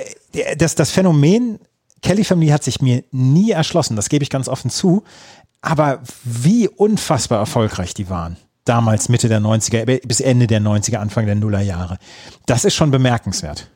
das, 0.58 0.76
das 0.76 0.92
Phänomen 0.92 1.60
Kelly 2.02 2.24
Family 2.24 2.50
hat 2.50 2.64
sich 2.64 2.82
mir 2.82 3.04
nie 3.12 3.52
erschlossen, 3.52 3.96
das 3.96 4.10
gebe 4.10 4.24
ich 4.24 4.30
ganz 4.30 4.48
offen 4.48 4.70
zu. 4.72 5.04
Aber 5.62 6.02
wie 6.24 6.68
unfassbar 6.68 7.40
erfolgreich 7.40 7.94
die 7.94 8.10
waren. 8.10 8.38
Damals 8.66 9.10
Mitte 9.10 9.28
der 9.28 9.40
90er, 9.40 9.88
äh, 9.88 10.02
bis 10.04 10.20
Ende 10.20 10.48
der 10.48 10.62
90er, 10.62 10.98
Anfang 10.98 11.26
der 11.26 11.36
Nullerjahre. 11.36 11.98
Das 12.46 12.66
ist 12.66 12.74
schon 12.74 12.92
bemerkenswert. 12.92 13.70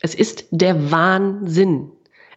Es 0.00 0.14
ist 0.14 0.44
der 0.50 0.90
Wahnsinn. 0.90 1.90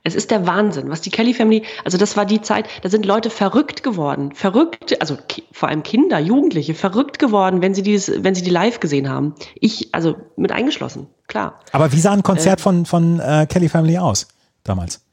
Es 0.05 0.15
ist 0.15 0.31
der 0.31 0.45
Wahnsinn, 0.45 0.89
was 0.89 0.99
die 0.99 1.09
Kelly 1.09 1.33
Family, 1.33 1.63
also 1.85 1.97
das 1.97 2.17
war 2.17 2.25
die 2.25 2.41
Zeit, 2.41 2.67
da 2.81 2.89
sind 2.89 3.05
Leute 3.05 3.29
verrückt 3.29 3.83
geworden, 3.83 4.33
verrückt, 4.35 4.99
also 4.99 5.17
vor 5.53 5.69
allem 5.69 5.81
Kinder, 5.83 6.19
Jugendliche, 6.19 6.73
verrückt 6.73 7.19
geworden, 7.19 7.61
wenn 7.61 7.73
sie 7.73 7.83
dieses, 7.83 8.21
wenn 8.21 8.35
sie 8.35 8.41
die 8.41 8.49
live 8.49 8.81
gesehen 8.81 9.07
haben. 9.07 9.33
Ich, 9.55 9.95
also 9.95 10.17
mit 10.35 10.51
eingeschlossen, 10.51 11.07
klar. 11.27 11.61
Aber 11.71 11.93
wie 11.93 12.01
sah 12.01 12.11
ein 12.11 12.21
Konzert 12.21 12.59
von, 12.59 12.85
von 12.85 13.21
äh, 13.21 13.47
Kelly 13.49 13.69
Family 13.69 13.97
aus 13.97 14.27
damals? 14.63 15.05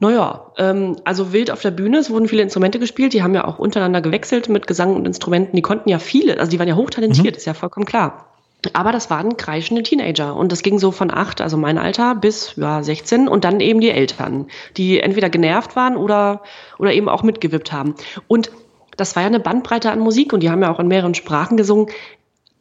Naja, 0.00 0.52
ähm, 0.58 0.96
also 1.04 1.32
wild 1.32 1.50
auf 1.50 1.60
der 1.60 1.72
Bühne, 1.72 1.98
es 1.98 2.10
wurden 2.10 2.28
viele 2.28 2.42
Instrumente 2.42 2.78
gespielt, 2.78 3.12
die 3.12 3.22
haben 3.22 3.34
ja 3.34 3.44
auch 3.44 3.58
untereinander 3.58 4.00
gewechselt 4.00 4.48
mit 4.48 4.66
Gesang 4.66 4.94
und 4.94 5.06
Instrumenten, 5.06 5.56
die 5.56 5.62
konnten 5.62 5.88
ja 5.88 5.98
viele, 5.98 6.38
also 6.38 6.50
die 6.50 6.58
waren 6.58 6.68
ja 6.68 6.76
hochtalentiert, 6.76 7.36
ist 7.36 7.46
ja 7.46 7.54
vollkommen 7.54 7.86
klar. 7.86 8.26
Aber 8.72 8.90
das 8.90 9.08
waren 9.08 9.36
kreischende 9.36 9.82
Teenager 9.84 10.34
und 10.34 10.50
das 10.50 10.62
ging 10.62 10.78
so 10.78 10.90
von 10.90 11.12
acht, 11.12 11.40
also 11.40 11.56
mein 11.56 11.78
Alter, 11.78 12.14
bis 12.16 12.54
ja, 12.56 12.82
16 12.82 13.28
und 13.28 13.44
dann 13.44 13.60
eben 13.60 13.80
die 13.80 13.90
Eltern, 13.90 14.48
die 14.76 15.00
entweder 15.00 15.30
genervt 15.30 15.76
waren 15.76 15.96
oder, 15.96 16.42
oder 16.78 16.92
eben 16.92 17.08
auch 17.08 17.22
mitgewippt 17.22 17.72
haben. 17.72 17.94
Und 18.26 18.50
das 18.96 19.14
war 19.14 19.22
ja 19.22 19.28
eine 19.28 19.40
Bandbreite 19.40 19.92
an 19.92 20.00
Musik 20.00 20.32
und 20.32 20.42
die 20.42 20.50
haben 20.50 20.62
ja 20.62 20.72
auch 20.72 20.80
in 20.80 20.88
mehreren 20.88 21.14
Sprachen 21.14 21.56
gesungen. 21.56 21.88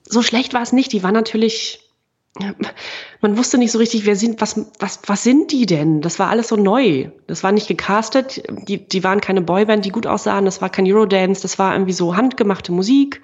So 0.03 0.21
schlecht 0.21 0.53
war 0.53 0.61
es 0.61 0.71
nicht, 0.71 0.93
die 0.93 1.01
waren 1.01 1.15
natürlich, 1.15 1.86
man 3.21 3.37
wusste 3.37 3.57
nicht 3.57 3.71
so 3.71 3.79
richtig, 3.79 4.05
wer 4.05 4.15
sind, 4.15 4.41
was, 4.41 4.59
was, 4.79 4.99
was 5.05 5.23
sind 5.23 5.51
die 5.51 5.65
denn? 5.65 6.01
Das 6.01 6.19
war 6.19 6.29
alles 6.29 6.49
so 6.49 6.55
neu. 6.55 7.09
Das 7.27 7.43
war 7.43 7.51
nicht 7.51 7.67
gecastet. 7.67 8.43
Die, 8.67 8.87
die 8.87 9.03
waren 9.03 9.21
keine 9.21 9.41
Boyband, 9.41 9.85
die 9.85 9.89
gut 9.89 10.07
aussahen. 10.07 10.45
Das 10.45 10.61
war 10.61 10.69
kein 10.69 10.85
Eurodance. 10.85 11.41
Das 11.41 11.59
war 11.59 11.73
irgendwie 11.73 11.93
so 11.93 12.15
handgemachte 12.15 12.71
Musik. 12.71 13.21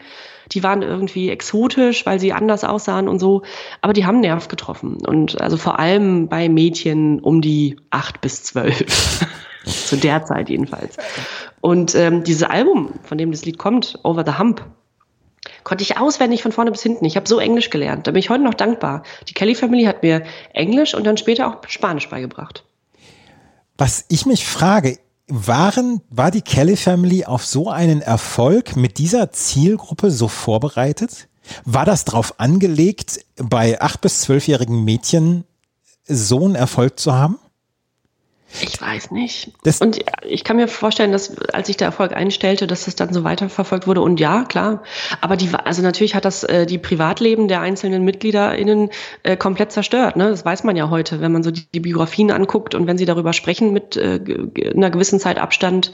Die 0.52 0.64
waren 0.64 0.82
irgendwie 0.82 1.30
exotisch, 1.30 2.06
weil 2.06 2.20
sie 2.20 2.34
anders 2.34 2.64
aussahen 2.64 3.08
und 3.08 3.20
so. 3.20 3.44
Aber 3.82 3.94
die 3.94 4.06
haben 4.06 4.20
Nerv 4.20 4.48
getroffen. 4.48 4.98
Und 5.06 5.42
also 5.42 5.58
vor 5.58 5.80
allem 5.80 6.28
bei 6.28 6.50
Mädchen 6.50 7.20
um 7.20 7.42
die 7.42 7.78
acht 7.90 8.22
bis 8.22 8.44
zwölf. 8.44 9.26
Zu 9.66 9.96
der 9.96 10.26
Zeit 10.26 10.50
jedenfalls. 10.50 10.98
Und 11.62 11.96
ähm, 11.96 12.26
dieses 12.26 12.44
Album, 12.44 12.96
von 13.04 13.18
dem 13.18 13.32
das 13.32 13.46
Lied 13.46 13.58
kommt, 13.58 13.98
Over 14.04 14.26
the 14.26 14.38
Hump, 14.38 14.66
konnte 15.64 15.84
ich 15.84 15.98
auswendig 15.98 16.44
von 16.44 16.52
vorne 16.52 16.72
bis 16.72 16.84
hinten. 16.84 17.06
Ich 17.06 17.16
habe 17.16 17.28
so 17.28 17.40
Englisch 17.40 17.70
gelernt. 17.70 18.08
Da 18.08 18.12
bin 18.12 18.20
ich 18.20 18.30
heute 18.30 18.44
noch 18.44 18.54
dankbar. 18.54 19.04
Die 19.28 19.34
Kelly 19.34 19.56
Family 19.56 19.84
hat 19.84 20.04
mir 20.04 20.24
Englisch 20.54 20.94
und 20.94 21.06
dann 21.06 21.18
später 21.18 21.48
auch 21.48 21.68
Spanisch 21.68 22.10
beigebracht. 22.10 22.64
Was 23.78 24.06
ich 24.08 24.26
mich 24.26 24.46
frage, 24.46 25.00
waren, 25.28 26.02
war 26.10 26.32
die 26.32 26.42
Kelly 26.42 26.76
Family 26.76 27.26
auf 27.26 27.46
so 27.46 27.70
einen 27.70 28.02
Erfolg 28.02 28.76
mit 28.76 28.98
dieser 28.98 29.32
Zielgruppe 29.32 30.12
so 30.12 30.28
vorbereitet? 30.28 31.28
War 31.66 31.86
das 31.86 32.06
darauf 32.06 32.40
angelegt, 32.40 33.26
bei 33.38 33.82
acht 33.82 34.02
bis 34.02 34.22
zwölfjährigen 34.22 34.84
Mädchen 34.84 35.46
so 36.06 36.46
einen 36.46 36.56
Erfolg 36.56 37.00
zu 37.00 37.14
haben? 37.14 37.40
Ich 38.62 38.80
weiß 38.80 39.12
nicht. 39.12 39.52
Das- 39.64 39.82
und 39.82 40.00
ich 40.24 40.44
kann 40.44 40.58
mir 40.58 40.68
vorstellen, 40.68 41.12
dass 41.12 41.40
als 41.50 41.68
sich 41.68 41.78
der 41.78 41.88
Erfolg 41.88 42.14
einstellte, 42.14 42.68
dass 42.68 42.86
das 42.86 42.96
dann 42.96 43.12
so 43.12 43.24
weiterverfolgt 43.24 43.88
wurde. 43.88 44.02
Und 44.02 44.20
ja, 44.20 44.44
klar. 44.44 44.84
Aber 45.22 45.38
die, 45.38 45.50
also 45.54 45.82
natürlich 45.82 46.14
hat 46.14 46.26
das 46.26 46.44
äh, 46.44 46.66
die 46.66 46.78
Privatleben 46.78 47.48
der 47.48 47.62
einzelnen 47.62 48.04
MitgliederInnen 48.06 48.90
äh, 49.24 49.38
komplett 49.38 49.72
zerstört. 49.72 50.18
Ne? 50.18 50.30
Das 50.30 50.46
weiß 50.46 50.64
man 50.64 50.76
ja 50.76 50.90
heute, 50.90 51.20
wenn 51.20 51.32
man 51.32 51.44
so 51.44 51.52
die, 51.52 51.66
die 51.74 51.80
Biografien 51.80 52.32
anguckt 52.32 52.76
und 52.76 52.86
wenn 52.86 52.98
sie 52.98 53.06
darüber 53.06 53.34
sprechen 53.34 53.74
mit 53.74 53.98
äh, 53.98 54.20
einer 54.76 54.92
gewissen 54.92 55.20
Zeit 55.20 55.40
Abstand. 55.40 55.92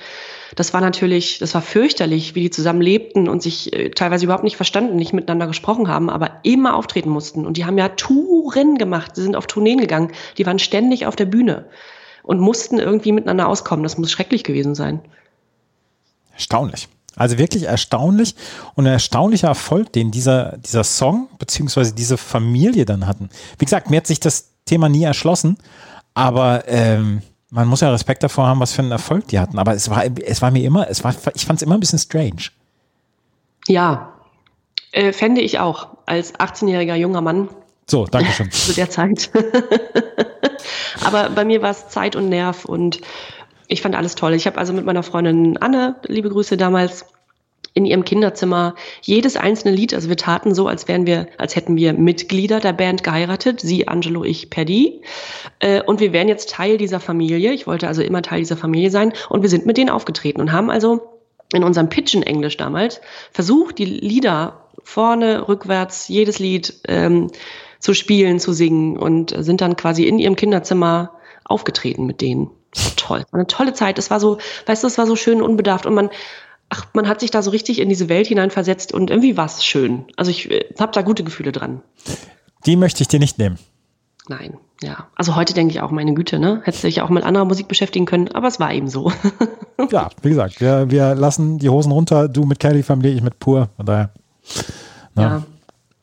Das 0.56 0.73
war 0.73 0.81
natürlich, 0.81 1.38
das 1.40 1.53
war 1.53 1.61
fürchterlich, 1.61 2.36
wie 2.36 2.41
die 2.41 2.49
zusammen 2.49 2.81
lebten 2.81 3.30
und 3.30 3.41
sich 3.41 3.72
äh, 3.72 3.91
teilweise 3.91 4.26
überhaupt 4.26 4.44
nicht 4.44 4.57
verstanden, 4.57 4.95
nicht 4.95 5.14
miteinander 5.14 5.48
gesprochen 5.48 5.88
haben, 5.88 6.10
aber 6.10 6.40
immer 6.44 6.76
auftreten 6.76 7.10
mussten. 7.10 7.45
Und 7.45 7.56
die 7.56 7.65
haben 7.65 7.77
ja 7.77 7.90
Touren 7.90 8.77
gemacht, 8.77 9.15
sie 9.15 9.22
sind 9.22 9.36
auf 9.36 9.48
Tourneen 9.48 9.80
gegangen, 9.80 10.11
die 10.38 10.45
waren 10.45 10.60
ständig 10.60 11.06
auf 11.06 11.15
der 11.15 11.26
Bühne 11.26 11.65
und 12.24 12.40
mussten 12.40 12.80
irgendwie 12.80 13.12
miteinander 13.12 13.48
auskommen. 13.48 13.84
Das 13.84 13.98
muss 13.98 14.12
schrecklich 14.12 14.44
gewesen 14.44 14.76
sein. 14.76 15.02
Erstaunlich. 16.34 16.88
Also 17.16 17.38
wirklich 17.38 17.64
erstaunlich 17.64 18.36
und 18.76 18.86
ein 18.88 18.94
erstaunlicher 18.94 19.50
Erfolg, 19.50 19.91
den 19.91 20.12
dieser, 20.12 20.58
dieser 20.58 20.84
Song 20.84 21.28
beziehungsweise 21.38 21.94
diese 21.94 22.18
Familie 22.18 22.86
dann 22.86 23.08
hatten. 23.08 23.30
Wie 23.58 23.66
gesagt, 23.66 23.90
mir 23.90 23.98
hat 23.98 24.08
sich 24.08 24.20
das 24.20 24.52
Thema 24.66 24.88
nie 24.88 25.04
erschlossen, 25.04 25.58
aber 26.14 26.64
ähm, 26.68 27.22
man 27.50 27.68
muss 27.68 27.82
ja 27.82 27.91
Respekt 27.91 28.24
davor 28.24 28.48
haben, 28.48 28.60
was 28.60 28.72
für 28.72 28.84
einen 28.84 28.91
Erfolg 28.91 29.28
die 29.28 29.40
hatten. 29.40 29.60
Aber 29.60 29.74
es 29.74 29.90
war, 29.90 30.06
es 30.06 30.41
war 30.41 30.52
mir 30.52 30.64
immer, 30.64 30.90
es 30.90 31.04
war, 31.04 31.14
ich 31.34 31.46
fand 31.46 31.60
es 31.60 31.64
immer 31.64 31.76
ein 31.76 31.80
bisschen 31.80 32.00
strange. 32.00 32.52
Ja, 33.68 34.14
äh, 34.91 35.12
fände 35.12 35.41
ich 35.41 35.60
auch 35.60 35.88
als 36.06 36.34
18-jähriger 36.36 36.96
junger 36.96 37.22
Mann 37.22 37.50
So, 37.88 38.06
Dankeschön. 38.06 38.52
zu 38.52 38.74
der 38.74 38.90
Zeit. 38.90 39.30
Aber 41.03 41.30
bei 41.30 41.45
mir 41.45 41.61
war 41.61 41.72
es 41.72 41.89
Zeit 41.89 42.15
und 42.15 42.30
Nerv 42.30 42.65
und 42.65 43.01
ich 43.68 43.81
fand 43.81 43.95
alles 43.95 44.15
toll. 44.15 44.34
Ich 44.34 44.47
habe 44.47 44.57
also 44.57 44.73
mit 44.73 44.85
meiner 44.85 45.03
Freundin 45.03 45.57
Anne, 45.57 45.95
liebe 46.07 46.30
Grüße 46.30 46.57
damals, 46.57 47.06
in 47.73 47.85
ihrem 47.85 48.03
Kinderzimmer 48.03 48.76
jedes 49.01 49.38
einzelne 49.38 49.76
Lied, 49.76 49.93
also 49.93 50.10
wir 50.10 50.18
taten 50.18 50.53
so, 50.56 50.68
als 50.68 50.88
wären 50.88 51.06
wir, 51.06 51.27
als 51.38 51.56
hätten 51.56 51.76
wir 51.76 51.93
Mitglieder 51.93 52.60
der 52.60 52.73
Band 52.73 53.03
geheiratet, 53.03 53.61
sie, 53.61 53.88
Angelo, 53.88 54.23
ich, 54.23 54.49
Paddy. 54.49 55.01
Äh, 55.60 55.81
und 55.84 55.99
wir 55.99 56.11
wären 56.11 56.27
jetzt 56.27 56.49
Teil 56.49 56.77
dieser 56.77 56.99
Familie. 56.99 57.53
Ich 57.53 57.68
wollte 57.68 57.88
also 57.88 58.01
immer 58.01 58.22
Teil 58.22 58.39
dieser 58.39 58.57
Familie 58.57 58.89
sein. 58.89 59.14
Und 59.30 59.43
wir 59.43 59.49
sind 59.49 59.65
mit 59.65 59.77
denen 59.77 59.89
aufgetreten 59.89 60.41
und 60.41 60.51
haben 60.51 60.69
also 60.69 61.19
in 61.53 61.64
unserem 61.64 61.89
Pidgin-Englisch 61.89 62.57
damals 62.57 63.01
versucht, 63.31 63.77
die 63.77 63.85
Lieder 63.85 64.65
vorne, 64.84 65.47
rückwärts, 65.47 66.07
jedes 66.07 66.39
Lied 66.39 66.73
ähm, 66.88 67.31
zu 67.80 67.93
spielen, 67.93 68.39
zu 68.39 68.53
singen 68.53 68.97
und 68.97 69.34
sind 69.38 69.61
dann 69.61 69.76
quasi 69.76 70.03
in 70.03 70.19
ihrem 70.19 70.35
Kinderzimmer 70.35 71.11
aufgetreten 71.45 72.06
mit 72.06 72.22
denen. 72.22 72.49
Toll. 72.95 73.23
Eine 73.31 73.47
tolle 73.47 73.73
Zeit. 73.73 73.97
Es 73.97 74.11
war 74.11 74.19
so, 74.19 74.38
weißt 74.65 74.84
du, 74.84 74.88
es 74.88 74.97
war 74.97 75.07
so 75.07 75.15
schön 75.15 75.41
unbedarft 75.41 75.85
und 75.85 75.95
man, 75.95 76.10
ach, 76.69 76.85
man 76.93 77.07
hat 77.07 77.19
sich 77.19 77.31
da 77.31 77.41
so 77.41 77.51
richtig 77.51 77.80
in 77.80 77.89
diese 77.89 78.10
Welt 78.10 78.27
hineinversetzt 78.27 78.93
und 78.93 79.10
irgendwie 79.10 79.38
war 79.38 79.45
es 79.45 79.65
schön. 79.65 80.06
Also 80.18 80.30
ich 80.30 80.51
äh, 80.51 80.65
habe 80.80 80.91
da 80.91 81.01
gute 81.01 81.23
Gefühle 81.23 81.51
dran. 81.51 81.81
Die 82.65 82.76
möchte 82.76 83.01
ich 83.01 83.07
dir 83.07 83.19
nicht 83.19 83.39
nehmen. 83.39 83.57
Nein, 84.27 84.60
ja. 84.84 85.07
Also 85.15 85.35
heute 85.35 85.56
denke 85.56 85.73
ich 85.73 85.81
auch, 85.81 85.89
meine 85.89 86.14
Güte, 86.14 86.38
ne? 86.38 86.61
Hätte 86.64 86.77
sich 86.77 87.01
auch 87.01 87.10
mit 87.10 87.23
anderer 87.23 87.45
Musik 87.45 87.68
beschäftigen 87.68 88.06
können, 88.06 88.27
aber 88.27 88.47
es 88.47 88.60
war 88.60 88.73
eben 88.73 88.88
so. 88.88 89.11
Ja, 89.91 90.10
wie 90.22 90.30
gesagt, 90.30 90.60
wir, 90.60 90.91
wir 90.91 91.15
lassen 91.15 91.57
die 91.57 91.69
Hosen 91.69 91.93
runter, 91.93 92.27
du 92.27 92.43
mit 92.43 92.60
Kelly 92.60 92.84
Family, 92.84 93.11
ich 93.14 93.23
mit 93.23 93.39
Pur. 93.39 93.69
Von 93.77 93.85
daher. 93.85 94.10
Ja. 95.18 95.43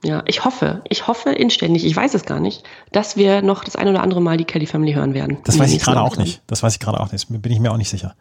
Ja, 0.05 0.23
ich 0.27 0.45
hoffe, 0.45 0.83
ich 0.89 1.07
hoffe 1.07 1.31
inständig, 1.31 1.85
ich 1.85 1.97
weiß 1.97 2.15
es 2.15 2.25
gar 2.25 2.39
nicht, 2.39 2.65
dass 2.93 3.17
wir 3.17 3.43
noch 3.43 3.65
das 3.65 3.77
ein 3.77 3.89
oder 3.89 4.03
andere 4.03 4.21
Mal 4.21 4.37
die 4.37 4.45
Kelly 4.45 4.67
Family 4.67 4.93
hören 4.93 5.15
werden. 5.15 5.39
Das 5.45 5.59
weiß 5.59 5.73
ich 5.73 5.83
gerade 5.83 6.01
auch 6.01 6.17
nicht. 6.17 6.43
Das 6.47 6.63
weiß 6.63 6.75
ich 6.75 6.81
gerade 6.81 7.01
auch 7.01 7.11
nicht. 7.13 7.27
Bin 7.29 7.53
ich 7.53 7.61
mir 7.61 7.73
auch 7.73 7.77
nicht 7.77 7.89
sicher. 7.89 8.15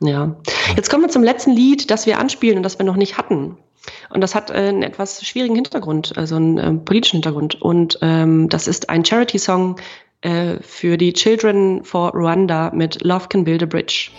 Ja. 0.00 0.36
Jetzt 0.76 0.90
kommen 0.90 1.04
wir 1.04 1.08
zum 1.08 1.22
letzten 1.22 1.52
Lied, 1.52 1.90
das 1.90 2.06
wir 2.06 2.18
anspielen 2.18 2.58
und 2.58 2.62
das 2.62 2.78
wir 2.78 2.84
noch 2.84 2.96
nicht 2.96 3.16
hatten. 3.16 3.56
Und 4.10 4.20
das 4.20 4.34
hat 4.34 4.50
äh, 4.50 4.54
einen 4.54 4.82
etwas 4.82 5.24
schwierigen 5.24 5.54
Hintergrund, 5.54 6.16
also 6.16 6.36
einen 6.36 6.58
ähm, 6.58 6.84
politischen 6.84 7.16
Hintergrund. 7.16 7.60
Und 7.60 7.98
ähm, 8.02 8.48
das 8.48 8.66
ist 8.66 8.90
ein 8.90 9.04
Charity-Song 9.04 9.76
äh, 10.22 10.56
für 10.60 10.96
die 10.96 11.12
Children 11.12 11.84
for 11.84 12.12
Rwanda 12.14 12.70
mit 12.74 13.02
Love 13.02 13.28
Can 13.28 13.44
Build 13.44 13.62
a 13.62 13.66
Bridge. 13.66 14.10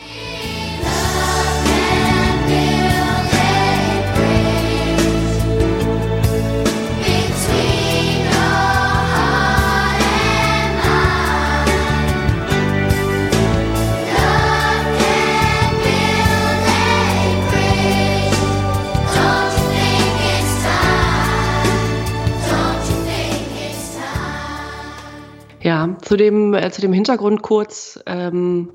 Ja, 25.66 25.98
zu 26.04 26.16
dem, 26.16 26.54
äh, 26.54 26.70
zu 26.70 26.82
dem 26.82 26.94
Hintergrund 26.94 27.42
kurz. 27.42 28.00
Ähm, 28.06 28.74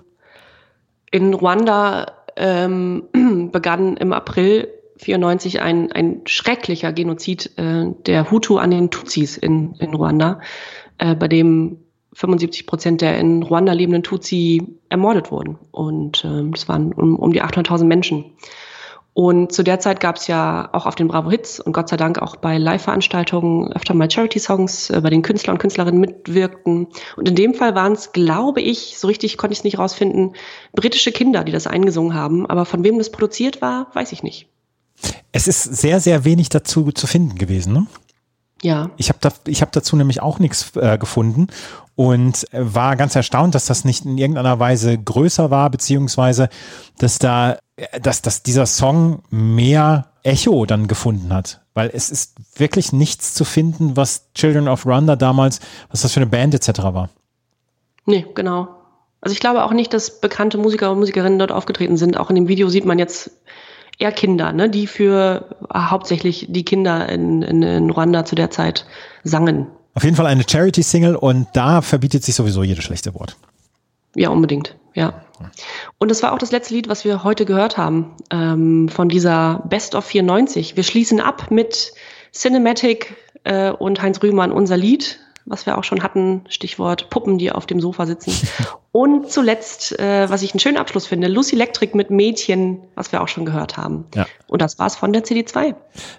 in 1.12 1.32
Ruanda 1.32 2.24
ähm, 2.34 3.04
begann 3.52 3.96
im 3.96 4.12
April 4.12 4.66
94 4.96 5.62
ein, 5.62 5.92
ein 5.92 6.22
schrecklicher 6.26 6.92
Genozid 6.92 7.52
äh, 7.58 7.86
der 8.06 8.32
Hutu 8.32 8.58
an 8.58 8.72
den 8.72 8.90
Tutsis 8.90 9.36
in, 9.36 9.74
in 9.74 9.94
Ruanda, 9.94 10.40
äh, 10.98 11.14
bei 11.14 11.28
dem 11.28 11.78
75 12.12 12.66
Prozent 12.66 13.02
der 13.02 13.20
in 13.20 13.44
Ruanda 13.44 13.72
lebenden 13.72 14.02
Tutsi 14.02 14.80
ermordet 14.88 15.30
wurden. 15.30 15.60
Und 15.70 16.24
ähm, 16.24 16.50
das 16.50 16.68
waren 16.68 16.92
um, 16.92 17.14
um 17.14 17.32
die 17.32 17.40
800.000 17.40 17.84
Menschen. 17.84 18.32
Und 19.20 19.52
zu 19.52 19.62
der 19.62 19.78
Zeit 19.80 20.00
gab 20.00 20.16
es 20.16 20.28
ja 20.28 20.70
auch 20.72 20.86
auf 20.86 20.94
den 20.94 21.06
Bravo 21.06 21.30
Hits 21.30 21.60
und 21.60 21.74
Gott 21.74 21.90
sei 21.90 21.98
Dank 21.98 22.22
auch 22.22 22.36
bei 22.36 22.56
Live-Veranstaltungen 22.56 23.70
öfter 23.70 23.92
mal 23.92 24.10
Charity-Songs, 24.10 24.88
äh, 24.88 25.00
bei 25.02 25.10
den 25.10 25.20
Künstlern 25.20 25.56
und 25.56 25.58
Künstlerinnen 25.58 26.00
mitwirkten. 26.00 26.86
Und 27.18 27.28
in 27.28 27.34
dem 27.34 27.52
Fall 27.52 27.74
waren 27.74 27.92
es, 27.92 28.12
glaube 28.12 28.62
ich, 28.62 28.96
so 28.96 29.08
richtig 29.08 29.36
konnte 29.36 29.52
ich 29.52 29.58
es 29.58 29.64
nicht 29.64 29.78
rausfinden, 29.78 30.36
britische 30.72 31.12
Kinder, 31.12 31.44
die 31.44 31.52
das 31.52 31.66
eingesungen 31.66 32.14
haben. 32.14 32.46
Aber 32.46 32.64
von 32.64 32.82
wem 32.82 32.96
das 32.96 33.12
produziert 33.12 33.60
war, 33.60 33.88
weiß 33.92 34.12
ich 34.12 34.22
nicht. 34.22 34.48
Es 35.32 35.46
ist 35.46 35.64
sehr, 35.64 36.00
sehr 36.00 36.24
wenig 36.24 36.48
dazu 36.48 36.90
zu 36.90 37.06
finden 37.06 37.34
gewesen. 37.34 37.74
Ne? 37.74 37.86
Ja. 38.62 38.90
Ich 38.96 39.10
habe 39.10 39.18
da, 39.20 39.32
ich 39.46 39.60
hab 39.60 39.72
dazu 39.72 39.96
nämlich 39.96 40.22
auch 40.22 40.38
nichts 40.38 40.74
äh, 40.76 40.96
gefunden 40.96 41.48
und 41.94 42.50
äh, 42.54 42.74
war 42.74 42.96
ganz 42.96 43.14
erstaunt, 43.14 43.54
dass 43.54 43.66
das 43.66 43.84
nicht 43.84 44.06
in 44.06 44.16
irgendeiner 44.16 44.58
Weise 44.58 44.96
größer 44.96 45.50
war, 45.50 45.68
beziehungsweise 45.68 46.48
dass 46.98 47.18
da, 47.18 47.58
dass, 48.00 48.22
dass 48.22 48.42
dieser 48.42 48.66
Song 48.66 49.22
mehr 49.30 50.06
Echo 50.22 50.66
dann 50.66 50.86
gefunden 50.86 51.32
hat. 51.32 51.60
Weil 51.74 51.90
es 51.92 52.10
ist 52.10 52.34
wirklich 52.56 52.92
nichts 52.92 53.34
zu 53.34 53.44
finden, 53.44 53.96
was 53.96 54.32
Children 54.34 54.68
of 54.68 54.86
Rwanda 54.86 55.16
damals, 55.16 55.60
was 55.90 56.02
das 56.02 56.12
für 56.12 56.20
eine 56.20 56.30
Band 56.30 56.54
etc. 56.54 56.80
war. 56.82 57.08
Nee, 58.06 58.26
genau. 58.34 58.68
Also 59.20 59.32
ich 59.32 59.40
glaube 59.40 59.64
auch 59.64 59.72
nicht, 59.72 59.92
dass 59.92 60.20
bekannte 60.20 60.58
Musiker 60.58 60.90
und 60.90 60.98
Musikerinnen 60.98 61.38
dort 61.38 61.52
aufgetreten 61.52 61.96
sind. 61.96 62.16
Auch 62.16 62.30
in 62.30 62.36
dem 62.36 62.48
Video 62.48 62.68
sieht 62.68 62.84
man 62.84 62.98
jetzt 62.98 63.30
eher 63.98 64.12
Kinder, 64.12 64.52
ne, 64.52 64.70
die 64.70 64.86
für 64.86 65.56
äh, 65.72 65.78
hauptsächlich 65.78 66.46
die 66.48 66.64
Kinder 66.64 67.08
in, 67.08 67.42
in, 67.42 67.62
in 67.62 67.90
Ruanda 67.90 68.24
zu 68.24 68.34
der 68.34 68.50
Zeit 68.50 68.86
sangen. 69.24 69.66
Auf 69.94 70.04
jeden 70.04 70.16
Fall 70.16 70.26
eine 70.26 70.44
Charity-Single 70.48 71.16
und 71.16 71.48
da 71.52 71.82
verbietet 71.82 72.24
sich 72.24 72.34
sowieso 72.34 72.62
jedes 72.62 72.84
schlechte 72.84 73.14
Wort. 73.14 73.36
Ja, 74.14 74.30
unbedingt, 74.30 74.76
ja. 74.94 75.22
Und 75.98 76.10
das 76.10 76.22
war 76.22 76.32
auch 76.32 76.38
das 76.38 76.52
letzte 76.52 76.74
Lied, 76.74 76.88
was 76.88 77.04
wir 77.04 77.24
heute 77.24 77.44
gehört 77.44 77.76
haben 77.76 78.16
ähm, 78.30 78.88
von 78.88 79.08
dieser 79.08 79.62
Best 79.68 79.94
of 79.94 80.04
94. 80.04 80.76
Wir 80.76 80.82
schließen 80.82 81.20
ab 81.20 81.50
mit 81.50 81.92
Cinematic 82.32 83.16
äh, 83.44 83.70
und 83.70 84.02
Heinz 84.02 84.22
Rühmann, 84.22 84.52
unser 84.52 84.76
Lied, 84.76 85.20
was 85.50 85.66
wir 85.66 85.76
auch 85.76 85.84
schon 85.84 86.02
hatten, 86.02 86.42
Stichwort 86.48 87.10
Puppen, 87.10 87.36
die 87.36 87.50
auf 87.50 87.66
dem 87.66 87.80
Sofa 87.80 88.06
sitzen. 88.06 88.32
Und 88.92 89.30
zuletzt, 89.30 89.96
äh, 90.00 90.28
was 90.28 90.42
ich 90.42 90.52
einen 90.52 90.58
schönen 90.58 90.76
Abschluss 90.76 91.06
finde, 91.06 91.28
Lucy 91.28 91.54
Electric 91.54 91.96
mit 91.96 92.10
Mädchen, 92.10 92.78
was 92.96 93.12
wir 93.12 93.22
auch 93.22 93.28
schon 93.28 93.44
gehört 93.44 93.76
haben. 93.76 94.06
Ja. 94.16 94.26
Und 94.48 94.60
das 94.62 94.80
war's 94.80 94.96
von 94.96 95.12
der 95.12 95.22
CD2. 95.22 95.76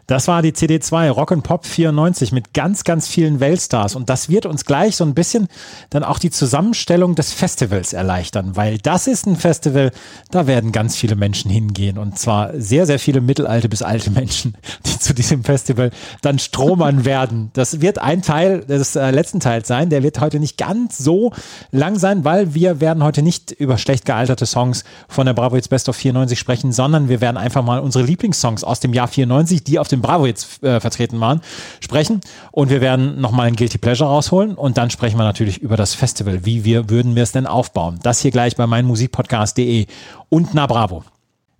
Das 0.07 0.29
war 0.29 0.41
die 0.41 0.53
CD2 0.53 1.09
Rock 1.09 1.33
and 1.33 1.43
Pop 1.43 1.65
94 1.65 2.31
mit 2.31 2.53
ganz, 2.53 2.85
ganz 2.85 3.09
vielen 3.09 3.41
Weltstars. 3.41 3.95
Und 3.95 4.09
das 4.09 4.29
wird 4.29 4.45
uns 4.45 4.63
gleich 4.63 4.95
so 4.95 5.03
ein 5.03 5.13
bisschen 5.13 5.49
dann 5.89 6.05
auch 6.05 6.17
die 6.17 6.29
Zusammenstellung 6.29 7.15
des 7.15 7.33
Festivals 7.33 7.91
erleichtern, 7.91 8.55
weil 8.55 8.77
das 8.77 9.07
ist 9.07 9.27
ein 9.27 9.35
Festival, 9.35 9.91
da 10.29 10.47
werden 10.47 10.71
ganz 10.71 10.95
viele 10.95 11.17
Menschen 11.17 11.51
hingehen. 11.51 11.97
Und 11.97 12.17
zwar 12.17 12.57
sehr, 12.57 12.85
sehr 12.85 12.99
viele 12.99 13.19
mittelalte 13.19 13.67
bis 13.67 13.81
alte 13.81 14.11
Menschen, 14.11 14.55
die 14.85 14.97
zu 14.97 15.13
diesem 15.13 15.43
Festival 15.43 15.91
dann 16.21 16.39
stromern 16.39 17.03
werden. 17.05 17.51
Das 17.51 17.81
wird 17.81 17.99
ein 17.99 18.21
Teil 18.21 18.61
des 18.61 18.95
äh, 18.95 19.11
letzten 19.21 19.39
Teils 19.39 19.67
sein. 19.67 19.91
Der 19.91 20.01
wird 20.01 20.19
heute 20.19 20.39
nicht 20.39 20.57
ganz 20.57 20.97
so 20.97 21.31
lang 21.71 21.99
sein, 21.99 22.25
weil 22.25 22.55
wir 22.55 22.81
werden 22.81 23.03
heute 23.03 23.21
nicht 23.21 23.51
über 23.51 23.77
schlecht 23.77 24.05
gealterte 24.05 24.47
Songs 24.47 24.83
von 25.07 25.27
der 25.27 25.33
Bravo 25.33 25.55
Hits 25.55 25.67
Best 25.67 25.89
of 25.89 25.95
94 25.95 26.39
sprechen, 26.39 26.71
sondern 26.71 27.07
wir 27.07 27.21
werden 27.21 27.37
einfach 27.37 27.63
mal 27.63 27.79
unsere 27.79 28.03
Lieblingssongs 28.03 28.63
aus 28.63 28.79
dem 28.79 28.93
Jahr 28.93 29.07
94, 29.07 29.63
die 29.63 29.77
auf 29.77 29.87
dem 29.87 30.01
Bravo 30.01 30.25
Hits 30.25 30.61
äh, 30.63 30.79
vertreten 30.79 31.19
waren, 31.19 31.41
sprechen. 31.81 32.21
Und 32.51 32.71
wir 32.71 32.81
werden 32.81 33.21
nochmal 33.21 33.47
ein 33.47 33.55
Guilty 33.55 33.77
Pleasure 33.77 34.09
rausholen 34.09 34.55
und 34.55 34.77
dann 34.79 34.89
sprechen 34.89 35.17
wir 35.17 35.23
natürlich 35.23 35.59
über 35.59 35.77
das 35.77 35.93
Festival. 35.93 36.43
Wie 36.45 36.65
wir, 36.65 36.89
würden 36.89 37.15
wir 37.15 37.23
es 37.23 37.31
denn 37.31 37.45
aufbauen? 37.45 37.99
Das 38.01 38.21
hier 38.21 38.31
gleich 38.31 38.55
bei 38.55 38.65
meinmusikpodcast.de 38.65 39.85
und 40.29 40.53
na 40.53 40.65
Bravo. 40.65 41.03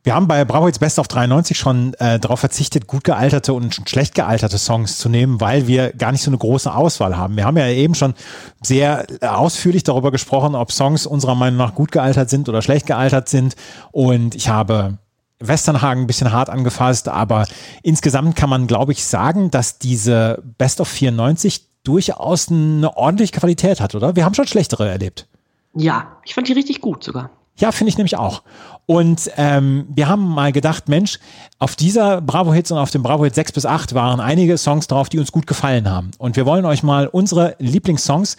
Wir 0.03 0.15
haben 0.15 0.27
bei 0.27 0.43
Bravo 0.45 0.67
jetzt 0.67 0.79
Best 0.79 0.97
of 0.97 1.07
93 1.07 1.57
schon 1.57 1.93
äh, 1.95 2.19
darauf 2.19 2.39
verzichtet, 2.39 2.87
gut 2.87 3.03
gealterte 3.03 3.53
und 3.53 3.87
schlecht 3.87 4.15
gealterte 4.15 4.57
Songs 4.57 4.97
zu 4.97 5.09
nehmen, 5.09 5.39
weil 5.41 5.67
wir 5.67 5.93
gar 5.93 6.11
nicht 6.11 6.23
so 6.23 6.31
eine 6.31 6.39
große 6.39 6.73
Auswahl 6.73 7.17
haben. 7.17 7.35
Wir 7.37 7.45
haben 7.45 7.57
ja 7.57 7.67
eben 7.67 7.93
schon 7.93 8.15
sehr 8.63 9.05
äh, 9.21 9.27
ausführlich 9.27 9.83
darüber 9.83 10.09
gesprochen, 10.11 10.55
ob 10.55 10.71
Songs 10.71 11.05
unserer 11.05 11.35
Meinung 11.35 11.57
nach 11.57 11.75
gut 11.75 11.91
gealtert 11.91 12.31
sind 12.31 12.49
oder 12.49 12.63
schlecht 12.63 12.87
gealtert 12.87 13.29
sind. 13.29 13.55
Und 13.91 14.33
ich 14.33 14.49
habe 14.49 14.97
Westernhagen 15.39 16.03
ein 16.03 16.07
bisschen 16.07 16.31
hart 16.31 16.49
angefasst, 16.49 17.07
aber 17.07 17.45
insgesamt 17.83 18.35
kann 18.35 18.49
man, 18.49 18.65
glaube 18.65 18.93
ich, 18.93 19.05
sagen, 19.05 19.51
dass 19.51 19.77
diese 19.77 20.41
Best 20.57 20.81
of 20.81 20.87
94 20.87 21.67
durchaus 21.83 22.49
eine 22.49 22.97
ordentliche 22.97 23.33
Qualität 23.33 23.79
hat, 23.79 23.93
oder? 23.93 24.15
Wir 24.15 24.25
haben 24.25 24.33
schon 24.33 24.47
schlechtere 24.47 24.89
erlebt. 24.89 25.27
Ja, 25.75 26.17
ich 26.25 26.33
fand 26.33 26.47
die 26.47 26.53
richtig 26.53 26.81
gut 26.81 27.03
sogar. 27.03 27.29
Ja, 27.57 27.71
finde 27.71 27.89
ich 27.89 27.97
nämlich 27.97 28.17
auch. 28.17 28.43
Und 28.85 29.31
ähm, 29.37 29.85
wir 29.89 30.07
haben 30.07 30.27
mal 30.27 30.51
gedacht, 30.51 30.89
Mensch, 30.89 31.19
auf 31.59 31.75
dieser 31.75 32.19
Bravo 32.21 32.53
Hits 32.53 32.71
und 32.71 32.77
auf 32.77 32.91
dem 32.91 33.03
Bravo 33.03 33.23
Hits 33.23 33.35
6 33.35 33.51
bis 33.53 33.65
8 33.65 33.93
waren 33.93 34.19
einige 34.19 34.57
Songs 34.57 34.87
drauf, 34.87 35.09
die 35.09 35.19
uns 35.19 35.31
gut 35.31 35.47
gefallen 35.47 35.89
haben. 35.89 36.11
Und 36.17 36.35
wir 36.35 36.45
wollen 36.45 36.65
euch 36.65 36.83
mal 36.83 37.07
unsere 37.07 37.55
Lieblingssongs 37.59 38.35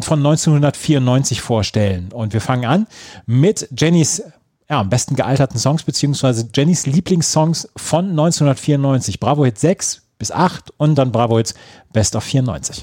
von 0.00 0.18
1994 0.18 1.40
vorstellen. 1.40 2.10
Und 2.12 2.32
wir 2.32 2.40
fangen 2.40 2.64
an 2.64 2.86
mit 3.26 3.68
Jennys 3.76 4.22
ja, 4.68 4.80
am 4.80 4.88
besten 4.88 5.16
gealterten 5.16 5.58
Songs, 5.58 5.82
beziehungsweise 5.82 6.48
Jennys 6.54 6.86
Lieblingssongs 6.86 7.68
von 7.76 8.10
1994. 8.10 9.20
Bravo 9.20 9.44
Hits 9.44 9.60
6 9.60 10.02
bis 10.18 10.32
8 10.32 10.72
und 10.78 10.96
dann 10.96 11.12
Bravo 11.12 11.36
Hits 11.36 11.54
Best 11.92 12.16
of 12.16 12.24
94. 12.24 12.82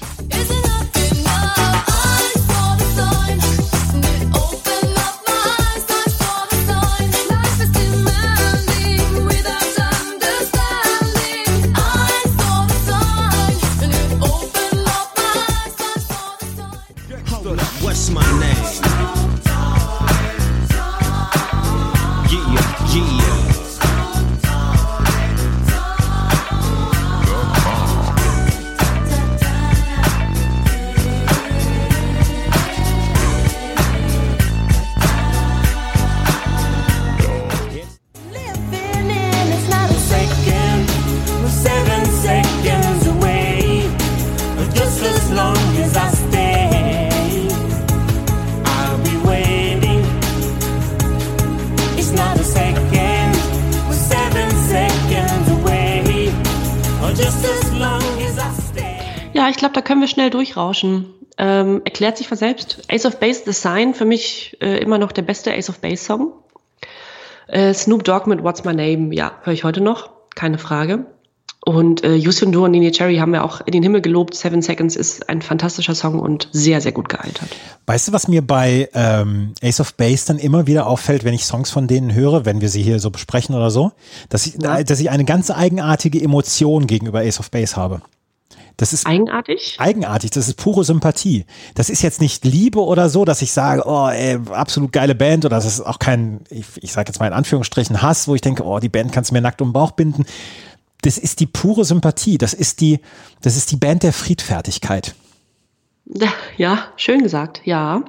glaube, 59.60 59.74
da 59.74 59.80
können 59.80 60.00
wir 60.00 60.08
schnell 60.08 60.30
durchrauschen. 60.30 61.06
Ähm, 61.38 61.82
erklärt 61.84 62.18
sich 62.18 62.26
von 62.28 62.36
selbst. 62.36 62.82
Ace 62.90 63.06
of 63.06 63.18
Base, 63.20 63.42
The 63.46 63.52
Sign, 63.52 63.94
für 63.94 64.04
mich 64.04 64.56
äh, 64.60 64.78
immer 64.78 64.98
noch 64.98 65.12
der 65.12 65.22
beste 65.22 65.54
Ace 65.54 65.70
of 65.70 65.78
Base 65.78 66.04
Song. 66.04 66.32
Äh, 67.46 67.72
Snoop 67.72 68.04
Dogg 68.04 68.28
mit 68.28 68.42
What's 68.42 68.64
My 68.64 68.74
Name, 68.74 69.14
ja, 69.14 69.32
höre 69.42 69.52
ich 69.54 69.64
heute 69.64 69.80
noch, 69.80 70.10
keine 70.34 70.58
Frage. 70.58 71.06
Und 71.64 72.04
äh, 72.04 72.14
Yusun 72.14 72.52
Do 72.52 72.64
und 72.64 72.70
Nini 72.70 72.90
Cherry 72.90 73.16
haben 73.18 73.32
wir 73.32 73.44
auch 73.44 73.60
in 73.60 73.72
den 73.72 73.82
Himmel 73.82 74.00
gelobt. 74.00 74.34
Seven 74.34 74.62
Seconds 74.62 74.96
ist 74.96 75.28
ein 75.28 75.42
fantastischer 75.42 75.94
Song 75.94 76.18
und 76.18 76.48
sehr, 76.52 76.80
sehr 76.80 76.92
gut 76.92 77.08
gealtert. 77.10 77.48
Weißt 77.86 78.08
du, 78.08 78.12
was 78.12 78.28
mir 78.28 78.40
bei 78.40 78.88
ähm, 78.94 79.52
Ace 79.62 79.80
of 79.80 79.94
Base 79.94 80.26
dann 80.26 80.38
immer 80.38 80.66
wieder 80.66 80.86
auffällt, 80.86 81.22
wenn 81.24 81.34
ich 81.34 81.44
Songs 81.44 81.70
von 81.70 81.86
denen 81.86 82.14
höre, 82.14 82.46
wenn 82.46 82.62
wir 82.62 82.70
sie 82.70 82.82
hier 82.82 82.98
so 82.98 83.10
besprechen 83.10 83.54
oder 83.54 83.70
so, 83.70 83.92
dass 84.30 84.46
ich, 84.46 84.54
Ja. 84.60 84.82
dass 84.82 85.00
ich 85.00 85.10
eine 85.10 85.26
ganz 85.26 85.50
eigenartige 85.50 86.20
Emotion 86.22 86.86
gegenüber 86.86 87.20
Ace 87.20 87.40
of 87.40 87.50
Base 87.50 87.76
habe. 87.76 88.00
Das 88.80 88.94
ist 88.94 89.06
Eigenartig? 89.06 89.76
eigenartig, 89.76 90.30
das 90.30 90.48
ist 90.48 90.54
pure 90.54 90.84
Sympathie. 90.84 91.44
Das 91.74 91.90
ist 91.90 92.00
jetzt 92.00 92.18
nicht 92.22 92.46
Liebe 92.46 92.80
oder 92.82 93.10
so, 93.10 93.26
dass 93.26 93.42
ich 93.42 93.52
sage, 93.52 93.82
oh, 93.84 94.08
ey, 94.08 94.38
absolut 94.52 94.90
geile 94.90 95.14
Band 95.14 95.44
oder 95.44 95.56
das 95.56 95.66
ist 95.66 95.82
auch 95.82 95.98
kein, 95.98 96.44
ich, 96.48 96.64
ich 96.76 96.90
sage 96.90 97.10
jetzt 97.10 97.20
mal 97.20 97.26
in 97.26 97.34
Anführungsstrichen 97.34 98.00
Hass, 98.00 98.26
wo 98.26 98.34
ich 98.34 98.40
denke, 98.40 98.64
oh, 98.64 98.78
die 98.78 98.88
Band 98.88 99.12
kannst 99.12 99.32
du 99.32 99.34
mir 99.34 99.42
nackt 99.42 99.60
um 99.60 99.68
den 99.68 99.72
Bauch 99.74 99.90
binden. 99.90 100.24
Das 101.02 101.18
ist 101.18 101.40
die 101.40 101.46
pure 101.46 101.84
Sympathie, 101.84 102.38
das 102.38 102.54
ist 102.54 102.80
die, 102.80 103.00
das 103.42 103.54
ist 103.54 103.70
die 103.70 103.76
Band 103.76 104.02
der 104.02 104.14
Friedfertigkeit. 104.14 105.14
Ja, 106.56 106.86
schön 106.96 107.22
gesagt, 107.22 107.60
ja. 107.64 108.02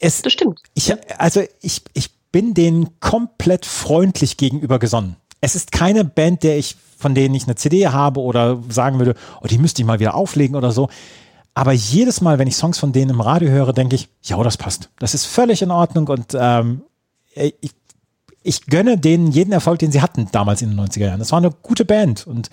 Es, 0.00 0.22
Das 0.22 0.32
stimmt. 0.32 0.60
Ich, 0.74 0.92
also 1.18 1.40
ich, 1.60 1.82
ich 1.94 2.10
bin 2.32 2.52
denen 2.52 2.98
komplett 2.98 3.64
freundlich 3.64 4.36
gegenüber 4.36 4.80
gesonnen. 4.80 5.16
Es 5.40 5.54
ist 5.54 5.72
keine 5.72 6.04
Band, 6.04 6.42
der 6.42 6.58
ich, 6.58 6.76
von 6.98 7.14
denen 7.14 7.34
ich 7.34 7.44
eine 7.44 7.56
CD 7.56 7.88
habe 7.88 8.20
oder 8.20 8.58
sagen 8.68 8.98
würde, 8.98 9.14
oh, 9.42 9.46
die 9.46 9.58
müsste 9.58 9.82
ich 9.82 9.86
mal 9.86 10.00
wieder 10.00 10.14
auflegen 10.14 10.56
oder 10.56 10.72
so. 10.72 10.88
Aber 11.54 11.72
jedes 11.72 12.20
Mal, 12.20 12.38
wenn 12.38 12.48
ich 12.48 12.56
Songs 12.56 12.78
von 12.78 12.92
denen 12.92 13.12
im 13.12 13.20
Radio 13.20 13.48
höre, 13.48 13.72
denke 13.72 13.96
ich, 13.96 14.08
ja, 14.22 14.42
das 14.42 14.56
passt. 14.56 14.90
Das 14.98 15.14
ist 15.14 15.24
völlig 15.24 15.62
in 15.62 15.70
Ordnung 15.70 16.06
und 16.08 16.36
ähm, 16.38 16.82
ich, 17.34 17.72
ich 18.42 18.66
gönne 18.66 18.96
denen 18.96 19.32
jeden 19.32 19.52
Erfolg, 19.52 19.78
den 19.80 19.90
sie 19.90 20.02
hatten 20.02 20.28
damals 20.30 20.62
in 20.62 20.70
den 20.70 20.78
90er 20.78 21.06
Jahren. 21.06 21.18
Das 21.18 21.32
war 21.32 21.38
eine 21.38 21.50
gute 21.50 21.84
Band 21.84 22.26
und 22.26 22.50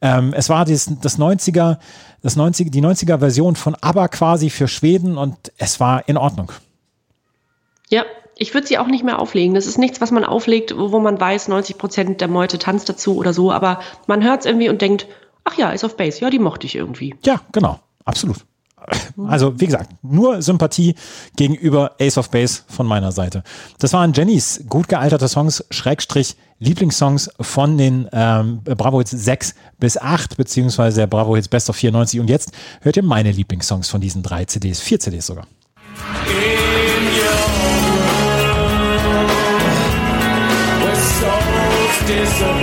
ähm, 0.00 0.32
es 0.34 0.48
war 0.48 0.64
das, 0.64 0.90
das 1.02 1.18
90er, 1.18 1.78
das 2.22 2.36
90, 2.36 2.70
die 2.70 2.80
90er 2.80 3.18
Version 3.18 3.56
von 3.56 3.74
ABBA 3.74 4.08
quasi 4.08 4.50
für 4.50 4.68
Schweden 4.68 5.18
und 5.18 5.52
es 5.58 5.80
war 5.80 6.08
in 6.08 6.16
Ordnung. 6.16 6.52
Ja, 7.90 8.04
ich 8.36 8.54
würde 8.54 8.66
sie 8.66 8.78
auch 8.78 8.86
nicht 8.86 9.04
mehr 9.04 9.18
auflegen. 9.18 9.54
Das 9.54 9.66
ist 9.66 9.78
nichts, 9.78 10.00
was 10.00 10.10
man 10.10 10.24
auflegt, 10.24 10.76
wo 10.76 10.98
man 11.00 11.20
weiß, 11.20 11.48
90 11.48 11.78
Prozent 11.78 12.20
der 12.20 12.28
Meute 12.28 12.58
tanzt 12.58 12.88
dazu 12.88 13.16
oder 13.16 13.32
so, 13.32 13.52
aber 13.52 13.80
man 14.06 14.22
hört 14.22 14.40
es 14.40 14.46
irgendwie 14.46 14.68
und 14.68 14.82
denkt, 14.82 15.06
ach 15.44 15.56
ja, 15.56 15.70
ist 15.70 15.84
auf 15.84 15.96
Base, 15.96 16.20
ja, 16.20 16.30
die 16.30 16.38
mochte 16.38 16.66
ich 16.66 16.74
irgendwie. 16.74 17.14
Ja, 17.24 17.40
genau, 17.52 17.78
absolut. 18.04 18.38
Also, 19.28 19.58
wie 19.58 19.66
gesagt, 19.66 19.90
nur 20.02 20.42
Sympathie 20.42 20.94
gegenüber 21.36 21.92
Ace 21.98 22.18
of 22.18 22.30
Base 22.30 22.62
von 22.68 22.86
meiner 22.86 23.12
Seite. 23.12 23.42
Das 23.78 23.94
waren 23.94 24.12
Jennys 24.12 24.64
gut 24.68 24.88
gealterte 24.88 25.28
Songs, 25.28 25.64
Schrägstrich 25.70 26.36
Lieblingssongs 26.58 27.30
von 27.40 27.78
den 27.78 28.08
ähm, 28.12 28.60
Bravo 28.62 28.98
Hits 28.98 29.10
6 29.10 29.54
bis 29.78 29.96
8, 29.96 30.36
beziehungsweise 30.36 31.00
der 31.00 31.06
Bravo 31.06 31.34
Hits 31.34 31.48
Best 31.48 31.70
of 31.70 31.76
94. 31.76 32.20
Und 32.20 32.28
jetzt 32.28 32.52
hört 32.82 32.96
ihr 32.96 33.02
meine 33.02 33.32
Lieblingssongs 33.32 33.88
von 33.88 34.00
diesen 34.00 34.22
drei 34.22 34.44
CDs, 34.44 34.80
vier 34.80 35.00
CDs 35.00 35.26
sogar. 35.26 35.46
In 36.26 36.73
disappear, 42.06 42.53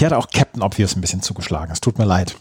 Hier 0.00 0.06
hat 0.06 0.16
auch 0.16 0.30
Captain 0.30 0.62
Obvious 0.62 0.96
ein 0.96 1.02
bisschen 1.02 1.20
zugeschlagen. 1.20 1.70
Es 1.70 1.82
tut 1.82 1.98
mir 1.98 2.06
leid. 2.06 2.34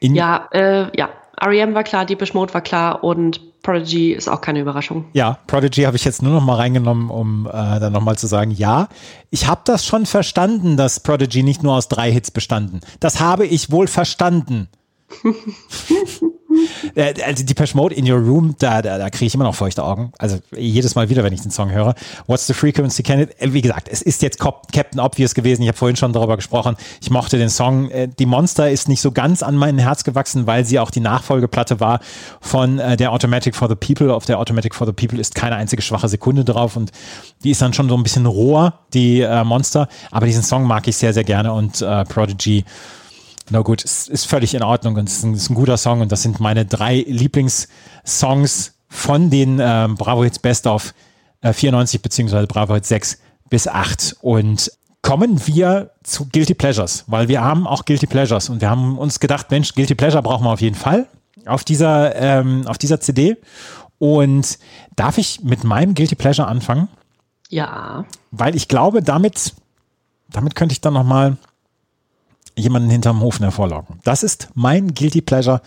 In, 0.00 0.14
Ja, 0.14 0.50
äh, 0.52 0.94
ja, 0.94 1.08
R.E.M. 1.40 1.72
war 1.72 1.82
klar, 1.82 2.04
Deepish 2.04 2.34
Mode 2.34 2.52
war 2.52 2.60
klar 2.60 3.02
und 3.02 3.40
Prodigy 3.62 4.12
ist 4.12 4.28
auch 4.28 4.42
keine 4.42 4.60
Überraschung. 4.60 5.06
Ja, 5.14 5.38
Prodigy 5.46 5.84
habe 5.84 5.96
ich 5.96 6.04
jetzt 6.04 6.20
nur 6.20 6.34
noch 6.34 6.44
mal 6.44 6.56
reingenommen, 6.56 7.08
um 7.08 7.46
äh, 7.46 7.80
dann 7.80 7.94
noch 7.94 8.02
mal 8.02 8.18
zu 8.18 8.26
sagen, 8.26 8.50
ja, 8.50 8.88
ich 9.30 9.46
habe 9.46 9.62
das 9.64 9.86
schon 9.86 10.04
verstanden, 10.04 10.76
dass 10.76 11.00
Prodigy 11.00 11.42
nicht 11.42 11.62
nur 11.62 11.72
aus 11.72 11.88
drei 11.88 12.12
Hits 12.12 12.30
bestanden. 12.30 12.82
Das 13.00 13.18
habe 13.18 13.46
ich 13.46 13.70
wohl 13.70 13.86
verstanden. 13.86 14.68
Äh, 16.94 17.14
also 17.22 17.44
die 17.44 17.54
Mode 17.74 17.94
in 17.94 18.10
Your 18.10 18.18
Room, 18.18 18.54
da, 18.58 18.82
da, 18.82 18.98
da 18.98 19.10
kriege 19.10 19.26
ich 19.26 19.34
immer 19.34 19.44
noch 19.44 19.54
feuchte 19.54 19.82
Augen. 19.82 20.12
Also 20.18 20.38
jedes 20.56 20.94
Mal 20.94 21.08
wieder, 21.08 21.24
wenn 21.24 21.32
ich 21.32 21.42
den 21.42 21.50
Song 21.50 21.70
höre. 21.70 21.94
What's 22.26 22.46
the 22.46 22.54
Frequency 22.54 23.02
Can? 23.02 23.20
Äh, 23.20 23.28
Wie 23.52 23.62
gesagt, 23.62 23.88
es 23.90 24.02
ist 24.02 24.22
jetzt 24.22 24.38
Captain 24.38 25.00
Obvious 25.00 25.34
gewesen. 25.34 25.62
Ich 25.62 25.68
habe 25.68 25.78
vorhin 25.78 25.96
schon 25.96 26.12
darüber 26.12 26.36
gesprochen. 26.36 26.76
Ich 27.00 27.10
mochte 27.10 27.38
den 27.38 27.50
Song. 27.50 27.90
Äh, 27.90 28.08
Die 28.18 28.26
Monster 28.26 28.70
ist 28.70 28.88
nicht 28.88 29.00
so 29.00 29.12
ganz 29.12 29.42
an 29.42 29.56
mein 29.56 29.78
Herz 29.78 30.04
gewachsen, 30.04 30.46
weil 30.46 30.64
sie 30.64 30.78
auch 30.78 30.90
die 30.90 31.00
Nachfolgeplatte 31.00 31.80
war 31.80 32.00
von 32.40 32.76
der 32.76 33.12
Automatic 33.12 33.54
for 33.54 33.68
the 33.68 33.74
People. 33.74 34.14
Auf 34.14 34.26
der 34.26 34.38
Automatic 34.38 34.74
for 34.74 34.86
the 34.86 34.92
People 34.92 35.20
ist 35.20 35.34
keine 35.34 35.56
einzige 35.56 35.82
schwache 35.82 36.08
Sekunde 36.08 36.44
drauf 36.44 36.76
und 36.76 36.92
die 37.44 37.50
ist 37.50 37.62
dann 37.62 37.72
schon 37.72 37.88
so 37.88 37.96
ein 37.96 38.02
bisschen 38.02 38.26
roher, 38.26 38.80
die 38.94 39.26
Monster. 39.44 39.88
Aber 40.10 40.26
diesen 40.26 40.42
Song 40.42 40.64
mag 40.64 40.86
ich 40.88 40.96
sehr, 40.96 41.12
sehr 41.12 41.24
gerne 41.24 41.52
und 41.52 41.84
Prodigy 42.08 42.64
na 43.50 43.60
gut, 43.60 43.84
es 43.84 44.08
ist 44.08 44.26
völlig 44.26 44.54
in 44.54 44.62
Ordnung 44.62 44.96
und 44.96 45.08
es 45.08 45.18
ist 45.18 45.24
ein, 45.24 45.34
ist 45.34 45.50
ein 45.50 45.54
guter 45.54 45.76
Song 45.76 46.00
und 46.00 46.10
das 46.10 46.22
sind 46.22 46.40
meine 46.40 46.64
drei 46.64 47.04
Lieblingssongs 47.06 48.74
von 48.88 49.30
den 49.30 49.58
ähm, 49.60 49.94
Bravo 49.96 50.24
Hits 50.24 50.38
Best 50.38 50.66
of 50.66 50.94
äh, 51.42 51.52
94 51.52 52.02
beziehungsweise 52.02 52.46
Bravo 52.46 52.74
Hits 52.74 52.88
6 52.88 53.18
bis 53.48 53.68
8 53.68 54.16
und 54.20 54.70
kommen 55.02 55.40
wir 55.46 55.92
zu 56.02 56.26
Guilty 56.26 56.54
Pleasures, 56.54 57.04
weil 57.06 57.28
wir 57.28 57.40
haben 57.40 57.66
auch 57.66 57.84
Guilty 57.84 58.06
Pleasures 58.06 58.48
und 58.48 58.60
wir 58.60 58.68
haben 58.68 58.98
uns 58.98 59.20
gedacht, 59.20 59.50
Mensch, 59.50 59.74
Guilty 59.74 59.94
Pleasure 59.94 60.22
brauchen 60.22 60.44
wir 60.44 60.50
auf 60.50 60.60
jeden 60.60 60.76
Fall 60.76 61.06
auf 61.46 61.62
dieser, 61.62 62.16
ähm, 62.16 62.66
auf 62.66 62.78
dieser 62.78 63.00
CD 63.00 63.36
und 63.98 64.58
darf 64.96 65.18
ich 65.18 65.42
mit 65.42 65.62
meinem 65.62 65.94
Guilty 65.94 66.16
Pleasure 66.16 66.48
anfangen? 66.48 66.88
Ja. 67.48 68.04
weil 68.32 68.56
ich 68.56 68.66
glaube, 68.66 69.02
damit, 69.02 69.54
damit 70.28 70.56
könnte 70.56 70.72
ich 70.72 70.80
dann 70.80 70.94
nochmal 70.94 71.36
jemanden 72.56 72.90
hinterm 72.90 73.22
Ofen 73.22 73.44
hervorlocken. 73.44 74.00
Das 74.04 74.22
ist 74.22 74.48
mein 74.54 74.94
Guilty 74.94 75.20
Pleasure 75.20 75.60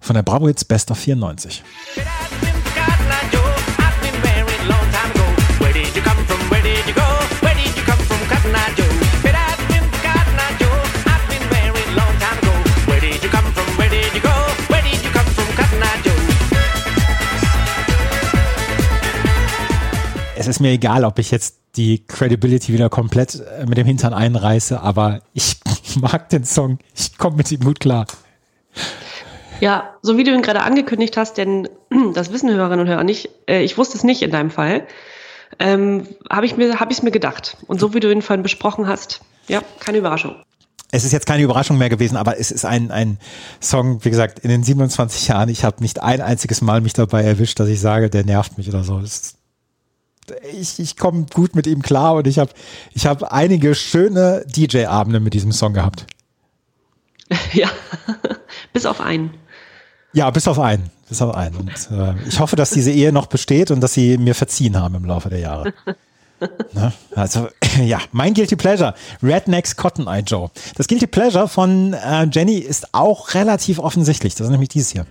von 0.00 0.14
der 0.14 0.22
Bravo 0.22 0.48
Hits 0.48 0.64
Best 0.64 0.90
of 0.90 0.98
94. 0.98 1.62
But 1.94 2.04
I've 2.04 2.40
been 2.40 2.62
forgotten, 2.62 3.10
I 3.10 3.30
do. 3.30 3.38
I've 3.78 4.00
been 4.00 4.20
married 4.22 4.62
long 4.66 4.86
time 4.90 5.10
ago. 5.12 5.24
Where 5.60 5.72
did 5.72 5.94
you 5.94 6.02
come 6.02 6.24
from? 6.26 6.40
Where 6.50 6.62
did 6.62 6.84
you 6.86 6.94
go? 6.94 7.06
Where 7.40 7.54
did 7.54 7.76
you 7.76 7.84
come 7.84 8.02
from, 8.04 8.20
Cotton 8.28 8.54
Eye 8.54 8.72
Joe? 8.76 8.88
But 9.22 9.34
I've 9.34 9.60
been 9.68 9.84
forgotten, 9.92 10.36
I 10.36 10.50
do. 10.58 10.68
I've 11.06 11.26
been 11.28 11.44
married 11.50 11.90
long 11.94 12.14
time 12.18 12.38
ago. 12.40 12.52
Where 12.88 13.00
did 13.00 13.22
you 13.22 13.30
come 13.30 13.48
from? 13.52 13.66
Where 13.78 13.88
did 13.90 14.12
you 14.14 14.20
go? 14.20 14.34
Where 14.68 14.82
did 14.82 15.00
you 15.04 15.10
come 15.12 15.28
from, 15.36 15.48
Cotton 15.56 15.82
Eye 15.82 16.00
Joe? 16.04 16.20
Es 20.36 20.46
ist 20.48 20.60
mir 20.60 20.70
egal, 20.72 21.04
ob 21.04 21.18
ich 21.18 21.30
jetzt 21.30 21.63
die 21.76 22.06
Credibility 22.06 22.72
wieder 22.72 22.88
komplett 22.88 23.40
äh, 23.40 23.66
mit 23.66 23.78
dem 23.78 23.86
Hintern 23.86 24.14
einreiße, 24.14 24.80
aber 24.80 25.20
ich 25.32 25.56
mag 25.96 26.28
den 26.28 26.44
Song. 26.44 26.78
Ich 26.94 27.18
komme 27.18 27.36
mit 27.36 27.50
ihm 27.50 27.60
gut 27.60 27.80
klar. 27.80 28.06
Ja, 29.60 29.94
so 30.02 30.16
wie 30.16 30.24
du 30.24 30.32
ihn 30.32 30.42
gerade 30.42 30.62
angekündigt 30.62 31.16
hast, 31.16 31.38
denn 31.38 31.68
das 32.14 32.32
wissen 32.32 32.50
Hörerinnen 32.50 32.80
und 32.80 32.88
Hörer 32.88 33.04
nicht, 33.04 33.30
äh, 33.48 33.62
ich 33.62 33.78
wusste 33.78 33.96
es 33.96 34.04
nicht 34.04 34.22
in 34.22 34.30
deinem 34.30 34.50
Fall, 34.50 34.86
ähm, 35.58 36.06
habe 36.30 36.46
ich 36.46 36.56
mir, 36.56 36.80
habe 36.80 36.92
ich 36.92 36.98
es 36.98 37.02
mir 37.02 37.10
gedacht. 37.10 37.56
Und 37.66 37.80
so 37.80 37.94
wie 37.94 38.00
du 38.00 38.10
ihn 38.10 38.22
vorhin 38.22 38.42
besprochen 38.42 38.86
hast, 38.86 39.20
ja, 39.48 39.62
keine 39.80 39.98
Überraschung. 39.98 40.36
Es 40.90 41.04
ist 41.04 41.12
jetzt 41.12 41.26
keine 41.26 41.42
Überraschung 41.42 41.76
mehr 41.76 41.88
gewesen, 41.88 42.16
aber 42.16 42.38
es 42.38 42.52
ist 42.52 42.64
ein, 42.64 42.92
ein 42.92 43.18
Song, 43.60 44.04
wie 44.04 44.10
gesagt, 44.10 44.38
in 44.38 44.48
den 44.48 44.62
27 44.62 45.26
Jahren, 45.26 45.48
ich 45.48 45.64
habe 45.64 45.82
nicht 45.82 46.02
ein 46.02 46.20
einziges 46.20 46.60
Mal 46.60 46.80
mich 46.80 46.92
dabei 46.92 47.22
erwischt, 47.24 47.58
dass 47.58 47.68
ich 47.68 47.80
sage, 47.80 48.10
der 48.10 48.24
nervt 48.24 48.58
mich 48.58 48.68
oder 48.68 48.84
so. 48.84 49.00
Das, 49.00 49.34
ich 50.52 50.78
ich 50.78 50.96
komme 50.96 51.26
gut 51.32 51.54
mit 51.54 51.66
ihm 51.66 51.82
klar 51.82 52.14
und 52.14 52.26
ich 52.26 52.38
habe 52.38 52.50
ich 52.92 53.06
hab 53.06 53.22
einige 53.24 53.74
schöne 53.74 54.44
DJ-Abende 54.46 55.20
mit 55.20 55.34
diesem 55.34 55.52
Song 55.52 55.74
gehabt. 55.74 56.06
ja, 57.52 57.68
bis 58.72 58.86
auf 58.86 59.00
einen. 59.00 59.34
Ja, 60.12 60.30
bis 60.30 60.46
auf 60.46 60.58
einen. 60.58 60.90
Bis 61.08 61.20
auf 61.20 61.34
einen. 61.34 61.56
Und 61.56 61.70
äh, 61.90 62.14
ich 62.26 62.38
hoffe, 62.40 62.56
dass 62.56 62.70
diese 62.70 62.90
Ehe 62.90 63.12
noch 63.12 63.26
besteht 63.26 63.70
und 63.70 63.80
dass 63.80 63.94
sie 63.94 64.16
mir 64.16 64.34
verziehen 64.34 64.80
haben 64.80 64.94
im 64.94 65.04
Laufe 65.04 65.28
der 65.30 65.40
Jahre. 65.40 65.74
Ne? 66.74 66.92
Also, 67.14 67.48
ja, 67.82 68.00
mein 68.12 68.34
Guilty 68.34 68.56
Pleasure, 68.56 68.92
Rednecks 69.22 69.76
Cotton 69.76 70.08
Eye 70.08 70.20
Joe. 70.20 70.50
Das 70.76 70.88
Guilty 70.88 71.06
Pleasure 71.06 71.48
von 71.48 71.94
äh, 71.94 72.24
Jenny 72.30 72.58
ist 72.58 72.92
auch 72.92 73.32
relativ 73.32 73.78
offensichtlich. 73.78 74.34
Das 74.34 74.46
ist 74.46 74.50
nämlich 74.50 74.68
dieses 74.68 74.90
hier. 74.90 75.06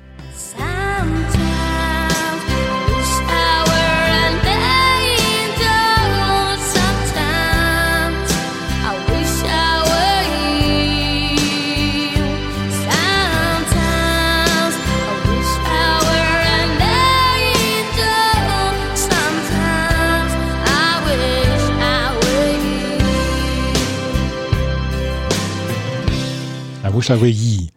I 26.94 26.96
wish 26.96 27.10
I 27.10 27.20
were 27.20 27.28
ye. 27.28 27.70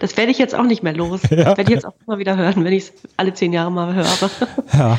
Das 0.00 0.16
werde 0.16 0.32
ich 0.32 0.38
jetzt 0.38 0.54
auch 0.54 0.64
nicht 0.64 0.82
mehr 0.82 0.94
los. 0.94 1.20
Das 1.30 1.30
werde 1.30 1.62
ich 1.62 1.68
jetzt 1.68 1.86
auch 1.86 1.94
mal 2.06 2.18
wieder 2.18 2.36
hören, 2.36 2.64
wenn 2.64 2.72
ich 2.72 2.84
es 2.84 2.92
alle 3.16 3.34
zehn 3.34 3.52
Jahre 3.52 3.70
mal 3.70 3.94
höre. 3.94 4.30
Ja. 4.72 4.98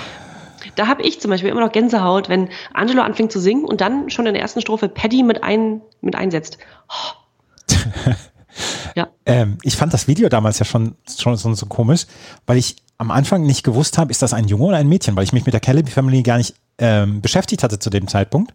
Da 0.75 0.87
habe 0.87 1.01
ich 1.03 1.19
zum 1.19 1.31
Beispiel 1.31 1.49
immer 1.49 1.61
noch 1.61 1.71
Gänsehaut, 1.71 2.29
wenn 2.29 2.49
Angelo 2.73 3.01
anfängt 3.01 3.31
zu 3.31 3.39
singen 3.39 3.65
und 3.65 3.81
dann 3.81 4.09
schon 4.09 4.25
in 4.27 4.33
der 4.33 4.41
ersten 4.41 4.61
Strophe 4.61 4.89
Paddy 4.89 5.23
mit, 5.23 5.43
ein, 5.43 5.81
mit 6.01 6.15
einsetzt. 6.15 6.57
Oh. 6.89 7.73
ja. 8.95 9.07
Ähm, 9.25 9.57
ich 9.63 9.75
fand 9.75 9.93
das 9.93 10.07
Video 10.07 10.29
damals 10.29 10.59
ja 10.59 10.65
schon, 10.65 10.95
schon 11.17 11.35
so, 11.35 11.53
so 11.53 11.65
komisch, 11.65 12.05
weil 12.45 12.57
ich 12.57 12.75
am 12.97 13.11
Anfang 13.11 13.43
nicht 13.43 13.63
gewusst 13.63 13.97
habe, 13.97 14.11
ist 14.11 14.21
das 14.21 14.33
ein 14.33 14.47
Junge 14.47 14.65
oder 14.65 14.77
ein 14.77 14.87
Mädchen, 14.87 15.15
weil 15.15 15.23
ich 15.23 15.33
mich 15.33 15.45
mit 15.45 15.53
der 15.53 15.61
Kelly 15.61 15.83
Family 15.85 16.21
gar 16.23 16.37
nicht 16.37 16.55
ähm, 16.77 17.21
beschäftigt 17.21 17.63
hatte 17.63 17.79
zu 17.79 17.89
dem 17.89 18.07
Zeitpunkt. 18.07 18.53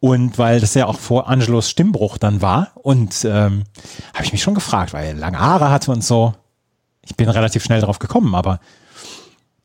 Und 0.00 0.38
weil 0.38 0.60
das 0.60 0.72
ja 0.74 0.86
auch 0.86 0.98
vor 0.98 1.28
Angelos 1.28 1.68
Stimmbruch 1.68 2.16
dann 2.18 2.40
war. 2.40 2.72
Und 2.74 3.24
ähm, 3.24 3.64
habe 4.14 4.24
ich 4.24 4.32
mich 4.32 4.42
schon 4.42 4.54
gefragt, 4.54 4.92
weil 4.94 5.06
er 5.08 5.14
lange 5.14 5.38
Haare 5.38 5.70
hatte 5.70 5.90
und 5.90 6.02
so. 6.02 6.32
Ich 7.04 7.16
bin 7.16 7.28
relativ 7.28 7.62
schnell 7.64 7.80
drauf 7.82 7.98
gekommen, 7.98 8.34
aber 8.34 8.60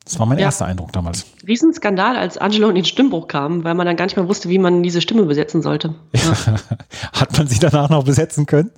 das 0.03 0.19
war 0.19 0.25
mein 0.25 0.37
Ja. 0.37 0.45
erster 0.45 0.65
Eindruck 0.65 0.91
damals. 0.91 1.25
Riesenskandal, 1.47 2.17
als 2.17 2.37
Angelo 2.37 2.69
in 2.69 2.75
den 2.75 2.85
Stimmbruch 2.85 3.27
kam, 3.27 3.63
weil 3.63 3.75
man 3.75 3.85
dann 3.87 3.95
gar 3.95 4.05
nicht 4.05 4.17
mehr 4.17 4.27
wusste, 4.27 4.49
wie 4.49 4.57
man 4.59 4.83
diese 4.83 5.01
Stimme 5.01 5.23
besetzen 5.23 5.61
sollte. 5.61 5.95
Ja, 6.13 6.33
Hat 7.13 7.37
man 7.37 7.47
sie 7.47 7.59
danach 7.59 7.89
noch 7.89 8.03
besetzen 8.03 8.45
können? 8.45 8.71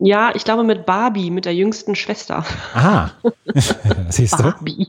ja 0.00 0.30
ich 0.34 0.44
glaube 0.44 0.62
mit 0.62 0.86
Barbie, 0.86 1.30
mit 1.30 1.44
der 1.44 1.54
jüngsten 1.54 1.94
Schwester. 1.96 2.44
Ah, 2.74 3.10
siehst 4.10 4.38
du? 4.38 4.44
Barbie. 4.44 4.88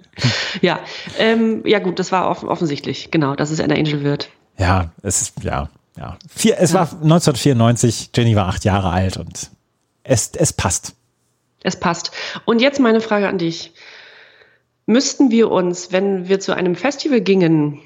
Ja, 0.62 0.80
ähm, 1.18 1.62
ja 1.66 1.80
gut, 1.80 1.98
das 2.00 2.12
war 2.12 2.30
off 2.30 2.44
offensichtlich, 2.44 3.10
genau, 3.10 3.36
dass 3.36 3.50
es 3.52 3.60
Anna 3.60 3.76
Angel 3.76 4.04
wird. 4.04 4.30
Ja, 4.60 4.92
es 5.02 5.22
ist, 5.22 5.44
ja, 5.44 5.70
ja. 6.00 6.18
Vier, 6.28 6.58
es 6.60 6.74
war 6.74 6.84
1994, 6.84 8.12
Jenny 8.16 8.36
war 8.36 8.48
acht 8.48 8.64
Jahre 8.64 8.90
alt 8.90 9.18
und 9.18 9.52
es, 10.04 10.32
es 10.34 10.54
passt. 10.54 10.96
Es 11.62 11.76
passt. 11.76 12.12
Und 12.46 12.62
jetzt 12.62 12.80
meine 12.80 13.02
Frage 13.02 13.28
an 13.28 13.38
dich. 13.38 13.74
Müssten 14.86 15.30
wir 15.30 15.52
uns, 15.52 15.92
wenn 15.92 16.30
wir 16.30 16.40
zu 16.40 16.56
einem 16.56 16.76
Festival 16.76 17.22
gingen, 17.22 17.80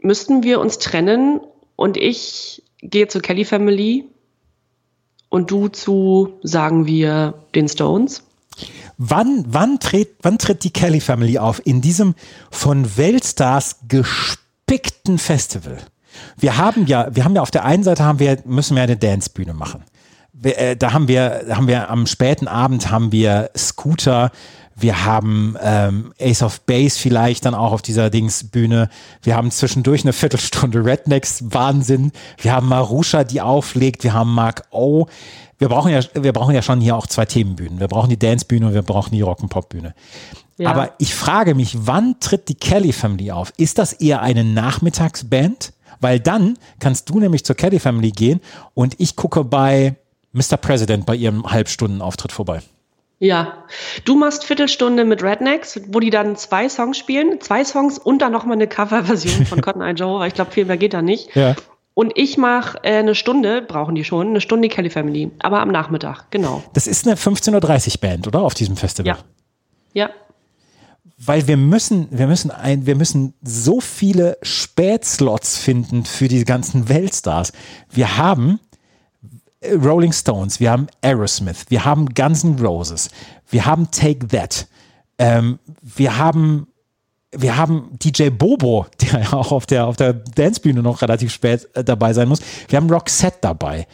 müssten 0.00 0.42
wir 0.42 0.60
uns 0.60 0.78
trennen 0.78 1.40
und 1.76 1.96
ich 1.96 2.62
gehe 2.80 3.08
zur 3.08 3.22
Kelly 3.22 3.44
Family 3.44 4.04
und 5.28 5.50
du 5.50 5.68
zu, 5.68 6.38
sagen 6.42 6.86
wir, 6.86 7.34
den 7.54 7.68
Stones? 7.68 8.24
Wann, 8.98 9.44
wann, 9.46 9.78
tritt, 9.78 10.16
wann 10.22 10.38
tritt 10.38 10.64
die 10.64 10.72
Kelly 10.72 11.00
Family 11.00 11.38
auf? 11.38 11.64
In 11.64 11.80
diesem 11.80 12.14
von 12.50 12.96
Weltstars 12.96 13.76
gespickten 13.88 15.18
Festival. 15.18 15.78
Wir 16.36 16.56
haben 16.56 16.86
ja, 16.86 17.08
wir 17.10 17.24
haben 17.24 17.34
ja 17.34 17.42
auf 17.42 17.50
der 17.50 17.64
einen 17.64 17.82
Seite 17.82 18.04
haben 18.04 18.18
wir, 18.18 18.38
müssen 18.44 18.76
wir 18.76 18.82
eine 18.82 18.96
Dancebühne 18.96 19.54
machen. 19.54 19.84
Wir, 20.32 20.58
äh, 20.58 20.76
da 20.76 20.92
haben 20.92 21.08
wir, 21.08 21.46
haben 21.50 21.66
wir 21.66 21.90
am 21.90 22.06
späten 22.06 22.48
Abend 22.48 22.90
haben 22.90 23.12
wir 23.12 23.50
Scooter, 23.56 24.30
wir 24.80 25.04
haben 25.04 25.56
ähm, 25.60 26.12
Ace 26.20 26.42
of 26.42 26.60
Base 26.60 26.98
vielleicht 26.98 27.44
dann 27.44 27.54
auch 27.54 27.72
auf 27.72 27.82
dieser 27.82 28.10
Dingsbühne. 28.10 28.88
Wir 29.22 29.34
haben 29.34 29.50
zwischendurch 29.50 30.02
eine 30.04 30.12
Viertelstunde 30.12 30.84
Rednecks 30.84 31.42
Wahnsinn. 31.48 32.12
Wir 32.40 32.52
haben 32.52 32.68
Marusha, 32.68 33.24
die 33.24 33.40
auflegt. 33.40 34.04
Wir 34.04 34.12
haben 34.12 34.32
Mark 34.32 34.68
O. 34.70 35.06
Wir 35.58 35.68
brauchen 35.68 35.90
ja, 35.90 36.00
wir 36.14 36.32
brauchen 36.32 36.54
ja 36.54 36.62
schon 36.62 36.80
hier 36.80 36.96
auch 36.96 37.08
zwei 37.08 37.24
Themenbühnen. 37.24 37.80
Wir 37.80 37.88
brauchen 37.88 38.08
die 38.08 38.18
Dancebühne 38.18 38.68
und 38.68 38.74
wir 38.74 38.82
brauchen 38.82 39.10
die 39.10 39.24
Rock'n'Pop-Bühne. 39.24 39.94
Ja. 40.58 40.70
Aber 40.70 40.92
ich 40.98 41.12
frage 41.12 41.56
mich, 41.56 41.76
wann 41.86 42.20
tritt 42.20 42.48
die 42.48 42.54
Kelly 42.54 42.92
Family 42.92 43.32
auf? 43.32 43.52
Ist 43.56 43.78
das 43.78 43.92
eher 43.92 44.22
eine 44.22 44.44
Nachmittagsband? 44.44 45.72
Weil 46.00 46.20
dann 46.20 46.58
kannst 46.80 47.08
du 47.10 47.20
nämlich 47.20 47.44
zur 47.44 47.56
Kelly 47.56 47.78
Family 47.78 48.10
gehen 48.10 48.40
und 48.74 48.94
ich 48.98 49.16
gucke 49.16 49.44
bei 49.44 49.96
Mr. 50.32 50.56
President 50.56 51.06
bei 51.06 51.14
ihrem 51.14 51.50
Halbstundenauftritt 51.50 52.32
vorbei. 52.32 52.60
Ja. 53.18 53.64
Du 54.04 54.16
machst 54.16 54.44
Viertelstunde 54.44 55.04
mit 55.04 55.22
Rednecks, 55.22 55.80
wo 55.88 56.00
die 56.00 56.10
dann 56.10 56.36
zwei 56.36 56.68
Songs 56.68 56.96
spielen, 56.98 57.40
zwei 57.40 57.64
Songs 57.64 57.98
und 57.98 58.22
dann 58.22 58.32
nochmal 58.32 58.56
eine 58.56 58.68
Coverversion 58.68 59.46
von 59.46 59.60
Cotton 59.62 59.82
Eye 59.82 59.94
Joe, 59.94 60.20
weil 60.20 60.28
ich 60.28 60.34
glaube, 60.34 60.52
viel 60.52 60.64
mehr 60.64 60.76
geht 60.76 60.94
da 60.94 61.02
nicht. 61.02 61.34
Ja. 61.34 61.56
Und 61.94 62.12
ich 62.16 62.38
mache 62.38 62.78
äh, 62.84 62.98
eine 62.98 63.16
Stunde, 63.16 63.60
brauchen 63.60 63.96
die 63.96 64.04
schon, 64.04 64.28
eine 64.28 64.40
Stunde 64.40 64.68
Kelly 64.68 64.88
Family, 64.88 65.32
aber 65.40 65.60
am 65.60 65.70
Nachmittag, 65.70 66.30
genau. 66.30 66.62
Das 66.74 66.86
ist 66.86 67.08
eine 67.08 67.16
15.30 67.16 67.94
Uhr 67.94 68.00
Band, 68.00 68.28
oder? 68.28 68.42
Auf 68.42 68.54
diesem 68.54 68.76
Festival. 68.76 69.16
Ja. 69.16 69.18
Ja. 69.94 70.10
Weil 71.20 71.48
wir 71.48 71.56
müssen, 71.56 72.06
wir 72.10 72.28
müssen 72.28 72.50
ein, 72.50 72.86
wir 72.86 72.94
müssen 72.94 73.34
so 73.42 73.80
viele 73.80 74.38
Spätslots 74.42 75.58
finden 75.58 76.04
für 76.04 76.28
die 76.28 76.44
ganzen 76.44 76.88
Weltstars. 76.88 77.52
Wir 77.90 78.16
haben 78.16 78.60
äh, 79.60 79.74
Rolling 79.74 80.12
Stones, 80.12 80.60
wir 80.60 80.70
haben 80.70 80.86
Aerosmith, 81.02 81.66
wir 81.68 81.84
haben 81.84 82.14
Guns 82.14 82.44
N' 82.44 82.58
Roses, 82.60 83.10
wir 83.50 83.66
haben 83.66 83.90
Take 83.90 84.28
That, 84.28 84.68
ähm, 85.18 85.58
wir 85.82 86.18
haben 86.18 86.68
wir 87.32 87.56
haben 87.56 87.90
DJ 88.02 88.30
Bobo, 88.30 88.86
der 89.00 89.20
ja 89.20 89.32
auch 89.32 89.52
auf 89.52 89.66
der, 89.66 89.86
auf 89.86 89.96
der 89.96 90.12
Dancebühne 90.12 90.82
noch 90.82 91.02
relativ 91.02 91.32
spät 91.32 91.68
äh, 91.74 91.84
dabei 91.84 92.12
sein 92.12 92.28
muss. 92.28 92.40
Wir 92.68 92.78
haben 92.78 92.90
Roxette 92.90 93.38
dabei. 93.40 93.86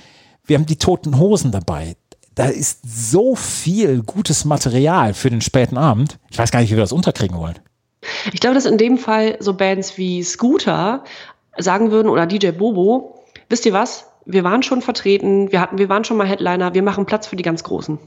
Wir 0.47 0.59
haben 0.59 0.67
die 0.67 0.77
Toten 0.77 1.19
Hosen 1.19 1.51
dabei. 1.51 1.97
Da 2.35 2.47
ist 2.47 2.81
so 2.85 3.36
viel 3.36 4.02
gutes 4.02 4.44
Material 4.44 5.15
für 5.15 5.31
den 5.31 5.40
späten 5.40 5.78
Abend. 5.78 6.19
Ich 6.31 6.39
weiß 6.39 6.51
gar 6.51 6.61
nicht, 6.61 6.70
wie 6.70 6.77
wir 6.77 6.82
das 6.82 6.93
unterkriegen 6.93 7.39
wollen. 7.39 7.59
Ich 8.32 8.40
glaube, 8.40 8.55
dass 8.55 8.66
in 8.66 8.78
dem 8.78 8.98
Fall 8.98 9.36
so 9.40 9.55
Bands 9.55 9.97
wie 9.97 10.23
Scooter 10.23 11.05
sagen 11.56 11.90
würden 11.90 12.09
oder 12.09 12.27
DJ 12.27 12.51
Bobo, 12.51 13.24
wisst 13.48 13.66
ihr 13.66 13.73
was? 13.73 14.06
Wir 14.27 14.43
waren 14.43 14.62
schon 14.62 14.82
vertreten, 14.82 15.52
wir 15.52 15.61
hatten, 15.61 15.78
wir 15.78 15.89
waren 15.89 16.05
schon 16.05 16.16
mal 16.16 16.27
Headliner, 16.27 16.74
wir 16.74 16.82
machen 16.82 17.06
Platz 17.06 17.27
für 17.27 17.36
die 17.36 17.43
ganz 17.43 17.62
Großen. 17.62 17.98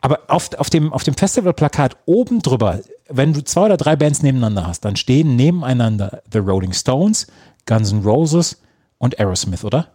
Aber 0.00 0.20
auf, 0.28 0.50
auf 0.58 0.70
dem, 0.70 0.92
auf 0.92 1.04
dem 1.04 1.14
Festivalplakat 1.14 1.96
oben 2.06 2.40
drüber, 2.40 2.80
wenn 3.08 3.32
du 3.32 3.44
zwei 3.44 3.66
oder 3.66 3.76
drei 3.76 3.96
Bands 3.96 4.22
nebeneinander 4.22 4.66
hast, 4.66 4.84
dann 4.84 4.96
stehen 4.96 5.36
nebeneinander 5.36 6.22
The 6.32 6.38
Rolling 6.38 6.72
Stones, 6.72 7.26
Guns 7.66 7.92
N' 7.92 8.02
Roses 8.02 8.60
und 8.98 9.18
Aerosmith, 9.18 9.64
oder? 9.64 9.88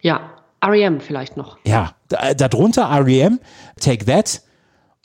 Ja, 0.00 0.34
REM 0.66 1.00
vielleicht 1.00 1.36
noch. 1.36 1.58
Ja, 1.64 1.94
da, 2.08 2.34
darunter 2.34 2.88
REM, 2.90 3.40
Take 3.80 4.04
That 4.06 4.42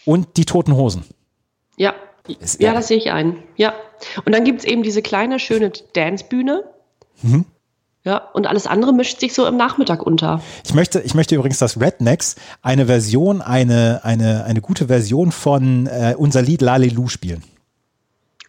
und 0.06 0.38
die 0.38 0.46
Toten 0.46 0.76
Hosen. 0.76 1.04
Ja. 1.78 1.94
Ja, 2.60 2.74
das 2.74 2.88
sehe 2.88 2.98
ich 2.98 3.12
ein. 3.12 3.38
Ja. 3.56 3.74
Und 4.24 4.34
dann 4.36 4.44
gibt's 4.44 4.64
eben 4.64 4.84
diese 4.84 5.02
kleine, 5.02 5.40
schöne 5.40 5.72
Dancebühne. 5.94 6.64
Mhm. 7.22 7.46
Ja, 8.04 8.18
und 8.18 8.48
alles 8.48 8.66
andere 8.66 8.94
mischt 8.94 9.20
sich 9.20 9.34
so 9.34 9.46
im 9.46 9.58
Nachmittag 9.58 10.04
unter. 10.04 10.42
Ich 10.64 10.74
möchte, 10.74 11.02
ich 11.02 11.16
möchte 11.16 11.36
übrigens, 11.36 11.60
dass 11.60 11.82
Rednecks 11.82 12.36
eine 12.62 12.86
Version, 12.86 13.42
eine, 13.42 14.02
eine, 14.04 14.46
eine 14.46 14.62
gute 14.62 14.88
Version 14.88 15.32
von 15.32 15.88
äh, 15.88 16.16
unser 16.18 16.42
Lied 16.42 16.62
Lalelu 16.62 17.08
spielen. 17.08 17.44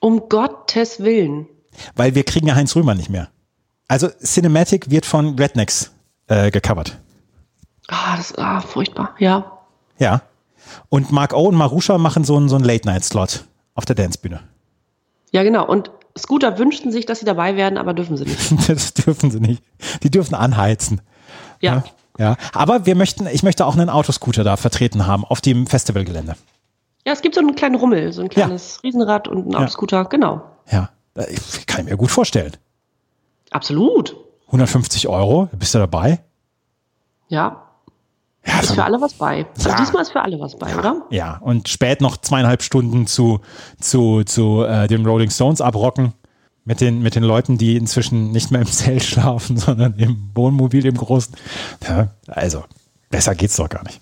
Um 0.01 0.29
Gottes 0.29 1.01
Willen. 1.03 1.47
Weil 1.97 2.15
wir 2.15 2.25
kriegen 2.25 2.47
ja 2.47 2.55
Heinz 2.55 2.77
Rühmer 2.77 2.95
nicht 2.95 3.11
mehr. 3.11 3.29
Also 3.89 4.09
Cinematic 4.09 4.91
wird 4.91 5.05
von 5.05 5.37
Rednecks 5.37 5.91
äh, 6.31 6.51
gecovert. 6.51 6.97
Ah, 7.89 8.17
das 8.17 8.37
ah, 8.39 8.61
furchtbar. 8.61 9.15
Ja. 9.19 9.59
Ja. 9.99 10.23
Und 10.89 11.11
Mark 11.11 11.35
O 11.35 11.49
und 11.49 11.57
Marusha 11.57 11.99
machen 11.99 12.25
so 12.25 12.37
einen, 12.37 12.49
so 12.49 12.57
einen 12.57 12.65
Late-Night-Slot 12.65 13.45
auf 13.75 13.85
der 13.85 13.97
Dancebühne. 13.97 14.41
Ja, 15.33 15.43
genau. 15.43 15.67
Und 15.67 15.91
Scooter 16.17 16.59
wünschten 16.59 16.93
sich, 16.93 17.07
dass 17.07 17.19
sie 17.19 17.25
dabei 17.25 17.57
werden, 17.57 17.79
aber 17.79 17.95
dürfen 17.95 18.17
sie 18.17 18.25
nicht. 18.25 18.69
Das 18.69 18.95
dürfen 18.95 19.31
sie 19.31 19.41
nicht. 19.41 19.63
Die 20.03 20.11
dürfen 20.11 20.35
anheizen. 20.35 21.01
Ja. 21.61 21.85
Ja. 22.19 22.37
Aber 22.53 22.87
wir 22.87 22.95
möchten, 22.95 23.27
ich 23.27 23.43
möchte 23.43 23.67
auch 23.67 23.77
einen 23.77 23.91
Autoscooter 23.91 24.45
da 24.45 24.57
vertreten 24.57 25.07
haben 25.07 25.25
auf 25.25 25.41
dem 25.41 25.67
Festivalgelände. 25.67 26.37
Ja, 27.07 27.13
es 27.13 27.23
gibt 27.23 27.35
so 27.35 27.41
einen 27.41 27.55
kleinen 27.55 27.77
Rummel, 27.77 28.13
so 28.13 28.23
ein 28.23 28.29
kleines 28.29 28.83
Riesenrad 28.83 29.27
und 29.27 29.45
einen 29.45 29.55
Autoscooter. 29.55 30.05
Genau. 30.05 30.43
Ja. 30.71 30.91
Ich 31.29 31.67
kann 31.67 31.81
ich 31.81 31.91
mir 31.91 31.97
gut 31.97 32.11
vorstellen. 32.11 32.53
Absolut. 33.51 34.15
150 34.51 35.09
Euro, 35.09 35.49
bist 35.59 35.75
du 35.75 35.79
dabei? 35.79 36.21
Ja. 37.29 37.63
Ja, 38.47 38.61
Ist 38.61 38.73
für 38.75 38.85
alle 38.85 39.01
was 39.01 39.13
bei. 39.15 39.47
Also 39.55 39.69
Ja. 39.69 39.77
diesmal 39.77 40.03
ist 40.03 40.13
für 40.13 40.23
alle 40.23 40.41
was 40.41 40.57
bei, 40.57 40.75
oder? 40.77 41.03
Ja, 41.11 41.37
und 41.43 41.69
spät 41.69 42.01
noch 42.01 42.17
zweieinhalb 42.17 42.63
Stunden 42.63 43.07
zu, 43.07 43.41
zu, 43.79 44.25
zu 44.25 44.65
äh, 44.65 44.89
den 44.89 45.05
Rolling 45.07 45.31
Stones 45.31 45.61
abrocken. 45.61 46.15
Mit 46.65 46.81
den, 46.81 47.01
mit 47.01 47.15
den 47.15 47.23
Leuten, 47.23 47.59
die 47.59 47.77
inzwischen 47.77 48.33
nicht 48.33 48.51
mehr 48.51 48.61
im 48.61 48.67
Zelt 48.71 49.03
schlafen, 49.03 49.57
sondern 49.57 49.95
im 49.99 50.31
Wohnmobil, 50.35 50.85
im 50.87 50.97
Großen. 50.97 51.35
Ja, 51.87 52.09
also, 52.27 52.65
besser 53.11 53.35
geht's 53.35 53.57
doch 53.57 53.69
gar 53.69 53.83
nicht. 53.85 54.01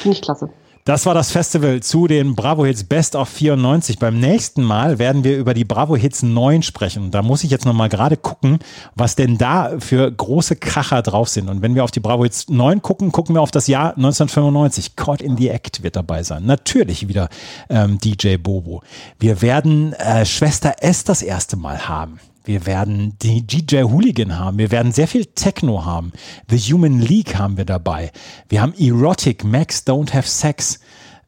Finde 0.00 0.16
ich 0.16 0.22
klasse. 0.22 0.48
Das 0.84 1.06
war 1.06 1.14
das 1.14 1.30
Festival 1.30 1.80
zu 1.80 2.08
den 2.08 2.34
Bravo 2.34 2.64
Hits 2.64 2.82
Best 2.82 3.14
of 3.14 3.28
94. 3.28 4.00
Beim 4.00 4.18
nächsten 4.18 4.64
Mal 4.64 4.98
werden 4.98 5.22
wir 5.22 5.38
über 5.38 5.54
die 5.54 5.64
Bravo 5.64 5.94
Hits 5.94 6.24
9 6.24 6.64
sprechen. 6.64 7.12
Da 7.12 7.22
muss 7.22 7.44
ich 7.44 7.52
jetzt 7.52 7.64
nochmal 7.64 7.88
gerade 7.88 8.16
gucken, 8.16 8.58
was 8.96 9.14
denn 9.14 9.38
da 9.38 9.78
für 9.78 10.10
große 10.10 10.56
Kracher 10.56 11.02
drauf 11.02 11.28
sind. 11.28 11.48
Und 11.48 11.62
wenn 11.62 11.76
wir 11.76 11.84
auf 11.84 11.92
die 11.92 12.00
Bravo 12.00 12.24
Hits 12.24 12.48
9 12.48 12.82
gucken, 12.82 13.12
gucken 13.12 13.36
wir 13.36 13.42
auf 13.42 13.52
das 13.52 13.68
Jahr 13.68 13.90
1995. 13.90 14.96
Caught 14.96 15.22
in 15.22 15.36
the 15.36 15.50
Act 15.50 15.84
wird 15.84 15.94
dabei 15.94 16.24
sein. 16.24 16.46
Natürlich 16.46 17.06
wieder 17.06 17.28
ähm, 17.70 17.98
DJ 17.98 18.38
Bobo. 18.38 18.82
Wir 19.20 19.40
werden 19.40 19.92
äh, 19.92 20.26
Schwester 20.26 20.74
S 20.80 21.04
das 21.04 21.22
erste 21.22 21.54
Mal 21.56 21.88
haben. 21.88 22.18
Wir 22.44 22.66
werden 22.66 23.16
die 23.20 23.46
DJ 23.46 23.82
Hooligan 23.82 24.38
haben. 24.38 24.58
Wir 24.58 24.70
werden 24.70 24.92
sehr 24.92 25.06
viel 25.06 25.26
Techno 25.26 25.84
haben. 25.84 26.12
The 26.48 26.58
Human 26.58 27.00
League 27.00 27.36
haben 27.36 27.56
wir 27.56 27.64
dabei. 27.64 28.10
Wir 28.48 28.60
haben 28.60 28.74
Erotic, 28.78 29.44
Max 29.44 29.86
Don't 29.86 30.12
Have 30.12 30.28
Sex. 30.28 30.80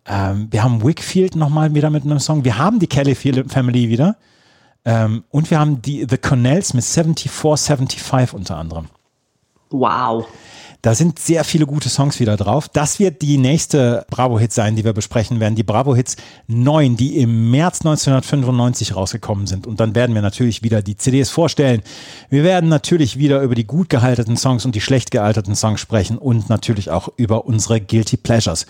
Ähm, 0.06 0.48
wir 0.50 0.62
haben 0.62 0.82
Wickfield 0.82 1.36
nochmal 1.36 1.74
wieder 1.74 1.90
mit 1.90 2.04
einem 2.04 2.18
Song. 2.18 2.44
Wir 2.44 2.58
haben 2.58 2.78
die 2.78 2.86
Kelly 2.86 3.14
Family 3.14 3.88
wieder. 3.88 4.16
Ähm, 4.84 5.24
und 5.30 5.50
wir 5.50 5.58
haben 5.58 5.80
die 5.80 6.06
The 6.08 6.18
Connells 6.18 6.74
mit 6.74 6.84
7475 6.84 8.34
unter 8.34 8.56
anderem. 8.56 8.88
Wow. 9.70 10.26
Da 10.84 10.94
sind 10.94 11.18
sehr 11.18 11.44
viele 11.44 11.64
gute 11.64 11.88
Songs 11.88 12.20
wieder 12.20 12.36
drauf. 12.36 12.68
Das 12.68 12.98
wird 12.98 13.22
die 13.22 13.38
nächste 13.38 14.04
Bravo-Hits 14.10 14.54
sein, 14.54 14.76
die 14.76 14.84
wir 14.84 14.92
besprechen 14.92 15.40
werden. 15.40 15.54
Die 15.54 15.62
Bravo-Hits 15.62 16.16
9, 16.48 16.98
die 16.98 17.16
im 17.20 17.50
März 17.50 17.80
1995 17.80 18.94
rausgekommen 18.94 19.46
sind. 19.46 19.66
Und 19.66 19.80
dann 19.80 19.94
werden 19.94 20.14
wir 20.14 20.20
natürlich 20.20 20.62
wieder 20.62 20.82
die 20.82 20.98
CDs 20.98 21.30
vorstellen. 21.30 21.80
Wir 22.28 22.44
werden 22.44 22.68
natürlich 22.68 23.18
wieder 23.18 23.40
über 23.40 23.54
die 23.54 23.64
gut 23.64 23.88
gealterten 23.88 24.36
Songs 24.36 24.66
und 24.66 24.74
die 24.74 24.82
schlecht 24.82 25.10
gealterten 25.10 25.54
Songs 25.54 25.80
sprechen 25.80 26.18
und 26.18 26.50
natürlich 26.50 26.90
auch 26.90 27.08
über 27.16 27.46
unsere 27.46 27.80
Guilty 27.80 28.18
Pleasures. 28.18 28.66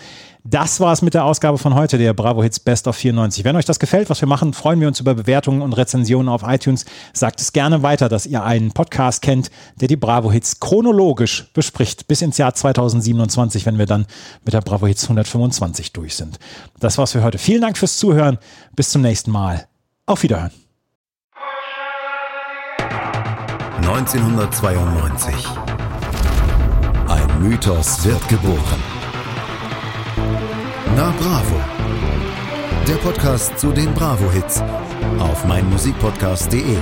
Das 0.47 0.79
war's 0.79 1.01
mit 1.01 1.15
der 1.15 1.25
Ausgabe 1.25 1.57
von 1.57 1.75
heute, 1.75 1.97
der 1.97 2.13
Bravo 2.13 2.43
Hits 2.43 2.61
Best 2.61 2.87
of 2.87 2.97
94. 2.97 3.45
Wenn 3.45 3.57
euch 3.57 3.65
das 3.65 3.79
gefällt, 3.79 4.11
was 4.11 4.21
wir 4.21 4.29
machen, 4.29 4.53
freuen 4.53 4.79
wir 4.79 4.89
uns 4.89 5.01
über 5.01 5.15
Bewertungen 5.15 5.63
und 5.63 5.73
Rezensionen 5.73 6.29
auf 6.29 6.43
iTunes. 6.45 6.85
Sagt 7.15 7.41
es 7.41 7.55
gerne 7.55 7.83
weiter, 7.83 8.11
dass 8.11 8.27
ihr 8.27 8.45
einen 8.45 8.73
Podcast 8.73 9.23
kennt, 9.23 9.51
der 9.81 9.89
die 9.89 9.97
Bravo 9.97 10.31
Hits 10.31 10.61
chronologisch 10.61 11.47
bespricht, 11.55 12.09
bis 12.09 12.21
ins 12.21 12.37
Jahr 12.37 12.53
2027, 12.53 13.65
wenn 13.65 13.79
wir 13.79 13.87
dann 13.87 14.05
mit 14.45 14.53
der 14.53 14.61
Bravo 14.61 14.87
Hits 14.87 15.05
125 15.05 15.95
durch 15.95 16.15
sind. 16.15 16.39
Das 16.79 16.99
war's 16.99 17.13
für 17.13 17.23
heute. 17.23 17.39
Vielen 17.39 17.63
Dank 17.63 17.79
fürs 17.79 17.97
Zuhören. 17.97 18.37
Bis 18.77 18.91
zum 18.91 19.01
nächsten 19.01 19.31
Mal. 19.31 19.67
Auf 20.05 20.25
Wiederhören. 20.25 20.51
1992. 23.79 25.35
Ein 27.09 27.43
Mythos 27.43 28.05
wird 28.05 28.29
geboren. 28.29 29.04
Na 30.97 31.13
Bravo. 31.19 31.61
Der 32.87 32.95
Podcast 32.95 33.59
zu 33.59 33.73
den 33.73 33.93
Bravo-Hits 33.95 34.63
auf 35.19 35.45
meinmusikpodcast.de. 35.45 36.77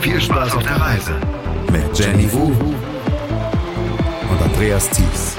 Viel 0.00 0.20
Spaß 0.20 0.54
auf 0.54 0.62
der 0.62 0.80
Reise 0.80 1.14
mit 1.72 1.98
Jenny 1.98 2.32
Wu 2.32 2.52
und 4.30 4.42
Andreas 4.44 4.88
Thies. 4.90 5.36